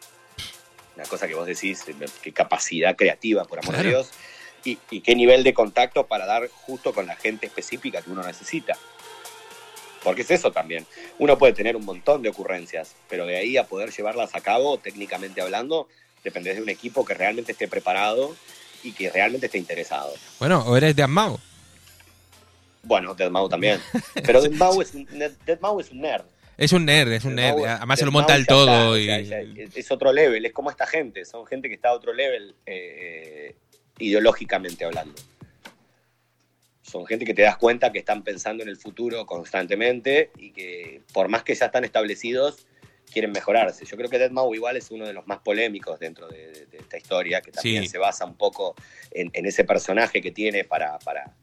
Una 0.97 1.05
cosa 1.05 1.29
que 1.29 1.35
vos 1.35 1.47
decís, 1.47 1.85
eh, 1.89 1.95
qué 2.23 2.33
capacidad 2.33 2.97
creativa, 2.97 3.45
por 3.45 3.59
amor 3.61 3.75
Claro. 3.75 3.89
de 3.89 3.95
Dios, 3.95 4.11
y, 4.65 4.79
y 4.91 5.01
qué 5.01 5.15
nivel 5.15 5.45
de 5.45 5.55
contacto 5.55 6.07
para 6.07 6.27
dar 6.27 6.49
justo 6.49 6.93
con 6.93 7.07
la 7.07 7.15
gente 7.17 7.47
específica 7.47 8.03
que 8.03 8.11
uno 8.11 8.23
necesita. 8.23 8.77
Porque 10.03 10.23
es 10.23 10.31
eso 10.31 10.51
también. 10.53 10.87
Uno 11.19 11.39
puede 11.39 11.53
tener 11.53 11.77
un 11.77 11.85
montón 11.85 12.23
de 12.23 12.29
ocurrencias, 12.31 12.95
pero 13.09 13.27
de 13.27 13.37
ahí 13.37 13.57
a 13.57 13.65
poder 13.67 13.91
llevarlas 13.93 14.35
a 14.35 14.41
cabo, 14.41 14.79
técnicamente 14.79 15.41
hablando, 15.41 15.89
depende 16.25 16.55
de 16.55 16.63
un 16.63 16.69
equipo 16.69 17.05
que 17.05 17.15
realmente 17.15 17.53
esté 17.53 17.69
preparado 17.69 18.35
y 18.83 18.93
que 18.93 19.11
realmente 19.11 19.47
esté 19.47 19.59
interesado. 19.59 20.13
Bueno, 20.41 20.65
o 20.67 20.77
eres 20.77 20.97
de 20.97 21.03
Asmao. 21.03 21.39
Bueno, 22.83 23.15
Deadmau 23.15 23.49
también. 23.49 23.81
Pero 24.25 24.41
Deadmau 24.41 24.81
es, 24.83 24.95
un- 24.95 25.09
Deadmau 25.45 25.81
es 25.81 25.91
un 25.91 26.01
nerd. 26.03 26.25
Es 26.59 26.73
un 26.73 26.85
nerd, 26.87 27.13
es 27.13 27.25
un 27.25 27.35
nerd. 27.35 27.65
Además 27.65 27.99
se 27.99 28.05
lo 28.07 28.13
monta 28.13 28.35
el 28.35 28.43
está, 28.43 28.55
todo 28.55 28.91
o 28.93 28.97
sea, 28.97 29.19
es- 29.19 29.77
es 29.77 29.91
otro 29.91 30.13
level, 30.13 30.45
es 30.47 30.53
como 30.53 30.71
esta 30.71 30.87
gente, 30.87 31.25
son 31.25 31.47
gente 31.47 31.69
que 31.69 31.75
está 31.75 31.91
a 31.91 31.93
otro 31.93 32.13
level 32.15 32.55
eh, 32.65 33.55
ideológicamente 33.99 34.85
hablando. 34.85 35.15
Son 36.83 37.05
gente 37.05 37.25
que 37.25 37.35
te 37.35 37.43
das 37.43 37.57
cuenta 37.57 37.91
que 37.91 37.99
están 37.99 38.23
pensando 38.23 38.63
en 38.63 38.69
el 38.69 38.77
futuro 38.77 39.27
constantemente 39.27 40.31
y 40.39 40.53
que 40.53 41.03
por 41.13 41.29
más 41.29 41.43
que 41.43 41.55
ya 41.55 41.67
están 41.67 41.85
establecidos, 41.85 42.67
quieren 43.13 43.33
mejorarse. 43.33 43.85
Yo 43.85 43.97
creo 43.97 44.09
que 44.09 44.19
Deadmau 44.19 44.55
igual 44.55 44.77
es 44.77 44.91
uno 44.91 45.07
de 45.07 45.13
los 45.13 45.27
más 45.27 45.39
polémicos 45.39 45.99
dentro 45.99 46.29
de, 46.29 46.47
de- 46.53 46.67
de 46.67 46.79
esta 46.79 46.97
historia, 46.97 47.41
que 47.41 47.51
también 47.53 47.83
Sí. 47.83 47.89
se 47.89 47.99
basa 47.99 48.25
un 48.25 48.37
poco 48.37 48.75
en, 49.11 49.31
en 49.33 49.47
ese 49.47 49.65
personaje 49.65 50.21
que 50.23 50.31
tiene 50.31 50.65
para, 50.65 50.99
para, 51.01 51.35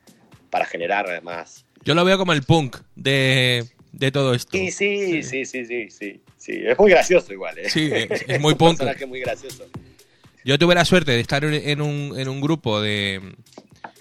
para 0.49 0.65
generar 0.65 1.21
más, 1.23 1.65
Yo 1.83 1.93
lo 1.95 2.05
veo 2.05 2.17
como 2.17 2.31
el 2.33 2.43
punk 2.43 2.77
de, 2.95 3.65
de 3.93 4.11
todo 4.11 4.33
esto. 4.33 4.57
Sí, 4.57 4.71
sí, 4.71 5.23
sí, 5.23 5.45
sí, 5.45 5.65
sí, 5.65 5.89
sí, 5.89 6.21
sí. 6.37 6.61
Es 6.65 6.77
muy 6.77 6.91
gracioso 6.91 7.31
igual, 7.31 7.57
¿eh? 7.59 7.69
Sí, 7.69 7.89
es- 7.93 8.25
es 8.27 8.41
muy 8.41 8.55
personaje 8.55 9.05
muy 9.05 9.21
gracioso. 9.21 9.65
Yo 10.43 10.59
tuve 10.59 10.75
la 10.75 10.83
suerte 10.83 11.11
de 11.13 11.21
estar 11.21 11.45
en- 11.45 11.53
en 11.53 11.81
un, 11.81 12.19
en 12.19 12.27
un 12.27 12.41
grupo 12.41 12.81
de 12.81 13.21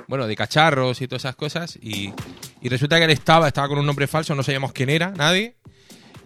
bueno, 0.08 0.26
de 0.26 0.34
cacharros 0.36 1.00
y 1.00 1.06
todas 1.08 1.22
esas 1.22 1.36
cosas 1.36 1.78
y, 1.80 2.12
y 2.60 2.68
resulta 2.68 2.98
que 2.98 3.04
él 3.04 3.10
estaba, 3.10 3.46
estaba 3.48 3.68
con 3.68 3.78
un 3.78 3.86
nombre 3.86 4.06
falso, 4.06 4.34
no 4.34 4.42
sabíamos 4.42 4.72
quién 4.72 4.90
era, 4.90 5.10
nadie. 5.12 5.54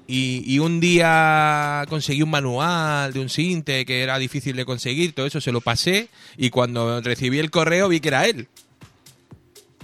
Y, 0.09 0.43
y 0.47 0.61
un 0.61 0.81
día 0.81 1.85
conseguí 1.89 2.23
un 2.23 2.31
manual 2.31 3.13
de 3.13 3.21
un 3.21 3.29
sinte 3.29 3.85
que 3.85 4.03
era 4.03 4.19
difícil 4.19 4.57
de 4.57 4.65
conseguir, 4.65 5.13
todo 5.15 5.27
eso 5.27 5.41
se 5.41 5.53
lo 5.53 5.61
pasé 5.61 6.09
y 6.37 6.51
cuando 6.51 7.01
recibí 7.01 7.39
el 7.41 7.51
correo 7.51 7.89
vi 7.89 8.01
que 8.01 8.09
era 8.09 8.25
él. 8.27 8.49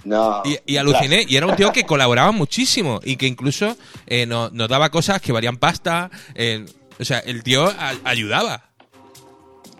No. 0.03 0.41
Y, 0.45 0.57
y 0.73 0.77
aluciné, 0.77 1.25
y 1.27 1.35
era 1.37 1.47
un 1.47 1.55
tío 1.55 1.71
que 1.71 1.85
colaboraba 1.85 2.31
muchísimo 2.31 2.99
y 3.03 3.15
que 3.15 3.25
incluso 3.27 3.77
eh, 4.07 4.25
no- 4.25 4.49
nos 4.49 4.67
daba 4.69 4.89
cosas 4.89 5.21
que 5.21 5.31
valían 5.31 5.57
pasta. 5.57 6.09
eh, 6.35 6.65
o 6.99 7.05
sea, 7.05 7.19
el 7.19 7.41
tío 7.43 7.65
a- 7.65 7.95
ayudaba. 8.03 8.69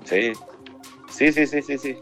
Sí. 0.06 0.34
Sí, 1.10 1.32
sí, 1.32 1.46
sí, 1.46 1.62
sí, 1.62 1.78
sí. 1.78 1.96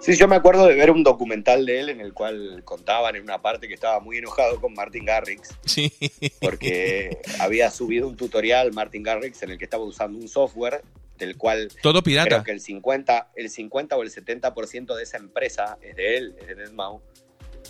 Sí, 0.00 0.16
yo 0.16 0.28
me 0.28 0.36
acuerdo 0.36 0.66
de 0.66 0.74
ver 0.74 0.90
un 0.90 1.02
documental 1.04 1.66
de 1.66 1.80
él 1.80 1.88
en 1.90 2.00
el 2.00 2.14
cual 2.14 2.62
contaban 2.64 3.16
en 3.16 3.22
una 3.22 3.42
parte 3.42 3.68
que 3.68 3.74
estaba 3.74 4.00
muy 4.00 4.16
enojado 4.18 4.58
con 4.60 4.72
Martin 4.72 5.04
Garrix 5.04 5.50
Sí. 5.66 5.92
porque 6.40 7.18
había 7.38 7.70
subido 7.70 8.08
un 8.08 8.16
tutorial 8.16 8.72
Martin 8.72 9.02
Garrix 9.02 9.42
en 9.42 9.50
el 9.50 9.58
que 9.58 9.64
estaba 9.64 9.84
usando 9.84 10.18
un 10.18 10.26
software 10.28 10.82
del 11.18 11.36
cual 11.36 11.68
Todo 11.82 12.02
pirata. 12.02 12.28
creo 12.28 12.44
que 12.44 12.52
el 12.52 12.60
50, 12.60 13.30
el 13.36 13.50
50 13.50 13.96
o 13.96 14.02
el 14.02 14.10
70% 14.10 14.94
de 14.96 15.02
esa 15.02 15.18
empresa 15.18 15.76
es 15.82 15.94
de 15.96 16.16
él, 16.16 16.34
es 16.40 16.46
de 16.46 16.54
Deadmau, 16.54 17.02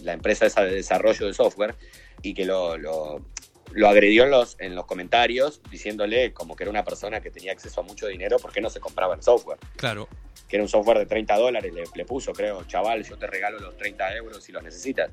la 0.03 0.13
empresa 0.13 0.47
esa 0.47 0.63
de 0.63 0.75
desarrollo 0.75 1.27
de 1.27 1.35
software, 1.35 1.75
y 2.23 2.35
que 2.35 2.45
lo, 2.45 2.77
lo, 2.77 3.25
lo 3.73 3.89
agredió 3.89 4.25
en 4.25 4.31
los, 4.31 4.57
en 4.59 4.75
los 4.75 4.85
comentarios 4.87 5.61
diciéndole 5.71 6.33
como 6.33 6.57
que 6.57 6.65
era 6.65 6.71
una 6.71 6.85
persona 6.85 7.21
que 7.21 7.31
tenía 7.31 7.53
acceso 7.53 7.81
a 7.81 7.85
mucho 7.85 8.07
dinero 8.09 8.39
porque 8.41 8.61
no 8.61 8.69
se 8.71 8.81
compraba 8.81 9.15
el 9.15 9.23
software, 9.23 9.59
Claro. 9.77 10.09
que 10.49 10.57
era 10.57 10.63
un 10.63 10.69
software 10.69 10.99
de 10.99 11.07
30 11.07 11.37
dólares, 11.37 11.73
le, 11.73 11.85
le 11.95 12.05
puso, 12.05 12.33
creo, 12.33 12.65
chaval, 12.65 13.05
yo 13.09 13.17
te 13.17 13.27
regalo 13.27 13.59
los 13.61 13.77
30 13.77 14.17
euros 14.17 14.43
si 14.45 14.53
los 14.53 14.63
necesitas. 14.63 15.11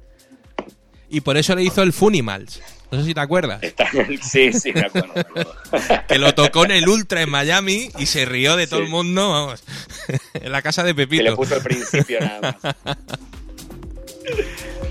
Y 1.09 1.21
por 1.21 1.37
eso 1.37 1.55
le 1.55 1.63
hizo 1.63 1.83
el 1.83 1.93
Funimals. 1.93 2.61
No 2.91 2.99
sé 2.99 3.05
si 3.05 3.13
te 3.13 3.19
acuerdas. 3.21 3.63
Está- 3.63 3.89
sí, 4.21 4.51
sí, 4.51 4.73
me 4.73 4.81
acuerdo. 4.81 5.13
me 5.15 5.21
acuerdo. 5.21 5.53
Que 6.09 6.17
lo 6.17 6.35
tocó 6.35 6.65
en 6.65 6.71
el 6.71 6.89
Ultra 6.89 7.21
en 7.21 7.29
Miami 7.29 7.89
y 7.97 8.07
se 8.07 8.25
rió 8.25 8.57
de 8.57 8.67
todo 8.67 8.79
Sí. 8.81 8.85
el 8.87 8.91
mundo, 8.91 9.29
vamos. 9.29 9.63
En 10.33 10.51
la 10.51 10.61
casa 10.61 10.83
de 10.83 10.93
que 10.93 11.01
le 11.03 11.07
Pepito. 11.07 11.35
puso 11.37 11.55
al 11.55 11.61
principio 11.63 12.19
nada 12.19 12.41
más. 12.41 12.97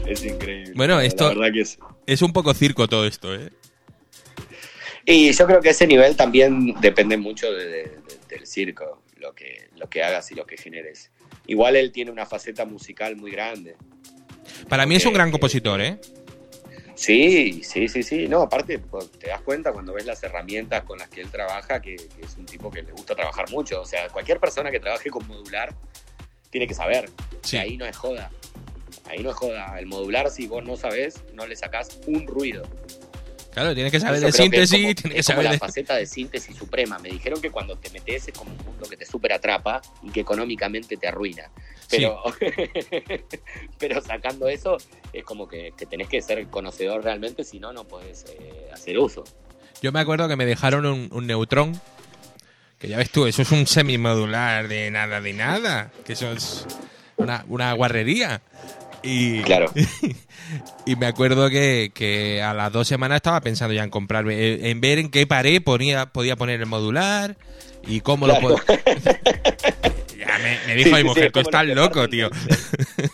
Es 0.06 0.24
increíble. 0.24 0.72
Bueno, 0.76 0.96
La 0.96 1.04
esto- 1.04 1.28
verdad 1.28 1.52
que 1.52 1.60
es, 1.62 1.78
Es 2.06 2.22
un 2.22 2.32
poco 2.32 2.54
circo 2.54 2.86
todo 2.88 3.06
esto, 3.06 3.34
¿eh? 3.34 3.50
Y 5.04 5.32
yo 5.32 5.46
creo 5.46 5.60
que 5.60 5.70
ese 5.70 5.86
nivel 5.86 6.16
también 6.16 6.74
depende 6.80 7.16
mucho 7.16 7.52
de- 7.52 7.64
de- 7.66 7.82
de- 7.84 8.18
del 8.28 8.46
circo, 8.46 9.02
lo 9.18 9.34
que, 9.34 9.68
lo 9.76 9.88
que 9.88 10.02
hagas 10.02 10.30
y 10.32 10.34
lo 10.34 10.46
que 10.46 10.56
generes. 10.56 11.10
Igual 11.46 11.76
él 11.76 11.92
tiene 11.92 12.10
una 12.10 12.26
faceta 12.26 12.64
musical 12.64 13.16
muy 13.16 13.30
grande. 13.30 13.76
Para 14.68 14.84
mí 14.86 14.96
es 14.96 15.06
un 15.06 15.12
gran 15.12 15.30
compositor, 15.30 15.80
¿eh? 15.80 15.98
Sí, 16.94 17.60
sí, 17.62 17.88
sí, 17.88 18.02
sí. 18.02 18.26
No, 18.26 18.42
aparte 18.42 18.78
pues, 18.78 19.10
te 19.12 19.28
das 19.28 19.42
cuenta 19.42 19.72
cuando 19.72 19.92
ves 19.92 20.06
las 20.06 20.22
herramientas 20.22 20.82
con 20.84 20.98
las 20.98 21.08
que 21.08 21.20
él 21.20 21.30
trabaja 21.30 21.80
que, 21.82 21.96
que 21.96 22.22
es 22.24 22.36
un 22.38 22.46
tipo 22.46 22.70
que 22.70 22.82
le 22.82 22.92
gusta 22.92 23.14
trabajar 23.14 23.50
mucho. 23.50 23.82
O 23.82 23.84
sea, 23.84 24.08
cualquier 24.08 24.40
persona 24.40 24.70
que 24.70 24.80
trabaje 24.80 25.10
con 25.10 25.26
modular 25.26 25.74
tiene 26.50 26.66
que 26.66 26.74
saber. 26.74 27.10
Sí. 27.42 27.56
Que 27.56 27.58
ahí 27.58 27.76
no 27.76 27.84
es 27.84 27.96
joda. 27.96 28.30
Ahí 29.08 29.22
no 29.22 29.30
es 29.30 29.36
joda. 29.36 29.78
El 29.78 29.86
modular, 29.86 30.30
si 30.30 30.46
vos 30.46 30.64
no 30.64 30.76
sabés, 30.76 31.22
no 31.34 31.46
le 31.46 31.56
sacás 31.56 31.98
un 32.06 32.26
ruido. 32.26 32.62
Claro, 33.52 33.74
tienes 33.74 33.90
que 33.90 34.00
saber 34.00 34.20
Yo 34.20 34.26
de 34.26 34.32
creo 34.32 34.50
que 34.50 34.62
es 34.62 34.68
síntesis, 34.68 34.84
como- 34.84 34.94
tienes 34.94 35.14
que 35.14 35.20
es 35.20 35.26
como 35.26 35.34
saber 35.36 35.44
la 35.44 35.52
de... 35.52 35.58
faceta 35.58 35.96
de 35.96 36.06
síntesis 36.06 36.54
suprema. 36.56 36.98
Me 36.98 37.08
dijeron 37.08 37.40
que 37.40 37.50
cuando 37.50 37.76
te 37.78 37.88
metes 37.90 38.28
es 38.28 38.36
como 38.36 38.50
un 38.52 38.58
mundo 38.64 38.86
que 38.88 38.96
te 38.98 39.06
súper 39.06 39.32
atrapa 39.32 39.80
y 40.02 40.10
que 40.10 40.20
económicamente 40.20 40.96
te 40.98 41.08
arruina. 41.08 41.50
Pero, 41.88 42.22
pero 43.78 44.00
sacando 44.02 44.48
eso, 44.48 44.76
es 45.12 45.24
como 45.24 45.48
que, 45.48 45.72
que 45.76 45.86
tenés 45.86 46.08
que 46.08 46.20
ser 46.20 46.46
conocedor 46.48 47.02
realmente, 47.04 47.44
si 47.44 47.58
no, 47.58 47.72
no 47.72 47.84
podés 47.84 48.24
eh, 48.28 48.68
hacer 48.72 48.98
uso. 48.98 49.24
Yo 49.82 49.92
me 49.92 50.00
acuerdo 50.00 50.28
que 50.28 50.36
me 50.36 50.46
dejaron 50.46 50.86
un, 50.86 51.08
un 51.12 51.26
neutrón. 51.26 51.80
Que 52.78 52.88
ya 52.88 52.98
ves 52.98 53.10
tú, 53.10 53.26
eso 53.26 53.40
es 53.40 53.50
un 53.52 53.66
semimodular 53.66 54.68
de 54.68 54.90
nada 54.90 55.20
de 55.22 55.32
nada. 55.32 55.90
Que 56.04 56.12
eso 56.12 56.30
es 56.32 56.66
una, 57.16 57.44
una 57.48 57.72
guarrería. 57.72 58.42
Y, 59.06 59.42
Claro. 59.42 59.70
y 60.86 60.96
me 60.96 61.06
acuerdo 61.06 61.48
que, 61.48 61.92
que 61.94 62.42
a 62.42 62.52
las 62.54 62.72
dos 62.72 62.88
semanas 62.88 63.16
estaba 63.16 63.40
pensando 63.40 63.72
ya 63.72 63.84
en 63.84 63.90
comprarme, 63.90 64.68
en 64.70 64.80
ver 64.80 64.98
en 64.98 65.10
qué 65.10 65.26
pared 65.26 65.62
ponía, 65.62 66.06
podía 66.06 66.34
poner 66.36 66.60
el 66.60 66.66
modular 66.66 67.36
y 67.86 68.00
cómo 68.00 68.26
Claro. 68.26 68.48
lo 68.50 68.56
puedo. 68.64 68.78
ya 70.18 70.38
me, 70.38 70.58
me 70.66 70.74
dijo 70.74 70.90
Sí, 70.90 70.94
mi 70.96 71.04
mujer, 71.04 71.24
sí, 71.26 71.30
tú 71.32 71.40
estás 71.40 71.66
loco, 71.66 72.08
tío. 72.08 72.30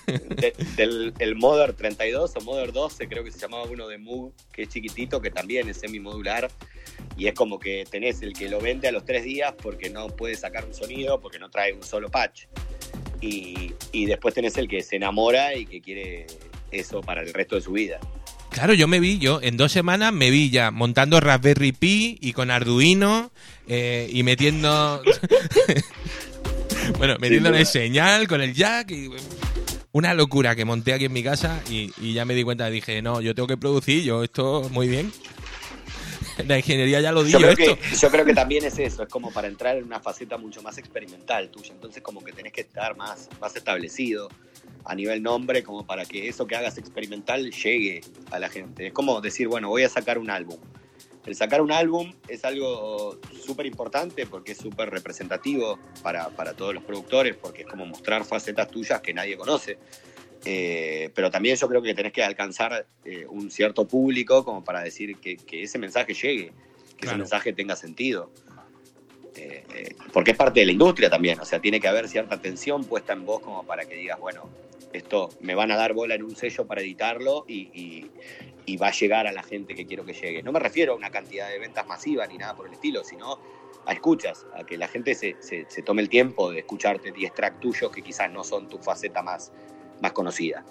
De- 0.07 0.55
del 0.77 1.13
el 1.19 1.35
Modern 1.37 1.77
32 1.77 2.33
o 2.37 2.41
Modern 2.41 2.73
12, 2.73 3.07
creo 3.09 3.23
que 3.23 3.31
se 3.31 3.39
llamaba 3.39 3.65
uno 3.65 3.87
de 3.87 3.99
Moog, 3.99 4.33
que 4.53 4.63
es 4.63 4.69
chiquitito, 4.71 5.21
que 5.21 5.31
también 5.31 5.69
es 5.69 5.79
semimodular. 5.79 6.51
Y 7.17 7.27
es 7.27 7.35
como 7.35 7.59
que 7.59 7.85
tenés 7.91 8.23
el 8.23 8.33
que 8.33 8.49
lo 8.49 8.61
vende 8.61 8.89
a 8.89 8.93
los 8.93 9.05
tres 9.05 9.25
días 9.25 9.53
porque 9.63 9.91
no 9.91 10.07
puede 10.09 10.37
sacar 10.37 10.65
un 10.65 10.73
sonido, 10.73 11.21
porque 11.21 11.39
no 11.39 11.51
trae 11.51 11.73
un 11.75 11.83
solo 11.83 12.11
patch. 12.11 12.45
Y, 13.23 13.73
y 13.93 14.07
después 14.07 14.35
tenés 14.35 14.57
el 14.59 14.69
que 14.69 14.83
se 14.83 14.97
enamora 14.97 15.55
y 15.55 15.65
que 15.65 15.81
quiere 15.81 16.27
eso 16.71 17.01
para 17.01 17.23
el 17.23 17.33
resto 17.33 17.55
de 17.55 17.63
su 17.63 17.73
vida. 17.73 18.01
Claro, 18.51 18.75
yo 18.75 18.87
me 18.87 19.01
vi, 19.01 19.19
yo 19.19 19.41
en 19.41 19.57
dos 19.57 19.73
semanas 19.73 20.13
me 20.13 20.31
vi 20.31 20.51
ya 20.51 20.71
montando 20.71 21.21
Raspberry 21.21 21.73
Pi 21.73 22.19
y 22.21 22.33
con 22.35 22.51
Arduino 22.51 23.33
eh, 23.67 24.11
y 24.13 24.23
metiendo. 24.23 25.03
bueno, 26.99 27.17
metiéndole 27.19 27.65
señal 27.65 28.29
con 28.29 28.43
el 28.43 28.55
jack 28.55 28.91
y. 28.91 29.11
Una 29.95 30.15
locura 30.15 30.57
que 30.57 30.65
monté 30.65 30.95
aquí 30.95 31.05
en 31.05 31.13
mi 31.13 31.23
casa 31.23 31.61
y, 31.69 31.93
y 32.01 32.15
ya 32.15 32.25
me 32.25 32.35
di 32.35 32.45
cuenta, 32.45 32.71
dije, 32.71 33.03
no, 33.03 33.21
yo 33.21 33.35
tengo 33.35 33.47
que 33.47 33.59
producir, 33.59 34.03
yo 34.03 34.25
esto 34.25 34.67
muy 34.71 34.89
bien. 34.89 35.13
La 36.47 36.59
ingeniería 36.59 37.01
ya 37.01 37.13
lo 37.13 37.25
Yo 37.25 37.39
digo 37.39 37.55
que, 37.55 37.79
yo 38.01 38.11
creo 38.11 38.25
que 38.25 38.35
también 38.35 38.65
es 38.65 38.79
eso, 38.79 39.03
es 39.03 39.09
como 39.09 39.31
para 39.33 39.49
entrar 39.49 39.77
en 39.77 39.85
una 39.85 40.01
faceta 40.01 40.39
mucho 40.39 40.63
más 40.63 40.79
experimental 40.79 41.51
tuya. 41.51 41.73
Entonces 41.73 42.03
como 42.03 42.23
que 42.23 42.33
tenés 42.33 42.53
que 42.53 42.63
estar 42.63 42.97
más, 42.97 43.29
más 43.41 43.55
establecido 43.57 44.29
a 44.85 44.95
nivel 44.95 45.23
nombre, 45.23 45.63
como 45.63 45.87
para 45.87 46.05
que 46.05 46.29
eso 46.29 46.47
que 46.47 46.57
hagas 46.57 46.79
experimental 46.79 47.51
llegue 47.51 48.01
a 48.31 48.39
la 48.39 48.49
gente. 48.49 48.89
Es 48.89 48.93
como 48.93 49.21
decir, 49.21 49.49
bueno, 49.49 49.69
voy 49.69 49.85
a 49.85 49.89
sacar 49.89 50.19
un 50.19 50.31
álbum. 50.31 50.59
El 51.25 51.37
sacar 51.37 51.61
un 51.61 51.71
álbum 51.71 52.13
es 52.27 52.45
algo 52.45 53.21
súper 53.45 53.67
importante 53.67 54.27
porque 54.27 54.53
es 54.53 54.59
súper 54.59 54.91
representativo 54.91 55.79
para, 56.03 56.31
para 56.31 56.55
todos 56.55 56.75
los 56.75 56.83
productores, 56.83 57.37
porque 57.37 57.63
es 57.63 57.69
como 57.69 57.87
mostrar 57.87 58.25
facetas 58.25 58.69
tuyas 58.69 59.01
que 59.01 59.15
nadie 59.15 59.37
conoce. 59.37 59.79
Eh, 60.45 61.11
pero 61.15 61.31
también 61.31 61.57
yo 61.57 61.69
creo 61.69 61.83
que 61.83 61.95
tenés 61.95 62.13
que 62.13 62.23
alcanzar 62.23 62.87
eh, 63.05 63.27
un 63.29 63.51
cierto 63.51 63.87
público 63.87 64.45
como 64.45 64.65
para 64.65 64.83
decir 64.83 65.17
que, 65.19 65.37
que 65.37 65.63
ese 65.63 65.79
mensaje 65.79 66.15
llegue, 66.15 66.47
que 66.97 66.97
Claro. 67.07 67.17
ese 67.17 67.19
mensaje 67.19 67.53
tenga 67.53 67.77
sentido. 67.77 68.31
Eh, 69.35 69.65
eh, 69.75 69.95
porque 70.13 70.33
es 70.33 70.37
parte 70.37 70.61
de 70.61 70.67
la 70.67 70.73
industria 70.73 71.09
también, 71.09 71.41
o 71.41 71.45
sea, 71.45 71.59
tiene 71.61 71.81
que 71.81 71.89
haber 71.89 72.09
cierta 72.09 72.35
atención 72.35 72.85
puesta 72.85 73.13
en 73.15 73.25
vos 73.25 73.41
como 73.41 73.65
para 73.65 73.87
que 73.87 73.95
digas, 73.95 74.19
bueno, 74.21 74.51
esto 74.93 75.31
me 75.41 75.55
van 75.55 75.71
a 75.71 75.77
dar 75.77 75.95
bola 75.95 76.15
en 76.15 76.23
un 76.23 76.37
sello 76.37 76.67
para 76.67 76.83
editarlo 76.83 77.45
y, 77.49 77.71
y- 77.73 78.11
y 78.67 78.77
va 78.77 78.89
a 78.89 78.93
llegar 78.93 79.27
a 79.27 79.33
la 79.33 79.43
gente 79.43 79.75
que 79.75 79.87
quiero 79.87 80.05
que 80.05 80.13
llegue. 80.13 80.43
No 80.43 80.53
me 80.53 80.61
refiero 80.61 80.93
a 80.93 80.97
una 80.97 81.11
cantidad 81.11 81.49
de 81.49 81.59
ventas 81.59 81.87
masivas 81.89 82.29
ni 82.29 82.37
nada 82.39 82.55
por 82.55 82.67
el 82.67 82.75
estilo, 82.75 83.03
sino 83.03 83.39
a 83.87 83.93
escuchas, 83.93 84.47
a 84.55 84.65
que 84.65 84.77
la 84.77 84.87
gente 84.87 85.15
se, 85.15 85.37
se- 85.41 85.67
se 85.69 85.83
tome 85.83 86.03
el 86.03 86.09
tiempo 86.09 86.51
de 86.53 86.61
escucharte 86.61 87.11
10 87.11 87.33
tracks 87.35 87.59
tuyos 87.59 87.91
que 87.91 88.03
quizás 88.03 88.31
no 88.31 88.45
son 88.45 88.69
tu 88.69 88.79
faceta 88.79 89.23
más, 89.23 89.51
más 90.03 90.13
conocida. 90.13 90.65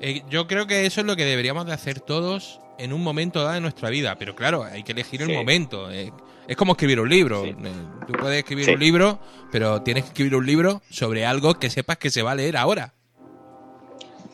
Eh, 0.00 0.22
yo 0.30 0.46
creo 0.46 0.66
que 0.66 0.86
eso 0.86 1.00
es 1.00 1.06
lo 1.06 1.16
que 1.16 1.24
deberíamos 1.24 1.66
de 1.66 1.72
hacer 1.72 2.00
todos 2.00 2.60
en 2.78 2.92
un 2.92 3.02
momento 3.02 3.40
dado 3.42 3.54
de 3.54 3.60
nuestra 3.60 3.90
vida, 3.90 4.14
pero 4.16 4.34
claro, 4.36 4.62
hay 4.62 4.84
que 4.84 4.92
elegir 4.92 5.20
el 5.22 5.32
momento. 5.34 5.90
eh. 5.90 6.12
es 6.46 6.56
como 6.56 6.72
escribir 6.72 7.00
un 7.00 7.08
libro. 7.08 7.42
Sí. 7.42 7.50
eh, 7.50 7.72
Tú 8.06 8.12
puedes 8.14 8.38
escribir 8.38 8.64
Sí. 8.64 8.70
un 8.70 8.78
libro, 8.80 9.18
pero 9.52 9.82
tienes 9.82 10.04
que 10.04 10.08
escribir 10.10 10.36
un 10.36 10.46
libro 10.46 10.80
sobre 10.88 11.26
algo 11.26 11.54
que 11.58 11.68
sepas 11.68 11.98
que 11.98 12.08
se 12.10 12.22
va 12.22 12.30
a 12.30 12.34
leer 12.36 12.56
ahora. 12.56 12.94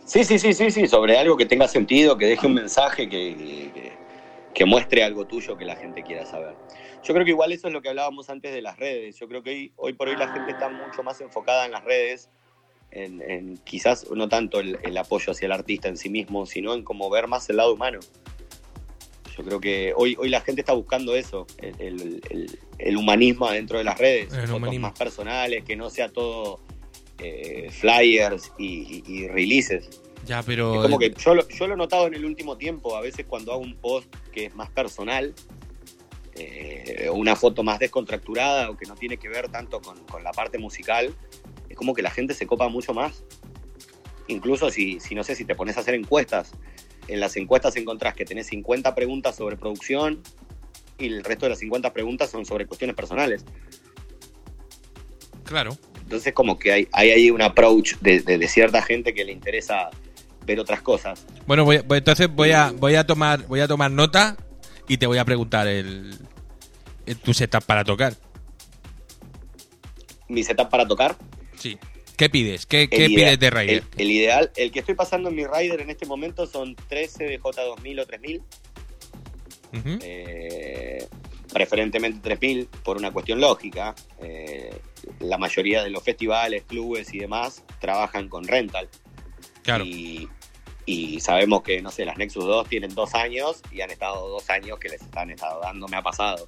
Sí, 0.04 0.22
sí, 0.22 0.38
sí, 0.38 0.52
sí, 0.52 0.70
sí, 0.70 0.86
sobre 0.86 1.16
algo 1.18 1.36
que 1.36 1.46
tenga 1.46 1.66
sentido, 1.66 2.18
que 2.18 2.26
deje 2.26 2.46
un 2.46 2.52
mensaje, 2.54 3.08
que, 3.08 3.34
que, 3.74 3.92
que 4.52 4.64
muestre 4.66 5.02
algo 5.02 5.26
tuyo 5.26 5.56
que 5.56 5.64
la 5.64 5.76
gente 5.76 6.02
quiera 6.02 6.26
saber. 6.26 6.54
Yo 7.02 7.14
creo 7.14 7.24
que 7.24 7.30
igual 7.30 7.52
eso 7.52 7.68
es 7.68 7.72
lo 7.72 7.80
que 7.80 7.88
hablábamos 7.88 8.28
antes 8.28 8.52
de 8.52 8.60
las 8.62 8.78
redes. 8.78 9.18
Yo 9.18 9.26
creo 9.28 9.42
que 9.42 9.50
hoy, 9.50 9.72
hoy 9.76 9.92
por 9.94 10.08
hoy 10.08 10.16
la 10.16 10.28
gente 10.28 10.52
está 10.52 10.68
mucho 10.68 11.02
más 11.02 11.20
enfocada 11.22 11.64
en 11.64 11.72
las 11.72 11.84
redes, 11.84 12.28
en, 12.94 13.20
en 13.30 13.56
quizás 13.58 14.06
no 14.10 14.28
tanto 14.28 14.60
el, 14.60 14.78
el 14.82 14.96
apoyo 14.96 15.32
hacia 15.32 15.46
el 15.46 15.52
artista 15.52 15.88
en 15.88 15.96
sí 15.96 16.08
mismo, 16.08 16.46
sino 16.46 16.74
en 16.74 16.82
como 16.84 17.10
ver 17.10 17.26
más 17.26 17.48
el 17.50 17.56
lado 17.56 17.74
humano. 17.74 18.00
Yo 19.36 19.42
creo 19.44 19.60
que 19.60 19.92
hoy, 19.96 20.16
hoy 20.18 20.28
la 20.28 20.40
gente 20.40 20.60
está 20.60 20.72
buscando 20.74 21.16
eso, 21.16 21.46
el, 21.58 21.74
el- 22.30 22.58
el- 22.78 22.96
humanismo 22.96 23.46
adentro 23.48 23.78
de 23.78 23.84
las 23.84 23.98
redes, 23.98 24.28
fotos 24.32 24.50
humanismo. 24.50 24.86
más 24.88 24.96
personales, 24.98 25.64
que 25.64 25.74
no 25.74 25.90
sea 25.90 26.08
todo 26.08 26.60
eh, 27.18 27.68
flyers 27.72 28.52
y, 28.58 28.66
y- 28.66 29.02
y 29.06 29.28
releases. 29.28 30.00
Ya, 30.24 30.42
pero. 30.44 30.74
Es 30.76 30.82
como 30.82 30.98
que 30.98 31.12
yo 31.18 31.34
lo, 31.34 31.46
yo 31.48 31.66
lo 31.66 31.74
he 31.74 31.76
notado 31.76 32.06
en 32.06 32.14
el 32.14 32.24
último 32.24 32.56
tiempo, 32.56 32.96
a 32.96 33.00
veces 33.00 33.26
cuando 33.28 33.52
hago 33.52 33.60
un 33.62 33.74
post 33.74 34.06
que 34.32 34.46
es 34.46 34.54
más 34.54 34.70
personal, 34.70 35.34
eh, 36.36 37.08
una 37.12 37.36
foto 37.36 37.62
más 37.62 37.78
descontracturada 37.78 38.70
o 38.70 38.76
que 38.76 38.86
no 38.86 38.94
tiene 38.94 39.16
que 39.16 39.28
ver 39.28 39.48
tanto 39.50 39.80
con, 39.80 39.98
con 40.04 40.22
la 40.24 40.32
parte 40.32 40.58
musical, 40.58 41.14
es 41.74 41.76
como 41.76 41.92
que 41.92 42.02
la 42.02 42.10
gente 42.10 42.34
se 42.34 42.46
copa 42.46 42.68
mucho 42.68 42.94
más. 42.94 43.24
Incluso 44.28 44.70
si, 44.70 45.00
si 45.00 45.14
no 45.16 45.24
sé, 45.24 45.34
si 45.34 45.44
te 45.44 45.54
pones 45.56 45.76
a 45.76 45.80
hacer 45.80 45.94
encuestas, 45.94 46.52
en 47.08 47.18
las 47.20 47.36
encuestas 47.36 47.74
encontrás 47.76 48.14
que 48.14 48.24
tenés 48.24 48.46
50 48.46 48.94
preguntas 48.94 49.34
sobre 49.36 49.56
producción 49.56 50.22
y 50.98 51.06
el 51.06 51.24
resto 51.24 51.46
de 51.46 51.50
las 51.50 51.58
50 51.58 51.92
preguntas 51.92 52.30
son 52.30 52.46
sobre 52.46 52.66
cuestiones 52.66 52.94
personales. 52.96 53.44
Claro. 55.44 55.76
Entonces 56.00 56.32
como 56.32 56.58
que 56.58 56.72
hay, 56.72 56.88
hay 56.92 57.10
ahí 57.10 57.30
un 57.30 57.42
approach 57.42 57.96
de, 58.00 58.20
de- 58.20 58.38
de 58.38 58.48
cierta 58.48 58.80
gente 58.82 59.12
que 59.12 59.24
le 59.24 59.32
interesa 59.32 59.90
ver 60.46 60.60
otras 60.60 60.80
cosas. 60.80 61.26
Bueno, 61.46 61.64
voy- 61.64 61.80
voy- 61.84 61.98
entonces 61.98 62.28
voy 62.32 62.52
a, 62.52 62.70
voy 62.70 62.94
a 62.94 63.04
tomar 63.06 63.46
voy 63.46 63.60
a 63.60 63.68
tomar 63.68 63.90
nota 63.90 64.36
y 64.88 64.96
te 64.96 65.06
voy 65.06 65.18
a 65.18 65.24
preguntar 65.24 65.66
el, 65.66 66.16
el- 67.04 67.18
tu 67.18 67.34
setup 67.34 67.64
para 67.64 67.84
tocar. 67.84 68.14
Mi 70.28 70.42
setup 70.42 70.70
para 70.70 70.86
tocar, 70.88 71.16
Sí. 71.64 71.78
¿Qué 72.18 72.28
pides? 72.28 72.66
¿Qué, 72.66 72.86
pides 72.88 73.10
ide- 73.10 73.36
de 73.38 73.50
Rider? 73.50 73.82
El, 73.96 74.00
el 74.02 74.10
ideal, 74.10 74.52
el 74.56 74.70
que 74.70 74.80
estoy 74.80 74.94
pasando 74.94 75.30
en 75.30 75.34
mi 75.34 75.46
rider 75.46 75.80
en 75.80 75.88
este 75.88 76.04
momento 76.04 76.46
son 76.46 76.76
13 76.76 77.24
de 77.24 77.40
J2000 77.40 78.00
o 78.02 78.06
3000, 78.06 78.42
Ujú. 79.72 79.98
eh, 80.02 81.08
preferentemente 81.52 82.20
3000 82.20 82.68
por 82.84 82.98
una 82.98 83.10
cuestión 83.12 83.40
lógica. 83.40 83.94
Eh, 84.22 84.78
la 85.20 85.38
mayoría 85.38 85.82
de 85.82 85.88
los 85.90 86.02
festivales, 86.02 86.64
clubes 86.68 87.12
y 87.14 87.18
demás 87.18 87.64
trabajan 87.80 88.28
con 88.28 88.44
rental. 88.44 88.88
Claro. 89.62 89.84
Y, 89.86 90.28
y 90.86 91.18
sabemos 91.20 91.62
que, 91.62 91.80
no 91.80 91.90
sé, 91.90 92.04
las 92.04 92.18
Nexus 92.18 92.44
2 92.44 92.68
tienen 92.68 92.94
dos 92.94 93.14
años 93.14 93.62
y 93.72 93.80
han 93.80 93.90
estado 93.90 94.28
dos 94.28 94.50
años 94.50 94.78
que 94.78 94.90
les 94.90 95.00
están 95.00 95.30
estado 95.30 95.60
dando, 95.62 95.88
me 95.88 95.96
ha 95.96 96.02
pasado, 96.02 96.46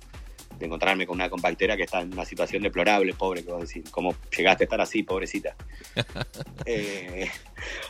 de 0.59 0.67
encontrarme 0.67 1.07
con 1.07 1.17
una 1.17 1.29
compactera 1.29 1.77
que 1.77 1.83
está 1.83 2.01
en 2.01 2.13
una 2.13 2.25
situación 2.25 2.63
deplorable, 2.63 3.13
pobre, 3.15 3.45
que 3.45 3.53
vos 3.53 3.69
decís, 3.69 3.91
¿cómo 3.91 4.15
llegaste 4.37 4.65
a 4.65 4.67
estar 4.67 4.81
así, 4.81 5.03
pobrecita? 5.03 5.55
Eh, 6.69 7.31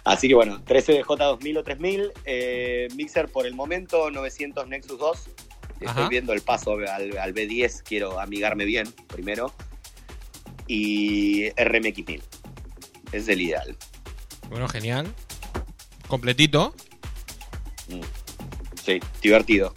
así 0.05 0.29
que 0.29 0.35
bueno, 0.35 0.62
13 0.62 0.93
de 0.93 1.05
J2000 1.05 1.59
o 1.59 1.64
3000, 1.64 2.12
eh, 2.27 2.89
mixer 2.95 3.29
por 3.29 3.47
el 3.47 3.55
momento 3.55 4.11
900 4.11 4.69
Nexus 4.69 4.99
2. 4.99 5.29
Estoy 5.73 5.89
Ajá. 5.89 6.09
viendo 6.09 6.35
el 6.35 6.43
paso 6.43 6.73
al, 6.73 7.17
al 7.17 7.35
B10, 7.35 7.83
quiero 7.83 8.21
amigarme 8.21 8.67
bien 8.67 8.87
primero. 9.09 9.55
Y 10.67 11.49
RMX 11.53 12.07
1000. 12.07 12.23
Es 13.12 13.29
el 13.29 13.41
ideal. 13.41 13.77
Bueno, 14.51 14.69
genial. 14.69 15.12
Completito. 16.07 16.75
Mm. 17.89 18.01
Sí, 18.85 19.01
divertido. 19.23 19.73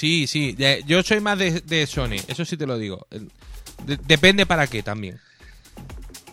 Sí, 0.00 0.26
sí. 0.26 0.52
de- 0.52 0.82
Yo 0.86 1.02
soy 1.02 1.20
más 1.20 1.38
de, 1.38 1.60
de 1.60 1.86
Sony, 1.86 2.16
eso 2.26 2.42
sí 2.46 2.56
te 2.56 2.66
lo 2.66 2.78
digo. 2.78 3.06
De- 3.84 3.98
depende 4.06 4.46
para 4.46 4.66
qué 4.66 4.82
también. 4.82 5.20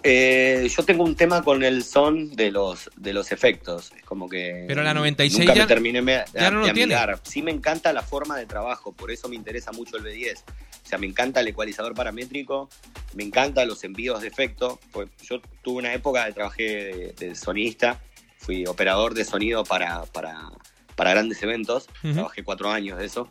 Eh, 0.03 0.69
yo 0.73 0.83
tengo 0.83 1.03
un 1.03 1.15
tema 1.17 1.41
con 1.43 1.63
el 1.63 1.83
son 1.83 2.33
de 2.33 2.49
los, 2.49 2.89
de 2.95 3.11
los 3.11 3.33
efectos. 3.33 3.91
Es 3.97 4.03
como 4.03 4.29
que. 4.29 4.63
Pero 4.69 4.83
la 4.83 4.93
96 4.93 5.39
nunca 5.39 5.53
ya- 5.53 5.63
me 5.63 5.67
terminé 5.67 6.01
me- 6.01 6.23
ya 6.33 6.49
no 6.49 6.61
de 6.61 6.67
lo 6.69 6.73
tiene. 6.73 6.95
amigar. 6.95 7.19
Sí, 7.23 7.41
me 7.41 7.51
encanta 7.51 7.91
la 7.91 8.03
forma 8.03 8.37
de 8.37 8.45
trabajo, 8.45 8.93
por 8.93 9.11
eso 9.11 9.27
me 9.27 9.35
interesa 9.35 9.73
mucho 9.73 9.97
el 9.97 10.03
B10. 10.03 10.37
O 10.85 10.87
sea, 10.89 10.97
me 10.97 11.07
encanta 11.07 11.41
el 11.41 11.49
ecualizador 11.49 11.93
paramétrico, 11.93 12.69
me 13.15 13.23
encantan 13.25 13.67
los 13.67 13.83
envíos 13.83 14.21
de 14.21 14.29
efecto. 14.29 14.79
Pues 14.93 15.09
yo 15.29 15.41
tuve 15.61 15.79
una 15.79 15.93
época 15.93 16.25
que 16.25 16.31
trabajé 16.31 16.63
de, 16.63 17.13
de 17.19 17.35
sonista, 17.35 17.99
fui 18.37 18.65
operador 18.65 19.13
de 19.13 19.25
sonido 19.25 19.65
para, 19.65 20.03
para, 20.05 20.47
para 20.95 21.11
grandes 21.11 21.43
eventos. 21.43 21.87
Trabajé 22.01 22.43
cuatro 22.45 22.71
años 22.71 22.97
de 22.97 23.05
eso. 23.07 23.29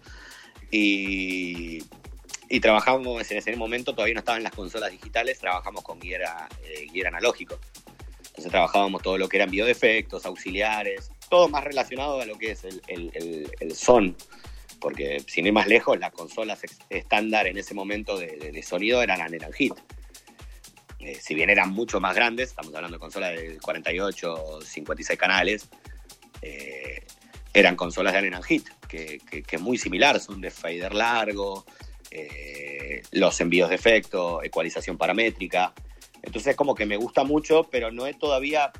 Y, 0.70 1.82
y 2.48 2.60
trabajamos 2.60 3.30
en 3.30 3.38
ese 3.38 3.56
momento, 3.56 3.92
todavía 3.92 4.14
no 4.14 4.20
estaban 4.20 4.42
las 4.42 4.52
consolas 4.52 4.90
digitales, 4.90 5.38
trabajamos 5.38 5.82
con 5.82 5.98
guía, 5.98 6.48
eh, 6.64 7.06
analógico. 7.06 7.58
Entonces 8.18 8.50
trabajábamos 8.50 9.02
todo 9.02 9.18
lo 9.18 9.28
que 9.28 9.38
era 9.38 9.44
envío 9.44 9.64
de 9.64 9.72
efectos, 9.72 10.26
auxiliares, 10.26 11.10
todo 11.28 11.48
más 11.48 11.64
relacionado 11.64 12.20
a 12.20 12.26
lo 12.26 12.38
que 12.38 12.52
es 12.52 12.64
el, 12.64 13.74
son. 13.74 14.16
Porque 14.80 15.20
sin 15.26 15.46
ir 15.46 15.52
más 15.52 15.66
lejos, 15.66 15.98
las 15.98 16.12
consolas 16.12 16.60
estándar 16.90 17.46
en 17.46 17.56
ese 17.56 17.74
momento 17.74 18.18
de, 18.18 18.62
sonido 18.62 19.02
eran 19.02 19.20
Aneran 19.22 19.52
Hit. 19.52 19.74
Eh, 21.00 21.18
si 21.20 21.34
bien 21.34 21.50
eran 21.50 21.70
mucho 21.70 21.98
más 21.98 22.14
grandes, 22.14 22.50
estamos 22.50 22.74
hablando 22.74 22.96
de 22.96 23.00
consolas 23.00 23.34
de 23.34 23.58
48, 23.58 24.60
56 24.62 25.18
canales, 25.18 25.68
eh, 26.42 27.04
eran 27.58 27.74
consolas 27.74 28.12
de 28.12 28.18
Allen 28.18 28.42
Hit, 28.42 28.68
que, 28.86 29.18
que, 29.30 29.42
que 29.42 29.56
es 29.56 29.62
muy 29.62 29.78
similar, 29.78 30.20
son 30.20 30.40
de 30.42 30.50
fader 30.50 30.92
largo, 30.94 31.64
eh, 32.10 33.02
los 33.12 33.40
envíos 33.40 33.68
de 33.70 33.76
efecto, 33.76 34.42
ecualización 34.42 34.98
paramétrica. 34.98 35.72
Entonces 36.22 36.54
como 36.54 36.74
que 36.74 36.84
me 36.86 36.96
gusta 36.96 37.24
mucho, 37.24 37.64
pero 37.70 37.90
no 37.90 38.06
he 38.06 38.12
todavía, 38.12 38.72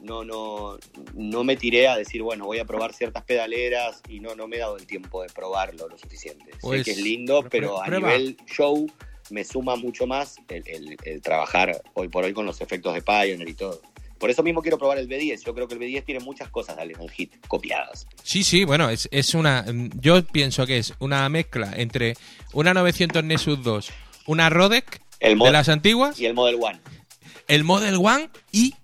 no, 0.00 0.24
no, 0.24 0.78
no 1.14 1.42
me 1.44 1.56
tiré 1.56 1.88
a 1.88 1.96
decir, 1.96 2.22
bueno, 2.22 2.44
voy 2.46 2.58
a 2.60 2.64
probar 2.64 2.92
ciertas 2.92 3.24
pedaleras 3.24 4.02
y 4.08 4.20
no, 4.20 4.34
no 4.36 4.46
me 4.46 4.56
he 4.56 4.60
dado 4.60 4.76
el 4.76 4.86
tiempo 4.86 5.22
de 5.22 5.28
probarlo 5.28 5.88
lo 5.88 5.98
suficiente. 5.98 6.44
Pues, 6.60 6.84
sé 6.84 6.84
que 6.84 6.90
es 6.92 6.98
lindo, 6.98 7.42
pero 7.50 7.82
a 7.82 7.86
nivel 8.10 8.36
show 8.46 8.86
me 9.30 9.42
suma 9.44 9.74
mucho 9.76 10.06
más 10.06 10.36
el, 10.48 10.62
el- 10.68 10.96
el 11.04 11.22
trabajar 11.22 11.82
hoy 11.94 12.08
por 12.08 12.24
hoy 12.24 12.32
con 12.32 12.46
los 12.46 12.60
efectos 12.60 12.94
de 12.94 13.02
Pioneer 13.02 13.48
y 13.48 13.54
todo. 13.54 13.80
Por 14.20 14.30
eso 14.30 14.42
mismo 14.44 14.60
quiero 14.62 14.78
probar 14.78 14.98
el 14.98 15.08
B10. 15.08 15.42
Yo 15.44 15.54
creo 15.54 15.66
que 15.66 15.74
el 15.74 15.80
B10 15.80 16.04
tiene 16.04 16.20
muchas 16.20 16.48
cosas 16.50 16.76
de 16.76 16.82
Allen 16.82 17.08
Hit 17.08 17.32
copiadas. 17.48 18.06
Sí, 18.22 18.44
sí, 18.44 18.64
bueno, 18.64 18.88
es, 18.90 19.08
es 19.10 19.34
una. 19.34 19.64
Yo 19.94 20.22
pienso 20.24 20.66
que 20.66 20.76
es 20.78 20.92
una 21.00 21.28
mezcla 21.30 21.72
entre 21.74 22.16
una 22.52 22.72
900 22.74 23.24
Nexus 23.24 23.62
2, 23.64 23.90
una 24.26 24.48
Rodec 24.50 25.00
El 25.20 25.38
de 25.38 25.50
las 25.50 25.68
antiguas, 25.70 26.20
y 26.20 26.26
el 26.26 26.34
Model 26.34 26.56
One. 26.60 26.78
el 27.48 27.64
Model 27.64 27.96
One 27.96 28.28
y 28.52 28.74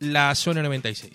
la 0.00 0.34
Sony 0.34 0.54
96. 0.62 1.12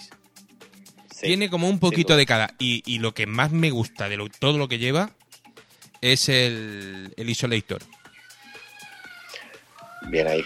Sí, 1.12 1.26
Tiene 1.28 1.50
como 1.50 1.68
un 1.68 1.80
poquito 1.80 2.16
de 2.16 2.26
cada. 2.26 2.54
Y, 2.60 2.82
y 2.86 3.00
lo 3.00 3.14
que 3.14 3.26
más 3.26 3.52
me 3.52 3.72
gusta 3.72 4.08
de 4.08 4.16
lo- 4.16 4.30
todo 4.30 4.58
lo 4.60 4.68
que 4.70 4.78
lleva 4.78 5.12
es 6.02 6.30
el, 6.30 7.14
el 7.18 7.30
Isolator. 7.30 7.82
Bien 10.10 10.28
ahí. 10.28 10.44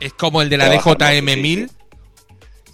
Es 0.00 0.12
como 0.14 0.42
el 0.42 0.48
de 0.48 0.56
la 0.56 0.66
Trabaja 0.66 0.94
DJM 0.94 1.28
hermoso, 1.28 1.74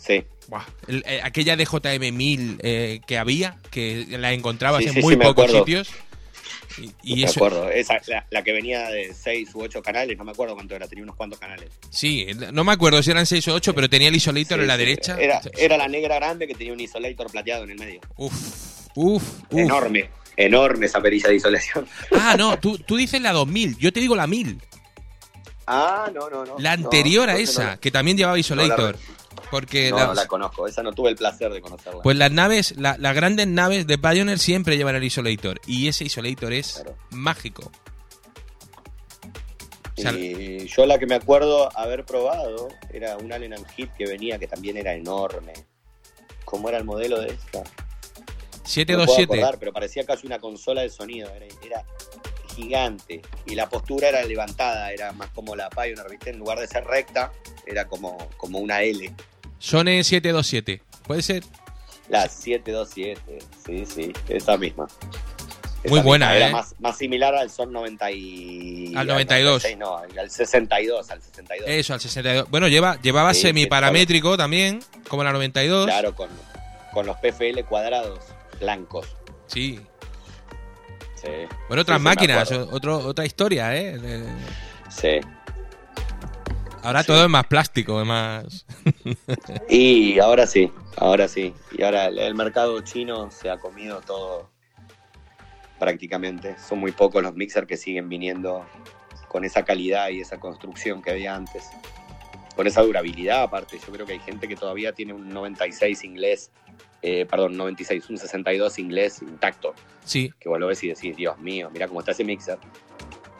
sí, 0.06 0.12
1000. 0.12 0.22
Sí. 0.22 0.26
Buah, 0.48 0.64
el- 0.88 1.04
eh, 1.06 1.20
aquella 1.22 1.56
DJM 1.56 2.12
1000 2.12 2.58
eh, 2.62 3.00
que 3.06 3.18
había, 3.18 3.56
que 3.70 4.06
la 4.10 4.32
encontrabas 4.32 4.82
Sí, 4.82 4.88
en 4.88 4.94
sí, 4.94 5.00
muy 5.02 5.14
sí, 5.14 5.18
me 5.18 5.24
pocos 5.24 5.50
sitios. 5.50 5.90
Y, 6.78 6.92
y 7.14 7.16
me 7.16 7.22
eso, 7.24 7.38
acuerdo. 7.38 7.70
Esa, 7.70 7.98
la, 8.06 8.26
la 8.30 8.42
que 8.44 8.52
venía 8.52 8.88
de 8.90 9.14
6 9.14 9.48
u 9.54 9.62
8 9.62 9.80
canales, 9.80 10.16
no 10.18 10.24
me 10.24 10.32
acuerdo 10.32 10.54
cuánto 10.54 10.74
era, 10.76 10.86
tenía 10.86 11.04
unos 11.04 11.16
cuantos 11.16 11.38
canales. 11.38 11.70
Sí, 11.90 12.26
no 12.52 12.64
me 12.64 12.72
acuerdo 12.72 13.02
si 13.02 13.10
eran 13.12 13.24
6 13.24 13.48
o 13.48 13.54
8, 13.54 13.74
pero 13.74 13.88
tenía 13.88 14.08
el 14.08 14.16
Isolator 14.16 14.60
en 14.60 14.66
la 14.66 14.76
derecha. 14.76 15.16
Era, 15.18 15.40
era 15.56 15.78
la 15.78 15.88
negra 15.88 16.16
grande 16.16 16.46
que 16.46 16.54
tenía 16.54 16.74
un 16.74 16.80
isolator 16.80 17.30
plateado 17.30 17.64
en 17.64 17.70
el 17.70 17.78
medio. 17.78 18.00
Uf, 18.18 18.88
uf, 18.94 19.22
uf. 19.50 19.58
Enorme, 19.58 20.10
enorme 20.36 20.84
esa 20.86 21.00
perilla 21.00 21.30
de 21.30 21.36
isolación. 21.36 21.86
Ah, 22.12 22.36
no, 22.38 22.58
tú, 22.58 22.76
tú 22.78 22.96
dices 22.96 23.22
la 23.22 23.32
2000, 23.32 23.78
yo 23.78 23.90
te 23.90 24.00
digo 24.00 24.14
la 24.14 24.26
1000. 24.26 24.60
Ah, 25.66 26.10
no, 26.14 26.30
no, 26.30 26.44
no. 26.44 26.56
La 26.58 26.76
no, 26.76 26.84
anterior 26.84 27.28
a 27.28 27.36
esa, 27.36 27.72
no- 27.74 27.80
que 27.80 27.90
también 27.90 28.16
llevaba 28.16 28.36
la- 28.36 28.40
Isolator. 28.40 28.96
Porque 29.50 29.90
No, 29.90 29.96
las- 29.98 30.06
no 30.08 30.14
la 30.14 30.26
conozco, 30.26 30.66
esa 30.66 30.82
no 30.82 30.92
tuve 30.92 31.10
el 31.10 31.16
placer 31.16 31.52
de 31.52 31.60
conocerla. 31.60 32.02
pues 32.02 32.16
las 32.16 32.32
naves, 32.32 32.74
la- 32.78 32.96
las 32.98 33.14
grandes 33.14 33.46
naves 33.46 33.86
de 33.86 33.98
Pioneer 33.98 34.38
siempre 34.38 34.76
llevan 34.76 34.96
el 34.96 35.04
Isolator. 35.04 35.60
Y 35.66 35.88
ese 35.88 36.04
Isolator 36.04 36.52
es 36.52 36.74
Claro. 36.74 36.96
mágico. 37.10 37.70
o 39.98 40.00
sea, 40.02 40.12
y 40.12 40.66
yo 40.66 40.84
la 40.84 40.98
que 40.98 41.06
me 41.06 41.14
acuerdo 41.14 41.70
haber 41.78 42.04
probado 42.04 42.68
era 42.92 43.16
un 43.16 43.32
Allen 43.32 43.54
and 43.54 43.66
Hit 43.70 43.90
que 43.96 44.06
venía, 44.06 44.38
que 44.38 44.46
también 44.46 44.76
era 44.76 44.92
enorme. 44.94 45.54
¿Cómo 46.44 46.68
era 46.68 46.76
el 46.78 46.84
modelo 46.84 47.18
de 47.20 47.28
esta? 47.28 47.58
No 47.60 47.64
me 47.64 47.70
puedo 48.52 48.66
727. 48.66 49.32
acordar, 49.34 49.58
pero 49.58 49.72
parecía 49.72 50.04
casi 50.04 50.26
una 50.26 50.38
consola 50.38 50.82
de 50.82 50.90
sonido. 50.90 51.30
Era, 51.30 51.46
era 51.64 51.84
gigante. 52.56 53.22
Y 53.46 53.54
la 53.54 53.68
postura 53.68 54.08
era 54.08 54.24
levantada, 54.24 54.90
era 54.90 55.12
más 55.12 55.30
como 55.30 55.54
la 55.54 55.68
Pioneer, 55.70 56.10
¿viste? 56.10 56.30
En 56.30 56.38
lugar 56.38 56.58
de 56.58 56.66
ser 56.66 56.84
recta, 56.84 57.30
era 57.66 57.86
como, 57.86 58.16
como 58.36 58.58
una 58.58 58.82
L. 58.82 59.12
Sone 59.58 60.02
727. 60.02 60.82
¿Puede 61.06 61.22
ser? 61.22 61.44
La 62.08 62.28
727, 62.28 63.38
sí, 63.64 63.84
sí, 63.86 64.12
esa 64.28 64.56
misma. 64.56 64.86
Esa 64.86 65.90
Muy 65.90 65.98
misma. 65.98 66.02
buena, 66.02 66.36
Era 66.36 66.48
¿eh? 66.48 66.52
más, 66.52 66.74
más 66.80 66.96
similar 66.98 67.34
al 67.34 67.50
Son 67.50 67.72
90 67.72 68.10
y... 68.12 68.92
Al 68.96 69.06
92. 69.06 69.62
96, 69.64 69.78
no, 69.78 69.98
al 70.20 70.30
62, 70.30 71.10
al 71.10 71.22
62. 71.22 71.68
Eso, 71.68 71.94
al 71.94 72.00
62. 72.00 72.50
Bueno, 72.50 72.68
lleva, 72.68 73.00
llevaba 73.00 73.34
Sí, 73.34 73.42
semiparamétrico 73.42 74.36
también, 74.36 74.80
como 75.08 75.22
la 75.24 75.32
92. 75.32 75.86
Claro, 75.86 76.14
con, 76.14 76.28
con 76.92 77.06
los 77.06 77.16
PFL 77.18 77.60
cuadrados 77.68 78.20
blancos. 78.60 79.06
Sí. 79.46 79.80
Sí, 81.26 81.32
Bueno, 81.68 81.82
otras 81.82 81.98
Sí, 81.98 82.04
máquinas, 82.04 82.52
otro, 82.52 82.98
otra 82.98 83.26
historia, 83.26 83.76
¿eh? 83.76 83.98
Sí. 84.88 85.20
Ahora 86.82 87.00
Sí. 87.02 87.08
todo 87.08 87.24
es 87.24 87.28
más 87.30 87.46
plástico, 87.46 88.00
es 88.00 88.06
más... 88.06 88.64
Y 89.68 90.18
ahora 90.20 90.46
sí, 90.46 90.70
ahora 90.96 91.26
sí. 91.26 91.52
Y 91.72 91.82
ahora 91.82 92.06
el 92.06 92.34
mercado 92.36 92.80
chino 92.82 93.30
se 93.32 93.50
ha 93.50 93.58
comido 93.58 94.00
todo 94.02 94.48
prácticamente. 95.78 96.56
Son 96.58 96.78
muy 96.78 96.92
pocos 96.92 97.22
los 97.22 97.34
mixers 97.34 97.66
que 97.66 97.76
siguen 97.76 98.08
viniendo 98.08 98.64
con 99.28 99.44
esa 99.44 99.64
calidad 99.64 100.08
y 100.10 100.20
esa 100.20 100.38
construcción 100.38 101.02
que 101.02 101.10
había 101.10 101.34
antes. 101.34 101.68
Con 102.54 102.66
esa 102.66 102.82
durabilidad 102.82 103.42
aparte. 103.42 103.78
Yo 103.84 103.92
creo 103.92 104.06
que 104.06 104.12
hay 104.14 104.20
gente 104.20 104.46
que 104.48 104.56
todavía 104.56 104.92
tiene 104.92 105.12
un 105.12 105.28
96 105.28 106.04
inglés, 106.04 106.50
eh, 107.08 107.24
perdón, 107.24 107.56
96, 107.56 108.10
un 108.10 108.18
62 108.18 108.78
inglés 108.80 109.22
intacto. 109.22 109.74
Sí, 110.04 110.32
Que 110.40 110.48
vos 110.48 110.58
lo 110.58 110.66
ves 110.66 110.82
y 110.82 110.88
decís, 110.88 111.16
Dios 111.16 111.38
mío, 111.38 111.70
mira 111.72 111.86
cómo 111.86 112.00
está 112.00 112.10
ese 112.12 112.24
mixer. 112.24 112.58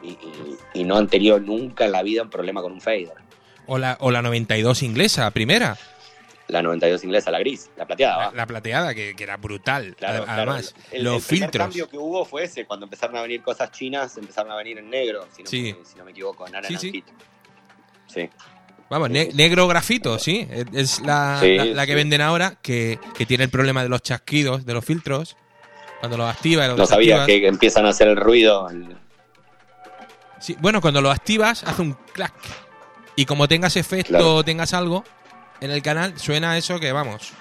Y, 0.03 0.11
y- 0.11 0.57
y 0.75 0.85
no 0.85 0.97
han 0.97 1.09
tenido 1.09 1.41
nunca 1.41 1.85
en 1.87 1.93
la 1.93 2.03
vida 2.05 2.23
un 2.23 2.31
problema 2.31 2.63
con 2.63 2.73
un 2.73 2.81
fader. 2.81 3.15
o 3.67 3.79
la, 3.79 3.97
o 4.01 4.11
la 4.13 4.23
92 4.23 4.83
inglesa, 4.85 5.29
primera. 5.33 5.77
La 6.49 6.63
92 6.63 7.03
inglesa, 7.03 7.33
la 7.33 7.41
gris, 7.41 7.71
la 7.77 7.87
plateada. 7.87 8.31
La, 8.33 8.47
plateada, 8.47 8.95
que, 8.95 9.17
que 9.17 9.25
era 9.25 9.37
brutal. 9.37 9.97
Claro, 9.97 10.25
Además, 10.29 10.73
claro. 10.75 10.87
El, 10.93 11.03
los 11.03 11.23
el 11.23 11.29
primer 11.29 11.49
filtros. 11.51 11.65
cambio 11.67 11.89
que 11.89 11.99
hubo 11.99 12.25
fue 12.25 12.45
ese, 12.45 12.65
cuando 12.67 12.87
empezaron 12.87 13.17
a 13.17 13.23
venir 13.23 13.43
cosas 13.43 13.73
chinas, 13.73 14.17
empezaron 14.17 14.53
a 14.53 14.57
venir 14.57 14.79
en 14.79 14.89
negro, 14.89 15.27
si 15.35 15.43
no, 15.43 15.51
Sí. 15.51 15.75
me, 15.77 15.85
si 15.85 15.97
no 15.99 16.05
me 16.05 16.13
equivoco, 16.13 16.47
en 16.47 16.55
Aran 16.55 16.71
Sí, 16.71 16.77
sí. 16.77 17.03
Sí, 18.07 18.31
Vamos, 18.89 19.11
ne- 19.11 19.31
negro 19.35 19.67
grafito, 19.67 20.19
sí. 20.19 20.47
Es- 20.73 21.01
la, 21.01 21.39
Sí, 21.41 21.57
la- 21.57 21.65
la 21.65 21.87
que 21.87 21.93
sí. 21.93 21.97
venden 21.97 22.21
ahora, 22.21 22.55
que, 22.63 22.99
que 23.17 23.27
tiene 23.27 23.45
el 23.45 23.51
problema 23.51 23.83
de 23.83 23.89
los 23.89 24.01
chasquidos, 24.03 24.65
de 24.65 24.75
los 24.75 24.85
filtros. 24.85 25.37
Cuando 26.01 26.19
los 26.19 26.29
activas. 26.31 26.69
los 26.69 26.79
no 26.79 26.87
sabía 26.87 27.25
que 27.27 27.47
empiezan 27.47 27.87
a 27.87 27.89
hacer 27.89 28.07
el 28.09 28.17
ruido. 28.17 28.69
el- 28.71 28.97
Sí, 30.39 30.57
bueno, 30.61 30.81
cuando 30.81 31.01
lo 31.01 31.11
activas, 31.11 31.65
hace 31.65 31.83
un 31.83 31.95
clac. 32.13 32.35
Y 33.17 33.25
como 33.25 33.49
tengas 33.49 33.77
efecto 33.77 34.11
Claro. 34.11 34.35
o 34.37 34.45
tengas 34.45 34.75
algo 34.75 35.03
en 35.61 35.71
el 35.71 35.83
canal, 35.83 36.19
suena 36.19 36.57
eso 36.59 36.79
que 36.79 36.93
vamos. 36.93 37.33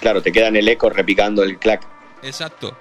Claro, 0.00 0.20
te 0.20 0.32
queda 0.32 0.48
en 0.48 0.56
el 0.56 0.68
eco 0.68 0.90
repicando 0.90 1.44
el 1.44 1.58
clac. 1.58 1.86
Exacto. 2.22 2.76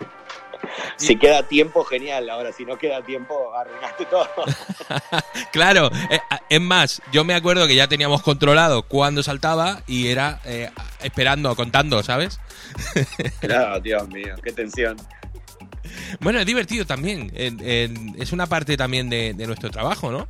Si 0.98 1.15
queda 1.18 1.48
tiempo, 1.48 1.84
genial. 1.84 2.30
Ahora, 2.30 2.52
si 2.52 2.65
no 2.65 2.77
queda 2.77 3.02
tiempo, 3.03 3.53
arruinaste 3.56 4.06
todo. 4.06 4.27
Claro, 5.52 5.89
eh, 6.10 6.19
es 6.49 6.61
más, 6.61 7.02
yo 7.11 7.26
me 7.26 7.34
acuerdo 7.34 7.68
que 7.68 7.76
ya 7.76 7.88
teníamos 7.88 8.22
controlado 8.22 8.84
cuándo 8.84 9.22
saltaba 9.23 9.84
y 9.85 10.07
era 10.07 10.39
eh, 10.45 10.69
esperando, 11.02 11.53
contando, 11.56 12.02
¿sabes? 12.03 12.39
claro, 13.41 13.80
Dios 13.81 14.07
mío, 14.07 14.35
qué 14.43 14.52
tensión. 14.53 14.95
Bueno, 16.22 16.39
es 16.39 16.45
divertido 16.45 16.85
también. 16.85 17.31
es 17.35 18.31
una 18.31 18.45
parte 18.48 18.77
también 18.77 19.10
de, 19.10 19.34
de 19.34 19.45
nuestro 19.48 19.69
trabajo, 19.69 20.10
¿no? 20.11 20.27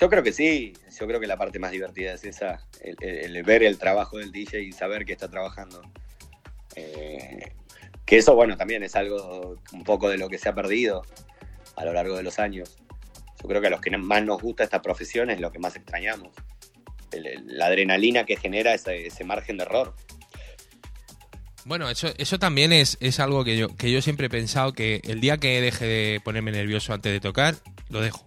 Yo 0.00 0.08
creo 0.08 0.22
que 0.22 0.32
sí. 0.32 0.72
Yo 0.98 1.06
creo 1.06 1.20
que 1.20 1.26
la 1.26 1.36
parte 1.36 1.58
más 1.58 1.70
divertida 1.72 2.12
es 2.14 2.24
esa, 2.24 2.60
el, 2.80 2.96
el- 3.00 3.36
el 3.36 3.42
ver 3.42 3.62
el 3.64 3.78
trabajo 3.78 4.16
del 4.18 4.32
DJ 4.32 4.62
y 4.62 4.72
saber 4.72 5.04
que 5.04 5.12
está 5.12 5.28
trabajando. 5.28 5.82
Eh, 6.76 7.52
que 8.04 8.18
eso, 8.18 8.34
bueno, 8.34 8.56
también 8.56 8.82
es 8.82 8.94
algo 8.96 9.56
un 9.72 9.84
poco 9.84 10.08
de 10.08 10.18
lo 10.18 10.28
que 10.28 10.38
se 10.38 10.48
ha 10.48 10.54
perdido 10.54 11.02
a 11.76 11.84
lo 11.84 11.92
largo 11.92 12.16
de 12.16 12.22
los 12.22 12.38
años. 12.38 12.76
Yo 13.42 13.48
creo 13.48 13.60
que 13.60 13.66
a 13.66 13.70
los 13.70 13.80
que 13.80 13.96
más 13.96 14.22
nos 14.24 14.40
gusta 14.42 14.64
esta 14.64 14.80
profesión 14.82 15.30
es 15.30 15.40
lo 15.40 15.50
que 15.52 15.58
más 15.58 15.76
extrañamos. 15.76 16.28
El- 17.12 17.26
el- 17.26 17.58
la 17.58 17.66
adrenalina 17.66 18.24
que 18.24 18.36
genera 18.36 18.74
ese, 18.74 19.06
ese 19.06 19.24
margen 19.24 19.56
de 19.58 19.64
error. 19.64 19.94
Bueno, 21.64 21.88
eso, 21.88 22.08
eso 22.18 22.38
también 22.38 22.72
es, 22.72 22.98
es 23.00 23.20
algo 23.20 23.42
que 23.44 23.56
yo, 23.56 23.74
que 23.74 23.90
yo 23.90 24.02
siempre 24.02 24.26
he 24.26 24.30
pensado 24.30 24.72
que 24.74 25.00
el 25.04 25.20
día 25.20 25.38
que 25.38 25.60
deje 25.62 25.86
de 25.86 26.20
ponerme 26.22 26.52
nervioso 26.52 26.92
antes 26.92 27.10
de 27.12 27.20
tocar, 27.20 27.54
lo 27.88 28.00
dejo. 28.02 28.22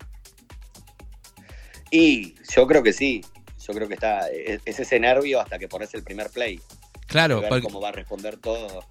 Y 1.92 2.36
yo 2.54 2.68
creo 2.68 2.84
que 2.84 2.94
sí. 2.94 3.24
Yo 3.66 3.74
creo 3.74 3.88
que 3.88 3.96
está 3.96 4.30
es, 4.30 4.62
es 4.66 4.80
ese 4.80 5.00
nervio 5.00 5.42
hasta 5.42 5.60
que 5.60 5.68
pones 5.68 5.94
el 5.94 6.04
primer 6.04 6.30
play. 6.30 6.60
Claro, 7.06 7.42
ver 7.42 7.50
porque- 7.50 7.64
cómo 7.64 7.82
va 7.82 7.90
a 7.90 7.94
responder 7.94 8.38
todo. 8.38 8.84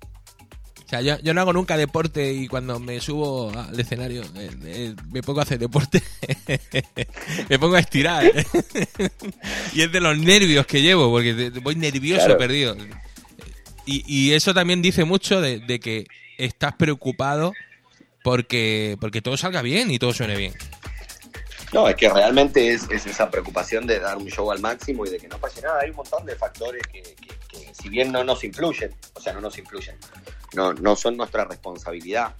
O 0.86 0.88
sea, 0.88 1.00
yo, 1.02 1.18
yo 1.20 1.34
no 1.34 1.40
hago 1.40 1.52
nunca 1.52 1.76
deporte 1.76 2.32
y 2.32 2.46
cuando 2.46 2.78
me 2.78 3.00
subo 3.00 3.50
al 3.50 3.78
escenario 3.78 4.22
eh, 4.36 4.50
eh, 4.64 4.94
me 5.10 5.20
pongo 5.20 5.40
a 5.40 5.42
hacer 5.42 5.58
deporte, 5.58 6.00
me 7.48 7.58
pongo 7.58 7.74
a 7.76 7.80
estirar. 7.80 8.24
y 9.74 9.82
es 9.82 9.92
de 9.92 10.00
los 10.00 10.16
nervios 10.18 10.66
que 10.66 10.82
llevo, 10.82 11.10
porque 11.10 11.50
voy 11.62 11.74
nervioso 11.76 12.24
Claro. 12.26 12.38
perdido. 12.38 12.76
Y, 13.84 14.02
y 14.06 14.32
eso 14.34 14.54
también 14.54 14.82
dice 14.82 15.04
mucho 15.04 15.40
de, 15.40 15.58
de 15.60 15.78
que 15.80 16.06
estás 16.38 16.74
preocupado 16.74 17.52
porque, 18.22 18.96
porque 19.00 19.22
todo 19.22 19.36
salga 19.36 19.62
bien 19.62 19.90
y 19.90 19.98
todo 19.98 20.12
suene 20.12 20.36
bien. 20.36 20.54
No, 21.72 21.88
es 21.88 21.96
que 21.96 22.08
realmente 22.08 22.72
es, 22.72 22.88
es 22.90 23.06
esa 23.06 23.30
preocupación 23.30 23.86
de 23.86 23.98
dar 24.00 24.16
un 24.16 24.28
show 24.28 24.50
al 24.50 24.60
máximo 24.60 25.04
y 25.06 25.10
de 25.10 25.18
que 25.18 25.28
no 25.28 25.38
pase 25.38 25.60
nada. 25.62 25.80
Hay 25.82 25.90
un 25.90 25.96
montón 25.96 26.24
de 26.24 26.34
factores 26.36 26.82
que, 26.92 27.02
que- 27.02 27.36
que 27.48 27.74
si 27.74 27.88
bien 27.88 28.12
no 28.12 28.22
nos 28.24 28.44
influyen, 28.44 28.90
o 29.14 29.20
sea, 29.20 29.32
no 29.32 29.40
nos 29.40 29.56
influyen, 29.58 29.96
no, 30.56 30.72
no 30.74 30.96
son 30.96 31.16
nuestra 31.16 31.44
responsabilidad. 31.44 32.34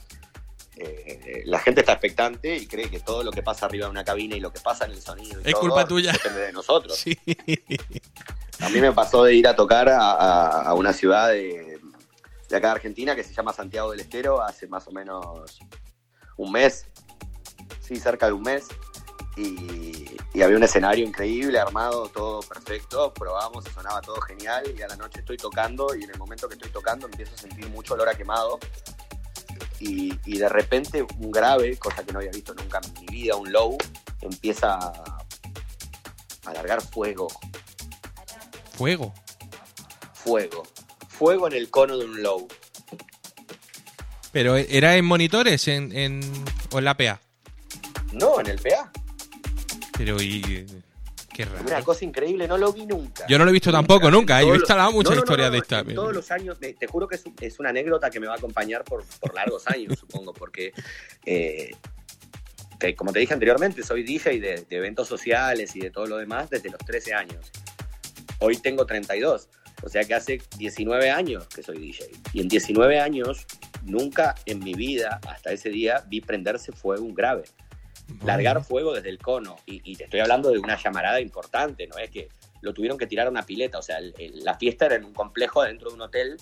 Eh, 0.79 1.43
la 1.47 1.59
gente 1.59 1.81
está 1.81 1.93
expectante 1.93 2.55
y 2.57 2.67
cree 2.67 2.91
que 2.91 3.01
todo 3.01 3.23
lo 3.23 3.31
que 3.31 3.43
pasa 3.43 3.65
arriba 3.67 3.87
de 3.87 3.91
una 3.93 4.05
cabina 4.05 4.37
y 4.37 4.41
lo 4.41 4.53
que 4.53 4.61
pasa 4.61 4.85
en 4.85 4.91
el 4.91 5.01
sonido 5.01 5.41
y 5.41 5.47
Es 5.47 5.53
todo 5.53 5.61
culpa 5.63 5.87
tuya. 5.87 6.13
depende 6.13 6.41
de 6.41 6.53
nosotros. 6.53 6.97
Sí. 6.99 7.17
A 8.61 8.69
mí 8.69 8.81
me 8.81 8.93
pasó 8.93 9.25
de 9.25 9.35
ir 9.35 9.47
a 9.49 9.57
tocar 9.57 9.89
a, 9.89 9.99
a- 10.13 10.63
a 10.63 10.75
una 10.75 10.93
ciudad 10.93 11.29
de, 11.29 11.79
de 12.49 12.57
acá 12.57 12.69
de 12.69 12.73
Argentina 12.75 13.15
que 13.17 13.25
se 13.25 13.33
llama 13.33 13.53
Santiago 13.55 13.91
del 13.91 14.01
Estero 14.01 14.43
hace 14.43 14.67
más 14.67 14.87
o 14.87 14.93
menos 14.93 15.59
un 16.37 16.53
mes, 16.53 16.87
sí, 17.81 17.97
cerca 17.97 18.27
de 18.27 18.33
un 18.33 18.43
mes. 18.43 18.65
Y, 19.37 20.17
y 20.33 20.43
había 20.43 20.57
un 20.57 20.63
escenario 20.63 21.05
increíble, 21.07 21.59
armado, 21.59 22.09
todo 22.09 22.41
perfecto, 22.41 23.13
probamos, 23.13 23.65
sonaba 23.75 24.01
todo 24.01 24.21
genial 24.23 24.65
y 24.77 24.81
a 24.83 24.89
la 24.89 24.97
noche 24.97 25.21
estoy 25.21 25.37
tocando 25.37 25.95
y 25.95 26.05
en 26.05 26.11
el 26.11 26.19
momento 26.19 26.49
que 26.49 26.55
estoy 26.55 26.71
tocando 26.71 27.07
empiezo 27.07 27.35
a 27.35 27.39
sentir 27.39 27.69
mucho 27.69 27.95
olor 27.95 28.09
a 28.09 28.15
quemado 28.15 28.59
y, 29.79 30.19
y 30.25 30.39
de 30.39 30.49
repente 30.49 31.07
un 31.19 31.31
grave, 31.31 31.77
cosa 31.79 32.03
que 32.05 32.13
no 32.13 32.19
había 32.19 32.31
visto 32.31 32.55
nunca 32.55 32.81
en 32.83 32.93
mi 33.01 33.07
vida, 33.07 33.37
un 33.37 33.53
low, 33.53 33.77
empieza 34.23 34.75
a, 34.75 35.19
a 36.47 36.53
largar 36.55 36.81
fuego, 36.81 37.29
Fuego. 38.75 39.13
fuego, 40.15 40.63
fuego 41.09 41.47
en 41.47 41.53
el 41.55 41.71
cono 41.71 41.97
de 41.99 42.05
un 42.07 42.23
low. 42.23 42.49
Pero 44.33 44.57
era 44.57 44.97
en 44.97 45.05
monitores 45.05 45.67
en, 45.69 45.97
en, 45.97 46.21
o 46.73 46.79
en 46.79 46.85
la 46.85 46.97
PA. 46.97 47.21
No, 48.13 48.39
en 48.41 48.47
el 48.49 48.59
PA. 48.59 48.91
Pero 49.97 50.21
y 50.21 50.43
qué 51.33 51.45
Una 51.45 51.71
raro. 51.71 51.85
cosa 51.85 52.05
increíble, 52.05 52.47
no 52.49 52.57
lo 52.59 52.73
vi 52.73 52.87
nunca. 52.87 53.27
Yo 53.29 53.39
no 53.39 53.45
lo 53.45 53.51
he 53.51 53.53
visto 53.53 53.71
tampoco 53.73 54.11
nunca. 54.11 54.41
¿eh? 54.41 54.47
Yo 54.47 54.55
he 54.55 54.57
instalado 54.57 54.93
muchas 54.93 55.15
no, 55.15 55.19
historias 55.21 55.49
no, 55.49 55.53
de 55.53 55.59
esta. 55.59 55.81
en 55.81 55.95
Todos 55.95 56.15
los 56.15 56.31
años, 56.31 56.59
te, 56.59 56.87
juro 56.87 57.07
que 57.09 57.17
es, 57.17 57.27
un- 57.27 57.35
es 57.41 57.59
una 57.59 57.71
anécdota 57.71 58.11
que 58.11 58.21
me 58.21 58.27
va 58.27 58.35
a 58.35 58.37
acompañar 58.37 58.85
por, 58.85 59.05
por 59.21 59.35
largos 59.35 59.65
años, 59.69 59.99
supongo, 59.99 60.33
porque, 60.33 60.73
eh, 61.25 61.71
te- 62.79 62.95
como 62.95 63.13
te 63.13 63.19
dije 63.21 63.33
anteriormente, 63.35 63.83
soy 63.83 64.03
DJ 64.03 64.41
de, 64.41 64.67
de 64.69 64.77
eventos 64.77 65.09
sociales 65.09 65.75
y 65.77 65.81
de 65.81 65.91
todo 65.91 66.07
lo 66.07 66.17
demás 66.19 66.51
desde 66.51 66.71
los 66.71 66.79
13 66.79 67.15
años. 67.15 67.51
Hoy 68.39 68.57
tengo 68.59 68.85
32, 68.85 69.49
o 69.83 69.89
sea 69.89 70.05
que 70.05 70.15
hace 70.15 70.41
19 70.59 71.11
años 71.11 71.47
que 71.49 71.63
soy 71.63 71.79
DJ. 71.79 72.11
Y 72.35 72.41
en 72.43 72.49
19 72.49 73.01
años, 73.01 73.47
nunca 73.83 74.35
en 74.45 74.59
mi 74.59 74.75
vida, 74.75 75.21
hasta 75.27 75.53
ese 75.53 75.71
día, 75.71 76.05
vi 76.09 76.21
prenderse 76.21 76.73
fuego 76.73 77.05
un 77.05 77.15
grave. 77.15 77.45
Largar 78.25 78.63
fuego 78.65 78.95
desde 78.95 79.09
el 79.11 79.19
cono. 79.19 79.57
Y, 79.67 79.81
y 79.91 79.97
te 79.97 80.05
estoy 80.05 80.21
hablando 80.21 80.51
de 80.51 80.59
una 80.59 80.77
llamarada 80.81 81.21
importante, 81.21 81.87
no 81.87 81.99
es 81.99 82.11
que 82.11 82.29
lo 82.63 82.73
tuvieron 82.73 82.99
que 82.99 83.07
tirar 83.07 83.27
a 83.27 83.31
una 83.31 83.43
pileta. 83.45 83.79
O 83.79 83.83
sea, 83.83 83.99
el- 83.99 84.15
el- 84.19 84.45
la 84.45 84.55
fiesta 84.55 84.87
era 84.87 84.95
en 84.97 85.05
un 85.05 85.13
complejo 85.15 85.63
dentro 85.63 85.89
de 85.91 85.95
un 85.97 86.03
hotel. 86.03 86.37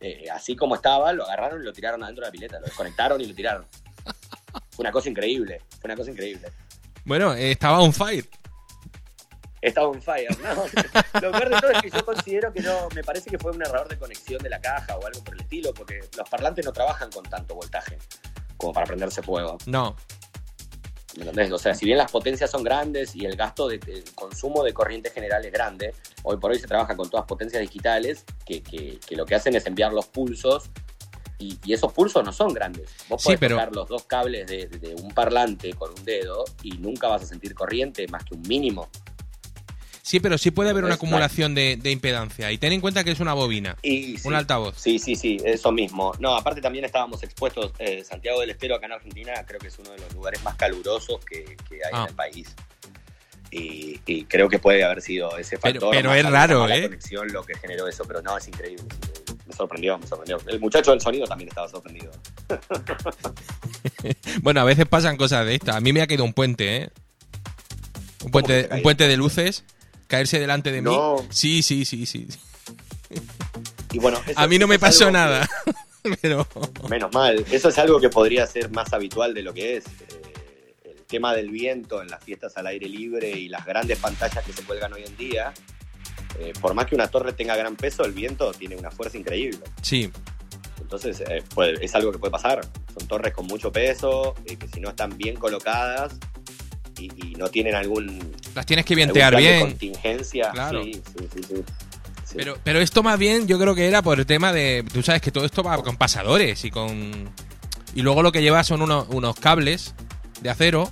eh, 0.00 0.26
así 0.30 0.54
como 0.54 0.74
estaba, 0.74 1.14
lo 1.14 1.24
agarraron 1.24 1.62
y 1.62 1.64
lo 1.64 1.72
tiraron 1.72 2.02
adentro 2.02 2.22
de 2.24 2.28
la 2.28 2.32
pileta. 2.32 2.58
Lo 2.58 2.66
desconectaron 2.66 3.18
y 3.22 3.26
lo 3.26 3.34
tiraron. 3.34 3.64
Fue 4.70 4.82
una 4.82 4.92
cosa 4.92 5.08
increíble. 5.08 5.62
Fue 5.80 5.88
una 5.88 5.96
cosa 5.96 6.10
increíble. 6.10 6.48
Bueno, 7.06 7.32
eh, 7.34 7.52
estaba 7.52 7.80
on 7.80 7.92
fire. 7.92 8.28
Estaba 9.62 9.88
on 9.88 10.02
fire. 10.02 10.28
No, 10.42 10.54
lo 11.22 11.32
peor 11.32 11.48
de 11.48 11.60
todo 11.60 11.70
es 11.70 11.80
que 11.82 11.90
yo 11.90 12.04
considero 12.04 12.52
que 12.52 12.60
no, 12.60 12.88
me 12.94 13.02
parece 13.02 13.30
que 13.30 13.38
fue 13.38 13.52
un 13.52 13.62
error 13.62 13.88
de 13.88 13.98
conexión 13.98 14.42
de 14.42 14.50
la 14.50 14.60
caja 14.60 14.94
o 14.98 15.06
algo 15.06 15.24
por 15.24 15.34
el 15.34 15.40
estilo, 15.40 15.72
porque 15.72 16.00
los 16.18 16.28
parlantes 16.28 16.64
no 16.66 16.72
trabajan 16.72 17.10
con 17.10 17.22
tanto 17.24 17.54
voltaje 17.54 17.96
como 18.58 18.74
para 18.74 18.84
prenderse 18.86 19.22
fuego. 19.22 19.56
No. 19.64 19.96
¿Me 21.16 21.22
entendés? 21.22 21.52
O 21.52 21.58
sea, 21.58 21.74
si 21.74 21.86
bien 21.86 21.98
las 21.98 22.10
potencias 22.10 22.50
son 22.50 22.64
grandes 22.64 23.14
y 23.14 23.24
el 23.24 23.36
gasto 23.36 23.68
de 23.68 23.76
el 23.86 24.04
consumo 24.14 24.64
de 24.64 24.72
corriente 24.72 25.10
general 25.10 25.44
es 25.44 25.52
grande, 25.52 25.94
hoy 26.24 26.36
por 26.38 26.50
hoy 26.50 26.58
se 26.58 26.66
trabaja 26.66 26.96
con 26.96 27.08
todas 27.08 27.24
potencias 27.26 27.60
digitales 27.60 28.24
que, 28.44 28.62
que- 28.62 28.98
que 29.06 29.14
lo 29.16 29.24
que 29.24 29.34
hacen 29.36 29.54
es 29.54 29.64
enviar 29.66 29.92
los 29.92 30.06
pulsos 30.06 30.70
y, 31.38 31.58
y 31.64 31.72
esos 31.72 31.92
pulsos 31.92 32.24
no 32.24 32.32
son 32.32 32.52
grandes. 32.52 32.90
Vos 33.08 33.22
Sí, 33.22 33.26
podés 33.28 33.40
pero- 33.40 33.56
tocar 33.56 33.74
los 33.74 33.88
dos 33.88 34.04
cables 34.04 34.46
de, 34.48 34.66
de 34.66 34.94
un 34.94 35.12
parlante 35.12 35.72
con 35.74 35.90
un 35.96 36.04
dedo 36.04 36.44
y 36.62 36.72
nunca 36.78 37.08
vas 37.08 37.22
a 37.22 37.26
sentir 37.26 37.54
corriente 37.54 38.06
más 38.08 38.24
que 38.24 38.34
un 38.34 38.42
mínimo. 38.42 38.88
Sí, 40.06 40.20
pero 40.20 40.36
sí 40.36 40.50
puede 40.50 40.68
haber 40.68 40.84
una 40.84 40.90
la- 40.90 40.94
acumulación 40.96 41.54
de, 41.54 41.78
de 41.78 41.90
impedancia. 41.90 42.52
Y 42.52 42.58
ten 42.58 42.74
en 42.74 42.82
cuenta 42.82 43.02
que 43.04 43.10
es 43.10 43.20
una 43.20 43.32
bobina, 43.32 43.74
Y 43.80 44.18
sí, 44.18 44.28
un 44.28 44.34
altavoz. 44.34 44.74
Sí, 44.76 44.98
sí, 44.98 45.16
sí, 45.16 45.38
eso 45.42 45.72
mismo. 45.72 46.12
No, 46.20 46.36
aparte 46.36 46.60
también 46.60 46.84
estábamos 46.84 47.22
expuestos, 47.22 47.72
eh, 47.78 48.04
Santiago 48.04 48.40
del 48.40 48.50
Estero 48.50 48.74
acá 48.76 48.84
en 48.84 48.92
Argentina, 48.92 49.32
creo 49.46 49.58
que 49.58 49.68
es 49.68 49.78
uno 49.78 49.90
de 49.92 49.98
los 50.00 50.12
lugares 50.12 50.42
más 50.44 50.56
calurosos 50.56 51.24
que, 51.24 51.42
que 51.68 51.76
hay 51.76 51.90
Ah. 51.94 52.02
en 52.02 52.08
el 52.10 52.14
país. 52.14 52.54
Y, 53.50 53.98
y 54.04 54.24
creo 54.24 54.48
que 54.50 54.58
puede 54.58 54.84
haber 54.84 55.00
sido 55.00 55.38
ese 55.38 55.56
factor. 55.56 55.90
pero 55.90 56.10
más 56.10 56.18
es 56.18 56.24
la 56.24 56.30
raro, 56.30 56.68
¿eh? 56.68 56.82
conexión 56.82 57.28
lo 57.32 57.42
que 57.42 57.54
generó 57.56 57.88
eso, 57.88 58.04
pero 58.04 58.20
no, 58.20 58.36
es 58.36 58.46
increíble. 58.46 58.84
es 58.88 58.96
increíble. 59.08 59.44
Me 59.46 59.54
sorprendió, 59.54 59.98
me 59.98 60.06
sorprendió. 60.06 60.38
El 60.48 60.60
muchacho 60.60 60.90
del 60.90 61.00
sonido 61.00 61.24
también 61.26 61.48
estaba 61.48 61.66
sorprendido. 61.68 62.10
Bueno, 64.42 64.60
a 64.60 64.64
veces 64.64 64.86
pasan 64.86 65.16
cosas 65.16 65.46
de 65.46 65.54
estas. 65.54 65.76
A 65.76 65.80
mí 65.80 65.92
me 65.92 66.02
ha 66.02 66.06
caído 66.06 66.24
un 66.24 66.32
puente, 66.34 66.76
¿eh? 66.76 66.90
Un 68.22 68.30
¿Cómo 68.30 68.46
que 68.46 68.52
te 68.52 68.58
puente, 68.64 68.74
un 68.76 68.82
puente 68.82 69.08
de 69.08 69.16
luces. 69.16 69.64
Caerse 70.14 70.38
delante 70.38 70.70
de 70.70 70.80
No. 70.80 71.16
mí. 71.16 71.26
Sí, 71.30 71.62
sí, 71.62 71.84
sí, 71.84 72.06
sí. 72.06 72.28
Y 73.92 73.98
bueno, 73.98 74.20
A 74.36 74.46
mí 74.46 74.58
no 74.58 74.66
me 74.68 74.78
pasó 74.78 75.10
nada. 75.10 75.48
Pero. 76.22 76.46
menos 76.88 77.12
mal. 77.12 77.44
Eso 77.50 77.68
es 77.70 77.78
algo 77.78 77.98
que 78.00 78.10
podría 78.10 78.46
ser 78.46 78.70
más 78.70 78.92
habitual 78.92 79.34
de 79.34 79.42
lo 79.42 79.52
que 79.54 79.76
es. 79.78 79.86
Eh, 79.86 80.74
el 80.84 80.96
tema 81.06 81.34
del 81.34 81.50
viento 81.50 82.00
en 82.02 82.08
las 82.08 82.22
fiestas 82.22 82.56
al 82.56 82.66
aire 82.68 82.88
libre 82.88 83.30
y 83.30 83.48
las 83.48 83.64
grandes 83.66 83.98
pantallas 83.98 84.44
que 84.44 84.52
se 84.52 84.62
cuelgan 84.62 84.92
hoy 84.92 85.02
en 85.04 85.16
día. 85.16 85.52
eh, 86.38 86.52
por 86.60 86.74
más 86.74 86.86
que 86.86 86.94
una 86.94 87.08
torre 87.08 87.32
tenga 87.32 87.54
gran 87.56 87.74
peso, 87.76 88.04
el 88.04 88.12
viento 88.12 88.52
tiene 88.52 88.76
una 88.76 88.90
fuerza 88.90 89.16
increíble. 89.18 89.60
Sí. 89.82 90.10
Entonces, 90.80 91.22
eh, 91.28 91.42
es 91.80 91.94
algo 91.94 92.12
que 92.12 92.18
puede 92.18 92.30
pasar. 92.32 92.60
Son 92.98 93.08
torres 93.08 93.32
con 93.32 93.46
mucho 93.46 93.72
peso, 93.72 94.34
que 94.46 94.68
si 94.72 94.80
no 94.80 94.90
están 94.90 95.16
bien 95.16 95.36
colocadas 95.36 96.12
y, 96.98 97.04
y 97.04 97.34
no 97.36 97.48
tienen 97.48 97.74
algún, 97.74 98.34
Las 98.54 98.66
tienes 98.66 98.84
que 98.84 98.94
vientear 98.94 99.36
bien. 99.36 99.60
contingencia. 99.60 100.50
Claro. 100.52 100.82
Sí, 100.82 100.92
sí, 100.94 101.28
sí, 101.34 101.42
sí. 101.48 101.54
Sí. 102.24 102.34
Pero, 102.36 102.58
pero 102.64 102.80
esto 102.80 103.02
más 103.02 103.18
bien 103.18 103.46
yo 103.46 103.58
creo 103.58 103.74
que 103.74 103.86
era 103.86 104.02
por 104.02 104.18
el 104.18 104.26
tema 104.26 104.52
de... 104.52 104.84
Tú 104.92 105.02
sabes 105.02 105.20
que 105.20 105.30
todo 105.30 105.44
esto 105.44 105.62
va 105.62 105.80
con 105.82 105.96
pasadores 105.96 106.64
y 106.64 106.70
con... 106.70 107.30
Y 107.94 108.02
luego 108.02 108.22
lo 108.22 108.32
que 108.32 108.42
lleva 108.42 108.64
son 108.64 108.82
unos, 108.82 109.06
unos 109.10 109.36
cables 109.36 109.94
de 110.40 110.50
acero 110.50 110.90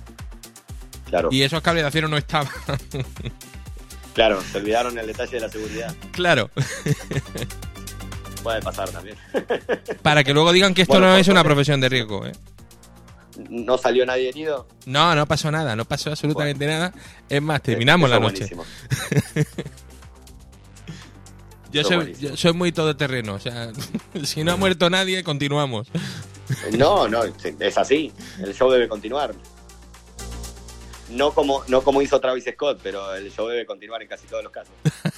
claro, 1.09 1.29
y 1.31 1.41
esos 1.41 1.61
cables 1.61 1.83
de 1.83 1.87
acero 1.87 2.07
no 2.07 2.17
estaban. 2.17 2.47
claro, 4.13 4.41
se 4.41 4.57
olvidaron 4.59 4.97
el 4.97 5.07
detalle 5.07 5.33
de 5.33 5.39
la 5.41 5.49
seguridad. 5.49 5.93
claro. 6.11 6.49
Puede 8.43 8.61
pasar 8.61 8.89
también. 8.89 9.15
Para 10.01 10.23
que 10.23 10.33
luego 10.33 10.51
digan 10.51 10.73
que 10.73 10.81
esto 10.81 10.95
Bueno, 10.95 11.07
no 11.07 11.15
es 11.17 11.27
una 11.29 11.43
profesión 11.43 11.79
de 11.79 11.87
riesgo, 11.89 12.25
¿eh? 12.25 12.33
No 13.49 13.77
salió 13.77 14.05
nadie 14.05 14.29
herido. 14.29 14.67
No, 14.85 15.15
no 15.15 15.25
pasó 15.25 15.51
nada, 15.51 15.75
no 15.75 15.85
pasó 15.85 16.11
absolutamente 16.11 16.67
nada. 16.67 16.93
Es 17.29 17.41
más, 17.41 17.61
terminamos 17.61 18.09
Eso 18.09 18.19
la 18.19 18.25
noche. 18.25 18.49
Yo 21.73 21.83
soy, 21.83 22.15
yo 22.19 22.37
soy 22.37 22.53
muy 22.53 22.71
todoterreno, 22.71 23.33
o 23.33 23.39
sea, 23.39 23.71
si 24.23 24.43
no 24.43 24.51
ha 24.51 24.57
muerto 24.57 24.91
nadie, 24.91 25.23
continuamos. 25.23 25.87
No, 26.77 27.07
no, 27.07 27.23
es 27.23 27.77
así. 27.79 28.13
El 28.39 28.53
show 28.53 28.69
debe 28.69 28.87
continuar. 28.87 29.33
No 31.09 31.33
como, 31.33 31.63
no 31.67 31.81
como 31.81 32.03
hizo 32.03 32.19
Travis 32.19 32.45
Scott, 32.45 32.79
pero 32.83 33.15
el 33.15 33.31
show 33.31 33.47
debe 33.47 33.65
continuar 33.65 34.03
en 34.03 34.07
casi 34.07 34.27
todos 34.27 34.43
los 34.43 34.51
casos. 34.51 34.73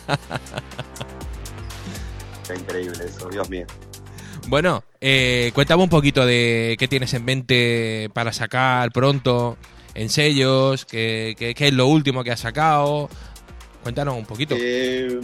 Qué 2.47 2.55
increíble 2.55 3.05
eso, 3.05 3.27
Dios 3.29 3.49
mío. 3.49 3.65
Bueno, 4.47 4.83
eh, 5.01 5.51
cuéntame 5.55 5.81
un 5.81 5.89
poquito 5.89 6.23
de 6.25 6.75
qué 6.77 6.87
tienes 6.87 7.13
en 7.15 7.25
mente 7.25 8.09
para 8.13 8.31
sacar 8.31 8.91
pronto 8.91 9.57
en 9.95 10.09
sellos, 10.09 10.85
qué, 10.85 11.35
es 11.39 11.73
lo 11.73 11.87
último 11.87 12.23
que 12.23 12.31
has 12.31 12.41
sacado. 12.41 13.09
Cuéntanos 13.81 14.15
un 14.15 14.25
poquito. 14.25 14.55
Eh, 14.57 15.19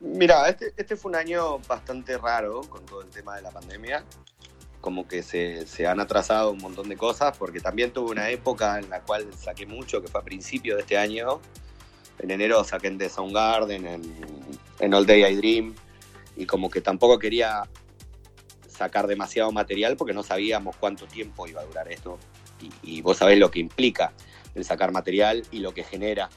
mira, 0.00 0.48
este, 0.48 0.74
este 0.76 0.96
fue 0.96 1.10
un 1.10 1.16
año 1.16 1.58
bastante 1.60 2.18
raro 2.18 2.62
con 2.62 2.84
todo 2.84 3.00
el 3.00 3.08
tema 3.08 3.36
de 3.36 3.42
la 3.42 3.50
pandemia. 3.50 4.04
Como 4.82 5.08
que 5.08 5.22
se, 5.22 5.66
se 5.66 5.86
han 5.86 5.98
atrasado 5.98 6.50
un 6.50 6.58
montón 6.58 6.88
de 6.90 6.96
cosas, 6.96 7.36
porque 7.36 7.60
también 7.60 7.92
tuve 7.92 8.10
una 8.10 8.28
época 8.28 8.78
en 8.78 8.90
la 8.90 9.00
cual 9.00 9.26
saqué 9.38 9.64
mucho, 9.64 10.02
que 10.02 10.08
fue 10.08 10.20
a 10.20 10.24
principio 10.24 10.74
de 10.74 10.82
este 10.82 10.98
año. 10.98 11.40
En 12.18 12.30
enero 12.30 12.62
saqué 12.62 12.88
en 12.88 12.98
The 12.98 13.08
Soundgarden, 13.08 13.86
en, 13.86 14.02
en 14.80 14.94
All 14.94 15.06
Day 15.06 15.24
I 15.24 15.36
Dream, 15.36 15.74
y 16.36 16.44
como 16.44 16.68
que 16.68 16.80
tampoco 16.80 17.18
quería 17.18 17.64
sacar 18.76 19.06
demasiado 19.06 19.50
material 19.52 19.96
porque 19.96 20.12
no 20.12 20.22
sabíamos 20.22 20.76
cuánto 20.76 21.06
tiempo 21.06 21.46
iba 21.46 21.60
a 21.60 21.64
durar 21.64 21.90
esto. 21.90 22.18
Y, 22.82 23.00
vos 23.02 23.18
sabés 23.18 23.38
lo 23.38 23.50
que 23.50 23.60
implica 23.60 24.12
el 24.54 24.64
sacar 24.64 24.92
material 24.92 25.42
y 25.50 25.58
lo 25.58 25.74
que 25.74 25.84
genera. 25.84 26.30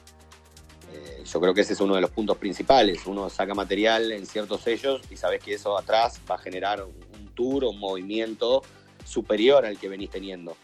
Eh, 0.92 1.22
yo 1.24 1.40
creo 1.40 1.54
que 1.54 1.62
ese 1.62 1.72
es 1.72 1.80
uno 1.80 1.94
de 1.94 2.00
los 2.00 2.10
puntos 2.10 2.36
principales. 2.36 3.06
Uno 3.06 3.30
saca 3.30 3.54
material 3.54 4.12
en 4.12 4.26
ciertos 4.26 4.62
sellos 4.62 5.02
y 5.10 5.16
sabes 5.16 5.42
que 5.42 5.54
eso 5.54 5.78
atrás 5.78 6.20
va 6.30 6.34
a 6.34 6.38
generar 6.38 6.82
un, 6.82 7.30
tour 7.34 7.64
un 7.64 7.78
movimiento 7.78 8.62
superior 9.04 9.64
al 9.64 9.78
que 9.78 9.88
venís 9.88 10.10
teniendo. 10.10 10.56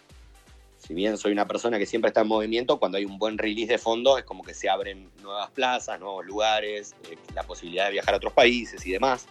Si 0.77 0.93
bien 0.94 1.16
soy 1.16 1.32
una 1.32 1.47
persona 1.47 1.78
que 1.78 1.86
siempre 1.86 2.09
está 2.09 2.20
en 2.20 2.28
movimiento, 2.28 2.78
cuando 2.78 2.98
hay 2.98 3.05
un 3.07 3.19
buen 3.19 3.39
release 3.39 3.73
de 3.73 3.78
fondo 3.78 4.19
es 4.19 4.24
como 4.24 4.44
que 4.44 4.53
se 4.53 4.69
abren 4.69 5.11
nuevas 5.23 5.51
plazas, 5.51 5.98
nuevos 5.98 6.27
lugares, 6.27 6.94
eh, 7.11 7.16
la 7.35 7.44
posibilidad 7.44 7.86
de 7.86 7.93
viajar 7.93 8.15
a 8.15 8.19
otros 8.19 8.35
países 8.35 8.85
y 8.85 8.93
demás. 8.93 9.27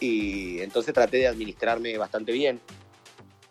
Y 0.00 0.60
entonces 0.60 0.94
traté 0.94 1.18
de 1.18 1.26
administrarme 1.28 1.96
bastante 1.98 2.32
bien. 2.32 2.60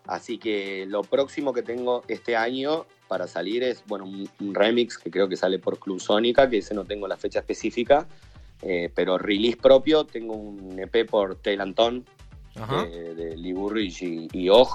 Así 0.06 0.40
que 0.40 0.86
lo 0.88 1.04
próximo 1.04 1.54
que 1.54 1.62
tengo 1.62 2.04
este 2.08 2.36
año 2.36 2.88
para 3.08 3.28
salir 3.28 3.64
es, 3.64 3.84
bueno, 3.86 4.06
un, 4.06 4.28
un 4.40 4.56
remix 4.56 4.98
que 4.98 5.12
creo 5.12 5.30
que 5.30 5.38
sale 5.38 5.60
por 5.60 5.78
Club 5.80 6.00
Sónica, 6.00 6.50
que 6.50 6.58
ese 6.58 6.74
no 6.74 6.86
tengo 6.86 7.08
la 7.08 7.16
fecha 7.16 7.40
específica, 7.40 8.08
eh, 8.62 8.90
pero 8.94 9.18
release 9.18 9.58
propio, 9.58 10.06
tengo 10.06 10.34
un 10.34 10.80
EP 10.80 11.08
por 11.08 11.36
Tail 11.36 11.62
Anton, 11.62 12.06
Ajá. 12.56 12.86
de, 12.86 13.54
Burridge 13.54 14.02
y, 14.02 14.28
y 14.34 14.50
Og, 14.50 14.68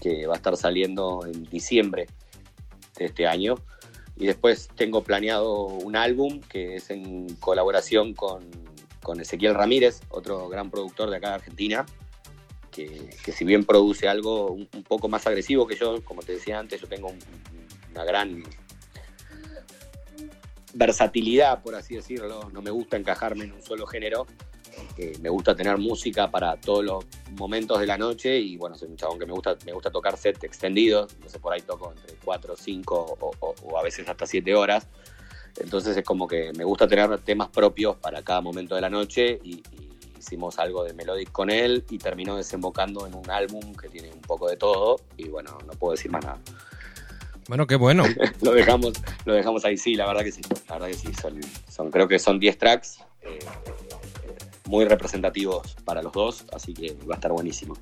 que 0.00 0.26
va 0.26 0.34
a 0.34 0.36
estar 0.36 0.56
saliendo 0.56 1.24
en 1.24 1.44
diciembre 1.44 2.06
de 2.98 3.06
este 3.06 3.26
año. 3.26 3.54
Y 4.16 4.26
después 4.26 4.68
tengo 4.76 5.02
planeado 5.02 5.64
un 5.64 5.96
álbum 5.96 6.40
que 6.40 6.76
es 6.76 6.90
en 6.90 7.34
colaboración 7.36 8.12
con, 8.12 8.42
con 9.02 9.20
Ezequiel 9.20 9.54
Ramírez, 9.54 10.00
otro 10.10 10.48
gran 10.48 10.70
productor 10.70 11.10
de 11.10 11.16
acá 11.16 11.28
de 11.30 11.34
Argentina, 11.36 11.86
que, 12.70 13.10
si 13.32 13.44
bien 13.44 13.64
produce 13.64 14.08
algo 14.08 14.52
un, 14.52 14.66
poco 14.88 15.08
más 15.08 15.26
agresivo 15.26 15.66
que 15.66 15.74
yo, 15.76 16.02
como 16.04 16.22
te 16.22 16.32
decía 16.32 16.58
antes, 16.58 16.80
yo 16.80 16.86
tengo 16.88 17.08
un- 17.08 17.18
una 17.92 18.04
gran 18.04 18.42
versatilidad, 20.72 21.62
por 21.62 21.74
así 21.74 21.96
decirlo, 21.96 22.48
no 22.52 22.62
me 22.62 22.70
gusta 22.70 22.96
encajarme 22.96 23.44
en 23.44 23.52
un 23.52 23.62
solo 23.62 23.86
género, 23.86 24.26
eh, 24.98 25.12
me 25.20 25.28
gusta 25.28 25.56
tener 25.56 25.78
música 25.78 26.30
para 26.30 26.56
todos 26.60 26.84
los 26.84 27.04
momentos 27.32 27.80
de 27.80 27.86
la 27.86 27.98
noche 27.98 28.38
y 28.38 28.56
bueno, 28.56 28.76
soy 28.76 28.88
un 28.88 28.96
chabón 28.96 29.18
que 29.18 29.26
me 29.26 29.32
gusta, 29.32 29.56
me 29.66 29.72
gusta 29.72 29.90
tocar 29.90 30.16
set 30.16 30.42
extendidos, 30.44 31.12
entonces 31.14 31.40
por 31.40 31.52
ahí 31.52 31.60
toco 31.62 31.92
entre 31.92 32.14
4, 32.24 32.54
5 32.56 33.16
o, 33.20 33.30
o- 33.40 33.54
o 33.64 33.78
a 33.78 33.82
veces 33.82 34.08
hasta 34.08 34.26
7 34.26 34.54
horas. 34.54 34.86
Entonces 35.58 35.96
es 35.96 36.04
como 36.04 36.26
que 36.26 36.52
me 36.56 36.64
gusta 36.64 36.86
tener 36.86 37.18
temas 37.20 37.48
propios 37.48 37.96
para 37.96 38.22
cada 38.22 38.40
momento 38.40 38.74
de 38.74 38.80
la 38.80 38.90
noche 38.90 39.40
y, 39.42 39.54
y 39.54 39.90
hicimos 40.18 40.58
algo 40.58 40.84
de 40.84 40.92
melodic 40.92 41.32
con 41.32 41.50
él 41.50 41.84
y 41.90 41.98
terminó 41.98 42.36
desembocando 42.36 43.06
en 43.06 43.14
un 43.14 43.28
álbum 43.30 43.74
que 43.74 43.88
tiene 43.88 44.12
un 44.12 44.20
poco 44.20 44.48
de 44.48 44.56
todo 44.56 45.00
y 45.16 45.28
bueno, 45.28 45.58
no 45.66 45.72
puedo 45.72 45.92
decir 45.92 46.10
más 46.10 46.24
nada. 46.24 46.38
Bueno, 47.48 47.66
qué 47.66 47.74
bueno. 47.74 48.04
lo 48.42 48.52
dejamos 48.52 48.92
lo 49.24 49.32
dejamos 49.32 49.64
ahí, 49.64 49.76
sí, 49.76 49.94
la 49.94 50.06
verdad 50.06 50.22
que 50.22 50.30
sí, 50.30 50.42
la 50.68 50.74
verdad 50.74 50.88
que 50.88 50.94
sí, 50.94 51.12
son, 51.20 51.40
son 51.68 51.90
creo 51.90 52.06
que 52.06 52.18
son 52.18 52.38
10 52.38 52.58
tracks 52.58 52.98
eh, 53.22 53.38
muy 54.66 54.84
representativos 54.84 55.74
para 55.84 56.02
los 56.02 56.12
dos, 56.12 56.44
así 56.52 56.74
que 56.74 56.96
va 57.08 57.14
a 57.14 57.16
estar 57.16 57.32
buenísimo. 57.32 57.76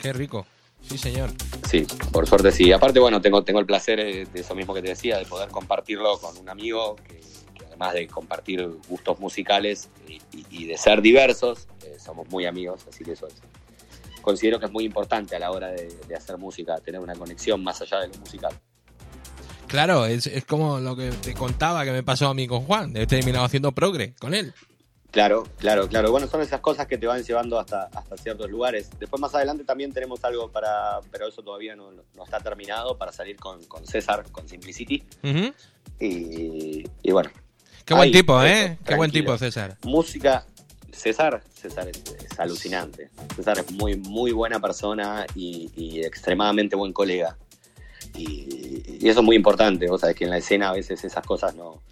Qué 0.00 0.12
rico. 0.12 0.46
Sí, 0.88 0.98
señor. 0.98 1.30
Sí, 1.68 1.86
por 2.12 2.26
suerte 2.28 2.52
sí. 2.52 2.70
Aparte, 2.72 3.00
bueno, 3.00 3.20
tengo, 3.20 3.42
tengo 3.42 3.58
el 3.60 3.66
placer 3.66 3.98
eh, 4.00 4.26
de 4.32 4.40
eso 4.40 4.54
mismo 4.54 4.74
que 4.74 4.82
te 4.82 4.88
decía, 4.88 5.18
de 5.18 5.24
poder 5.24 5.48
compartirlo 5.48 6.18
con 6.18 6.36
un 6.38 6.48
amigo 6.48 6.96
que, 6.96 7.20
que 7.54 7.64
además 7.66 7.94
de 7.94 8.06
compartir 8.06 8.68
gustos 8.88 9.18
musicales 9.18 9.88
y, 10.08 10.14
y- 10.36 10.46
y 10.50 10.64
de 10.66 10.76
ser 10.76 11.00
diversos, 11.02 11.66
eh, 11.84 11.96
somos 11.98 12.28
muy 12.28 12.46
amigos, 12.46 12.82
así 12.88 13.02
que 13.04 13.12
eso 13.12 13.26
es. 13.26 13.34
Considero 14.22 14.58
que 14.60 14.66
es 14.66 14.72
muy 14.72 14.84
importante 14.84 15.36
a 15.36 15.38
la 15.38 15.50
hora 15.50 15.68
de, 15.68 15.88
de 16.08 16.14
hacer 16.14 16.38
música, 16.38 16.76
tener 16.78 17.00
una 17.00 17.14
conexión 17.14 17.62
más 17.62 17.80
allá 17.82 18.00
de 18.00 18.08
lo 18.08 18.14
musical. 18.18 18.54
Claro, 19.66 20.06
es, 20.06 20.26
es 20.26 20.44
como 20.44 20.78
lo 20.78 20.94
que 20.94 21.10
te 21.10 21.34
contaba 21.34 21.84
que 21.84 21.90
me 21.92 22.02
pasó 22.02 22.28
a 22.28 22.34
mí 22.34 22.46
con 22.46 22.62
Juan. 22.64 22.96
He 22.96 23.06
terminado 23.06 23.44
haciendo 23.44 23.72
progre 23.72 24.14
con 24.20 24.32
él. 24.34 24.54
Claro, 25.14 25.44
claro, 25.58 25.86
claro. 25.88 26.10
Bueno, 26.10 26.26
son 26.26 26.40
esas 26.40 26.58
cosas 26.60 26.88
que 26.88 26.98
te 26.98 27.06
van 27.06 27.22
llevando 27.22 27.56
hasta, 27.60 27.84
hasta 27.94 28.16
ciertos 28.16 28.50
lugares. 28.50 28.90
Después 28.98 29.20
más 29.20 29.32
adelante 29.32 29.62
también 29.62 29.92
tenemos 29.92 30.24
algo 30.24 30.50
para, 30.50 30.98
pero 31.12 31.28
eso 31.28 31.40
todavía 31.40 31.76
no, 31.76 31.92
no 31.92 32.24
está 32.24 32.40
terminado, 32.40 32.98
para 32.98 33.12
salir 33.12 33.36
con, 33.36 33.62
con 33.66 33.86
César, 33.86 34.24
con 34.32 34.48
Simplicity. 34.48 35.04
Y, 36.00 36.84
y 37.00 37.12
bueno, 37.12 37.30
Qué 37.84 37.94
buen 37.94 38.06
Ahí, 38.06 38.10
tipo, 38.10 38.42
eso, 38.42 38.56
¿eh? 38.56 38.78
Qué 38.84 38.96
buen 38.96 39.12
tipo, 39.12 39.38
César. 39.38 39.76
música. 39.84 40.44
César, 40.90 41.44
César 41.54 41.86
es, 41.88 42.02
es 42.32 42.40
alucinante. 42.40 43.10
César 43.36 43.58
es 43.60 43.70
muy, 43.70 43.96
muy 43.96 44.32
buena 44.32 44.58
persona 44.58 45.26
y, 45.36 45.70
y 45.76 46.00
extremadamente 46.00 46.74
buen 46.74 46.92
colega. 46.92 47.36
Y, 48.16 48.82
y 49.00 49.08
eso 49.08 49.20
es 49.20 49.24
muy 49.24 49.36
importante. 49.36 49.86
Vos 49.88 50.00
sabés 50.00 50.16
que 50.16 50.24
en 50.24 50.30
la 50.30 50.38
escena 50.38 50.70
a 50.70 50.72
veces 50.72 51.04
esas 51.04 51.24
cosas 51.24 51.54
no, 51.54 51.82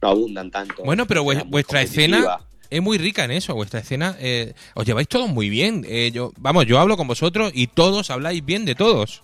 no 0.00 0.08
abundan 0.08 0.50
tanto. 0.50 0.82
Bueno, 0.82 1.06
pero 1.06 1.22
vuestra 1.22 1.82
escena 1.82 2.40
es 2.76 2.82
muy 2.82 2.98
rica 2.98 3.24
en 3.24 3.30
eso, 3.32 3.54
vuestra 3.54 3.80
escena. 3.80 4.16
eh, 4.18 4.54
os 4.74 4.84
lleváis 4.86 5.08
todos 5.08 5.28
muy 5.28 5.48
bien. 5.48 5.84
Eh, 5.88 6.10
yo, 6.12 6.32
vamos, 6.38 6.66
yo 6.66 6.78
hablo 6.80 6.96
con 6.96 7.06
vosotros 7.06 7.52
y 7.54 7.66
todos 7.66 8.10
habláis 8.10 8.44
bien 8.44 8.64
de 8.64 8.74
todos. 8.74 9.22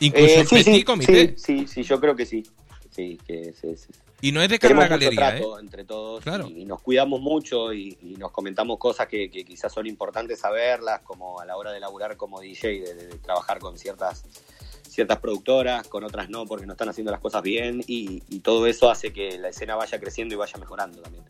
Incluso 0.00 0.26
Eh, 0.34 0.40
el 0.40 0.46
sí, 0.46 0.54
petit 0.56 0.74
sí, 0.74 0.82
comité. 0.84 1.34
sí, 1.36 1.60
sí, 1.60 1.66
sí, 1.66 1.82
yo 1.82 2.00
creo 2.00 2.14
que 2.16 2.26
sí. 2.26 2.42
Sí, 2.90 3.18
que 3.26 3.54
sí, 3.58 3.74
sí. 3.76 3.88
Y 4.20 4.30
no 4.32 4.42
es 4.42 4.48
de 4.50 4.58
cara 4.58 4.86
galería, 4.86 5.28
¿eh? 5.30 5.38
trato 5.38 5.58
entre 5.58 5.84
todos 5.84 6.22
Claro. 6.22 6.46
y, 6.46 6.64
nos 6.66 6.80
cuidamos 6.82 7.20
mucho 7.20 7.72
y, 7.72 7.96
y 8.02 8.14
nos 8.16 8.30
comentamos 8.30 8.78
cosas 8.78 9.08
que, 9.08 9.30
que 9.30 9.44
quizás 9.44 9.72
son 9.72 9.86
importantes 9.86 10.40
saberlas, 10.40 11.00
como 11.00 11.40
a 11.40 11.44
la 11.46 11.56
hora 11.56 11.72
de 11.72 11.80
laburar 11.80 12.16
como 12.16 12.40
DJ, 12.40 12.80
de, 12.82 12.94
de- 12.94 13.06
de 13.08 13.18
trabajar 13.18 13.58
con 13.58 13.78
ciertas 13.78 14.24
ciertas 14.88 15.18
productoras, 15.20 15.88
con 15.88 16.04
otras 16.04 16.28
no, 16.28 16.44
porque 16.44 16.66
no 16.66 16.72
están 16.72 16.90
haciendo 16.90 17.10
las 17.10 17.20
cosas 17.20 17.42
bien 17.42 17.82
y, 17.86 18.22
y 18.28 18.40
todo 18.40 18.66
eso 18.66 18.90
hace 18.90 19.10
que 19.10 19.38
la 19.38 19.48
escena 19.48 19.74
vaya 19.74 19.98
creciendo 19.98 20.34
y 20.34 20.36
vaya 20.36 20.58
mejorando 20.58 21.00
también. 21.00 21.24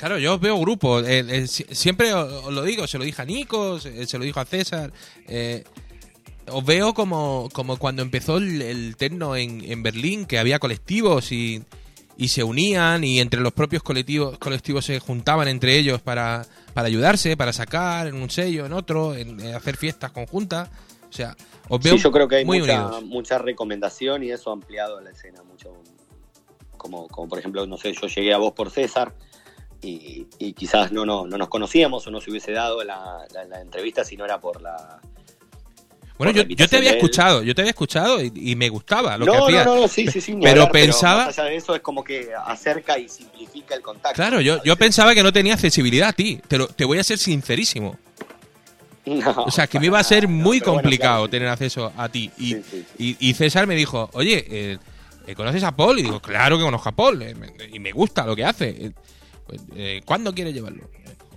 Claro, 0.00 0.18
yo 0.18 0.38
veo 0.38 0.58
grupos. 0.58 1.06
eh, 1.06 1.22
eh, 1.28 1.46
si- 1.46 1.66
siempre 1.70 2.14
os, 2.14 2.44
os 2.46 2.52
lo 2.54 2.62
digo, 2.62 2.86
se 2.86 2.96
lo 2.96 3.04
dije 3.04 3.20
a 3.20 3.26
Nico, 3.26 3.78
se, 3.78 4.06
se 4.06 4.16
lo 4.18 4.24
dijo 4.24 4.40
a 4.40 4.46
César. 4.46 4.90
eh, 5.28 5.62
os 6.52 6.64
veo 6.64 6.94
como, 6.94 7.48
como 7.52 7.76
cuando 7.76 8.00
empezó 8.02 8.38
el, 8.38 8.62
el 8.62 8.96
techno 8.96 9.36
en, 9.36 9.62
en 9.70 9.82
Berlín, 9.82 10.24
que 10.24 10.38
había 10.38 10.58
colectivos 10.58 11.30
y, 11.32 11.62
y 12.16 12.28
se 12.28 12.42
unían 12.42 13.04
y 13.04 13.20
entre 13.20 13.40
los 13.40 13.52
propios 13.52 13.82
colectivos, 13.82 14.36
colectivos 14.38 14.84
se 14.86 14.98
juntaban 15.00 15.46
entre 15.48 15.76
ellos 15.78 16.00
para, 16.00 16.44
para 16.74 16.88
ayudarse, 16.88 17.36
para 17.36 17.52
sacar 17.52 18.06
en 18.08 18.14
un 18.16 18.30
sello, 18.30 18.64
en 18.66 18.72
otro, 18.72 19.14
en, 19.14 19.38
en 19.38 19.54
hacer 19.54 19.76
fiestas 19.76 20.10
conjuntas. 20.12 20.70
O 21.08 21.12
sea, 21.12 21.36
os 21.68 21.80
veo 21.82 21.96
Sí, 21.96 22.02
yo 22.02 22.10
creo 22.10 22.26
que 22.26 22.36
hay 22.36 22.44
muy 22.44 22.60
mucha, 22.60 22.86
unidos. 22.86 23.04
mucha 23.04 23.38
recomendación 23.38 24.24
y 24.24 24.30
eso 24.30 24.50
ha 24.50 24.54
ampliado 24.54 25.00
la 25.00 25.10
escena 25.10 25.42
mucho. 25.44 25.74
Como, 26.76 27.06
como 27.08 27.28
por 27.28 27.38
ejemplo, 27.38 27.66
no 27.66 27.76
sé, 27.76 27.92
yo 27.92 28.08
llegué 28.08 28.32
a 28.32 28.38
vos 28.38 28.54
por 28.54 28.70
César 28.70 29.12
y, 29.82 30.26
y 30.38 30.52
quizás 30.52 30.92
no, 30.92 31.04
no, 31.06 31.26
no 31.26 31.38
nos 31.38 31.48
conocíamos 31.48 32.06
o 32.06 32.10
no 32.10 32.20
se 32.20 32.30
hubiese 32.30 32.52
dado 32.52 32.82
la, 32.84 33.26
la- 33.32 33.44
la 33.44 33.60
entrevista 33.60 34.04
si 34.04 34.16
no 34.16 34.24
era 34.24 34.38
por 34.40 34.60
la... 34.60 35.00
Bueno, 36.18 36.32
por 36.34 36.42
yo, 36.42 36.42
la 36.42 36.54
yo 36.54 36.68
te 36.68 36.76
había 36.76 36.90
escuchado, 36.90 37.42
yo 37.42 37.54
te 37.54 37.62
había 37.62 37.70
escuchado 37.70 38.22
y, 38.22 38.30
y 38.34 38.54
me 38.56 38.68
gustaba 38.68 39.16
lo 39.16 39.24
no, 39.24 39.32
que 39.32 39.38
hacías. 39.38 39.64
no, 39.66 39.76
no, 39.80 39.88
sí, 39.88 40.06
sí, 40.08 40.20
sí. 40.20 40.32
Pero 40.34 40.62
hablar, 40.62 40.72
pensaba- 40.72 41.24
más 41.26 41.38
allá 41.38 41.48
de 41.48 41.56
eso 41.56 41.74
es 41.74 41.80
como 41.80 42.04
que 42.04 42.28
acerca 42.46 42.98
y 42.98 43.08
simplifica 43.08 43.74
el 43.74 43.80
contacto. 43.80 44.16
Claro, 44.16 44.40
yo, 44.42 44.62
yo 44.62 44.76
pensaba 44.76 45.14
que 45.14 45.22
no 45.22 45.32
tenía 45.32 45.54
accesibilidad 45.54 46.10
a 46.10 46.12
ti. 46.12 46.38
Te, 46.46 46.58
lo- 46.58 46.68
te 46.68 46.84
voy 46.84 46.98
a 46.98 47.04
ser 47.04 47.16
sincerísimo. 47.16 47.96
No, 49.06 49.30
O 49.46 49.50
sea, 49.50 49.66
que 49.66 49.80
me 49.80 49.86
iba 49.86 49.98
a 49.98 50.04
ser 50.04 50.28
muy 50.28 50.58
pero 50.60 50.72
bueno, 50.72 50.82
complicado 50.82 51.14
claro, 51.22 51.30
tener 51.30 51.48
acceso 51.48 51.90
a 51.96 52.08
ti. 52.10 52.30
Y, 52.36 52.52
Sí, 52.54 52.62
sí, 52.70 52.84
sí. 52.98 53.16
y- 53.18 53.30
y 53.30 53.34
César 53.34 53.66
me 53.66 53.74
dijo, 53.74 54.10
oye, 54.12 54.44
eh, 54.50 54.78
eh, 55.26 55.34
¿conoces 55.34 55.64
a 55.64 55.74
Paul? 55.74 55.98
Y 56.00 56.02
digo, 56.02 56.20
claro 56.20 56.58
que 56.58 56.64
conozco 56.64 56.90
a 56.90 56.92
Paul. 56.92 57.22
eh, 57.22 57.34
y 57.72 57.78
me 57.78 57.92
gusta 57.92 58.26
lo 58.26 58.36
que 58.36 58.44
hace. 58.44 58.92
Eh, 59.52 59.56
pues, 59.66 59.78
eh, 59.78 60.00
¿Cuándo 60.04 60.34
quieres 60.34 60.54
llevarlo? 60.54 60.88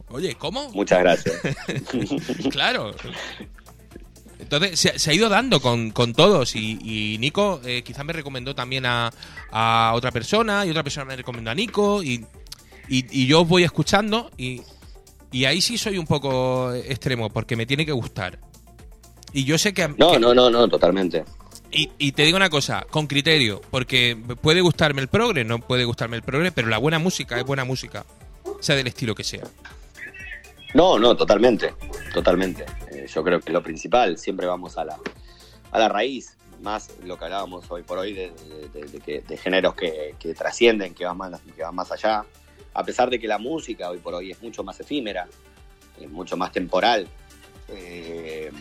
Oye, 0.09 0.35
¿cómo? 0.35 0.69
Muchas 0.71 0.99
gracias. 0.99 1.35
claro. 2.51 2.93
Entonces 4.39 4.79
se, 4.79 4.99
se 4.99 5.11
ha 5.11 5.13
ido 5.13 5.29
dando 5.29 5.59
con, 5.61 5.91
con 5.91 6.13
todos 6.13 6.55
y, 6.55 6.77
y 6.83 7.17
Nico 7.17 7.61
eh, 7.65 7.81
quizás 7.83 8.03
me 8.05 8.13
recomendó 8.13 8.53
también 8.53 8.85
a, 8.85 9.09
a 9.51 9.93
otra 9.95 10.11
persona 10.11 10.65
y 10.65 10.69
otra 10.69 10.83
persona 10.83 11.05
me 11.05 11.15
recomendó 11.15 11.49
a 11.51 11.55
Nico 11.55 12.03
y, 12.03 12.25
y, 12.89 13.21
y 13.21 13.25
yo 13.25 13.41
os 13.41 13.47
voy 13.47 13.63
escuchando 13.63 14.29
y, 14.37 14.61
y 15.31 15.45
ahí 15.45 15.61
sí 15.61 15.77
soy 15.77 15.97
un 15.97 16.05
poco 16.05 16.73
extremo 16.73 17.29
porque 17.29 17.55
me 17.55 17.65
tiene 17.65 17.85
que 17.85 17.93
gustar. 17.93 18.37
Y 19.31 19.45
yo 19.45 19.57
sé 19.57 19.73
que... 19.73 19.87
No, 19.97 20.11
que- 20.11 20.19
no, 20.19 20.33
no, 20.35 20.49
no, 20.49 20.67
totalmente. 20.67 21.23
Y, 21.75 22.11
te 22.11 22.23
digo 22.23 22.37
una 22.37 22.49
cosa, 22.51 22.85
con 22.89 23.07
criterio, 23.07 23.59
porque 23.71 24.15
puede 24.41 24.61
gustarme 24.61 25.01
el 25.01 25.07
progre, 25.07 25.43
no 25.43 25.57
puede 25.59 25.85
gustarme 25.85 26.17
el 26.17 26.21
progre, 26.21 26.51
pero 26.51 26.67
la 26.67 26.77
buena 26.77 26.99
música 26.99 27.37
es 27.39 27.43
buena 27.45 27.63
música, 27.65 28.05
sea 28.59 28.75
del 28.75 28.85
estilo 28.87 29.15
que 29.15 29.23
sea. 29.23 29.43
No, 30.75 30.99
no, 30.99 31.15
totalmente, 31.15 31.73
totalmente. 32.13 32.65
Eh, 32.91 33.07
yo 33.11 33.23
creo 33.23 33.39
que 33.39 33.51
lo 33.51 33.63
principal, 33.63 34.17
siempre 34.19 34.45
vamos 34.45 34.77
a 34.77 34.85
la, 34.85 34.97
a 35.71 35.79
la 35.79 35.89
raíz, 35.89 36.37
más 36.61 36.91
lo 37.03 37.17
que 37.17 37.25
hablábamos 37.25 37.65
hoy 37.69 37.81
por 37.83 37.97
hoy 37.97 38.13
de, 38.13 38.31
de- 38.73 39.21
de 39.27 39.37
géneros 39.37 39.73
que, 39.75 40.15
que 40.19 40.33
trascienden, 40.33 40.93
que 40.93 41.05
van, 41.05 41.17
más, 41.17 41.41
que 41.55 41.63
van 41.63 41.75
más 41.75 41.91
allá. 41.91 42.23
A 42.75 42.83
pesar 42.83 43.09
de 43.09 43.19
que 43.19 43.27
la 43.27 43.37
música 43.39 43.89
hoy 43.89 43.97
por 43.97 44.13
hoy 44.13 44.31
es 44.31 44.41
mucho 44.41 44.63
más 44.63 44.79
efímera, 44.79 45.27
es 45.99 46.09
mucho 46.09 46.37
más 46.37 46.51
temporal, 46.51 47.07
eh, 47.69 48.51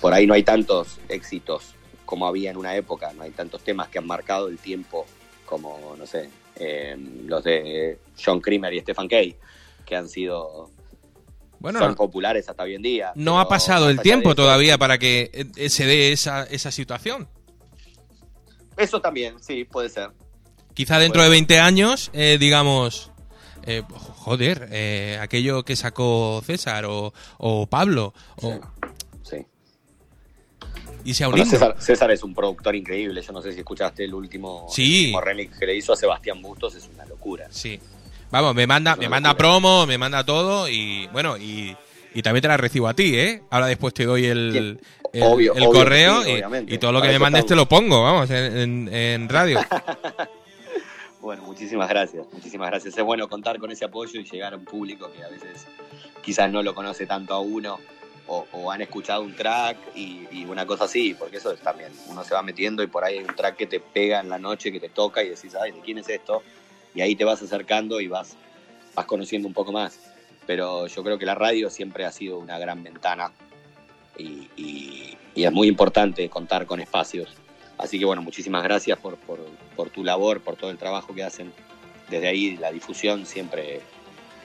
por 0.00 0.12
ahí 0.12 0.26
no 0.26 0.34
hay 0.34 0.42
tantos 0.42 0.98
éxitos 1.08 1.74
como 2.06 2.26
había 2.26 2.50
en 2.50 2.56
una 2.56 2.74
época, 2.74 3.12
no 3.12 3.24
hay 3.24 3.32
tantos 3.32 3.62
temas 3.62 3.88
que 3.88 3.98
han 3.98 4.06
marcado 4.06 4.48
el 4.48 4.56
tiempo 4.58 5.04
como, 5.44 5.94
no 5.98 6.06
sé, 6.06 6.30
eh, 6.56 6.96
los 7.26 7.44
de 7.44 7.98
John 8.24 8.40
Creamer 8.40 8.72
y 8.72 8.80
Stephen 8.80 9.08
Kay, 9.08 9.36
que 9.84 9.94
han 9.96 10.08
sido 10.08 10.70
Bueno, 11.58 11.78
son 11.78 11.90
no, 11.90 11.96
populares 11.96 12.48
hasta 12.48 12.62
hoy 12.62 12.74
en 12.76 12.82
día. 12.82 13.12
no 13.14 13.38
ha 13.38 13.48
pasado 13.48 13.90
el 13.90 14.00
tiempo 14.00 14.34
todavía 14.34 14.78
para 14.78 14.96
que 14.98 15.30
eh, 15.56 15.68
se 15.68 15.84
dé 15.84 16.12
esa, 16.12 16.44
esa 16.44 16.70
situación. 16.70 17.28
Eso 18.76 19.00
también, 19.00 19.42
sí, 19.42 19.64
puede 19.64 19.88
ser. 19.88 20.10
Quizá 20.74 20.98
dentro 20.98 21.22
de 21.22 21.30
20 21.30 21.58
años, 21.58 22.10
eh, 22.12 22.36
digamos, 22.38 23.10
eh, 23.64 23.82
joder, 23.90 24.68
eh, 24.70 25.18
aquello 25.20 25.64
que 25.64 25.74
sacó 25.74 26.42
César 26.44 26.84
o, 26.84 27.14
o 27.38 27.66
Pablo, 27.66 28.12
o-. 28.42 28.60
y 31.06 31.14
sea 31.14 31.28
un 31.28 31.32
Bueno. 31.32 31.46
César, 31.50 31.74
César 31.78 32.10
es 32.10 32.22
un 32.22 32.34
productor 32.34 32.74
increíble. 32.76 33.22
Yo 33.22 33.32
no 33.32 33.40
sé 33.42 33.52
si 33.52 33.60
escuchaste 33.60 34.04
el 34.04 34.12
último, 34.14 34.66
Sí. 34.70 34.82
el 34.96 35.00
último 35.06 35.20
remix 35.20 35.58
que 35.58 35.66
le 35.66 35.74
hizo 35.76 35.92
a 35.92 35.96
Sebastián 35.96 36.42
Bustos, 36.42 36.74
es 36.74 36.88
una 36.94 37.04
locura. 37.06 37.46
Sí. 37.50 37.80
Vamos, 38.30 38.54
me 38.54 38.66
manda, 38.66 38.96
me 38.96 39.08
manda 39.08 39.36
promo, 39.36 39.86
me 39.86 39.96
manda 39.98 40.24
todo 40.24 40.68
y 40.68 41.06
bueno, 41.12 41.36
y, 41.36 41.76
y 42.14 42.22
también 42.22 42.42
te 42.42 42.48
la 42.48 42.56
recibo 42.56 42.88
a 42.88 42.94
ti, 42.94 43.14
¿eh? 43.16 43.42
Ahora 43.50 43.66
después 43.66 43.94
te 43.94 44.04
doy 44.04 44.26
el, 44.26 44.78
el, 45.12 45.22
Obvio, 45.22 45.54
el 45.54 45.62
obvio 45.62 45.72
que 45.72 45.78
correo 45.78 46.22
sí, 46.24 46.32
y- 46.66 46.78
todo 46.78 46.90
lo 46.92 47.00
que 47.00 47.08
me 47.08 47.18
mandes 47.20 47.46
te 47.46 47.54
lo 47.54 47.66
pongo, 47.68 48.02
vamos, 48.02 48.28
en, 48.30 48.56
en- 48.58 48.88
en 48.94 49.28
radio. 49.28 49.60
Bueno, 51.20 51.42
muchísimas 51.42 51.88
gracias, 51.88 52.24
muchísimas 52.32 52.70
gracias. 52.70 52.96
Es 52.96 53.04
bueno 53.04 53.28
contar 53.28 53.58
con 53.58 53.70
ese 53.72 53.84
apoyo 53.84 54.20
y 54.20 54.24
llegar 54.24 54.52
a 54.52 54.56
un 54.56 54.64
público 54.64 55.10
que 55.12 55.24
a 55.24 55.28
veces 55.28 55.66
quizás 56.22 56.50
no 56.52 56.62
lo 56.62 56.72
conoce 56.74 57.04
tanto 57.06 57.34
a 57.34 57.40
uno 57.40 57.78
o, 58.28 58.46
o 58.52 58.70
han 58.72 58.82
escuchado 58.82 59.22
un 59.22 59.34
track 59.34 59.76
y, 59.94 60.26
y 60.32 60.44
una 60.44 60.66
cosa 60.66 60.84
así, 60.84 61.14
porque 61.14 61.36
eso 61.36 61.52
es 61.52 61.60
también, 61.60 61.92
uno 62.08 62.24
se 62.24 62.34
va 62.34 62.42
metiendo 62.42 62.82
y 62.82 62.86
por 62.88 63.04
ahí 63.04 63.18
hay 63.18 63.24
un 63.24 63.34
track 63.36 63.56
que 63.56 63.66
te 63.66 63.80
pega 63.80 64.20
en 64.20 64.28
la 64.28 64.38
noche, 64.38 64.72
que 64.72 64.80
te 64.80 64.88
toca 64.88 65.22
y 65.22 65.28
decís, 65.30 65.54
ay, 65.54 65.72
¿de 65.72 65.80
quién 65.80 65.98
es 65.98 66.08
esto? 66.08 66.42
Y 66.94 67.00
ahí 67.02 67.14
te 67.14 67.24
vas 67.24 67.40
acercando 67.42 68.00
y 68.00 68.08
vas, 68.08 68.36
vas 68.94 69.06
conociendo 69.06 69.46
un 69.46 69.54
poco 69.54 69.70
más. 69.72 70.00
Pero 70.46 70.86
yo 70.86 71.02
creo 71.04 71.18
que 71.18 71.26
la 71.26 71.34
radio 71.34 71.70
siempre 71.70 72.04
ha 72.04 72.12
sido 72.12 72.38
una 72.38 72.58
gran 72.58 72.82
ventana 72.82 73.32
y, 74.16 74.48
y- 74.56 75.16
y 75.34 75.44
es 75.44 75.52
muy 75.52 75.68
importante 75.68 76.28
contar 76.30 76.64
con 76.66 76.80
espacios. 76.80 77.28
Así 77.76 77.98
que 77.98 78.06
bueno, 78.06 78.22
muchísimas 78.22 78.62
gracias 78.62 78.98
por, 78.98 79.16
por, 79.18 79.38
por 79.76 79.90
tu 79.90 80.02
labor, 80.02 80.40
por 80.40 80.56
todo 80.56 80.70
el 80.70 80.78
trabajo 80.78 81.14
que 81.14 81.22
hacen. 81.22 81.52
Desde 82.08 82.28
ahí 82.28 82.56
la 82.56 82.72
difusión 82.72 83.26
siempre, 83.26 83.82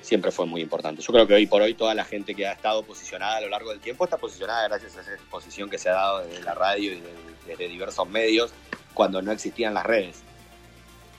siempre 0.01 0.31
fue 0.31 0.45
muy 0.45 0.61
importante. 0.61 1.01
Yo 1.01 1.13
creo 1.13 1.27
que 1.27 1.33
hoy 1.33 1.45
por 1.47 1.61
hoy 1.61 1.73
toda 1.73 1.93
la 1.93 2.03
gente 2.05 2.33
que 2.35 2.47
ha 2.47 2.53
estado 2.53 2.83
posicionada 2.83 3.37
a 3.37 3.41
lo 3.41 3.49
largo 3.49 3.69
del 3.69 3.79
tiempo 3.79 4.03
está 4.03 4.17
posicionada 4.17 4.67
gracias 4.67 4.97
a 4.97 5.01
esa 5.01 5.13
exposición 5.13 5.69
que 5.69 5.77
se 5.77 5.89
ha 5.89 5.93
dado 5.93 6.25
desde 6.25 6.41
la 6.43 6.53
radio 6.55 6.93
y 6.93 6.99
de- 7.01 7.13
desde 7.47 7.67
diversos 7.67 8.07
medios 8.09 8.51
cuando 8.93 9.21
no 9.21 9.31
existían 9.31 9.73
las 9.73 9.85
redes. 9.85 10.17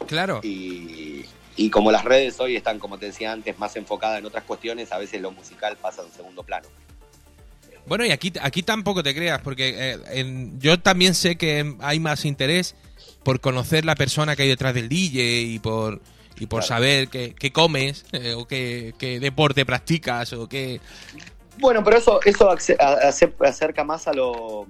Claro. 0.07 0.41
Y, 0.43 1.25
y 1.57 1.71
como 1.71 1.93
las 1.93 2.05
redes 2.05 2.39
hoy 2.41 2.57
están, 2.57 2.79
como 2.79 2.99
te 2.99 3.07
decía 3.07 3.33
antes, 3.33 3.59
más 3.59 3.75
enfocadas 3.77 4.19
en 4.19 4.27
otras 4.27 4.45
cuestiones, 4.45 4.91
a 4.93 4.99
veces 4.99 5.21
lo 5.21 5.31
musical 5.31 5.77
pasa 5.77 6.03
a 6.03 6.05
un 6.05 6.13
segundo 6.13 6.43
plano. 6.43 6.69
Bueno, 7.87 8.05
y 8.07 8.11
aquí, 8.13 8.33
aquí 8.41 8.63
tampoco 8.63 9.03
te 9.03 9.15
creas, 9.15 9.41
porque 9.43 9.93
eh, 9.93 9.99
en- 10.13 10.61
yo 10.61 10.79
también 10.79 11.15
sé 11.15 11.37
que 11.37 11.75
hay 11.81 11.99
más 11.99 12.25
interés 12.25 12.75
por 13.25 13.41
conocer 13.41 13.85
la 13.85 13.95
persona 13.97 14.37
que 14.37 14.43
hay 14.43 14.49
detrás 14.49 14.75
del 14.75 14.89
DJ 14.89 15.43
y 15.43 15.59
por, 15.59 16.01
y 16.39 16.47
por 16.47 16.61
Claro. 16.61 16.69
saber 16.69 17.09
qué, 17.09 17.35
qué 17.35 17.53
comes 17.53 18.05
eh, 18.13 18.35
o 18.35 18.47
qué, 18.47 18.95
qué 18.99 19.21
deporte 19.21 19.65
practicas 19.67 20.33
o 20.33 20.49
qué... 20.49 20.81
Bueno, 21.59 21.85
pero 21.85 21.99
eso, 21.99 22.21
eso 22.25 22.49
acerca 23.41 23.85
más 23.85 24.09
a 24.09 24.13
lo 24.15 24.67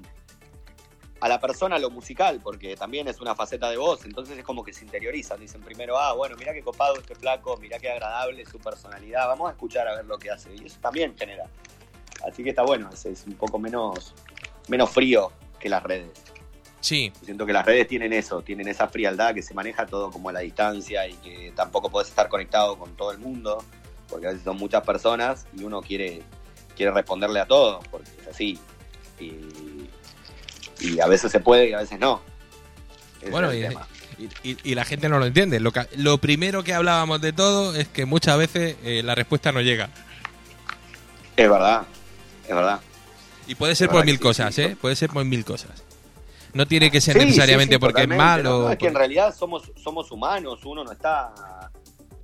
a 1.20 1.28
la 1.28 1.39
persona, 1.39 1.76
a 1.76 1.78
lo 1.78 1.89
musical, 1.89 2.40
porque 2.43 2.74
también 2.74 3.06
es 3.06 3.20
una 3.20 3.36
faceta 3.36 3.70
de 3.70 3.76
voz, 3.76 4.05
entonces 4.05 4.36
es 4.36 4.44
como 4.44 4.64
que 4.64 4.72
se 4.72 4.84
interiorizan, 4.84 5.39
dicen 5.39 5.60
primero, 5.60 5.97
ah, 5.97 6.14
bueno, 6.14 6.34
mira 6.36 6.52
qué 6.52 6.62
copado 6.62 6.97
este 6.97 7.14
flaco, 7.14 7.56
mira 7.59 7.78
qué 7.78 7.90
agradable 7.93 8.44
su 8.44 8.59
personalidad, 8.59 9.28
vamos 9.28 9.48
a 9.48 9.52
escuchar 9.52 9.86
a 9.86 9.94
ver 9.94 10.05
lo 10.05 10.18
que 10.18 10.32
hace, 10.32 10.52
y 10.52 10.66
eso 10.66 10.78
también 10.80 11.16
genera. 11.16 11.44
Así 12.28 12.43
que 12.43 12.51
está 12.51 12.64
bueno, 12.64 12.90
es, 12.93 13.06
es 13.06 13.24
un 13.24 13.34
poco 13.34 13.60
menos, 13.60 14.14
menos 14.66 14.90
frío 14.90 15.30
que 15.60 15.68
las 15.68 15.84
redes. 15.84 16.10
Sí, 16.82 17.12
siento 17.24 17.46
que 17.46 17.52
las 17.52 17.64
redes 17.64 17.86
tienen 17.86 18.12
eso, 18.12 18.42
tienen 18.42 18.66
esa 18.66 18.88
frialdad 18.88 19.32
que 19.34 19.40
se 19.42 19.54
maneja 19.54 19.86
todo 19.86 20.10
como 20.10 20.28
a 20.30 20.32
la 20.32 20.40
distancia 20.40 21.06
y 21.06 21.14
que 21.14 21.52
tampoco 21.54 21.88
puedes 21.90 22.09
estar 22.09 22.28
conectado 22.28 22.76
con 22.76 22.96
todo 22.96 23.12
el 23.12 23.18
mundo, 23.18 23.64
porque 24.09 24.26
a 24.26 24.30
veces 24.30 24.44
son 24.44 24.56
muchas 24.56 24.82
personas 24.82 25.46
y 25.56 25.62
uno 25.62 25.80
quiere, 25.80 26.22
quiere 26.76 26.90
responderle 26.90 27.38
a 27.38 27.46
todos, 27.46 27.86
porque 27.88 28.10
es 28.20 28.26
así. 28.26 28.59
Y, 29.20 29.88
y 30.80 30.98
a 30.98 31.06
veces 31.06 31.30
se 31.30 31.38
puede 31.38 31.68
y 31.70 31.72
a 31.72 31.78
veces 31.78 32.00
no. 32.00 32.20
Ese 33.20 33.30
bueno, 33.30 33.54
y, 33.54 34.56
y- 34.64 34.74
la 34.74 34.84
gente 34.84 35.09
no 35.09 35.20
lo 35.20 35.26
entiende. 35.26 35.60
Lo, 35.60 35.70
que- 35.72 35.86
lo 35.96 36.18
primero 36.18 36.64
que 36.64 36.74
hablábamos 36.74 37.20
de 37.20 37.32
todo 37.32 37.76
es 37.76 37.86
que 37.86 38.06
muchas 38.06 38.36
veces 38.38 38.76
eh, 38.82 39.02
la 39.04 39.14
respuesta 39.14 39.52
no 39.52 39.60
llega. 39.60 39.88
Es 41.36 41.48
verdad, 41.48 41.82
es 42.48 42.54
verdad. 42.54 42.80
Y 43.46 43.54
puede 43.54 43.74
ser 43.74 43.88
por 43.88 44.04
mil 44.04 44.16
sí, 44.16 44.20
cosas, 44.22 44.54
sí. 44.54 44.62
¿eh? 44.62 44.76
Puede 44.80 44.96
ser 44.96 45.10
por 45.10 45.24
mil 45.24 45.44
cosas. 45.44 45.81
No 46.54 46.66
tiene 46.66 46.90
que 46.90 47.00
ser 47.00 47.18
Sí, 47.18 47.24
necesariamente 47.26 47.74
sí, 47.74 47.76
sí, 47.76 47.80
porque 47.80 48.02
es 48.02 48.08
malo. 48.08 48.62
¿no? 48.64 48.70
Es 48.70 48.78
que 48.78 48.86
en 48.88 48.94
realidad 48.94 49.34
somos, 49.34 49.72
somos 49.82 50.10
humanos, 50.10 50.60
uno 50.64 50.84
no 50.84 50.92
está 50.92 51.32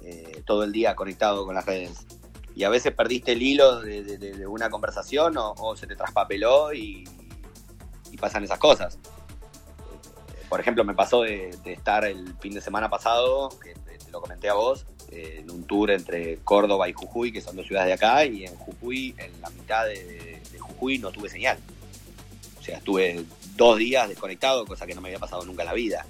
eh, 0.03 0.43
todo 0.45 0.65
el 0.65 0.73
día 0.73 0.95
conectado 0.95 1.45
con 1.47 1.55
las 1.55 1.65
redes. 1.65 2.07
Y 2.55 2.65
a 2.65 2.69
veces 2.69 2.93
perdiste 2.93 3.33
el 3.33 3.43
hilo 3.43 3.81
de, 3.81 4.03
de- 4.03 4.19
de- 4.19 4.33
de 4.37 4.47
una 4.47 4.69
conversación 4.69 5.37
o, 5.39 5.53
o 5.53 5.77
se 5.77 5.87
te 5.87 5.95
traspapeló 5.97 6.73
y, 6.75 7.05
y 8.11 8.17
pasan 8.17 8.45
esas 8.45 8.59
cosas. 8.59 8.99
Por 10.49 10.61
ejemplo, 10.61 10.83
me 10.85 10.95
pasó 10.95 11.23
de, 11.23 11.57
de 11.63 11.73
estar 11.75 12.05
el 12.05 12.35
fin 12.41 12.55
de 12.55 12.61
semana 12.61 12.89
pasado, 12.89 13.51
que 13.63 13.75
te, 13.75 14.11
lo 14.11 14.21
comenté 14.23 14.49
a 14.49 14.55
vos, 14.55 14.87
eh, 15.11 15.37
en 15.41 15.51
un 15.51 15.65
tour 15.65 15.91
entre 15.91 16.39
Córdoba 16.39 16.89
y 16.89 16.95
Jujuy, 16.95 17.31
que 17.33 17.43
son 17.43 17.55
dos 17.57 17.67
ciudades 17.67 17.89
de 17.89 17.93
acá, 17.95 18.25
y 18.25 18.45
en 18.47 18.57
Jujuy, 18.57 19.15
en 19.19 19.41
la 19.43 19.51
mitad 19.51 19.85
de, 19.85 20.41
de 20.51 20.59
Jujuy, 20.59 20.99
no 20.99 21.11
tuve 21.13 21.29
señal. 21.29 21.59
O 22.59 22.63
sea, 22.63 22.79
estuve 22.79 23.25
dos 23.59 23.77
días 23.77 24.09
desconectado, 24.09 24.65
cosa 24.65 24.87
que 24.87 24.95
no 24.95 25.03
me 25.03 25.09
había 25.09 25.19
pasado 25.19 25.45
nunca 25.45 25.63
en 25.63 25.67
la 25.67 25.75
vida. 25.75 26.07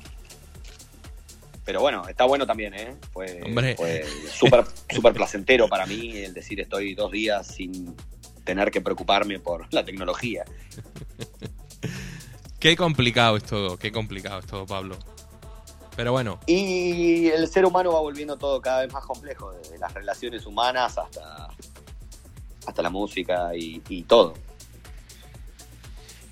Pero 1.65 1.81
bueno, 1.81 2.07
está 2.09 2.25
bueno 2.25 2.47
también, 2.47 2.75
¿eh? 2.75 2.95
Fue, 3.13 3.41
súper 4.33 5.13
placentero 5.13 5.69
para 5.69 5.87
mí 5.87 6.17
el 6.17 6.33
decir 6.33 6.61
estoy 6.61 6.95
dos 6.95 7.11
días 7.11 7.47
sin 7.47 7.97
tener 8.45 8.71
que 8.71 8.81
preocuparme 8.81 9.41
por 9.41 9.67
la 9.73 9.85
tecnología. 9.85 10.45
Qué 12.61 12.77
complicado 12.77 13.37
es 13.37 13.45
todo, 13.45 13.77
qué 13.77 13.93
complicado 13.93 14.41
es 14.41 14.47
todo, 14.47 14.67
Pablo. 14.67 14.97
Pero 15.95 16.11
bueno, 16.11 16.41
Y 16.47 17.29
el 17.29 17.47
ser 17.47 17.65
humano 17.65 17.93
va 17.93 18.01
volviendo 18.01 18.37
todo 18.37 18.61
cada 18.61 18.81
vez 18.81 18.93
más 18.93 19.07
complejo, 19.07 19.53
desde 19.53 19.79
las 19.79 19.95
relaciones 19.95 20.45
humanas 20.45 20.99
hasta, 20.99 21.51
hasta 22.67 22.83
la 22.83 22.91
música 22.91 23.55
y, 23.55 23.81
y 23.89 24.03
todo. 24.03 24.35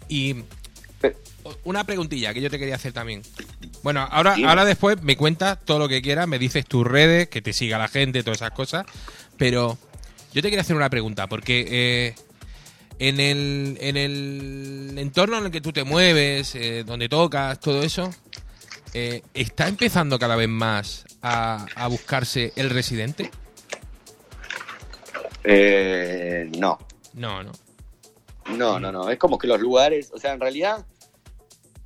y 0.08 0.42
una 1.64 1.84
preguntilla 1.84 2.34
que 2.34 2.40
yo 2.40 2.50
te 2.50 2.58
quería 2.58 2.74
hacer 2.76 2.92
también. 2.92 3.22
Bueno, 3.82 4.06
ahora, 4.10 4.36
ahora 4.46 4.64
después 4.64 5.02
me 5.02 5.16
cuentas 5.16 5.58
todo 5.64 5.78
lo 5.78 5.88
que 5.88 6.02
quieras, 6.02 6.26
me 6.26 6.38
dices 6.38 6.66
tus 6.66 6.86
redes, 6.86 7.28
que 7.28 7.42
te 7.42 7.52
siga 7.52 7.78
la 7.78 7.88
gente, 7.88 8.22
todas 8.22 8.38
esas 8.38 8.50
cosas. 8.52 8.86
Pero 9.36 9.78
yo 10.32 10.42
te 10.42 10.48
quería 10.48 10.62
hacer 10.62 10.76
una 10.76 10.90
pregunta, 10.90 11.26
porque 11.28 11.66
eh, 11.68 12.14
en, 12.98 13.20
el, 13.20 13.78
en 13.80 13.96
el 13.96 14.98
entorno 14.98 15.38
en 15.38 15.46
el 15.46 15.50
que 15.50 15.60
tú 15.60 15.72
te 15.72 15.84
mueves, 15.84 16.54
eh, 16.54 16.84
donde 16.84 17.08
tocas, 17.08 17.60
todo 17.60 17.82
eso, 17.82 18.10
eh, 18.94 19.22
¿está 19.34 19.68
empezando 19.68 20.18
cada 20.18 20.36
vez 20.36 20.48
más 20.48 21.04
a, 21.22 21.66
a 21.74 21.86
buscarse 21.88 22.52
el 22.56 22.70
residente? 22.70 23.30
Eh, 25.44 26.50
no, 26.58 26.78
No, 27.14 27.42
no. 27.42 27.52
No, 28.56 28.78
no, 28.80 28.92
no. 28.92 29.10
Es 29.10 29.18
como 29.18 29.38
que 29.38 29.46
los 29.46 29.60
lugares, 29.60 30.10
o 30.12 30.18
sea, 30.18 30.32
en 30.32 30.40
realidad, 30.40 30.84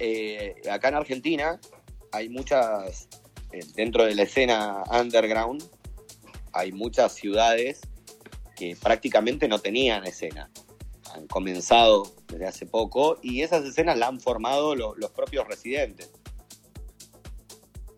eh, 0.00 0.56
acá 0.70 0.88
en 0.88 0.94
Argentina 0.96 1.60
hay 2.12 2.28
muchas, 2.28 3.08
eh, 3.52 3.60
dentro 3.74 4.04
de 4.04 4.14
la 4.16 4.22
escena 4.22 4.82
underground, 4.90 5.62
hay 6.52 6.72
muchas 6.72 7.12
ciudades 7.14 7.80
que 8.56 8.74
prácticamente 8.76 9.46
no 9.46 9.58
tenían 9.60 10.04
escena. 10.06 10.50
Han 11.14 11.26
comenzado 11.28 12.12
desde 12.28 12.46
hace 12.46 12.66
poco 12.66 13.18
y 13.22 13.42
esas 13.42 13.64
escenas 13.64 13.96
la 13.98 14.08
han 14.08 14.20
formado 14.20 14.74
lo- 14.74 14.94
los 14.96 15.10
propios 15.10 15.46
residentes. 15.46 16.10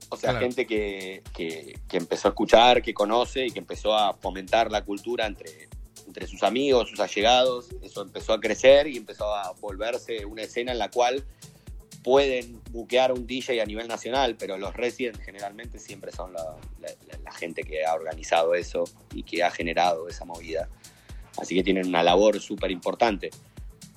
O 0.09 0.17
sea, 0.17 0.31
Claro. 0.31 0.45
gente 0.47 0.67
que, 0.67 1.23
que- 1.35 1.79
que 1.89 1.97
empezó 1.97 2.29
a 2.29 2.31
escuchar, 2.33 2.83
que 2.83 2.93
conoce 2.93 3.47
y 3.47 3.51
que 3.51 3.59
empezó 3.61 3.95
a 3.95 4.13
fomentar 4.15 4.71
la 4.71 4.85
cultura 4.85 5.27
entre, 5.27 5.69
entre 6.07 6.27
sus 6.27 6.43
amigos, 6.43 6.91
sus 6.91 7.01
allegados. 7.01 7.69
Eso 7.83 8.03
empezó 8.03 8.35
a 8.35 8.41
crecer 8.41 8.87
y 8.89 8.99
empezó 8.99 9.35
a 9.35 9.53
volverse 9.53 10.27
una 10.27 10.43
escena 10.43 10.73
en 10.73 10.79
la 10.79 10.91
cual 10.91 11.25
pueden 12.03 12.61
buquear 12.71 13.13
un 13.13 13.27
DJ 13.27 13.61
a 13.63 13.65
nivel 13.65 13.87
nacional, 13.89 14.37
pero 14.39 14.59
los 14.59 14.75
residents 14.75 15.21
generalmente 15.21 15.79
siempre 15.79 16.11
son 16.13 16.33
la, 16.33 16.43
la- 16.81 16.89
la- 17.09 17.19
la 17.25 17.33
gente 17.33 17.63
que 17.63 17.85
ha 17.85 17.95
organizado 17.95 18.55
eso 18.55 18.85
y 19.15 19.23
que 19.23 19.45
ha 19.45 19.51
generado 19.51 20.09
esa 20.09 20.25
movida. 20.25 20.69
Así 21.39 21.55
que 21.55 21.63
tienen 21.63 21.87
una 21.87 22.03
labor 22.03 22.41
súper 22.41 22.71
importante. 22.71 23.31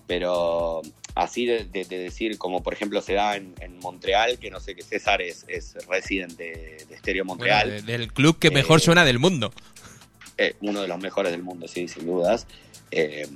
Pero 0.07 0.83
así 1.15 1.45
de, 1.47 1.65
de- 1.65 1.85
de 1.85 1.97
decir, 1.97 2.37
como 2.37 2.61
por 2.61 2.73
ejemplo 2.73 3.01
se 3.01 3.13
da 3.13 3.35
en, 3.37 3.55
en 3.59 3.79
Montreal, 3.79 4.37
que 4.37 4.51
no 4.51 4.59
sé 4.59 4.75
que 4.75 4.83
César 4.83 5.21
es, 5.21 5.45
es 5.47 5.73
resident 5.87 6.33
de, 6.37 6.85
de 6.87 6.97
Stereo 6.99 7.25
Montreal, 7.25 7.69
de- 7.71 7.81
del 7.81 8.13
club 8.13 8.37
que 8.37 8.51
mejor 8.51 8.79
Eh, 8.79 8.83
suena 8.83 9.03
del 9.03 9.17
mundo. 9.17 9.51
eh, 10.37 10.55
uno 10.61 10.81
de 10.81 10.87
los 10.87 10.99
mejores 10.99 11.31
del 11.31 11.41
mundo, 11.41 11.67
sí, 11.67 11.87
sin 11.87 12.05
dudas. 12.05 12.45
Eh, 12.91 13.27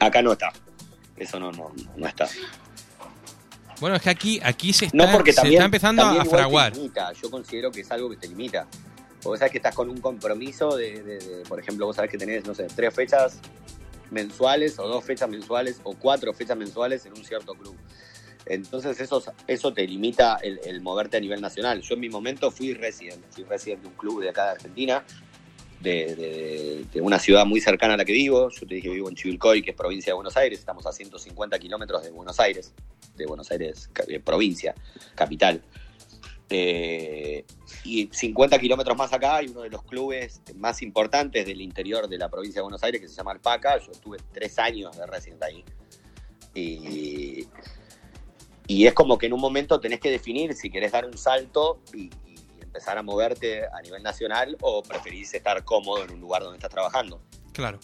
acá 0.00 0.20
no 0.20 0.32
está. 0.32 0.52
Eso 1.16 1.38
no, 1.38 1.52
no, 1.52 1.72
no 1.96 2.06
está. 2.08 2.28
Bueno, 3.82 3.96
es 3.96 4.02
que 4.02 4.10
aquí, 4.10 4.40
aquí 4.44 4.72
se 4.72 4.84
está, 4.84 4.96
No, 4.96 5.10
porque 5.10 5.32
se 5.32 5.48
está 5.48 5.64
empezando 5.64 6.02
también 6.02 6.20
a 6.20 6.24
te 6.24 6.30
fraguar. 6.30 6.72
limita. 6.76 7.12
Yo 7.20 7.28
considero 7.32 7.72
que 7.72 7.80
es 7.80 7.90
algo 7.90 8.08
que 8.08 8.16
te 8.16 8.28
limita. 8.28 8.68
Vos 9.24 9.40
sabés 9.40 9.50
que 9.50 9.58
estás 9.58 9.74
con 9.74 9.90
un 9.90 10.00
compromiso 10.00 10.76
de, 10.76 11.02
de- 11.02 11.18
de, 11.18 11.42
por 11.48 11.58
ejemplo, 11.58 11.86
vos 11.86 11.96
sabés 11.96 12.08
que 12.08 12.16
tenés, 12.16 12.46
no 12.46 12.54
sé, 12.54 12.68
tres 12.76 12.94
fechas 12.94 13.40
mensuales 14.12 14.78
o 14.78 14.86
dos 14.86 15.04
fechas 15.04 15.28
mensuales 15.28 15.80
o 15.82 15.94
cuatro 15.94 16.32
fechas 16.32 16.56
mensuales 16.56 17.04
en 17.06 17.12
un 17.12 17.24
cierto 17.24 17.54
club. 17.54 17.76
Entonces 18.46 19.00
eso, 19.00 19.20
eso 19.48 19.72
te 19.72 19.84
limita 19.84 20.38
el, 20.42 20.60
el 20.64 20.80
moverte 20.80 21.16
a 21.16 21.20
nivel 21.20 21.40
nacional. 21.40 21.80
Yo 21.82 21.94
en 21.94 22.00
mi 22.02 22.08
momento 22.08 22.52
fui 22.52 22.74
resident, 22.74 23.20
fui 23.30 23.42
resident 23.42 23.82
de 23.82 23.88
un 23.88 23.94
club 23.94 24.22
de 24.22 24.28
acá 24.30 24.44
de 24.44 24.50
Argentina, 24.52 25.04
de, 25.82 26.86
una 27.00 27.18
ciudad 27.18 27.44
muy 27.44 27.60
cercana 27.60 27.94
a 27.94 27.96
la 27.96 28.04
que 28.04 28.12
vivo. 28.12 28.48
Yo 28.50 28.66
te 28.66 28.74
dije 28.74 28.88
que 28.88 28.94
vivo 28.94 29.08
en 29.08 29.14
Chivilcoy, 29.14 29.62
que 29.62 29.70
es 29.70 29.76
provincia 29.76 30.10
de 30.10 30.14
Buenos 30.14 30.36
Aires. 30.36 30.58
Estamos 30.58 30.86
a 30.86 30.92
150 30.92 31.58
kilómetros 31.58 32.02
de 32.02 32.10
Buenos 32.10 32.38
Aires, 32.40 32.72
de 33.16 33.26
Buenos 33.26 33.50
Aires, 33.50 33.90
eh, 34.08 34.20
provincia, 34.20 34.74
capital. 35.14 35.62
Eh, 36.48 37.44
y 37.84 38.08
50 38.12 38.58
kilómetros 38.58 38.96
más 38.96 39.12
acá 39.12 39.36
hay 39.36 39.46
uno 39.48 39.62
de 39.62 39.70
los 39.70 39.82
clubes 39.84 40.42
más 40.56 40.82
importantes 40.82 41.46
del 41.46 41.62
interior 41.62 42.08
de 42.08 42.18
la 42.18 42.28
provincia 42.28 42.58
de 42.58 42.62
Buenos 42.64 42.82
Aires 42.82 43.00
que 43.00 43.08
se 43.08 43.14
llama 43.14 43.32
Alpaca. 43.32 43.78
Yo 43.78 43.92
estuve 43.92 44.18
tres 44.32 44.58
años 44.58 44.96
de 44.96 45.06
resident 45.06 45.42
ahí. 45.42 45.64
Y, 46.54 47.48
y 48.66 48.86
es 48.86 48.92
como 48.92 49.18
que 49.18 49.26
en 49.26 49.32
un 49.32 49.40
momento 49.40 49.80
tenés 49.80 50.00
que 50.00 50.10
definir 50.10 50.54
si 50.54 50.70
querés 50.70 50.92
dar 50.92 51.06
un 51.06 51.16
salto 51.16 51.80
y 51.94 52.10
empezar 52.72 52.96
a 52.96 53.02
moverte 53.02 53.66
a 53.66 53.82
nivel 53.82 54.02
nacional 54.02 54.56
o 54.62 54.82
preferís 54.82 55.34
estar 55.34 55.62
cómodo 55.62 56.04
en 56.04 56.12
un 56.12 56.20
lugar 56.20 56.42
donde 56.42 56.56
estás 56.56 56.70
trabajando. 56.70 57.20
Claro. 57.52 57.78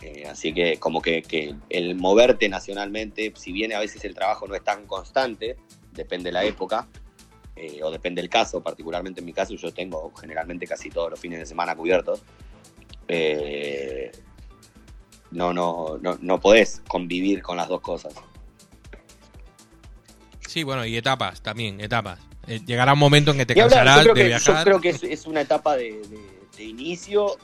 Eh, 0.00 0.24
así 0.28 0.54
que 0.54 0.78
como 0.78 1.02
que, 1.02 1.22
que 1.22 1.56
el 1.68 1.96
moverte 1.96 2.48
nacionalmente, 2.48 3.32
si 3.34 3.50
bien 3.50 3.72
a 3.72 3.80
veces 3.80 4.04
el 4.04 4.14
trabajo 4.14 4.46
no 4.46 4.54
es 4.54 4.62
tan 4.62 4.86
constante, 4.86 5.56
depende 5.90 6.28
de 6.28 6.32
la 6.32 6.44
época, 6.44 6.86
eh, 7.56 7.82
o 7.82 7.90
depende 7.90 8.22
del 8.22 8.30
caso, 8.30 8.62
particularmente 8.62 9.18
en 9.18 9.26
mi 9.26 9.32
caso 9.32 9.54
yo 9.54 9.74
tengo 9.74 10.12
generalmente 10.14 10.64
casi 10.66 10.88
todos 10.88 11.10
los 11.10 11.18
fines 11.18 11.40
de 11.40 11.46
semana 11.46 11.74
cubiertos, 11.74 12.22
eh, 13.08 14.12
no, 15.32 15.52
no, 15.52 15.98
no, 16.00 16.18
no 16.20 16.38
podés 16.38 16.82
convivir 16.86 17.42
con 17.42 17.56
las 17.56 17.66
dos 17.66 17.80
cosas. 17.80 18.14
Sí, 20.46 20.62
bueno, 20.62 20.86
y 20.86 20.96
etapas 20.96 21.42
también, 21.42 21.80
etapas. 21.80 22.20
Eh, 22.46 22.60
llegará 22.64 22.92
un 22.92 22.98
momento 22.98 23.30
en 23.32 23.38
que 23.38 23.46
te 23.46 23.54
cansarás 23.54 23.96
yo 23.98 24.02
creo 24.02 24.14
de 24.14 24.20
que, 24.22 24.26
viajar. 24.28 24.56
Yo 24.58 24.64
creo 24.64 24.80
que 24.80 24.88
es, 24.90 25.02
es 25.02 25.26
una 25.26 25.40
etapa 25.40 25.76
de, 25.76 25.92
de- 26.08 26.36
de 26.56 26.64
inicio 26.64 27.36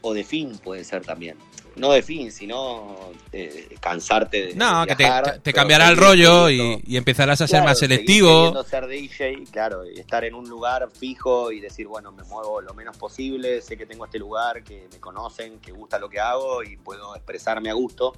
o 0.00 0.14
de 0.14 0.24
fin, 0.24 0.58
puede 0.58 0.82
ser 0.84 1.02
también. 1.04 1.36
no 1.76 1.92
de 1.92 2.02
fin, 2.02 2.32
sino 2.32 2.96
eh, 3.32 3.68
cansarte 3.80 4.46
de 4.48 4.54
No, 4.56 4.80
de 4.84 4.96
que 4.96 5.06
te, 5.44 5.52
cambiará 5.52 5.88
el 5.88 5.96
rollo 5.96 6.50
y, 6.50 6.82
y 6.84 6.96
empezarás 6.96 7.40
a 7.40 7.46
ser 7.46 7.62
más 7.62 7.78
selectivo. 7.78 8.64
ser 8.64 8.88
DJ, 8.88 9.44
claro, 9.52 9.84
y 9.88 10.00
estar 10.00 10.24
en 10.24 10.34
un 10.34 10.48
lugar 10.48 10.88
fijo 10.92 11.52
y 11.52 11.60
decir, 11.60 11.86
bueno, 11.86 12.10
me 12.10 12.24
muevo 12.24 12.60
lo 12.60 12.74
menos 12.74 12.96
posible, 12.96 13.60
sé 13.62 13.76
que 13.76 13.86
tengo 13.86 14.06
este 14.06 14.18
lugar, 14.18 14.64
que 14.64 14.88
me 14.90 14.98
conocen, 14.98 15.60
que 15.60 15.70
gusta 15.70 16.00
lo 16.00 16.08
que 16.08 16.18
hago 16.18 16.64
y 16.64 16.76
puedo 16.78 17.14
expresarme 17.14 17.70
a 17.70 17.74
gusto, 17.74 18.12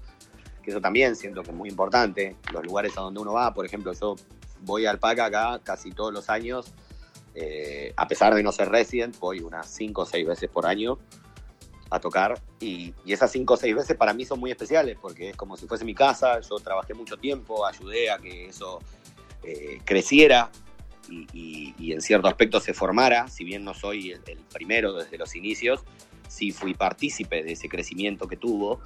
que 0.63 0.71
eso 0.71 0.81
también 0.81 1.17
siento 1.17 1.43
que 1.43 1.51
es 1.51 1.57
muy 1.57 1.69
importante. 1.69 2.37
Los 2.53 2.65
lugares 2.65 2.97
a 2.97 3.03
donde 3.03 3.21
uno 3.21 3.35
va, 3.35 3.53
por 3.53 3.67
ejemplo, 3.67 3.93
yo 3.93 4.17
voy 4.61 4.87
al 4.87 4.99
PAC 4.99 5.19
acá 5.21 5.61
casi 5.63 5.91
todos 5.93 6.13
los 6.13 6.29
años, 6.31 6.67
eh, 7.35 7.93
a 7.97 8.07
pesar 8.09 8.35
de 8.35 8.43
no 8.43 8.53
ser 8.53 8.69
resident, 8.71 9.19
voy 9.19 9.41
unas 9.41 9.67
5 9.69 10.03
o 10.03 10.07
6 10.07 10.27
veces 10.27 10.49
por 10.51 10.67
año 10.67 10.99
a 11.91 11.99
tocar. 12.01 12.41
Y, 12.61 12.95
y 13.05 13.13
esas 13.13 13.33
cinco 13.33 13.55
o 13.55 13.57
seis 13.57 13.75
veces 13.75 13.97
para 13.97 14.15
mí 14.15 14.25
son 14.25 14.39
muy 14.39 14.51
especiales 14.53 14.97
porque 15.01 15.31
es 15.31 15.37
como 15.37 15.57
si 15.57 15.67
fuese 15.67 15.85
mi 15.85 15.95
casa, 15.95 16.39
yo 16.41 16.57
trabajé 16.57 16.95
mucho 16.95 17.17
tiempo, 17.17 17.67
ayudé 17.67 18.11
a 18.11 18.19
que 18.19 18.47
eso 18.47 18.79
eh, 19.43 19.81
creciera 19.85 20.51
y, 21.09 21.27
y- 21.33 21.75
y 21.79 21.93
en 21.93 22.01
cierto 22.01 22.29
aspecto 22.29 22.61
se 22.61 22.75
formara, 22.75 23.27
si 23.27 23.43
bien 23.43 23.65
no 23.65 23.75
soy 23.75 24.13
el, 24.13 24.21
el 24.29 24.39
primero 24.53 24.93
desde 24.93 25.19
los 25.19 25.35
inicios, 25.35 25.81
sí 26.29 26.53
fui 26.53 26.75
partícipe 26.75 27.43
de 27.43 27.53
ese 27.55 27.69
crecimiento 27.69 28.29
que 28.29 28.37
tuvo 28.37 28.81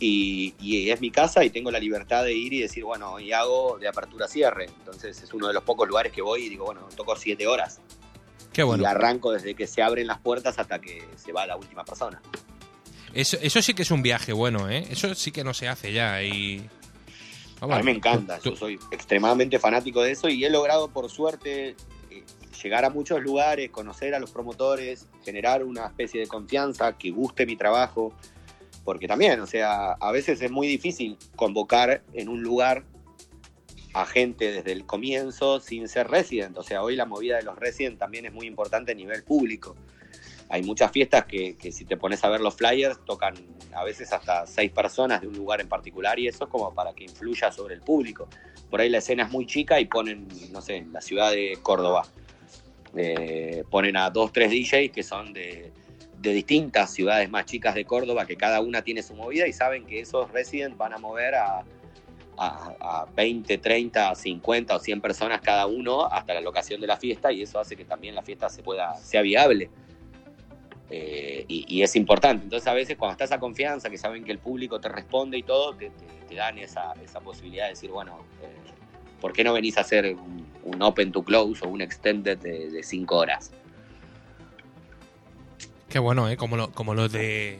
y, 0.00 0.54
y 0.58 0.90
es 0.90 1.00
mi 1.00 1.10
casa 1.10 1.44
y 1.44 1.50
tengo 1.50 1.70
la 1.70 1.78
libertad 1.78 2.24
de 2.24 2.32
ir 2.32 2.54
y 2.54 2.60
decir, 2.62 2.84
bueno, 2.84 3.12
hoy 3.12 3.32
hago 3.32 3.78
de 3.78 3.86
apertura 3.86 4.24
a 4.24 4.28
cierre, 4.28 4.64
entonces 4.64 5.22
es 5.22 5.32
uno 5.34 5.46
de 5.46 5.52
los 5.52 5.62
pocos 5.62 5.86
lugares 5.86 6.10
que 6.10 6.22
voy 6.22 6.44
y 6.44 6.48
digo, 6.48 6.64
bueno, 6.64 6.88
toco 6.96 7.14
siete 7.16 7.46
horas 7.46 7.80
Qué 8.52 8.62
bueno. 8.62 8.82
y 8.82 8.86
arranco 8.86 9.30
desde 9.30 9.54
que 9.54 9.66
se 9.66 9.82
abren 9.82 10.06
las 10.06 10.18
puertas 10.18 10.58
hasta 10.58 10.80
que 10.80 11.04
se 11.16 11.32
va 11.32 11.46
la 11.46 11.56
última 11.56 11.84
persona. 11.84 12.20
Eso, 13.12 13.36
eso 13.42 13.60
sí 13.60 13.74
que 13.74 13.82
es 13.82 13.90
un 13.90 14.02
viaje 14.02 14.32
bueno, 14.32 14.70
¿eh? 14.70 14.86
Eso 14.90 15.14
sí 15.14 15.32
que 15.32 15.44
no 15.44 15.52
se 15.52 15.68
hace 15.68 15.92
ya 15.92 16.22
y... 16.22 16.68
A 17.60 17.66
mí 17.66 17.82
me 17.82 17.90
encanta, 17.90 18.40
yo 18.42 18.56
soy 18.56 18.78
extremadamente 18.90 19.58
fanático 19.58 20.02
de 20.02 20.12
eso 20.12 20.30
y 20.30 20.42
he 20.42 20.48
logrado 20.48 20.88
por 20.88 21.10
suerte 21.10 21.76
eh, 22.10 22.24
llegar 22.62 22.86
a 22.86 22.90
muchos 22.90 23.20
lugares, 23.20 23.68
conocer 23.70 24.14
a 24.14 24.18
los 24.18 24.30
promotores, 24.30 25.06
generar 25.22 25.62
una 25.62 25.88
especie 25.88 26.22
de 26.22 26.26
confianza, 26.26 26.96
que 26.96 27.10
guste 27.10 27.44
mi 27.44 27.56
trabajo, 27.56 28.14
porque 28.84 29.06
también, 29.06 29.40
o 29.40 29.46
sea, 29.46 29.92
a 29.92 30.12
veces 30.12 30.40
es 30.42 30.50
muy 30.50 30.66
difícil 30.66 31.16
convocar 31.36 32.02
en 32.12 32.28
un 32.28 32.42
lugar 32.42 32.84
a 33.92 34.06
gente 34.06 34.52
desde 34.52 34.72
el 34.72 34.86
comienzo 34.86 35.60
sin 35.60 35.88
ser 35.88 36.08
resident, 36.08 36.56
o 36.56 36.62
sea, 36.62 36.82
hoy 36.82 36.96
la 36.96 37.06
movida 37.06 37.36
de 37.36 37.42
los 37.42 37.58
resident 37.58 37.98
también 37.98 38.26
es 38.26 38.32
muy 38.32 38.46
importante 38.46 38.92
a 38.92 38.94
nivel 38.94 39.24
público. 39.24 39.76
Hay 40.48 40.62
muchas 40.62 40.90
fiestas 40.90 41.26
que, 41.26 41.56
que 41.56 41.70
si 41.70 41.84
te 41.84 41.96
pones 41.96 42.24
a 42.24 42.28
ver 42.28 42.40
los 42.40 42.56
flyers 42.56 42.98
tocan 43.04 43.34
a 43.72 43.84
veces 43.84 44.12
hasta 44.12 44.46
seis 44.46 44.72
personas 44.72 45.20
de 45.20 45.28
un 45.28 45.36
lugar 45.36 45.60
en 45.60 45.68
particular 45.68 46.18
y 46.18 46.26
eso 46.26 46.44
es 46.44 46.50
como 46.50 46.74
para 46.74 46.92
que 46.92 47.04
influya 47.04 47.52
sobre 47.52 47.74
el 47.74 47.82
público. 47.82 48.28
Por 48.68 48.80
ahí 48.80 48.88
la 48.88 48.98
escena 48.98 49.24
es 49.24 49.30
muy 49.30 49.46
chica 49.46 49.80
y 49.80 49.84
ponen, 49.84 50.26
no 50.50 50.60
sé, 50.60 50.76
en 50.76 50.92
la 50.92 51.00
ciudad 51.00 51.30
de 51.30 51.58
Córdoba, 51.62 52.04
eh, 52.96 53.64
ponen 53.70 53.96
a 53.96 54.10
dos, 54.10 54.32
tres 54.32 54.50
DJs 54.50 54.90
que 54.92 55.02
son 55.04 55.32
de, 55.32 55.72
de 56.20 56.32
distintas 56.32 56.92
ciudades 56.92 57.30
más 57.30 57.46
chicas 57.46 57.74
de 57.74 57.84
Córdoba, 57.84 58.26
que 58.26 58.36
cada 58.36 58.60
una 58.60 58.82
tiene 58.82 59.02
su 59.02 59.14
movida 59.14 59.46
y 59.46 59.52
saben 59.52 59.86
que 59.86 60.00
esos 60.00 60.30
residents 60.30 60.76
van 60.76 60.92
a 60.92 60.98
mover 60.98 61.34
a, 61.34 61.64
a, 62.36 62.74
a 62.80 63.06
20, 63.16 63.58
30, 63.58 64.14
50 64.14 64.76
o 64.76 64.78
100 64.78 65.00
personas 65.00 65.40
cada 65.40 65.66
uno 65.66 66.04
hasta 66.04 66.34
la 66.34 66.40
locación 66.40 66.80
de 66.80 66.86
la 66.86 66.96
fiesta 66.96 67.32
y 67.32 67.42
eso 67.42 67.58
hace 67.58 67.74
que 67.74 67.84
también 67.84 68.14
la 68.14 68.22
fiesta 68.22 68.50
se 68.50 68.62
pueda, 68.62 68.94
sea 68.96 69.22
viable. 69.22 69.70
Eh, 70.92 71.44
y, 71.46 71.82
es 71.82 71.94
importante. 71.94 72.44
Entonces 72.44 72.66
a 72.66 72.74
veces 72.74 72.96
cuando 72.96 73.12
está 73.12 73.24
esa 73.24 73.38
confianza, 73.38 73.88
que 73.88 73.96
saben 73.96 74.24
que 74.24 74.32
el 74.32 74.38
público 74.38 74.80
te 74.80 74.88
responde 74.88 75.38
y 75.38 75.44
todo, 75.44 75.76
te, 75.76 75.90
dan 76.34 76.58
esa, 76.58 76.92
esa 77.02 77.20
posibilidad 77.20 77.64
de 77.64 77.70
decir, 77.70 77.90
bueno, 77.90 78.18
eh, 78.42 78.48
¿por 79.20 79.32
qué 79.32 79.44
no 79.44 79.52
venís 79.52 79.78
a 79.78 79.82
hacer 79.82 80.14
un, 80.16 80.46
un 80.64 80.82
open 80.82 81.12
to 81.12 81.22
close 81.22 81.64
o 81.64 81.68
un 81.68 81.80
extended 81.80 82.38
de, 82.38 82.70
de 82.70 82.82
cinco 82.82 83.18
horas? 83.18 83.52
Qué 85.90 85.98
bueno, 85.98 86.28
¿eh? 86.30 86.36
Como, 86.36 86.56
lo- 86.56 86.70
como 86.72 86.94
los 86.94 87.12
de... 87.12 87.58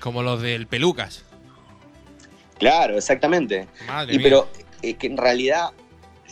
Como 0.00 0.22
los 0.22 0.42
del 0.42 0.66
Pelucas. 0.66 1.24
Claro, 2.58 2.96
exactamente. 2.98 3.68
Madre 3.86 4.14
Y 4.14 4.18
mía. 4.18 4.24
pero 4.24 4.48
es 4.82 4.96
que 4.96 5.06
en 5.06 5.16
realidad 5.16 5.70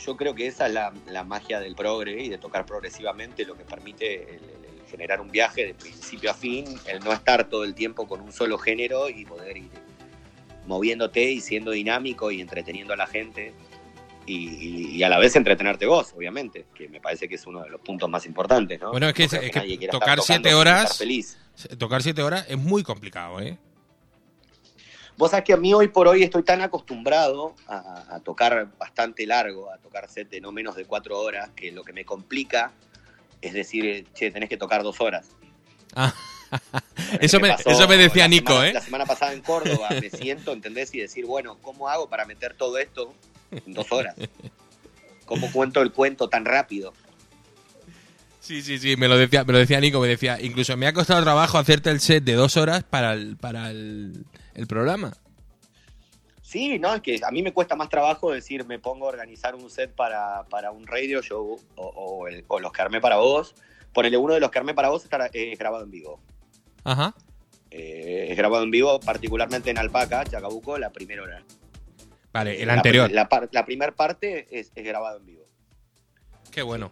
yo 0.04 0.16
creo 0.16 0.34
que 0.34 0.46
esa 0.48 0.66
es 0.66 0.72
la, 0.74 0.92
la 1.06 1.24
magia 1.24 1.60
del 1.60 1.74
progre 1.76 2.22
y 2.24 2.28
de 2.28 2.38
tocar 2.38 2.66
progresivamente 2.66 3.44
lo 3.44 3.54
que 3.56 3.64
permite 3.64 4.22
el, 4.24 4.42
el- 4.44 4.80
el 4.80 4.86
generar 4.90 5.20
un 5.20 5.30
viaje 5.30 5.66
de 5.66 5.74
principio 5.74 6.32
a 6.32 6.34
fin, 6.34 6.64
el 6.86 6.98
no 7.00 7.12
estar 7.12 7.44
todo 7.48 7.62
el 7.64 7.74
tiempo 7.74 8.08
con 8.08 8.20
un 8.20 8.32
solo 8.32 8.58
género 8.58 9.08
y 9.08 9.24
poder 9.24 9.56
ir 9.56 9.70
moviéndote 10.66 11.30
y 11.30 11.40
siendo 11.40 11.70
dinámico 11.70 12.30
y 12.32 12.40
entreteniendo 12.40 12.92
a 12.92 12.96
la 12.96 13.06
gente 13.06 13.52
y, 14.26 15.02
a 15.02 15.08
la 15.08 15.18
vez 15.18 15.34
entretenerte 15.36 15.86
vos, 15.86 16.12
obviamente, 16.16 16.66
que 16.74 16.88
me 16.88 17.00
parece 17.00 17.28
que 17.28 17.34
es 17.36 17.46
uno 17.46 17.62
de 17.62 17.70
los 17.70 17.80
puntos 17.80 18.08
más 18.08 18.26
importantes, 18.26 18.80
¿no? 18.80 18.90
Bueno, 18.90 19.08
es 19.08 19.14
que- 19.14 19.26
No 19.28 19.38
es 19.40 19.50
que 19.78 19.88
tocar 19.88 20.20
siete 20.20 20.54
horas- 20.54 20.96
feliz. 20.98 21.36
Tocar 21.78 22.02
siete 22.02 22.22
horas 22.22 22.46
es 22.48 22.56
muy 22.58 22.82
complicado, 22.82 23.40
¿eh? 23.40 23.58
Vos 25.16 25.32
sabés 25.32 25.44
que 25.44 25.52
a 25.52 25.56
mí 25.58 25.74
hoy 25.74 25.88
por 25.88 26.08
hoy 26.08 26.22
estoy 26.22 26.42
tan 26.42 26.62
acostumbrado 26.62 27.54
a, 27.66 28.06
a 28.14 28.20
tocar 28.20 28.68
bastante 28.78 29.26
largo, 29.26 29.70
a 29.70 29.76
tocar 29.78 30.08
set 30.08 30.30
de 30.30 30.40
no 30.40 30.50
menos 30.52 30.76
de 30.76 30.86
cuatro 30.86 31.18
horas, 31.18 31.50
que 31.54 31.72
lo 31.72 31.84
que 31.84 31.92
me 31.92 32.04
complica 32.06 32.72
es 33.42 33.52
decir, 33.52 34.06
che, 34.14 34.30
tenés 34.30 34.48
que 34.48 34.56
tocar 34.56 34.82
dos 34.82 35.00
horas. 35.00 35.28
Ah, 35.94 36.14
eso, 37.20 37.38
me, 37.40 37.48
pasó 37.48 37.68
eso 37.70 37.88
me 37.88 37.96
decía 37.96 38.28
Nico, 38.28 38.52
semana- 38.52 38.68
¿eh? 38.68 38.72
La 38.74 38.80
semana 38.80 39.06
pasada 39.06 39.32
en 39.32 39.40
Córdoba 39.42 39.88
me 40.00 40.08
siento, 40.10 40.52
¿entendés? 40.52 40.94
Y 40.94 41.00
decir, 41.00 41.26
bueno, 41.26 41.58
¿cómo 41.60 41.88
hago 41.88 42.08
para 42.08 42.24
meter 42.24 42.54
todo 42.54 42.78
esto 42.78 43.14
en 43.50 43.72
dos 43.74 43.90
horas? 43.92 44.14
¿Cómo 45.24 45.50
cuento 45.52 45.80
el 45.82 45.92
cuento 45.92 46.28
tan 46.28 46.44
rápido? 46.44 46.92
Sí, 48.40 48.62
sí, 48.62 48.78
sí, 48.78 48.96
me 48.96 49.06
lo 49.06 49.16
decía, 49.16 49.44
me 49.44 49.52
lo 49.52 49.58
decía 49.58 49.78
Nico, 49.80 50.00
me 50.00 50.08
decía, 50.08 50.40
incluso 50.40 50.76
me 50.76 50.86
ha 50.86 50.92
costado 50.92 51.22
trabajo 51.22 51.58
hacerte 51.58 51.90
el 51.90 52.00
set 52.00 52.24
de 52.24 52.32
dos 52.34 52.56
horas 52.56 52.82
para 52.82 53.12
el, 53.12 53.36
para 53.36 53.70
el, 53.70 54.24
el 54.54 54.66
programa. 54.66 55.12
Sí, 56.42 56.80
no, 56.80 56.92
es 56.94 57.00
que 57.00 57.20
a 57.24 57.30
mí 57.30 57.42
me 57.44 57.52
cuesta 57.52 57.76
más 57.76 57.88
trabajo 57.88 58.32
decir, 58.32 58.64
me 58.66 58.80
pongo 58.80 59.06
a 59.06 59.10
organizar 59.10 59.54
un 59.54 59.70
set 59.70 59.92
para, 59.94 60.42
para 60.50 60.72
un 60.72 60.84
radio 60.86 61.22
show 61.22 61.60
o, 61.76 61.86
o 61.86 62.26
el- 62.26 62.44
o 62.48 62.58
los 62.58 62.72
que 62.72 62.82
armé 62.82 63.00
para 63.00 63.16
vos. 63.18 63.54
Ponele 63.92 64.16
uno 64.16 64.34
de 64.34 64.40
los 64.40 64.50
que 64.50 64.58
armé 64.58 64.74
para 64.74 64.88
vos 64.88 65.04
estará, 65.04 65.26
es 65.32 65.56
grabado 65.58 65.84
en 65.84 65.90
vivo. 65.92 66.20
Ajá. 66.82 67.14
Eh, 67.70 68.28
es 68.30 68.36
grabado 68.36 68.64
en 68.64 68.72
vivo, 68.72 68.98
particularmente 68.98 69.70
en 69.70 69.78
Alpaca, 69.78 70.24
Chacabuco, 70.24 70.76
la 70.76 70.90
primera 70.90 71.22
hora. 71.22 71.44
Vale, 72.32 72.60
el 72.60 72.68
La- 72.68 72.74
anterior. 72.74 73.10
La, 73.10 73.28
la 73.50 73.64
primera 73.64 73.92
parte 73.92 74.46
es, 74.50 74.70
es 74.74 74.84
grabado 74.84 75.18
en 75.18 75.26
vivo. 75.26 75.44
Qué 76.50 76.62
bueno. 76.62 76.90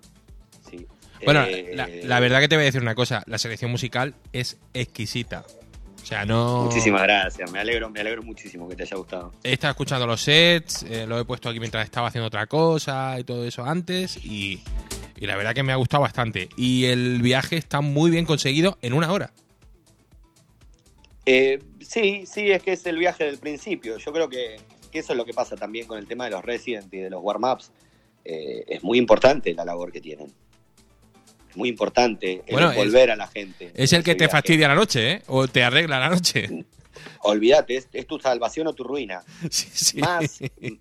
Sí. 0.70 0.86
Bueno, 1.24 1.44
Eh, 1.44 1.72
la, 1.74 1.88
la 1.88 2.20
verdad 2.20 2.40
que 2.40 2.48
te 2.48 2.56
voy 2.56 2.62
a 2.62 2.66
decir 2.66 2.80
una 2.82 2.94
cosa, 2.94 3.22
la 3.26 3.38
selección 3.38 3.70
musical 3.70 4.14
es 4.32 4.58
exquisita. 4.74 5.44
O 6.00 6.06
sea, 6.08 6.24
no... 6.24 6.62
Muchísimas 6.64 7.02
gracias, 7.02 7.50
me 7.50 7.58
alegro, 7.58 7.90
me 7.90 8.00
alegro 8.00 8.22
muchísimo 8.22 8.68
que 8.68 8.76
te 8.76 8.84
haya 8.84 8.96
gustado. 8.96 9.32
He 9.42 9.52
estado 9.52 9.72
escuchando 9.72 10.06
los 10.06 10.20
sets, 10.22 10.84
eh, 10.84 11.06
lo 11.06 11.18
he 11.18 11.24
puesto 11.24 11.48
aquí 11.48 11.58
mientras 11.60 11.84
estaba 11.84 12.06
haciendo 12.08 12.28
otra 12.28 12.46
cosa 12.46 13.16
y 13.18 13.24
todo 13.24 13.44
eso 13.44 13.64
antes 13.64 14.16
y, 14.24 14.62
y 15.16 15.26
la 15.26 15.36
verdad 15.36 15.54
que 15.54 15.62
me 15.64 15.72
ha 15.72 15.76
gustado 15.76 16.02
bastante. 16.04 16.48
Y 16.56 16.84
el 16.86 17.20
viaje 17.20 17.56
está 17.56 17.80
muy 17.80 18.10
bien 18.10 18.24
conseguido 18.26 18.78
en 18.80 18.92
una 18.94 19.12
hora. 19.12 19.32
Eh, 21.26 21.62
sí, 21.80 22.24
sí, 22.26 22.50
es 22.52 22.62
que 22.62 22.72
es 22.72 22.86
el 22.86 22.96
viaje 22.96 23.24
del 23.24 23.38
principio. 23.38 23.98
Yo 23.98 24.12
creo 24.12 24.28
que, 24.28 24.56
que 24.88 25.00
eso 25.00 25.12
es 25.12 25.16
lo 25.16 25.24
que 25.24 25.34
pasa 25.34 25.56
también 25.56 25.86
con 25.86 25.98
el 25.98 26.06
tema 26.06 26.24
de 26.24 26.30
los 26.32 26.44
Resident 26.44 26.92
y 26.92 26.98
de 26.98 27.10
los 27.10 27.22
warm-ups. 27.22 27.70
Eh, 28.24 28.64
es 28.66 28.82
muy 28.82 28.98
importante 28.98 29.54
la 29.54 29.64
labor 29.64 29.90
que 29.92 30.00
tienen. 30.00 30.32
Es 31.50 31.56
muy 31.56 31.68
importante 31.70 32.42
Bueno, 32.50 32.70
envolver 32.70 33.10
a 33.10 33.16
la 33.16 33.26
gente. 33.26 33.70
Es 33.74 33.92
el 33.92 34.02
que 34.04 34.14
te 34.14 34.28
fastidia 34.28 34.68
la 34.68 34.74
noche, 34.74 35.12
¿eh? 35.12 35.22
O 35.28 35.48
te 35.48 35.62
arregla 35.62 35.98
la 35.98 36.08
noche. 36.10 36.64
Olvídate, 37.22 37.76
es, 37.76 37.88
es 37.92 38.06
tu 38.06 38.18
salvación 38.18 38.66
o 38.66 38.72
tu 38.74 38.84
ruina. 38.84 39.22
Sí, 39.50 39.68
sí. 39.72 39.98
Más, 39.98 40.40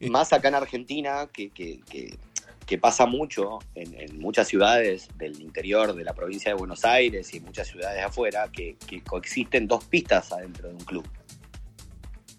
más 0.10 0.34
acá 0.34 0.48
en 0.50 0.56
Argentina, 0.56 1.28
que, 1.32 1.50
que- 1.50 1.80
que- 1.90 2.18
que 2.66 2.78
pasa 2.78 3.06
mucho 3.06 3.60
en, 3.76 3.94
en 3.98 4.20
muchas 4.20 4.46
ciudades 4.50 5.08
del 5.18 5.40
interior 5.40 5.96
de 5.96 6.04
la 6.04 6.14
provincia 6.14 6.52
de 6.52 6.58
Buenos 6.58 6.84
Aires 6.84 7.34
y 7.34 7.38
en 7.38 7.46
muchas 7.46 7.70
ciudades 7.70 8.04
afuera, 8.04 8.50
que, 8.52 8.76
que 8.86 9.02
coexisten 9.04 9.70
dos 9.70 9.86
pistas 9.86 10.34
adentro 10.34 10.68
de 10.68 10.74
un 10.74 10.82
club. 10.82 11.08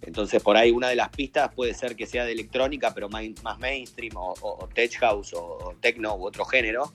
Entonces, 0.02 0.42
por 0.42 0.56
ahí 0.56 0.70
una 0.70 0.88
de 0.88 0.96
las 0.96 1.08
pistas 1.10 1.52
puede 1.54 1.74
ser 1.74 1.96
que 1.96 2.06
sea 2.06 2.24
de 2.24 2.32
electrónica, 2.32 2.94
pero 2.94 3.08
main- 3.08 3.34
más 3.42 3.58
mainstream, 3.58 4.16
o, 4.16 4.32
o- 4.40 4.64
o 4.64 4.68
tech 4.68 4.92
house, 4.98 5.32
o, 5.34 5.42
o 5.58 5.74
techno, 5.80 6.14
u 6.14 6.26
otro 6.26 6.44
género. 6.44 6.92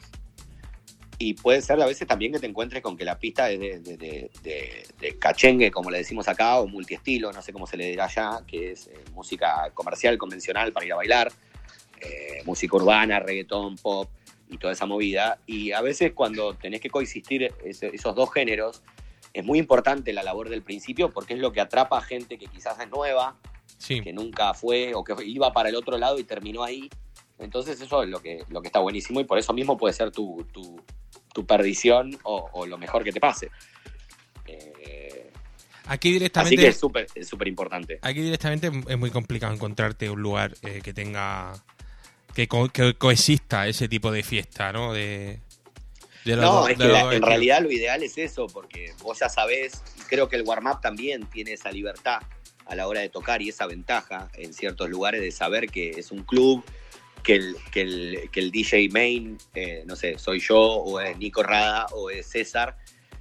Y 1.20 1.36
puede 1.36 1.62
ser 1.62 1.80
a 1.82 1.86
veces 1.86 2.08
también 2.08 2.32
que 2.34 2.40
te 2.40 2.48
encuentres 2.48 2.82
con 2.82 2.98
que 2.98 3.06
la 3.06 3.18
pista 3.20 3.50
es 3.52 3.60
de, 3.60 3.80
de- 3.80 4.32
de- 4.42 4.84
de 5.00 5.20
cachengue, 5.20 5.70
como 5.70 5.92
le 5.92 6.00
decimos 6.00 6.28
acá, 6.28 6.60
o 6.60 6.68
multiestilo, 6.68 7.32
no 7.32 7.42
sé 7.42 7.54
cómo 7.54 7.68
se 7.68 7.78
le 7.78 7.86
dirá 7.88 8.06
allá, 8.06 8.42
que 8.48 8.72
es 8.72 8.88
eh, 8.88 8.94
música 9.14 9.70
comercial, 9.74 10.18
convencional 10.18 10.74
para 10.74 10.86
ir 10.86 10.94
a 10.94 10.96
bailar, 10.96 11.32
eh, 12.02 12.42
música 12.46 12.76
urbana, 12.76 13.20
reggaetón, 13.20 13.76
pop 13.78 14.10
y 14.50 14.58
toda 14.58 14.74
esa 14.74 14.86
movida. 14.86 15.40
Y 15.46 15.72
a 15.72 15.82
veces 15.82 16.14
cuando 16.14 16.56
tenés 16.56 16.82
que 16.82 16.90
coexistir 16.90 17.54
ese- 17.64 17.92
esos 17.94 18.16
dos 18.16 18.32
géneros, 18.34 18.82
es 19.34 19.44
muy 19.44 19.58
importante 19.60 20.14
la 20.14 20.24
labor 20.24 20.50
del 20.50 20.62
principio 20.62 21.12
porque 21.12 21.34
es 21.34 21.40
lo 21.40 21.52
que 21.52 21.60
atrapa 21.62 21.98
a 21.98 22.02
gente 22.02 22.38
que 22.38 22.46
quizás 22.48 22.80
es 22.80 22.90
nueva, 22.90 23.36
Sí. 23.78 24.00
que 24.02 24.14
nunca 24.14 24.54
fue 24.54 24.94
o 24.94 25.04
que 25.04 25.16
iba 25.26 25.52
para 25.52 25.70
el 25.70 25.76
otro 25.76 25.98
lado 25.98 26.20
y 26.20 26.24
terminó 26.24 26.64
ahí. 26.64 26.90
Entonces 27.40 27.82
eso 27.82 28.04
es 28.04 28.10
lo 28.10 28.22
que, 28.22 28.44
lo 28.50 28.62
que 28.62 28.68
está 28.68 28.80
buenísimo 28.80 29.20
y 29.20 29.24
por 29.26 29.38
eso 29.40 29.52
mismo 29.54 29.76
puede 29.78 29.94
ser 29.94 30.12
tu, 30.12 30.46
tu, 30.54 30.80
tu 31.34 31.46
perdición 31.46 32.18
o, 32.24 32.48
o 32.54 32.66
lo 32.66 32.78
mejor 32.78 33.04
que 33.04 33.12
te 33.12 33.20
pase. 33.20 33.50
Eh, 34.46 35.32
Aquí 35.86 36.10
así 36.10 36.14
directamente. 36.14 36.56
que 36.58 36.68
es 36.70 36.78
súper 36.80 37.08
es 37.16 37.28
súper 37.28 37.48
importante. 37.48 38.00
Aquí 38.02 38.22
directamente 38.22 38.72
es 38.88 38.98
muy 38.98 39.10
complicado 39.12 39.54
encontrarte 39.54 40.10
un 40.10 40.22
lugar 40.22 40.54
eh, 40.62 40.80
que 40.84 40.94
tenga. 40.94 41.54
Que, 42.34 42.48
co- 42.48 42.70
que 42.70 42.94
coexista 42.96 43.68
ese 43.68 43.88
tipo 43.88 44.12
de 44.12 44.24
fiesta, 44.24 44.72
¿no? 44.72 44.94
De. 44.94 45.40
De 46.26 46.36
No, 46.38 46.62
dos- 46.62 46.70
es 46.70 46.78
que 46.78 46.86
la- 46.86 47.14
en 47.14 47.22
realidad 47.22 47.62
lo 47.62 47.72
ideal 47.72 48.02
es 48.04 48.18
eso, 48.18 48.48
porque 48.48 48.94
vos 49.02 49.20
ya 49.20 49.30
sabés, 49.30 49.82
creo 50.08 50.30
que 50.30 50.36
el 50.38 50.44
warm-up 50.44 50.80
también 50.82 51.26
tiene 51.28 51.54
esa 51.54 51.72
libertad 51.72 52.22
a 52.66 52.76
la 52.76 52.88
hora 52.88 53.02
de 53.02 53.10
tocar 53.10 53.42
y 53.42 53.50
esa 53.50 53.66
ventaja 53.68 54.30
en 54.36 54.54
ciertos 54.54 54.90
lugares 54.90 55.22
de 55.22 55.32
saber 55.32 55.68
que 55.70 55.90
es 55.92 56.12
un 56.12 56.24
club, 56.24 56.64
que 57.24 57.36
el, 57.36 57.56
que 57.72 57.82
el, 57.82 58.30
que 58.32 58.40
el 58.40 58.52
DJ 58.52 58.90
main, 58.90 59.38
eh, 59.54 59.84
no 59.86 59.96
sé, 59.96 60.18
soy 60.18 60.40
yo, 60.40 60.60
o 60.60 61.00
es 61.00 61.18
Nico 61.18 61.44
Rada, 61.44 61.88
o 61.92 62.10
es 62.10 62.28
César. 62.28 62.78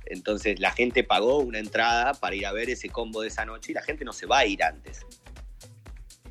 Entonces 0.06 0.58
la 0.60 0.72
gente 0.72 1.04
pagó 1.04 1.38
una 1.38 1.58
entrada 1.60 2.12
para 2.14 2.34
ir 2.34 2.46
a 2.46 2.52
ver 2.52 2.68
ese 2.70 2.88
combo 2.88 3.22
de 3.22 3.28
esa 3.28 3.44
noche 3.44 3.70
y 3.72 3.74
la 3.74 3.82
gente 3.82 4.04
no 4.04 4.12
se 4.12 4.26
va 4.26 4.38
a 4.38 4.46
ir 4.46 4.62
antes. 4.62 5.06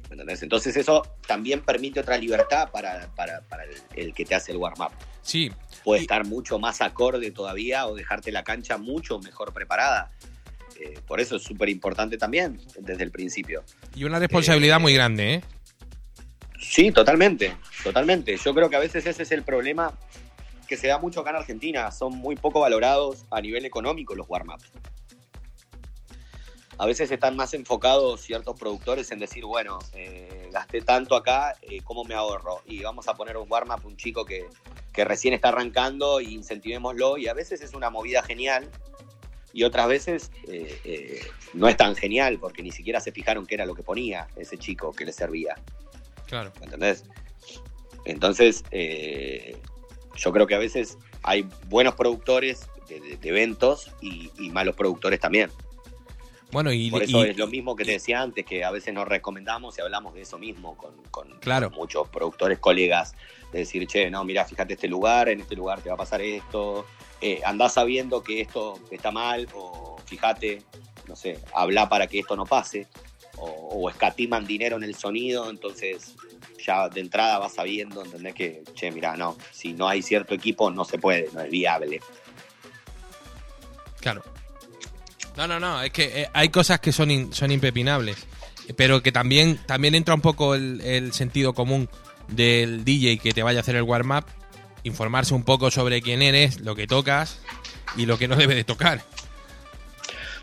¿Me 0.09 0.15
entendés? 0.15 0.43
Entonces 0.43 0.75
eso 0.75 1.03
también 1.25 1.61
permite 1.61 2.01
otra 2.01 2.17
libertad 2.17 2.69
para, 2.69 3.07
para, 3.15 3.41
para 3.47 3.63
el, 3.63 3.75
el 3.95 4.13
que 4.13 4.25
te 4.25 4.35
hace 4.35 4.51
el 4.51 4.57
warm-up 4.57 4.91
Sí, 5.21 5.49
puede 5.83 6.01
estar 6.01 6.25
mucho 6.25 6.59
más 6.59 6.81
acorde 6.81 7.31
todavía 7.31 7.87
o 7.87 7.95
dejarte 7.95 8.31
la 8.31 8.43
cancha 8.43 8.77
mucho 8.77 9.19
mejor 9.19 9.53
preparada. 9.53 10.11
Eh, 10.79 10.99
por 11.07 11.19
eso 11.19 11.35
es 11.35 11.43
súper 11.43 11.69
importante 11.69 12.17
también 12.17 12.59
desde 12.79 13.03
el 13.03 13.11
principio. 13.11 13.63
y 13.95 14.03
una 14.03 14.19
responsabilidad 14.19 14.77
Eh, 14.77 14.81
muy 14.81 14.93
grande, 14.93 15.33
¿eh? 15.35 15.43
Sí, 16.59 16.91
totalmente, 16.91 17.55
totalmente. 17.83 18.37
Yo 18.37 18.53
creo 18.53 18.69
que 18.69 18.75
a 18.75 18.79
veces 18.79 19.05
ese 19.05 19.23
es 19.23 19.31
el 19.31 19.43
problema 19.43 19.93
que 20.67 20.77
se 20.77 20.87
da 20.87 20.97
mucho 20.99 21.19
acá 21.21 21.31
en 21.31 21.35
Argentina. 21.37 21.91
Son 21.91 22.15
muy 22.15 22.35
poco 22.35 22.61
valorados 22.61 23.25
a 23.29 23.41
nivel 23.41 23.65
económico 23.65 24.15
los 24.15 24.27
warm-ups. 24.29 24.71
A 26.81 26.87
veces 26.87 27.11
están 27.11 27.35
más 27.35 27.53
enfocados 27.53 28.21
ciertos 28.21 28.59
productores 28.59 29.11
en 29.11 29.19
decir, 29.19 29.45
bueno, 29.45 29.77
eh, 29.93 30.49
gasté 30.51 30.81
tanto 30.81 31.15
acá, 31.15 31.55
eh, 31.61 31.81
¿cómo 31.83 32.03
me 32.05 32.15
ahorro? 32.15 32.63
Y 32.65 32.81
vamos 32.81 33.07
a 33.07 33.13
poner 33.13 33.37
un 33.37 33.45
warm-up, 33.47 33.85
un 33.85 33.95
chico 33.97 34.25
que, 34.25 34.47
que 34.91 35.05
recién 35.05 35.35
está 35.35 35.49
arrancando 35.49 36.19
y 36.19 36.33
incentivémoslo. 36.33 37.19
Y 37.19 37.27
a 37.27 37.35
veces 37.35 37.61
es 37.61 37.75
una 37.75 37.91
movida 37.91 38.23
genial 38.23 38.67
y 39.53 39.61
otras 39.63 39.87
veces 39.89 40.31
eh, 40.47 41.21
no 41.53 41.67
es 41.67 41.77
tan 41.77 41.95
genial 41.95 42.39
porque 42.39 42.63
ni 42.63 42.71
siquiera 42.71 42.99
se 42.99 43.11
fijaron 43.11 43.45
qué 43.45 43.53
era 43.53 43.67
lo 43.67 43.75
que 43.75 43.83
ponía 43.83 44.27
ese 44.35 44.57
chico 44.57 44.91
que 44.91 45.05
le 45.05 45.13
servía. 45.13 45.59
Claro. 46.25 46.51
¿me 46.61 46.65
entendés? 46.65 47.03
Entonces, 48.05 48.63
yo 50.15 50.31
creo 50.33 50.47
que 50.47 50.55
a 50.55 50.57
veces 50.57 50.97
hay 51.21 51.47
buenos 51.67 51.93
productores 51.93 52.67
de, 52.89 52.99
de- 52.99 53.17
de 53.17 53.29
eventos 53.29 53.91
y, 54.01 54.31
y 54.39 54.49
malos 54.49 54.75
productores 54.75 55.19
también. 55.19 55.51
Bueno, 56.51 56.71
y. 56.71 56.89
Por 56.91 57.03
eso 57.03 57.25
y- 57.25 57.29
es 57.29 57.37
lo 57.37 57.47
mismo 57.47 57.75
que 57.75 57.85
te 57.85 57.91
decía 57.91 58.21
antes, 58.21 58.45
que 58.45 58.63
a 58.63 58.71
veces 58.71 58.93
nos 58.93 59.07
recomendamos 59.07 59.77
y 59.77 59.81
hablamos 59.81 60.13
de 60.13 60.21
eso 60.21 60.37
mismo 60.37 60.75
con, 60.77 60.95
con- 61.11 61.39
Claro. 61.39 61.69
con 61.69 61.79
muchos 61.79 62.09
productores, 62.09 62.59
colegas, 62.59 63.13
de 63.51 63.59
decir, 63.59 63.85
che, 63.87 64.09
no, 64.09 64.23
mira, 64.23 64.45
fíjate 64.45 64.73
este 64.73 64.87
lugar, 64.87 65.29
en 65.29 65.39
este 65.41 65.55
lugar 65.55 65.81
te 65.81 65.89
va 65.89 65.95
a 65.95 65.97
pasar 65.97 66.21
esto, 66.21 66.85
eh, 67.21 67.41
andás 67.45 67.73
sabiendo 67.73 68.21
que 68.23 68.41
esto 68.41 68.79
está 68.91 69.11
mal, 69.11 69.47
o 69.53 69.97
fíjate, 70.05 70.63
no 71.07 71.15
sé, 71.15 71.39
habla 71.53 71.87
para 71.89 72.07
que 72.07 72.19
esto 72.19 72.35
no 72.35 72.45
pase, 72.45 72.87
o, 73.37 73.45
o 73.45 73.89
escatiman 73.89 74.45
dinero 74.45 74.75
en 74.77 74.83
el 74.83 74.95
sonido, 74.95 75.49
entonces 75.49 76.15
ya 76.63 76.89
de 76.89 77.01
entrada 77.01 77.39
vas 77.39 77.53
sabiendo, 77.55 78.03
entendés 78.03 78.35
que, 78.35 78.63
che, 78.75 78.91
mira, 78.91 79.15
no, 79.17 79.35
si 79.51 79.73
no 79.73 79.87
hay 79.87 80.01
cierto 80.01 80.33
equipo 80.35 80.69
no 80.69 80.85
se 80.85 80.97
puede, 80.99 81.29
no 81.33 81.41
es 81.41 81.49
viable. 81.49 82.01
Claro. 83.99 84.21
No, 85.37 85.47
no, 85.47 85.59
no, 85.59 85.81
es 85.81 85.91
que 85.91 86.21
eh, 86.21 86.29
hay 86.33 86.49
cosas 86.49 86.79
que 86.79 86.91
son, 86.91 87.33
son 87.33 87.51
impepinables, 87.51 88.17
pero 88.75 89.01
que 89.01 89.11
también, 89.11 89.59
también 89.65 89.95
entra 89.95 90.13
un 90.13 90.21
poco 90.21 90.55
el, 90.55 91.13
sentido 91.13 91.53
común 91.53 91.89
del 92.27 92.83
DJ 92.83 93.17
que 93.17 93.33
te 93.33 93.43
vaya 93.43 93.59
a 93.59 93.61
hacer 93.61 93.75
el 93.75 93.83
warm-up, 93.83 94.25
informarse 94.83 95.33
un 95.33 95.43
poco 95.43 95.71
sobre 95.71 96.01
quién 96.01 96.21
eres, 96.21 96.59
lo 96.61 96.75
que 96.75 96.87
tocas 96.87 97.39
y 97.95 98.05
lo 98.05 98.17
que 98.17 98.27
no 98.27 98.35
debe 98.35 98.55
de 98.55 98.63
tocar. 98.63 99.01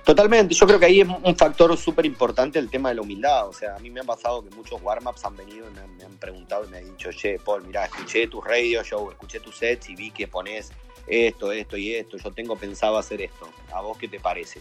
Totalmente, 0.04 0.54
yo 0.54 0.66
creo 0.66 0.78
que 0.80 0.86
ahí 0.86 1.02
es 1.02 1.08
un 1.22 1.36
factor 1.36 1.76
súper 1.76 2.06
importante 2.06 2.58
el 2.58 2.70
tema 2.70 2.88
de 2.88 2.94
la 2.94 3.02
humildad. 3.02 3.46
O 3.46 3.52
sea, 3.52 3.76
a 3.76 3.78
mí 3.78 3.90
me 3.90 4.00
ha 4.00 4.04
pasado 4.04 4.42
que 4.42 4.48
muchos 4.56 4.80
warm-ups 4.80 5.22
han 5.22 5.36
venido 5.36 5.66
y 5.68 5.74
me 5.98 6.04
han, 6.04 6.16
preguntado 6.16 6.64
y 6.64 6.68
me 6.68 6.78
han 6.78 6.84
dicho, 6.84 7.10
che, 7.12 7.38
Paul, 7.38 7.64
mira, 7.66 7.84
escuché 7.84 8.26
tu 8.26 8.40
radio 8.40 8.82
show, 8.82 9.10
escuché 9.10 9.38
tus 9.38 9.56
sets 9.56 9.90
y 9.90 9.96
vi 9.96 10.10
que 10.10 10.26
pones 10.26 10.72
esto, 11.08 11.52
esto 11.52 11.76
y 11.76 11.94
esto. 11.94 12.16
Yo 12.16 12.30
tengo 12.32 12.56
pensado 12.56 12.98
hacer 12.98 13.20
esto. 13.22 13.48
¿A 13.72 13.80
vos 13.80 13.96
qué 13.98 14.08
te 14.08 14.20
parece? 14.20 14.60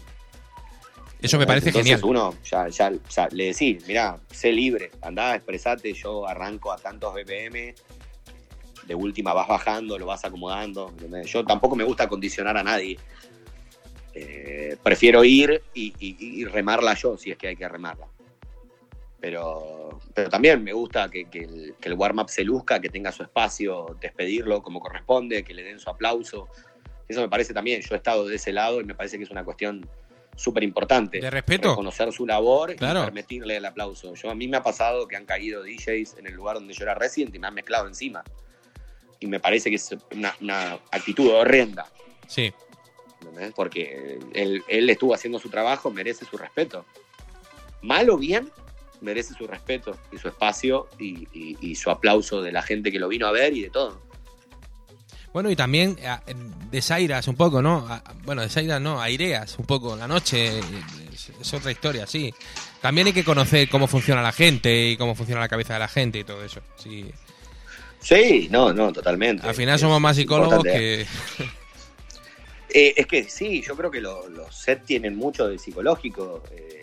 Eso 1.20 1.36
me 1.38 1.46
parece 1.46 1.70
Entonces 1.70 2.00
genial. 2.00 2.08
uno 2.08 2.34
ya, 2.44 2.68
ya, 2.68 2.92
ya 3.10 3.28
le 3.32 3.46
decís, 3.46 3.84
mira, 3.88 4.20
sé 4.30 4.52
libre, 4.52 4.92
andá, 5.02 5.34
expresate, 5.34 5.92
yo 5.92 6.26
arranco 6.28 6.70
a 6.72 6.76
tantos 6.78 7.12
BPM, 7.12 7.74
de 8.86 8.94
última 8.94 9.32
vas 9.34 9.48
bajando, 9.48 9.98
lo 9.98 10.06
vas 10.06 10.24
acomodando. 10.24 10.92
Yo 11.24 11.44
tampoco 11.44 11.74
me 11.74 11.84
gusta 11.84 12.08
condicionar 12.08 12.56
a 12.56 12.62
nadie. 12.62 12.98
Eh, 14.14 14.76
prefiero 14.82 15.22
ir 15.24 15.62
y, 15.74 15.92
y- 15.98 16.40
y 16.40 16.44
remarla 16.44 16.94
yo, 16.94 17.16
si 17.18 17.30
es 17.30 17.36
que 17.36 17.48
hay 17.48 17.56
que 17.56 17.68
remarla. 17.68 18.06
Pero, 19.20 19.98
pero 20.14 20.28
también 20.28 20.62
me 20.62 20.72
gusta 20.72 21.08
que, 21.10 21.24
que 21.24 21.40
el, 21.40 21.74
que 21.80 21.88
el 21.88 21.94
warm-up 21.94 22.28
se 22.28 22.44
luzca, 22.44 22.80
que 22.80 22.88
tenga 22.88 23.10
su 23.10 23.22
espacio, 23.24 23.96
despedirlo 24.00 24.62
como 24.62 24.78
corresponde, 24.80 25.42
que 25.42 25.54
le 25.54 25.64
den 25.64 25.80
su 25.80 25.90
aplauso. 25.90 26.48
Eso 27.08 27.20
me 27.20 27.28
parece 27.28 27.52
también, 27.52 27.80
yo 27.82 27.94
he 27.94 27.96
estado 27.96 28.26
de 28.28 28.36
ese 28.36 28.52
lado 28.52 28.80
y 28.80 28.84
me 28.84 28.94
parece 28.94 29.18
que 29.18 29.24
es 29.24 29.30
una 29.30 29.44
cuestión 29.44 29.88
súper 30.36 30.62
importante. 30.62 31.18
De 31.20 31.30
respeto. 31.30 31.70
Reconocer 31.70 32.12
su 32.12 32.24
labor 32.26 32.76
Claro. 32.76 33.00
y 33.00 33.04
permitirle 33.06 33.56
el 33.56 33.64
aplauso. 33.64 34.14
Yo, 34.14 34.30
a 34.30 34.36
mí 34.36 34.46
me 34.46 34.56
ha 34.58 34.62
pasado 34.62 35.08
que 35.08 35.16
han 35.16 35.24
caído 35.24 35.64
DJs 35.64 36.18
en 36.18 36.26
el 36.28 36.34
lugar 36.34 36.54
donde 36.56 36.74
yo 36.74 36.84
era 36.84 36.94
resident 36.94 37.34
y 37.34 37.40
me 37.40 37.48
han 37.48 37.54
mezclado 37.54 37.88
encima. 37.88 38.22
Y 39.18 39.26
me 39.26 39.40
parece 39.40 39.68
que 39.68 39.76
es 39.76 39.96
una, 40.14 40.32
una 40.40 40.74
actitud 40.92 41.28
horrenda. 41.30 41.86
Sí. 42.28 42.52
¿entendés? 43.20 43.52
Porque 43.52 44.20
él, 44.34 44.62
él 44.68 44.88
estuvo 44.90 45.12
haciendo 45.12 45.40
su 45.40 45.50
trabajo, 45.50 45.90
merece 45.90 46.24
su 46.24 46.36
respeto. 46.38 46.84
Mal 47.82 48.08
o 48.10 48.16
bien, 48.16 48.48
merece 49.00 49.34
su 49.34 49.46
respeto 49.46 49.96
y 50.12 50.18
su 50.18 50.28
espacio 50.28 50.88
y, 50.98 51.26
y- 51.32 51.56
y 51.60 51.74
su 51.74 51.90
aplauso 51.90 52.42
de 52.42 52.52
la 52.52 52.62
gente 52.62 52.90
que 52.92 52.98
lo 52.98 53.08
vino 53.08 53.26
a 53.26 53.32
ver 53.32 53.52
y 53.56 53.62
de 53.62 53.70
todo. 53.70 54.00
Bueno, 55.32 55.50
y 55.50 55.56
también 55.56 55.96
eh, 56.00 56.08
desairas 56.70 57.28
un 57.28 57.36
poco, 57.36 57.60
¿no? 57.62 57.86
A- 57.88 58.02
Bueno, 58.24 58.42
desairas 58.42 58.80
no, 58.80 59.00
aireas 59.00 59.58
un 59.58 59.66
poco 59.66 59.94
la 59.94 60.08
noche. 60.08 60.58
eh, 60.58 60.62
Es, 61.40 61.52
otra 61.54 61.70
historia, 61.70 62.06
sí. 62.06 62.32
También 62.80 63.08
hay 63.08 63.12
que 63.12 63.24
conocer 63.24 63.68
cómo 63.68 63.86
funciona 63.86 64.22
la 64.22 64.32
gente 64.32 64.88
y 64.90 64.96
cómo 64.96 65.14
funciona 65.14 65.40
la 65.40 65.48
cabeza 65.48 65.74
de 65.74 65.80
la 65.80 65.88
gente 65.88 66.18
y 66.20 66.24
todo 66.24 66.42
eso. 66.44 66.60
Sí. 66.76 67.10
Sí, 68.00 68.48
no, 68.50 68.72
no, 68.72 68.92
totalmente. 68.92 69.46
Al 69.46 69.54
final 69.54 69.74
Es 69.74 69.80
somos 69.80 70.00
más 70.00 70.16
psicólogos 70.16 70.62
que... 70.64 71.04
Eh, 72.70 72.94
es 72.96 73.06
que 73.06 73.24
sí, 73.24 73.62
yo 73.66 73.74
creo 73.76 73.90
que 73.90 74.00
lo- 74.00 74.28
los 74.28 74.54
sets 74.54 74.84
tienen 74.84 75.16
mucho 75.16 75.48
de 75.48 75.58
psicológico. 75.58 76.42
eh, 76.52 76.77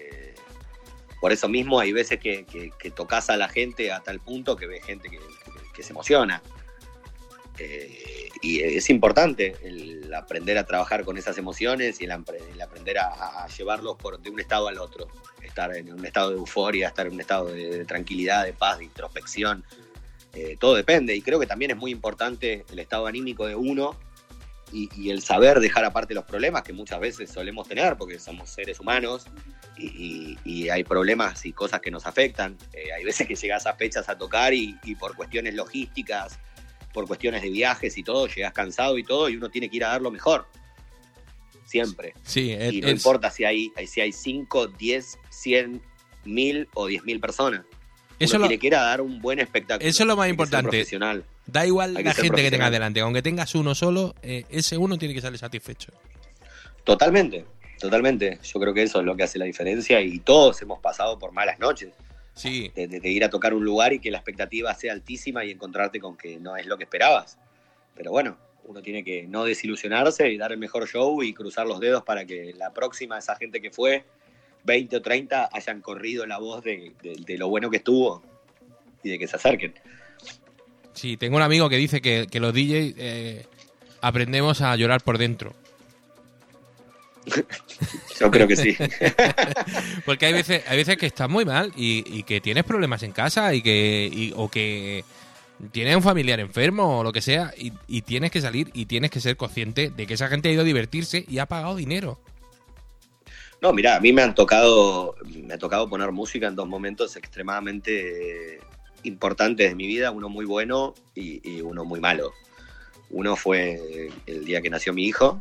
por 1.25 1.33
eso 1.33 1.49
mismo 1.49 1.79
hay 1.79 1.91
veces 1.91 2.19
que, 2.19 2.45
que, 2.45 2.69
que 2.77 2.91
tocas 2.91 3.31
a 3.31 3.35
la 3.35 3.49
gente 3.49 3.91
a 3.91 3.99
tal 4.01 4.19
punto 4.19 4.55
que 4.55 4.67
ves 4.67 4.85
gente 4.85 5.09
que, 5.09 5.17
que- 5.73 5.81
se 5.81 5.91
emociona. 5.91 6.39
Eh, 7.57 8.29
y 8.43 8.59
es 8.59 8.91
importante 8.91 9.55
el 9.63 10.13
aprender 10.13 10.55
a 10.59 10.67
trabajar 10.67 11.03
con 11.03 11.17
esas 11.17 11.35
emociones 11.39 11.99
y 11.99 12.03
el, 12.03 12.11
el 12.11 12.61
aprender 12.61 12.99
a, 12.99 13.43
a 13.43 13.47
llevarlos 13.47 13.95
por, 13.95 14.19
de 14.19 14.29
un 14.29 14.39
estado 14.39 14.67
al 14.67 14.77
otro. 14.77 15.07
Estar 15.41 15.75
en 15.75 15.91
un 15.91 16.05
estado 16.05 16.29
de 16.29 16.35
euforia, 16.35 16.89
estar 16.89 17.07
en 17.07 17.13
un 17.13 17.21
estado 17.21 17.45
de, 17.47 17.75
de 17.75 17.85
tranquilidad, 17.85 18.45
de 18.45 18.53
paz, 18.53 18.77
de 18.77 18.83
introspección. 18.83 19.65
Eh, 20.31 20.57
todo 20.59 20.75
depende. 20.75 21.15
Y 21.15 21.23
creo 21.23 21.39
que 21.39 21.47
también 21.47 21.71
es 21.71 21.77
muy 21.77 21.89
importante 21.89 22.65
el 22.71 22.77
estado 22.77 23.07
anímico 23.07 23.47
de 23.47 23.55
uno 23.55 23.97
y, 24.71 24.89
y 24.95 25.09
el 25.11 25.21
saber 25.21 25.59
dejar 25.59 25.85
aparte 25.85 26.13
los 26.13 26.25
problemas 26.25 26.63
que 26.63 26.73
muchas 26.73 26.99
veces 26.99 27.29
solemos 27.29 27.67
tener 27.67 27.95
porque 27.97 28.19
somos 28.19 28.49
seres 28.49 28.79
humanos 28.79 29.25
y, 29.77 29.85
y- 29.85 30.37
y 30.43 30.69
hay 30.69 30.83
problemas 30.83 31.45
y 31.45 31.53
cosas 31.53 31.79
que 31.81 31.91
nos 31.91 32.05
afectan. 32.05 32.57
Eh, 32.73 32.91
hay 32.91 33.03
veces 33.03 33.27
que 33.27 33.35
llegas 33.35 33.65
a 33.67 33.73
fechas 33.75 34.09
a 34.09 34.17
tocar 34.17 34.53
y, 34.53 34.77
por 34.99 35.15
cuestiones 35.15 35.53
logísticas, 35.53 36.39
por 36.93 37.07
cuestiones 37.07 37.41
de 37.41 37.49
viajes 37.49 37.97
y 37.97 38.03
todo, 38.03 38.27
llegas 38.27 38.53
cansado 38.53 38.97
y 38.97 39.03
todo 39.03 39.29
y 39.29 39.35
uno 39.37 39.49
tiene 39.49 39.69
que 39.69 39.77
ir 39.77 39.85
a 39.85 39.89
dar 39.89 40.01
lo 40.01 40.11
mejor. 40.11 40.47
Siempre. 41.65 42.13
Sí, 42.23 42.51
Y 42.51 42.81
no 42.81 42.87
es- 42.87 42.93
importa 42.93 43.29
si 43.31 43.43
hay, 43.43 43.71
si 43.87 44.01
hay 44.01 44.11
5, 44.11 44.67
10, 44.67 45.17
100, 45.29 45.81
1000 46.23 46.67
o 46.73 46.87
10.000 46.87 47.19
personas. 47.19 47.65
Eso, 48.19 48.35
uno 48.37 48.43
lo- 48.45 48.47
tiene 48.49 48.59
que 48.61 48.67
ir 48.67 48.75
a 48.75 48.81
dar 48.81 49.01
un 49.01 49.21
buen 49.21 49.39
espectáculo. 49.39 49.87
eso 49.89 50.03
es 50.03 50.07
lo 50.07 50.15
más 50.15 50.29
importante. 50.29 50.69
profesional. 50.69 51.23
da 51.47 51.65
igual 51.65 51.95
hay 51.97 52.03
la 52.03 52.13
gente 52.13 52.41
que 52.41 52.49
tengas 52.51 52.71
delante. 52.71 52.99
Aunque 53.01 53.21
tengas 53.21 53.53
uno 53.55 53.75
solo, 53.75 54.15
eh, 54.23 54.45
ese 54.49 54.77
uno 54.77 54.97
tiene 54.97 55.13
que 55.13 55.21
salir 55.21 55.37
satisfecho. 55.39 55.91
Totalmente, 56.83 57.45
totalmente. 57.79 58.39
Yo 58.43 58.59
creo 58.59 58.73
que 58.73 58.83
eso 58.83 58.99
es 58.99 59.05
lo 59.05 59.15
que 59.15 59.23
hace 59.23 59.39
la 59.39 59.45
diferencia 59.45 59.99
y 60.01 60.19
todos 60.19 60.61
hemos 60.61 60.79
pasado 60.79 61.17
por 61.17 61.31
malas 61.31 61.59
noches. 61.59 61.89
Sí, 62.33 62.69
De, 62.75 62.87
de- 62.87 62.99
de 62.99 63.09
ir 63.09 63.23
a 63.23 63.29
tocar 63.29 63.53
un 63.53 63.63
lugar 63.63 63.93
y 63.93 63.99
que 63.99 64.11
la 64.11 64.17
expectativa 64.17 64.73
sea 64.75 64.91
altísima 64.93 65.45
y 65.45 65.51
encontrarte 65.51 65.99
con 65.99 66.17
que 66.17 66.37
no 66.37 66.57
es 66.57 66.65
lo 66.65 66.77
que 66.77 66.83
esperabas. 66.83 67.37
Pero 67.95 68.11
bueno, 68.11 68.37
uno 68.65 68.81
tiene 68.81 69.03
que 69.05 69.23
no 69.23 69.45
desilusionarse 69.45 70.29
y 70.29 70.37
dar 70.37 70.51
el 70.51 70.57
mejor 70.57 70.87
show 70.87 71.23
y 71.23 71.33
cruzar 71.33 71.65
los 71.65 71.79
dedos 71.79 72.03
para 72.03 72.25
que 72.25 72.53
la 72.57 72.73
próxima, 72.73 73.17
esa 73.17 73.35
gente 73.37 73.61
que 73.61 73.71
fue, 73.71 74.03
20 74.65 74.97
o 74.97 75.01
30, 75.01 75.49
hayan 75.53 75.81
corrido 75.81 76.25
la 76.25 76.37
voz 76.39 76.63
de, 76.63 76.91
de- 77.01 77.15
de 77.25 77.37
lo 77.37 77.47
bueno 77.49 77.69
que 77.69 77.77
estuvo 77.77 78.21
y 79.03 79.09
de 79.11 79.19
que 79.19 79.27
se 79.27 79.35
acerquen. 79.35 79.73
sí, 80.93 81.17
tengo 81.17 81.37
un 81.37 81.43
amigo 81.43 81.69
que 81.69 81.77
dice 81.77 82.01
que, 82.01 82.27
que 82.29 82.39
los 82.39 82.53
DJs 82.53 82.95
eh, 82.97 83.45
aprendemos 84.01 84.61
a 84.61 84.75
llorar 84.75 85.01
por 85.03 85.17
dentro. 85.17 85.53
Yo 88.19 88.29
creo 88.31 88.47
que 88.47 88.55
sí. 88.55 88.75
Porque 90.05 90.27
hay 90.27 90.33
veces, 90.33 90.63
hay 90.67 90.77
veces 90.77 90.97
que 90.97 91.07
estás 91.07 91.29
muy 91.29 91.43
mal 91.45 91.71
y, 91.75 92.03
y 92.19 92.23
que 92.23 92.39
tienes 92.41 92.63
problemas 92.63 93.01
en 93.03 93.11
casa 93.11 93.53
y 93.53 93.61
que 93.61 94.09
y- 94.11 94.33
o 94.35 94.49
que 94.49 95.03
tienes 95.71 95.95
un 95.95 96.03
familiar 96.03 96.39
enfermo 96.39 96.99
o 96.99 97.03
lo 97.03 97.11
que 97.11 97.21
sea 97.21 97.53
y, 97.57 97.71
y 97.87 98.01
tienes 98.03 98.29
que 98.31 98.41
salir 98.41 98.69
y 98.73 98.85
tienes 98.85 99.09
que 99.09 99.19
ser 99.21 99.37
consciente 99.37 99.89
de 99.89 100.05
que 100.05 100.13
esa 100.15 100.27
gente 100.27 100.49
ha 100.49 100.51
ido 100.51 100.61
a 100.61 100.65
divertirse 100.65 101.25
y 101.27 101.39
ha 101.39 101.45
pagado 101.47 101.75
dinero. 101.75 102.19
No, 103.61 103.73
mira, 103.73 103.95
a 103.95 103.99
mí 103.99 104.13
me 104.13 104.21
han 104.21 104.35
tocado, 104.35 105.15
me 105.25 105.53
ha 105.53 105.57
tocado 105.57 105.89
poner 105.89 106.11
música 106.11 106.47
en 106.47 106.55
dos 106.55 106.67
momentos 106.67 107.15
extremadamente 107.15 108.59
importantes 109.03 109.69
de 109.69 109.75
mi 109.75 109.87
vida, 109.87 110.11
uno 110.11 110.29
muy 110.29 110.45
bueno 110.45 110.93
y, 111.13 111.41
y 111.49 111.61
uno 111.61 111.85
muy 111.85 111.99
malo. 111.99 112.33
Uno 113.09 113.35
fue 113.35 114.09
el 114.25 114.45
día 114.45 114.61
que 114.61 114.69
nació 114.69 114.93
mi 114.93 115.05
hijo, 115.05 115.39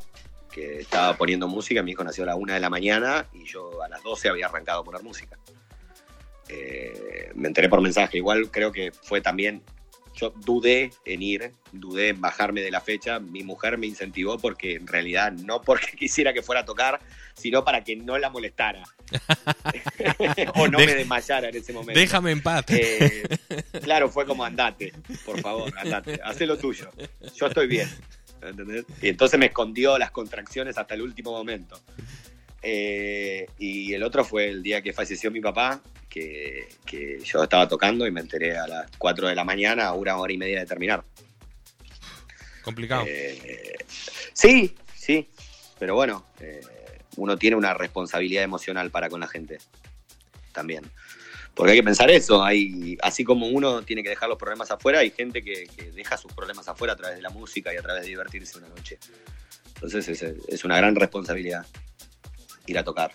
que 0.55 0.81
estaba 0.81 1.17
poniendo 1.17 1.49
música, 1.49 1.83
mi 1.83 1.91
hijo 1.91 2.05
nació 2.05 2.23
a 2.25 2.29
la 2.29 2.37
una 2.37 2.55
de 2.55 2.61
la 2.61 2.71
mañana 2.71 3.27
y 3.33 3.45
yo 3.45 3.83
a 3.83 3.89
las 3.89 4.03
12 4.03 4.29
había 4.29 4.47
arrancado 4.47 4.81
a 4.81 4.85
poner 4.85 5.03
música. 5.03 5.37
Eh, 6.49 7.31
me 7.35 7.49
enteré 7.49 7.69
por 7.69 7.81
mensaje, 7.81 8.19
igual 8.19 8.51
creo 8.51 8.71
que 8.71 8.93
fue 8.93 9.21
también, 9.21 9.63
yo 10.15 10.31
dudé 10.45 10.91
en 11.05 11.23
ir, 11.23 11.53
dudé 11.73 12.09
en 12.09 12.21
bajarme 12.21 12.61
de 12.61 12.71
la 12.71 12.81
fecha, 12.81 13.19
mi 13.19 13.43
mujer 13.43 13.79
me 13.79 13.87
incentivó 13.87 14.39
porque 14.39 14.75
en 14.77 14.87
realidad 14.87 15.33
no 15.33 15.61
porque 15.61 15.89
quisiera 15.99 16.33
que 16.33 16.43
fuera 16.43 16.63
a 16.63 16.65
tocar, 16.65 17.01
sino 17.35 17.65
para 17.65 17.83
que 17.83 17.97
no 17.97 18.17
la 18.19 18.31
molestara. 18.31 18.83
o 20.55 20.69
no 20.69 20.79
Dej- 20.79 20.87
me 20.87 20.95
desmayara 20.95 21.49
en 21.49 21.57
ese 21.57 21.73
momento. 21.73 21.99
Déjame 21.99 22.31
en 22.33 22.43
paz. 22.43 22.65
Eh, 22.69 23.25
claro, 23.83 24.09
fue 24.09 24.27
como 24.27 24.45
andate, 24.45 24.93
por 25.25 25.41
favor, 25.41 25.73
andate, 25.79 26.21
haz 26.23 26.41
lo 26.41 26.57
tuyo. 26.57 26.91
Yo 27.37 27.47
estoy 27.47 27.67
bien. 27.67 27.89
¿entendés? 28.43 28.85
Y 29.01 29.09
entonces 29.09 29.39
me 29.39 29.47
escondió 29.47 29.99
las 29.99 30.11
contracciones 30.11 30.77
hasta 30.79 30.95
el 30.95 31.03
último 31.03 31.33
momento. 31.33 31.81
Eh, 32.67 33.47
y 33.59 33.93
el 33.93 34.03
otro 34.03 34.25
fue 34.25 34.49
el 34.49 34.63
día 34.63 34.81
que 34.81 34.95
falleció 34.95 35.31
mi 35.31 35.41
papá, 35.41 35.83
que, 36.09 36.67
que 36.87 37.19
yo 37.23 37.43
estaba 37.43 37.69
tocando 37.69 38.07
y 38.07 38.11
me 38.11 38.21
enteré 38.21 38.57
a 38.57 38.67
las 38.67 38.91
4 38.97 39.29
de 39.29 39.35
la 39.35 39.45
mañana, 39.45 39.87
a 39.87 39.93
una 39.93 40.17
hora 40.17 40.33
y 40.33 40.39
media 40.39 40.61
de 40.61 40.67
terminar. 40.67 41.05
Complicado. 42.63 43.05
Eh, 43.07 43.77
sí, 44.33 44.75
sí, 44.95 45.29
pero 45.79 45.95
bueno, 45.95 46.25
eh, 46.41 46.63
uno 47.17 47.37
tiene 47.37 47.57
una 47.57 47.75
responsabilidad 47.75 48.43
emocional 48.43 48.91
para 48.91 49.11
con 49.11 49.21
la 49.21 49.29
gente 49.29 49.59
también. 50.53 50.91
Porque 51.55 51.73
hay 51.73 51.79
que 51.79 51.85
pensar 51.85 52.11
eso, 52.11 52.43
hay, 52.43 52.97
así 53.03 53.23
como 53.23 53.47
uno 53.47 53.83
tiene 53.83 54.03
que 54.03 54.09
dejar 54.09 54.31
los 54.31 54.39
problemas 54.39 54.71
afuera, 54.71 55.01
hay 55.01 55.11
gente 55.11 55.43
que, 55.43 55.67
que 55.77 55.93
deja 55.93 56.17
sus 56.17 56.33
problemas 56.33 56.67
afuera 56.67 56.95
a 56.95 56.97
través 56.97 57.17
de 57.17 57.23
la 57.23 57.31
música 57.31 57.73
y 57.75 57.77
a 57.77 57.83
través 57.83 58.05
de 58.05 58.09
divertirse 58.09 58.57
una 58.57 58.69
noche. 58.69 58.99
Entonces 59.75 60.09
es, 60.09 60.23
es 60.49 60.65
una 60.65 60.79
gran 60.79 60.97
responsabilidad 60.97 61.67
ir 62.67 62.79
a 62.79 62.85
tocar. 62.85 63.13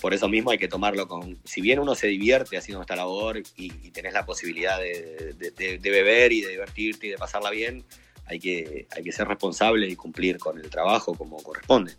Por 0.00 0.12
eso 0.14 0.28
mismo 0.28 0.50
hay 0.50 0.58
que 0.58 0.66
tomarlo 0.68 1.06
con... 1.06 1.38
Si 1.44 1.60
bien 1.60 1.78
uno 1.78 1.94
se 1.94 2.06
divierte 2.08 2.56
haciendo 2.56 2.80
esta 2.82 2.96
labor 2.96 3.38
y, 3.38 3.42
y 3.56 3.90
tenés 3.90 4.12
la 4.14 4.24
posibilidad 4.26 4.78
de, 4.78 5.34
de- 5.38 5.50
de- 5.50 5.78
de 5.78 5.90
beber 5.90 6.32
y 6.32 6.40
de 6.40 6.48
divertirte 6.50 7.06
y 7.06 7.10
de 7.10 7.18
pasarla 7.18 7.50
bien, 7.50 7.84
hay 8.26 8.38
que, 8.40 8.86
hay 8.90 9.04
que 9.04 9.12
ser 9.12 9.28
responsable 9.28 9.86
y 9.88 9.94
cumplir 9.94 10.38
con 10.38 10.58
el 10.58 10.68
trabajo 10.70 11.14
como 11.14 11.36
corresponde, 11.42 11.92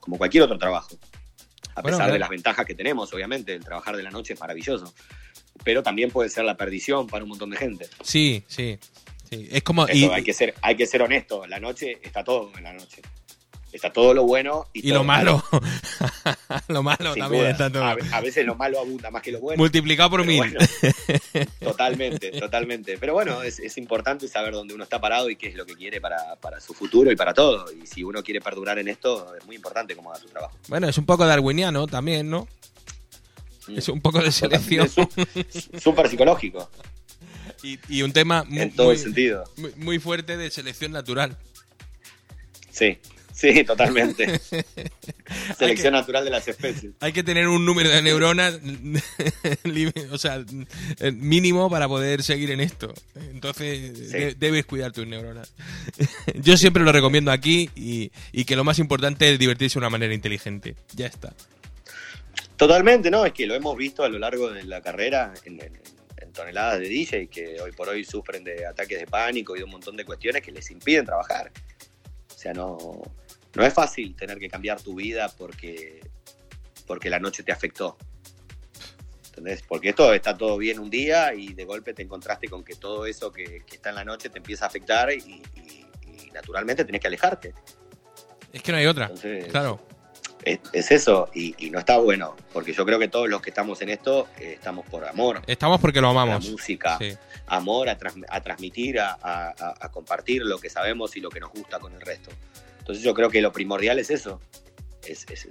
como 0.00 0.16
cualquier 0.18 0.42
otro 0.44 0.58
trabajo. 0.58 0.96
A 1.74 1.82
Bueno, 1.82 1.96
pesar 1.98 2.06
claro. 2.06 2.12
de 2.14 2.18
las 2.18 2.30
ventajas 2.30 2.64
que 2.66 2.74
tenemos, 2.74 3.12
obviamente, 3.12 3.52
el 3.54 3.62
trabajar 3.62 3.96
de 3.96 4.02
la 4.02 4.10
noche 4.10 4.32
es 4.32 4.40
maravilloso, 4.40 4.92
pero 5.62 5.82
también 5.82 6.10
puede 6.10 6.30
ser 6.30 6.44
la 6.46 6.56
perdición 6.56 7.06
para 7.06 7.22
un 7.24 7.28
montón 7.28 7.50
de 7.50 7.58
gente. 7.58 7.86
Sí, 8.02 8.42
sí. 8.48 8.78
sí. 9.28 9.48
Es 9.52 9.62
como. 9.62 9.86
Eso, 9.86 9.94
y, 9.94 10.04
hay, 10.06 10.24
que 10.24 10.32
ser, 10.32 10.54
hay 10.62 10.74
que 10.74 10.86
ser 10.86 11.02
honesto, 11.02 11.46
la 11.46 11.60
noche 11.60 11.98
está 12.02 12.24
todo 12.24 12.50
en 12.56 12.64
la 12.64 12.72
noche. 12.72 13.02
Está 13.76 13.92
todo 13.92 14.14
lo 14.14 14.24
bueno 14.24 14.64
y, 14.72 14.78
y 14.80 14.82
todo 14.88 15.00
lo 15.00 15.04
malo. 15.04 15.44
lo 16.68 16.82
malo 16.82 17.12
Sin 17.12 17.22
también 17.22 17.42
duda. 17.42 17.50
está 17.50 17.70
todo. 17.70 17.84
A, 17.84 17.96
a 18.12 18.20
veces 18.22 18.46
lo 18.46 18.54
malo 18.54 18.80
abunda 18.80 19.10
más 19.10 19.20
que 19.22 19.30
lo 19.32 19.38
bueno. 19.40 19.58
Multiplicado 19.62 20.08
por 20.08 20.20
Pero 20.20 20.28
mil. 20.32 20.38
bueno, 20.38 20.58
totalmente, 21.60 22.30
totalmente. 22.32 22.96
Pero 22.98 23.12
bueno, 23.12 23.42
es, 23.42 23.58
es 23.58 23.76
importante 23.76 24.28
saber 24.28 24.54
dónde 24.54 24.72
uno 24.74 24.84
está 24.84 24.98
parado 25.00 25.28
y 25.28 25.36
qué 25.36 25.48
es 25.48 25.54
lo 25.56 25.66
que 25.66 25.74
quiere 25.74 26.00
para, 26.00 26.36
para 26.36 26.58
su 26.60 26.72
futuro 26.72 27.12
y 27.12 27.16
para 27.16 27.34
todo. 27.34 27.66
Y 27.72 27.86
si 27.86 28.02
uno 28.02 28.22
quiere 28.22 28.40
perdurar 28.40 28.78
en 28.78 28.88
esto, 28.88 29.34
es 29.36 29.44
muy 29.44 29.56
importante 29.56 29.94
cómo 29.94 30.10
haga 30.10 30.20
su 30.20 30.28
trabajo. 30.28 30.56
Bueno, 30.68 30.88
es 30.88 30.96
un 30.96 31.04
poco 31.04 31.26
darwiniano 31.26 31.86
también, 31.86 32.30
¿no? 32.30 32.48
Es 33.68 33.88
un 33.90 34.00
poco 34.00 34.20
de 34.22 34.32
selección. 34.32 34.88
Súper 35.78 36.08
psicológico, 36.08 36.70
y, 37.62 37.78
y 37.88 38.02
un 38.02 38.12
tema 38.12 38.44
muy, 38.44 38.60
en 38.60 38.70
todo 38.74 38.86
muy- 38.86 38.94
el 38.96 39.00
sentido. 39.02 39.44
muy- 39.56 39.72
muy 39.76 39.98
fuerte 39.98 40.36
de 40.38 40.50
selección 40.50 40.92
natural. 40.92 41.36
Sí, 42.70 42.98
sí, 43.36 43.62
totalmente. 43.64 44.40
Selección 45.58 45.92
natural 45.92 46.24
de 46.24 46.30
las 46.30 46.48
especies. 46.48 46.94
Hay 47.00 47.12
que 47.12 47.22
tener 47.22 47.46
un 47.48 47.64
número 47.64 47.90
de 47.90 48.00
neuronas 48.02 48.58
o 50.10 50.18
sea, 50.18 50.44
eh, 51.00 51.12
mínimo 51.12 51.68
para 51.70 51.88
poder 51.88 52.22
seguir 52.22 52.50
en 52.50 52.60
esto. 52.60 52.92
Entonces 53.30 53.96
Sí. 53.96 54.04
de- 54.18 54.34
debes 54.34 54.64
cuidar 54.66 54.92
tus 54.92 55.06
neuronas. 55.06 55.52
Yo 56.34 56.56
siempre 56.56 56.82
lo 56.82 56.92
recomiendo 56.92 57.30
aquí 57.30 57.70
y, 57.74 58.10
y 58.32 58.44
que 58.44 58.56
lo 58.56 58.64
más 58.64 58.78
importante 58.78 59.30
es 59.32 59.38
divertirse 59.38 59.74
de 59.74 59.78
una 59.80 59.90
manera 59.90 60.14
inteligente. 60.14 60.74
Ya 60.94 61.06
está. 61.06 61.34
Totalmente, 62.56 63.10
¿no? 63.10 63.26
Es 63.26 63.32
que 63.32 63.46
lo 63.46 63.54
hemos 63.54 63.76
visto 63.76 64.02
a 64.04 64.08
lo 64.08 64.18
largo 64.18 64.50
de 64.50 64.64
la 64.64 64.80
carrera 64.80 65.34
en, 65.44 65.60
en- 65.60 65.80
en 66.18 66.32
toneladas 66.32 66.80
de 66.80 66.88
DJ 66.88 67.26
que 67.28 67.60
hoy 67.60 67.72
por 67.72 67.88
hoy 67.90 68.02
sufren 68.04 68.42
de 68.44 68.64
ataques 68.66 68.98
de 68.98 69.06
pánico 69.06 69.54
y 69.54 69.58
de 69.58 69.64
un 69.64 69.70
montón 69.70 69.96
de 69.96 70.04
cuestiones 70.04 70.40
que 70.42 70.50
les 70.52 70.70
impiden 70.70 71.04
trabajar. 71.04 71.52
O 72.34 72.38
sea, 72.38 72.52
no, 72.54 73.02
no 73.56 73.64
es 73.64 73.74
fácil 73.74 74.14
tener 74.14 74.38
que 74.38 74.48
cambiar 74.48 74.80
tu 74.80 74.94
vida 74.94 75.28
porque, 75.36 76.00
porque 76.86 77.10
la 77.10 77.18
noche 77.18 77.42
te 77.42 77.52
afectó. 77.52 77.96
¿Entendés? 79.28 79.62
Porque 79.66 79.90
esto 79.90 80.12
está 80.14 80.36
todo 80.36 80.56
bien 80.56 80.78
un 80.78 80.88
día 80.88 81.34
y 81.34 81.52
de 81.52 81.64
golpe 81.64 81.92
te 81.92 82.02
encontraste 82.02 82.48
con 82.48 82.64
que 82.64 82.74
todo 82.74 83.04
eso 83.06 83.30
que, 83.30 83.62
que 83.66 83.76
está 83.76 83.90
en 83.90 83.96
la 83.96 84.04
noche 84.04 84.30
te 84.30 84.38
empieza 84.38 84.64
a 84.64 84.68
afectar 84.68 85.12
y, 85.12 85.42
y- 85.54 85.86
y 86.06 86.30
naturalmente 86.32 86.84
tenés 86.84 87.00
que 87.00 87.06
alejarte. 87.08 87.52
Es 88.52 88.62
que 88.62 88.72
no 88.72 88.78
hay 88.78 88.86
otra. 88.86 89.04
Entonces, 89.06 89.44
Claro. 89.48 89.78
es, 90.42 90.60
es 90.72 90.90
eso 90.90 91.28
y, 91.34 91.54
y 91.66 91.70
no 91.70 91.78
está 91.78 91.98
bueno, 91.98 92.34
porque 92.52 92.72
yo 92.72 92.86
creo 92.86 92.98
que 92.98 93.08
todos 93.08 93.28
los 93.28 93.42
que 93.42 93.50
estamos 93.50 93.82
en 93.82 93.90
esto 93.90 94.26
eh, 94.38 94.54
estamos 94.54 94.86
por 94.86 95.04
amor 95.04 95.42
Estamos 95.46 95.80
porque 95.82 96.00
lo 96.00 96.08
a 96.08 96.14
la 96.14 96.22
amamos. 96.22 96.48
música, 96.50 96.96
Sí. 96.98 97.14
amor 97.48 97.90
a, 97.90 97.98
trans- 97.98 98.24
a 98.30 98.40
transmitir, 98.40 98.98
a, 99.00 99.12
a- 99.20 99.48
a- 99.50 99.74
a 99.80 99.90
compartir 99.90 100.42
lo 100.46 100.58
que 100.58 100.70
sabemos 100.70 101.14
y 101.16 101.20
lo 101.20 101.28
que 101.28 101.40
nos 101.40 101.50
gusta 101.52 101.78
con 101.78 101.92
el 101.92 102.00
resto. 102.00 102.30
Entonces 102.86 103.02
yo 103.04 103.14
creo 103.14 103.28
que 103.30 103.40
lo 103.42 103.52
primordial 103.52 103.98
es 103.98 104.10
eso, 104.10 104.40
es, 105.04 105.26
es- 105.28 105.46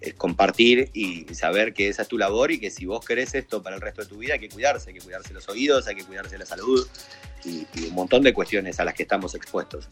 es- 0.00 0.14
compartir 0.16 0.90
y 0.94 1.26
saber 1.34 1.74
que 1.74 1.88
esa 1.88 2.02
es 2.02 2.08
tu 2.08 2.16
labor 2.16 2.50
y 2.52 2.58
que 2.60 2.70
si 2.70 2.86
vos 2.86 3.04
querés 3.04 3.34
esto 3.34 3.62
para 3.62 3.76
el 3.76 3.82
resto 3.82 4.00
de 4.02 4.08
tu 4.08 4.16
vida 4.18 4.34
hay 4.34 4.40
que 4.40 4.48
cuidarse, 4.48 4.88
hay 4.90 4.94
que 4.94 5.02
cuidarse 5.04 5.34
los 5.34 5.48
oídos, 5.48 5.86
hay 5.88 5.96
que 5.96 6.04
cuidarse 6.04 6.38
la 6.38 6.46
salud 6.46 6.86
y, 7.44 7.66
y 7.74 7.86
un 7.88 7.94
montón 7.94 8.22
de 8.22 8.32
cuestiones 8.32 8.78
a 8.80 8.84
las 8.84 8.94
que 8.94 9.02
estamos 9.02 9.34
expuestos. 9.34 9.88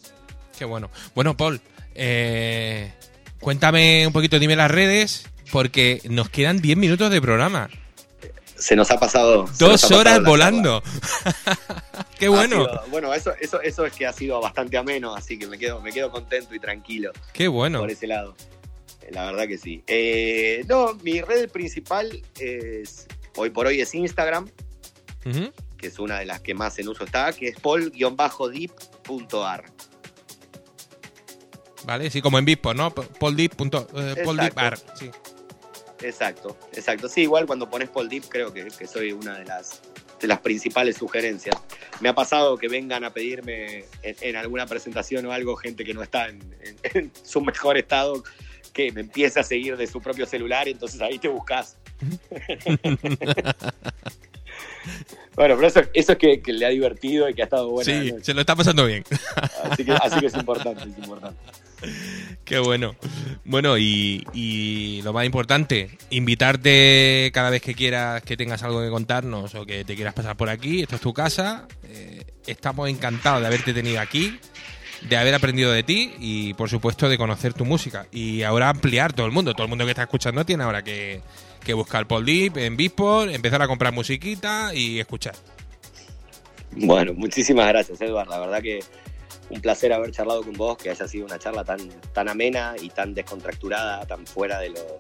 Qué 0.59 0.65
bueno. 0.65 0.91
Bueno, 1.15 1.37
Paul, 1.37 1.61
eh, 1.95 2.93
cuéntame 3.41 4.07
un 4.07 4.13
poquito, 4.13 4.39
dime 4.39 4.57
las 4.57 4.71
redes, 4.71 5.27
porque 5.53 6.01
nos 6.09 6.31
quedan 6.31 6.61
10 6.63 6.79
minutos 6.79 7.11
de 7.11 7.21
programa. 7.21 7.69
Se 8.59 8.75
nos 8.77 8.91
ha 8.91 8.99
pasado... 8.99 9.45
Dos 9.59 9.91
ha 9.91 9.97
horas 9.97 10.23
la 10.23 10.29
volando. 10.29 10.83
Qué 12.19 12.29
bueno, 12.29 12.65
sido- 12.65 12.83
bueno, 12.91 13.13
eso, 13.15 13.33
eso, 13.41 13.61
eso 13.61 13.85
es 13.85 13.93
que 13.93 14.07
ha 14.07 14.13
sido 14.13 14.41
bastante 14.41 14.77
ameno, 14.79 15.15
así 15.15 15.39
que 15.39 15.47
me 15.47 15.59
quedo, 15.59 15.81
me 15.83 15.93
quedo 15.93 16.11
contento 16.11 16.55
y 16.55 16.61
tranquilo 16.61 17.13
qué 17.35 17.47
bueno. 17.49 17.81
por 17.81 17.91
ese 17.91 18.07
lado. 18.07 18.35
Eh, 19.03 19.11
La 19.13 19.27
verdad 19.27 19.47
que 19.47 19.59
sí. 19.59 19.83
Eh, 19.87 20.65
no, 20.69 20.95
mi 21.03 21.21
red 21.21 21.51
principal 21.51 22.23
es, 22.41 23.07
hoy 23.37 23.51
por 23.51 23.67
hoy 23.67 23.83
es 23.83 23.95
Instagram, 23.95 24.51
que 25.77 25.89
es 25.89 25.99
una 25.99 26.19
de 26.21 26.25
las 26.25 26.41
que 26.41 26.55
más 26.55 26.79
en 26.79 26.89
uso 26.89 27.05
está, 27.05 27.35
que 27.35 27.49
es 27.49 27.61
paul-deep.ar. 27.61 29.65
Vale, 31.85 32.11
sí, 32.11 32.21
como 32.23 32.39
en 32.39 32.45
Bispo, 32.45 32.75
¿no? 32.75 32.93
Paul 32.95 33.39
eh, 33.39 33.49
Paul 34.25 34.37
Deep 34.39 34.55
Bar, 34.55 34.79
sí. 34.99 35.11
Exacto, 36.03 36.57
exacto. 36.73 37.09
Sí, 37.09 37.23
igual 37.23 37.47
cuando 37.47 37.69
pones 37.71 37.89
Paul 37.89 38.09
Deep 38.09 38.25
creo 38.29 38.53
que, 38.53 38.67
que 38.67 38.87
soy 38.87 39.13
una 39.13 39.39
de 39.39 39.45
las, 39.47 39.81
de 40.21 40.27
las 40.29 40.41
principales 40.41 40.97
sugerencias. 40.97 41.57
Me 42.01 42.09
ha 42.11 42.15
pasado 42.15 42.57
que 42.59 42.69
vengan 42.69 43.05
a 43.05 43.13
pedirme 43.15 43.85
en, 44.03 44.17
en 44.21 44.37
alguna 44.37 44.67
presentación 44.67 45.25
o 45.27 45.33
algo 45.33 45.57
gente 45.57 45.85
que 45.85 45.95
no 45.95 46.03
está 46.03 46.29
en, 46.29 46.41
en- 46.63 46.77
en 46.95 47.13
su 47.23 47.41
mejor 47.41 47.79
estado, 47.79 48.23
que 48.75 48.93
me 48.93 49.01
empiece 49.01 49.41
a 49.41 49.43
seguir 49.43 49.77
de 49.79 49.87
su 49.87 50.01
propio 50.03 50.27
celular, 50.27 50.69
entonces 50.69 51.01
ahí 51.01 51.19
te 51.19 51.29
buscas. 51.29 51.77
bueno, 55.35 55.57
pero 55.57 55.67
eso, 55.67 55.81
eso 55.95 56.13
es 56.13 56.19
que, 56.19 56.41
que, 56.41 56.53
le 56.53 56.67
ha 56.67 56.71
divertido 56.71 57.29
y 57.29 57.35
que 57.35 57.43
ha 57.43 57.45
estado 57.45 57.71
bueno. 57.71 57.91
Sí, 57.91 58.13
se 58.23 58.35
lo 58.35 58.41
está 58.41 58.55
pasando 58.55 58.87
bien. 58.87 59.03
Así 59.65 59.85
que, 59.85 59.93
así 59.93 60.21
que 60.21 60.27
es 60.27 60.35
importante, 60.35 60.83
es 60.83 60.99
importante. 60.99 61.39
Qué 62.45 62.59
bueno. 62.59 62.97
Bueno, 63.45 63.77
y, 63.79 65.01
lo 65.05 65.13
más 65.13 65.27
importante, 65.27 65.91
invitarte 66.11 67.31
cada 67.33 67.51
vez 67.51 67.63
que 67.63 67.75
quieras 67.75 68.23
que 68.23 68.37
tengas 68.37 68.63
algo 68.63 68.83
que 68.83 68.91
contarnos 68.91 69.55
o 69.55 69.67
que 69.67 69.85
te 69.85 69.95
quieras 69.95 70.15
pasar 70.15 70.37
por 70.37 70.49
aquí. 70.49 70.83
Esto 70.83 70.97
es 70.97 71.01
tu 71.01 71.13
casa. 71.13 71.67
Eh, 71.85 72.25
estamos 72.47 72.89
encantados 72.89 73.41
de 73.41 73.47
haberte 73.47 73.75
tenido 73.75 74.01
aquí, 74.01 74.39
de 75.09 75.17
haber 75.17 75.35
aprendido 75.35 75.73
de 75.73 75.83
ti 75.83 76.15
y, 76.19 76.55
por 76.55 76.71
supuesto, 76.71 77.09
de 77.09 77.19
conocer 77.19 77.53
tu 77.55 77.65
música. 77.65 78.07
Y 78.13 78.43
ahora 78.43 78.69
ampliar 78.71 79.13
todo 79.13 79.27
el 79.27 79.33
mundo. 79.33 79.53
Todo 79.53 79.65
el 79.65 79.69
mundo 79.69 79.85
que 79.85 79.91
está 79.91 80.03
escuchando 80.03 80.45
tiene 80.45 80.65
ahora 80.65 80.83
que, 80.83 81.21
que 81.65 81.75
buscar 81.75 82.07
Paul 82.07 82.25
Deep 82.25 82.57
en 82.59 82.77
Beatport, 82.77 83.33
empezar 83.33 83.61
a 83.63 83.69
comprar 83.69 83.93
musiquita 83.93 84.73
y 84.75 85.01
escuchar. 85.01 85.35
Bueno, 86.73 87.15
muchísimas 87.15 87.69
gracias, 87.69 88.01
Eduardo. 88.01 88.31
La 88.31 88.39
verdad 88.39 88.63
que 88.63 88.81
un 89.49 89.61
placer 89.61 89.93
haber 89.93 90.11
charlado 90.11 90.43
con 90.43 90.55
vos, 90.55 90.77
que 90.77 90.91
haya 90.91 91.07
sido 91.07 91.27
una 91.27 91.39
charla 91.39 91.65
tan, 91.65 91.79
tan 92.13 92.29
amena 92.29 92.75
y 92.81 92.89
tan 92.91 93.15
descontracturada, 93.15 94.07
tan 94.07 94.27
fuera 94.27 94.59
de 94.59 94.71
lo, 94.71 94.99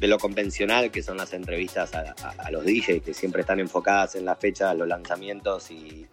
de 0.00 0.08
lo 0.08 0.18
convencional 0.18 0.90
que 0.90 1.02
son 1.02 1.16
las 1.16 1.32
entrevistas 1.32 1.92
a, 1.94 2.50
los 2.50 2.64
DJs, 2.64 3.02
que 3.02 3.14
siempre 3.14 3.42
están 3.42 3.60
enfocadas 3.60 4.14
en 4.14 4.24
la 4.24 4.36
fecha, 4.36 4.72
los 4.74 4.88
lanzamientos 4.88 5.70
y, 5.70 6.06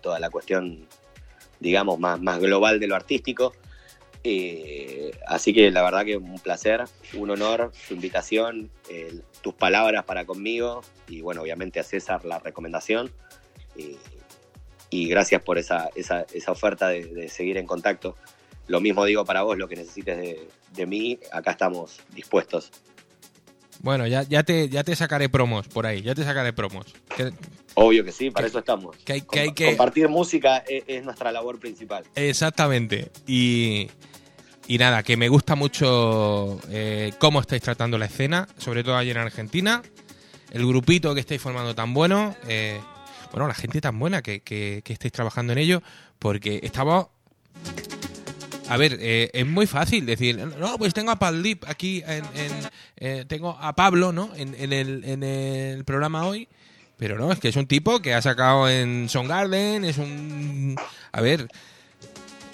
toda 0.00 0.20
la 0.20 0.30
cuestión, 0.30 0.86
digamos, 1.58 1.98
más, 1.98 2.20
más 2.20 2.38
global 2.38 2.78
de 2.78 2.86
lo 2.86 2.94
artístico. 2.94 3.52
Eh, 4.22 5.10
así 5.26 5.52
que 5.52 5.72
la 5.72 5.82
verdad 5.82 6.04
que 6.04 6.16
un 6.16 6.38
placer, 6.38 6.84
un 7.14 7.30
honor 7.30 7.72
su 7.88 7.94
invitación, 7.94 8.70
tus 9.42 9.54
palabras 9.54 10.04
para 10.04 10.24
conmigo 10.24 10.82
y 11.08 11.20
bueno, 11.20 11.42
obviamente 11.42 11.80
a 11.80 11.82
César 11.82 12.24
la 12.24 12.38
recomendación. 12.38 13.10
Eh, 13.76 13.96
y 14.90 15.08
gracias 15.08 15.42
por 15.42 15.58
esa, 15.58 15.90
esa, 15.94 16.26
esa 16.32 16.52
oferta 16.52 16.88
de, 16.88 17.04
de, 17.06 17.28
seguir 17.28 17.56
en 17.58 17.66
contacto. 17.66 18.16
Lo 18.66 18.80
mismo 18.80 19.04
digo 19.04 19.24
para 19.24 19.42
vos, 19.42 19.56
lo 19.56 19.68
que 19.68 19.76
necesites 19.76 20.16
de, 20.16 20.48
de 20.74 20.86
mí, 20.86 21.18
acá 21.32 21.52
estamos 21.52 22.00
dispuestos. 22.14 22.70
Bueno, 23.80 24.06
ya, 24.06 24.22
ya, 24.24 24.42
te, 24.42 24.68
ya 24.68 24.82
te 24.82 24.96
sacaré 24.96 25.28
promos 25.28 25.68
por 25.68 25.86
ahí, 25.86 26.02
ya 26.02 26.14
te 26.14 26.24
sacaré 26.24 26.52
promos. 26.52 26.86
Que, 27.16 27.32
Obvio 27.74 28.04
que 28.04 28.12
sí, 28.12 28.30
para 28.30 28.44
que, 28.44 28.48
eso 28.48 28.58
estamos. 28.58 28.96
Que 29.04 29.12
hay, 29.12 29.24
hay. 29.30 29.54
Compartir 29.54 30.08
música 30.08 30.64
es, 30.66 30.82
es, 30.86 31.04
nuestra 31.04 31.30
labor 31.30 31.60
principal. 31.60 32.04
Exactamente. 32.16 33.10
Y, 33.26 33.88
y 34.66 34.78
nada, 34.78 35.04
que 35.04 35.16
me 35.16 35.28
gusta 35.28 35.54
mucho 35.54 36.58
eh, 36.70 37.12
cómo 37.18 37.40
estáis 37.40 37.62
tratando 37.62 37.96
la 37.96 38.06
escena, 38.06 38.48
sobre 38.58 38.82
todo 38.82 38.96
allí 38.96 39.10
en 39.10 39.18
Argentina. 39.18 39.82
El 40.50 40.66
grupito 40.66 41.14
que 41.14 41.20
estáis 41.20 41.40
formando 41.40 41.74
tan 41.74 41.94
bueno. 41.94 42.34
Eh, 42.48 42.80
bueno, 43.32 43.48
la 43.48 43.54
gente 43.54 43.80
tan 43.80 43.98
buena 43.98 44.22
que, 44.22 44.40
que, 44.40 44.82
que 44.84 44.92
estáis 44.92 45.12
trabajando 45.12 45.52
en 45.52 45.58
ello, 45.58 45.82
porque 46.18 46.60
estamos... 46.62 47.08
A 48.68 48.76
ver, 48.76 48.98
eh, 49.00 49.30
es 49.32 49.46
muy 49.46 49.66
fácil 49.66 50.04
decir, 50.04 50.36
no, 50.36 50.76
pues 50.76 50.92
tengo 50.92 51.10
a 51.10 51.18
Paldip 51.18 51.64
aquí, 51.66 52.02
en, 52.06 52.24
eh, 52.98 53.24
tengo 53.26 53.56
a 53.58 53.74
Pablo, 53.74 54.12
¿no? 54.12 54.30
En, 54.36 54.54
el, 54.54 55.04
en 55.04 55.22
el 55.22 55.84
programa 55.86 56.26
hoy, 56.26 56.48
pero 56.98 57.16
no, 57.16 57.32
es 57.32 57.38
que 57.38 57.48
es 57.48 57.56
un 57.56 57.66
tipo 57.66 58.00
que 58.00 58.12
ha 58.12 58.20
sacado 58.20 58.68
en 58.68 59.08
Song 59.08 59.26
Garden, 59.26 59.84
es 59.84 59.96
un... 59.96 60.76
A 61.12 61.20
ver, 61.22 61.48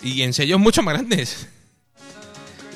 y 0.05 0.23
en 0.23 0.33
sellos 0.35 0.61
mucho 0.61 0.83
más 0.83 0.95
grandes. 0.95 1.49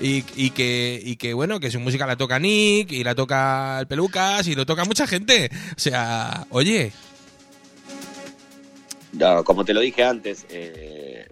Y, 0.01 0.25
y, 0.37 0.51
que, 0.51 1.01
y 1.05 1.17
que, 1.17 1.35
bueno, 1.35 1.61
que 1.61 1.71
su 1.71 1.79
música 1.79 2.07
la 2.07 2.17
toca 2.17 2.39
Nick, 2.39 2.91
y 2.93 3.05
la 3.05 3.15
toca 3.15 3.81
el 3.81 3.87
Pelucas, 3.87 4.47
y 4.47 4.55
lo 4.55 4.65
toca 4.65 4.85
mucha 4.85 5.07
gente. 5.07 5.51
O 5.77 5.81
sea, 5.81 6.47
oye, 6.51 6.93
como 9.45 9.65
te 9.65 9.75
lo 9.75 9.81
dije 9.81 10.05
antes, 10.05 10.47
eh, 10.51 11.29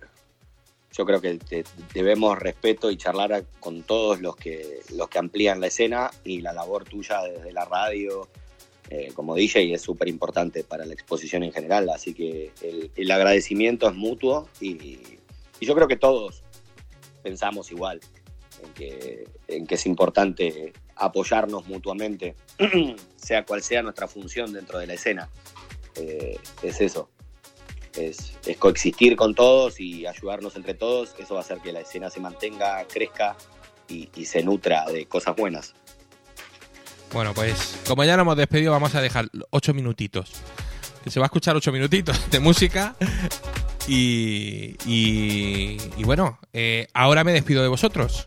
yo 0.92 1.04
creo 1.04 1.20
que 1.20 1.38
te, 1.38 1.64
debemos 1.92 2.38
respeto 2.38 2.90
y 2.90 2.96
charlar 2.96 3.44
con 3.60 3.82
todos 3.82 4.20
los 4.20 4.36
que, 4.36 4.80
los 4.94 5.08
que 5.08 5.18
amplían 5.18 5.60
la 5.60 5.66
escena 5.66 6.10
y 6.24 6.40
la 6.40 6.52
labor 6.52 6.84
tuya 6.84 7.22
desde 7.22 7.52
la 7.52 7.64
radio 7.64 8.28
eh, 8.88 9.10
como 9.14 9.34
DJ 9.34 9.74
es 9.74 9.82
súper 9.82 10.08
importante 10.08 10.62
para 10.62 10.84
la 10.84 10.94
exposición 10.94 11.42
en 11.42 11.52
general, 11.52 11.88
así 11.90 12.14
que 12.14 12.52
el, 12.94 13.10
agradecimiento 13.10 13.88
es 13.88 13.94
mutuo 13.94 14.48
y, 14.60 15.00
yo 15.60 15.74
creo 15.74 15.88
que 15.88 15.96
todos 15.96 16.44
pensamos 17.22 17.72
igual 17.72 17.98
en 18.62 18.72
que, 18.74 19.24
en 19.48 19.66
que 19.66 19.74
es 19.74 19.86
importante 19.86 20.72
apoyarnos 20.94 21.66
mutuamente, 21.66 22.36
sea 23.16 23.44
cual 23.44 23.62
sea 23.62 23.82
nuestra 23.82 24.06
función 24.06 24.52
dentro 24.52 24.78
de 24.78 24.86
la 24.86 24.94
escena. 24.94 25.30
Eh, 25.96 26.38
es 26.62 26.80
eso, 26.80 27.08
es, 27.96 28.32
coexistir 28.58 29.16
con 29.16 29.34
todos 29.34 29.80
y 29.80 30.06
ayudarnos 30.06 30.56
entre 30.56 30.74
todos. 30.74 31.14
Eso 31.18 31.34
va 31.34 31.40
a 31.40 31.42
hacer 31.42 31.58
que 31.58 31.72
la 31.72 31.80
escena 31.80 32.10
se 32.10 32.20
mantenga, 32.20 32.84
crezca 32.84 33.36
y, 33.88 34.08
se 34.24 34.42
nutra 34.42 34.84
de 34.86 35.06
cosas 35.06 35.36
buenas. 35.36 35.74
Bueno, 37.12 37.32
pues 37.34 37.78
como 37.86 38.04
ya 38.04 38.16
nos 38.16 38.24
hemos 38.24 38.36
despedido, 38.36 38.72
vamos 38.72 38.94
a 38.94 39.00
dejar 39.00 39.28
ocho 39.50 39.72
minutitos. 39.74 40.32
Se 41.06 41.20
va 41.20 41.26
a 41.26 41.28
escuchar 41.28 41.54
ocho 41.54 41.70
minutitos 41.70 42.30
de 42.30 42.40
música. 42.40 42.96
Y, 43.88 44.76
y, 44.84 45.76
y 45.96 46.02
bueno, 46.02 46.40
eh, 46.52 46.88
ahora 46.92 47.22
me 47.22 47.32
despido 47.32 47.62
de 47.62 47.68
vosotros. 47.68 48.26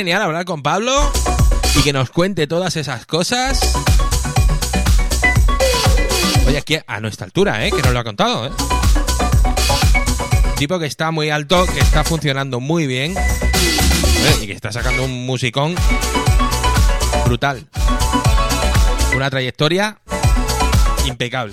Genial 0.00 0.22
hablar 0.22 0.46
con 0.46 0.62
Pablo 0.62 1.12
y 1.78 1.82
que 1.82 1.92
nos 1.92 2.08
cuente 2.08 2.46
todas 2.46 2.74
esas 2.76 3.04
cosas. 3.04 3.60
Oye, 6.46 6.56
aquí 6.56 6.78
a 6.86 7.00
nuestra 7.00 7.26
altura, 7.26 7.66
¿eh? 7.66 7.70
Que 7.70 7.82
nos 7.82 7.92
lo 7.92 7.98
ha 7.98 8.04
contado, 8.04 8.46
¿eh? 8.46 8.50
Tipo 10.56 10.78
que 10.78 10.86
está 10.86 11.10
muy 11.10 11.28
alto, 11.28 11.66
que 11.66 11.80
está 11.80 12.02
funcionando 12.02 12.60
muy 12.60 12.86
bien 12.86 13.14
¿eh? 13.14 14.38
y 14.40 14.46
que 14.46 14.54
está 14.54 14.72
sacando 14.72 15.04
un 15.04 15.26
musicón 15.26 15.74
brutal. 17.26 17.68
Una 19.14 19.28
trayectoria 19.28 19.98
impecable. 21.04 21.52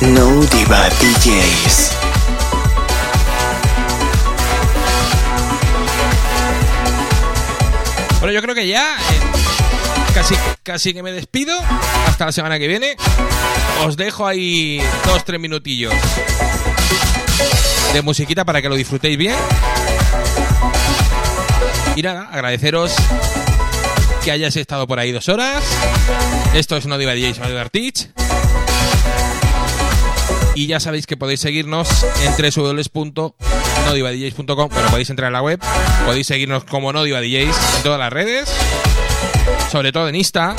No 0.00 0.40
Diva 0.46 0.88
DJs. 0.88 1.90
Bueno, 8.18 8.32
yo 8.32 8.40
creo 8.40 8.54
que 8.54 8.66
ya 8.66 8.96
eh, 8.96 9.20
casi, 10.14 10.34
casi 10.62 10.94
que 10.94 11.02
me 11.02 11.12
despido. 11.12 11.54
Hasta 12.06 12.24
la 12.26 12.32
semana 12.32 12.58
que 12.58 12.66
viene. 12.66 12.96
Os 13.84 13.98
dejo 13.98 14.26
ahí 14.26 14.80
dos, 15.04 15.22
tres 15.24 15.38
minutillos 15.38 15.92
de 17.92 18.02
musiquita 18.02 18.44
para 18.46 18.62
que 18.62 18.70
lo 18.70 18.76
disfrutéis 18.76 19.18
bien. 19.18 19.36
Y 21.94 22.02
nada, 22.02 22.28
agradeceros 22.32 22.94
que 24.24 24.32
hayáis 24.32 24.56
estado 24.56 24.86
por 24.86 24.98
ahí 24.98 25.12
dos 25.12 25.28
horas. 25.28 25.62
Esto 26.54 26.78
es 26.78 26.86
No 26.86 26.96
Diva 26.96 27.14
DJs, 27.14 27.38
No 27.40 27.48
Diva. 27.48 28.19
Y 30.60 30.66
ya 30.66 30.78
sabéis 30.78 31.06
que 31.06 31.16
podéis 31.16 31.40
seguirnos 31.40 31.88
en 32.22 32.34
www.nodivadjs.com. 32.36 34.68
Bueno, 34.68 34.90
podéis 34.90 35.08
entrar 35.08 35.28
en 35.28 35.32
la 35.32 35.40
web. 35.40 35.58
Podéis 36.04 36.26
seguirnos 36.26 36.64
como 36.64 36.92
No 36.92 37.02
Diva 37.02 37.22
DJs 37.22 37.76
en 37.76 37.82
todas 37.82 37.98
las 37.98 38.12
redes. 38.12 38.54
Sobre 39.72 39.90
todo 39.90 40.06
en 40.10 40.16
Insta. 40.16 40.54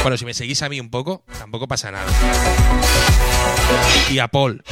Bueno, 0.00 0.16
si 0.16 0.24
me 0.24 0.32
seguís 0.32 0.62
a 0.62 0.70
mí 0.70 0.80
un 0.80 0.88
poco, 0.88 1.22
tampoco 1.38 1.68
pasa 1.68 1.90
nada. 1.90 2.06
Y 4.10 4.20
a 4.20 4.28
Paul. 4.28 4.64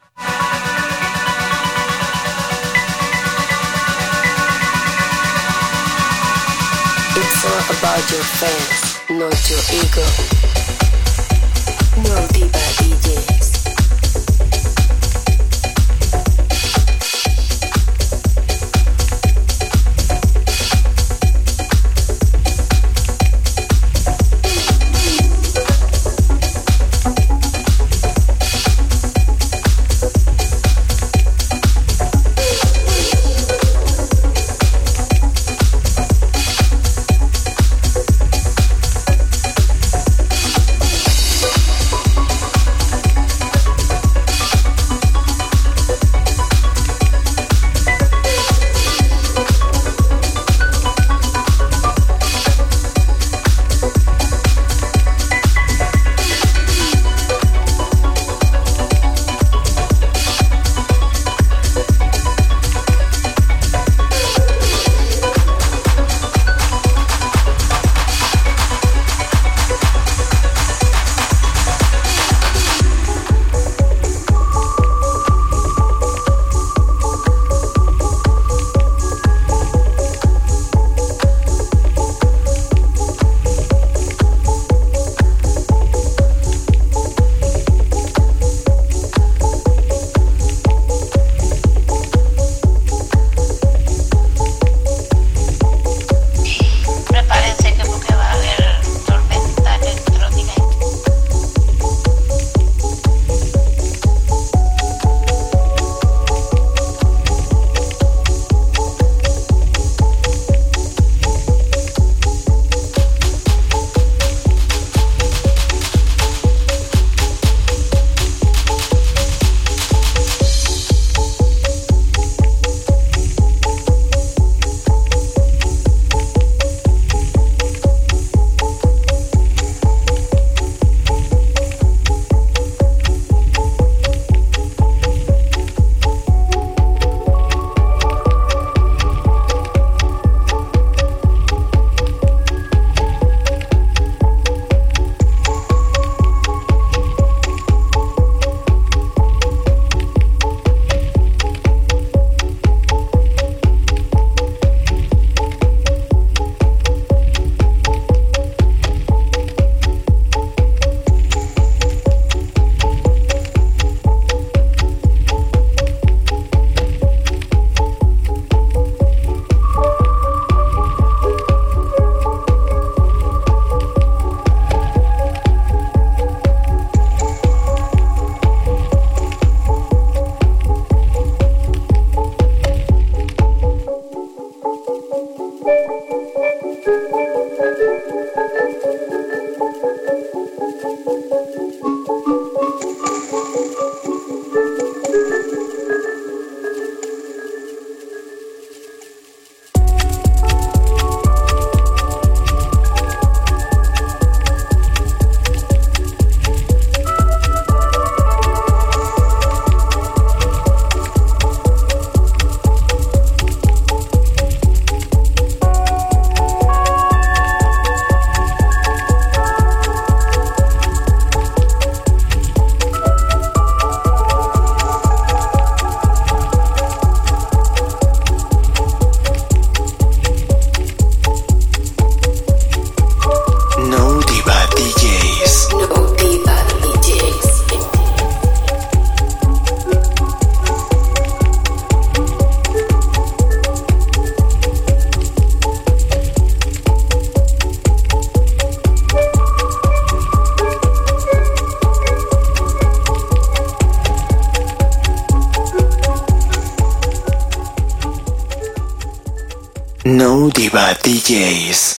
No 261.27 261.33
Diva 261.33 261.49
DJs. 261.49 261.54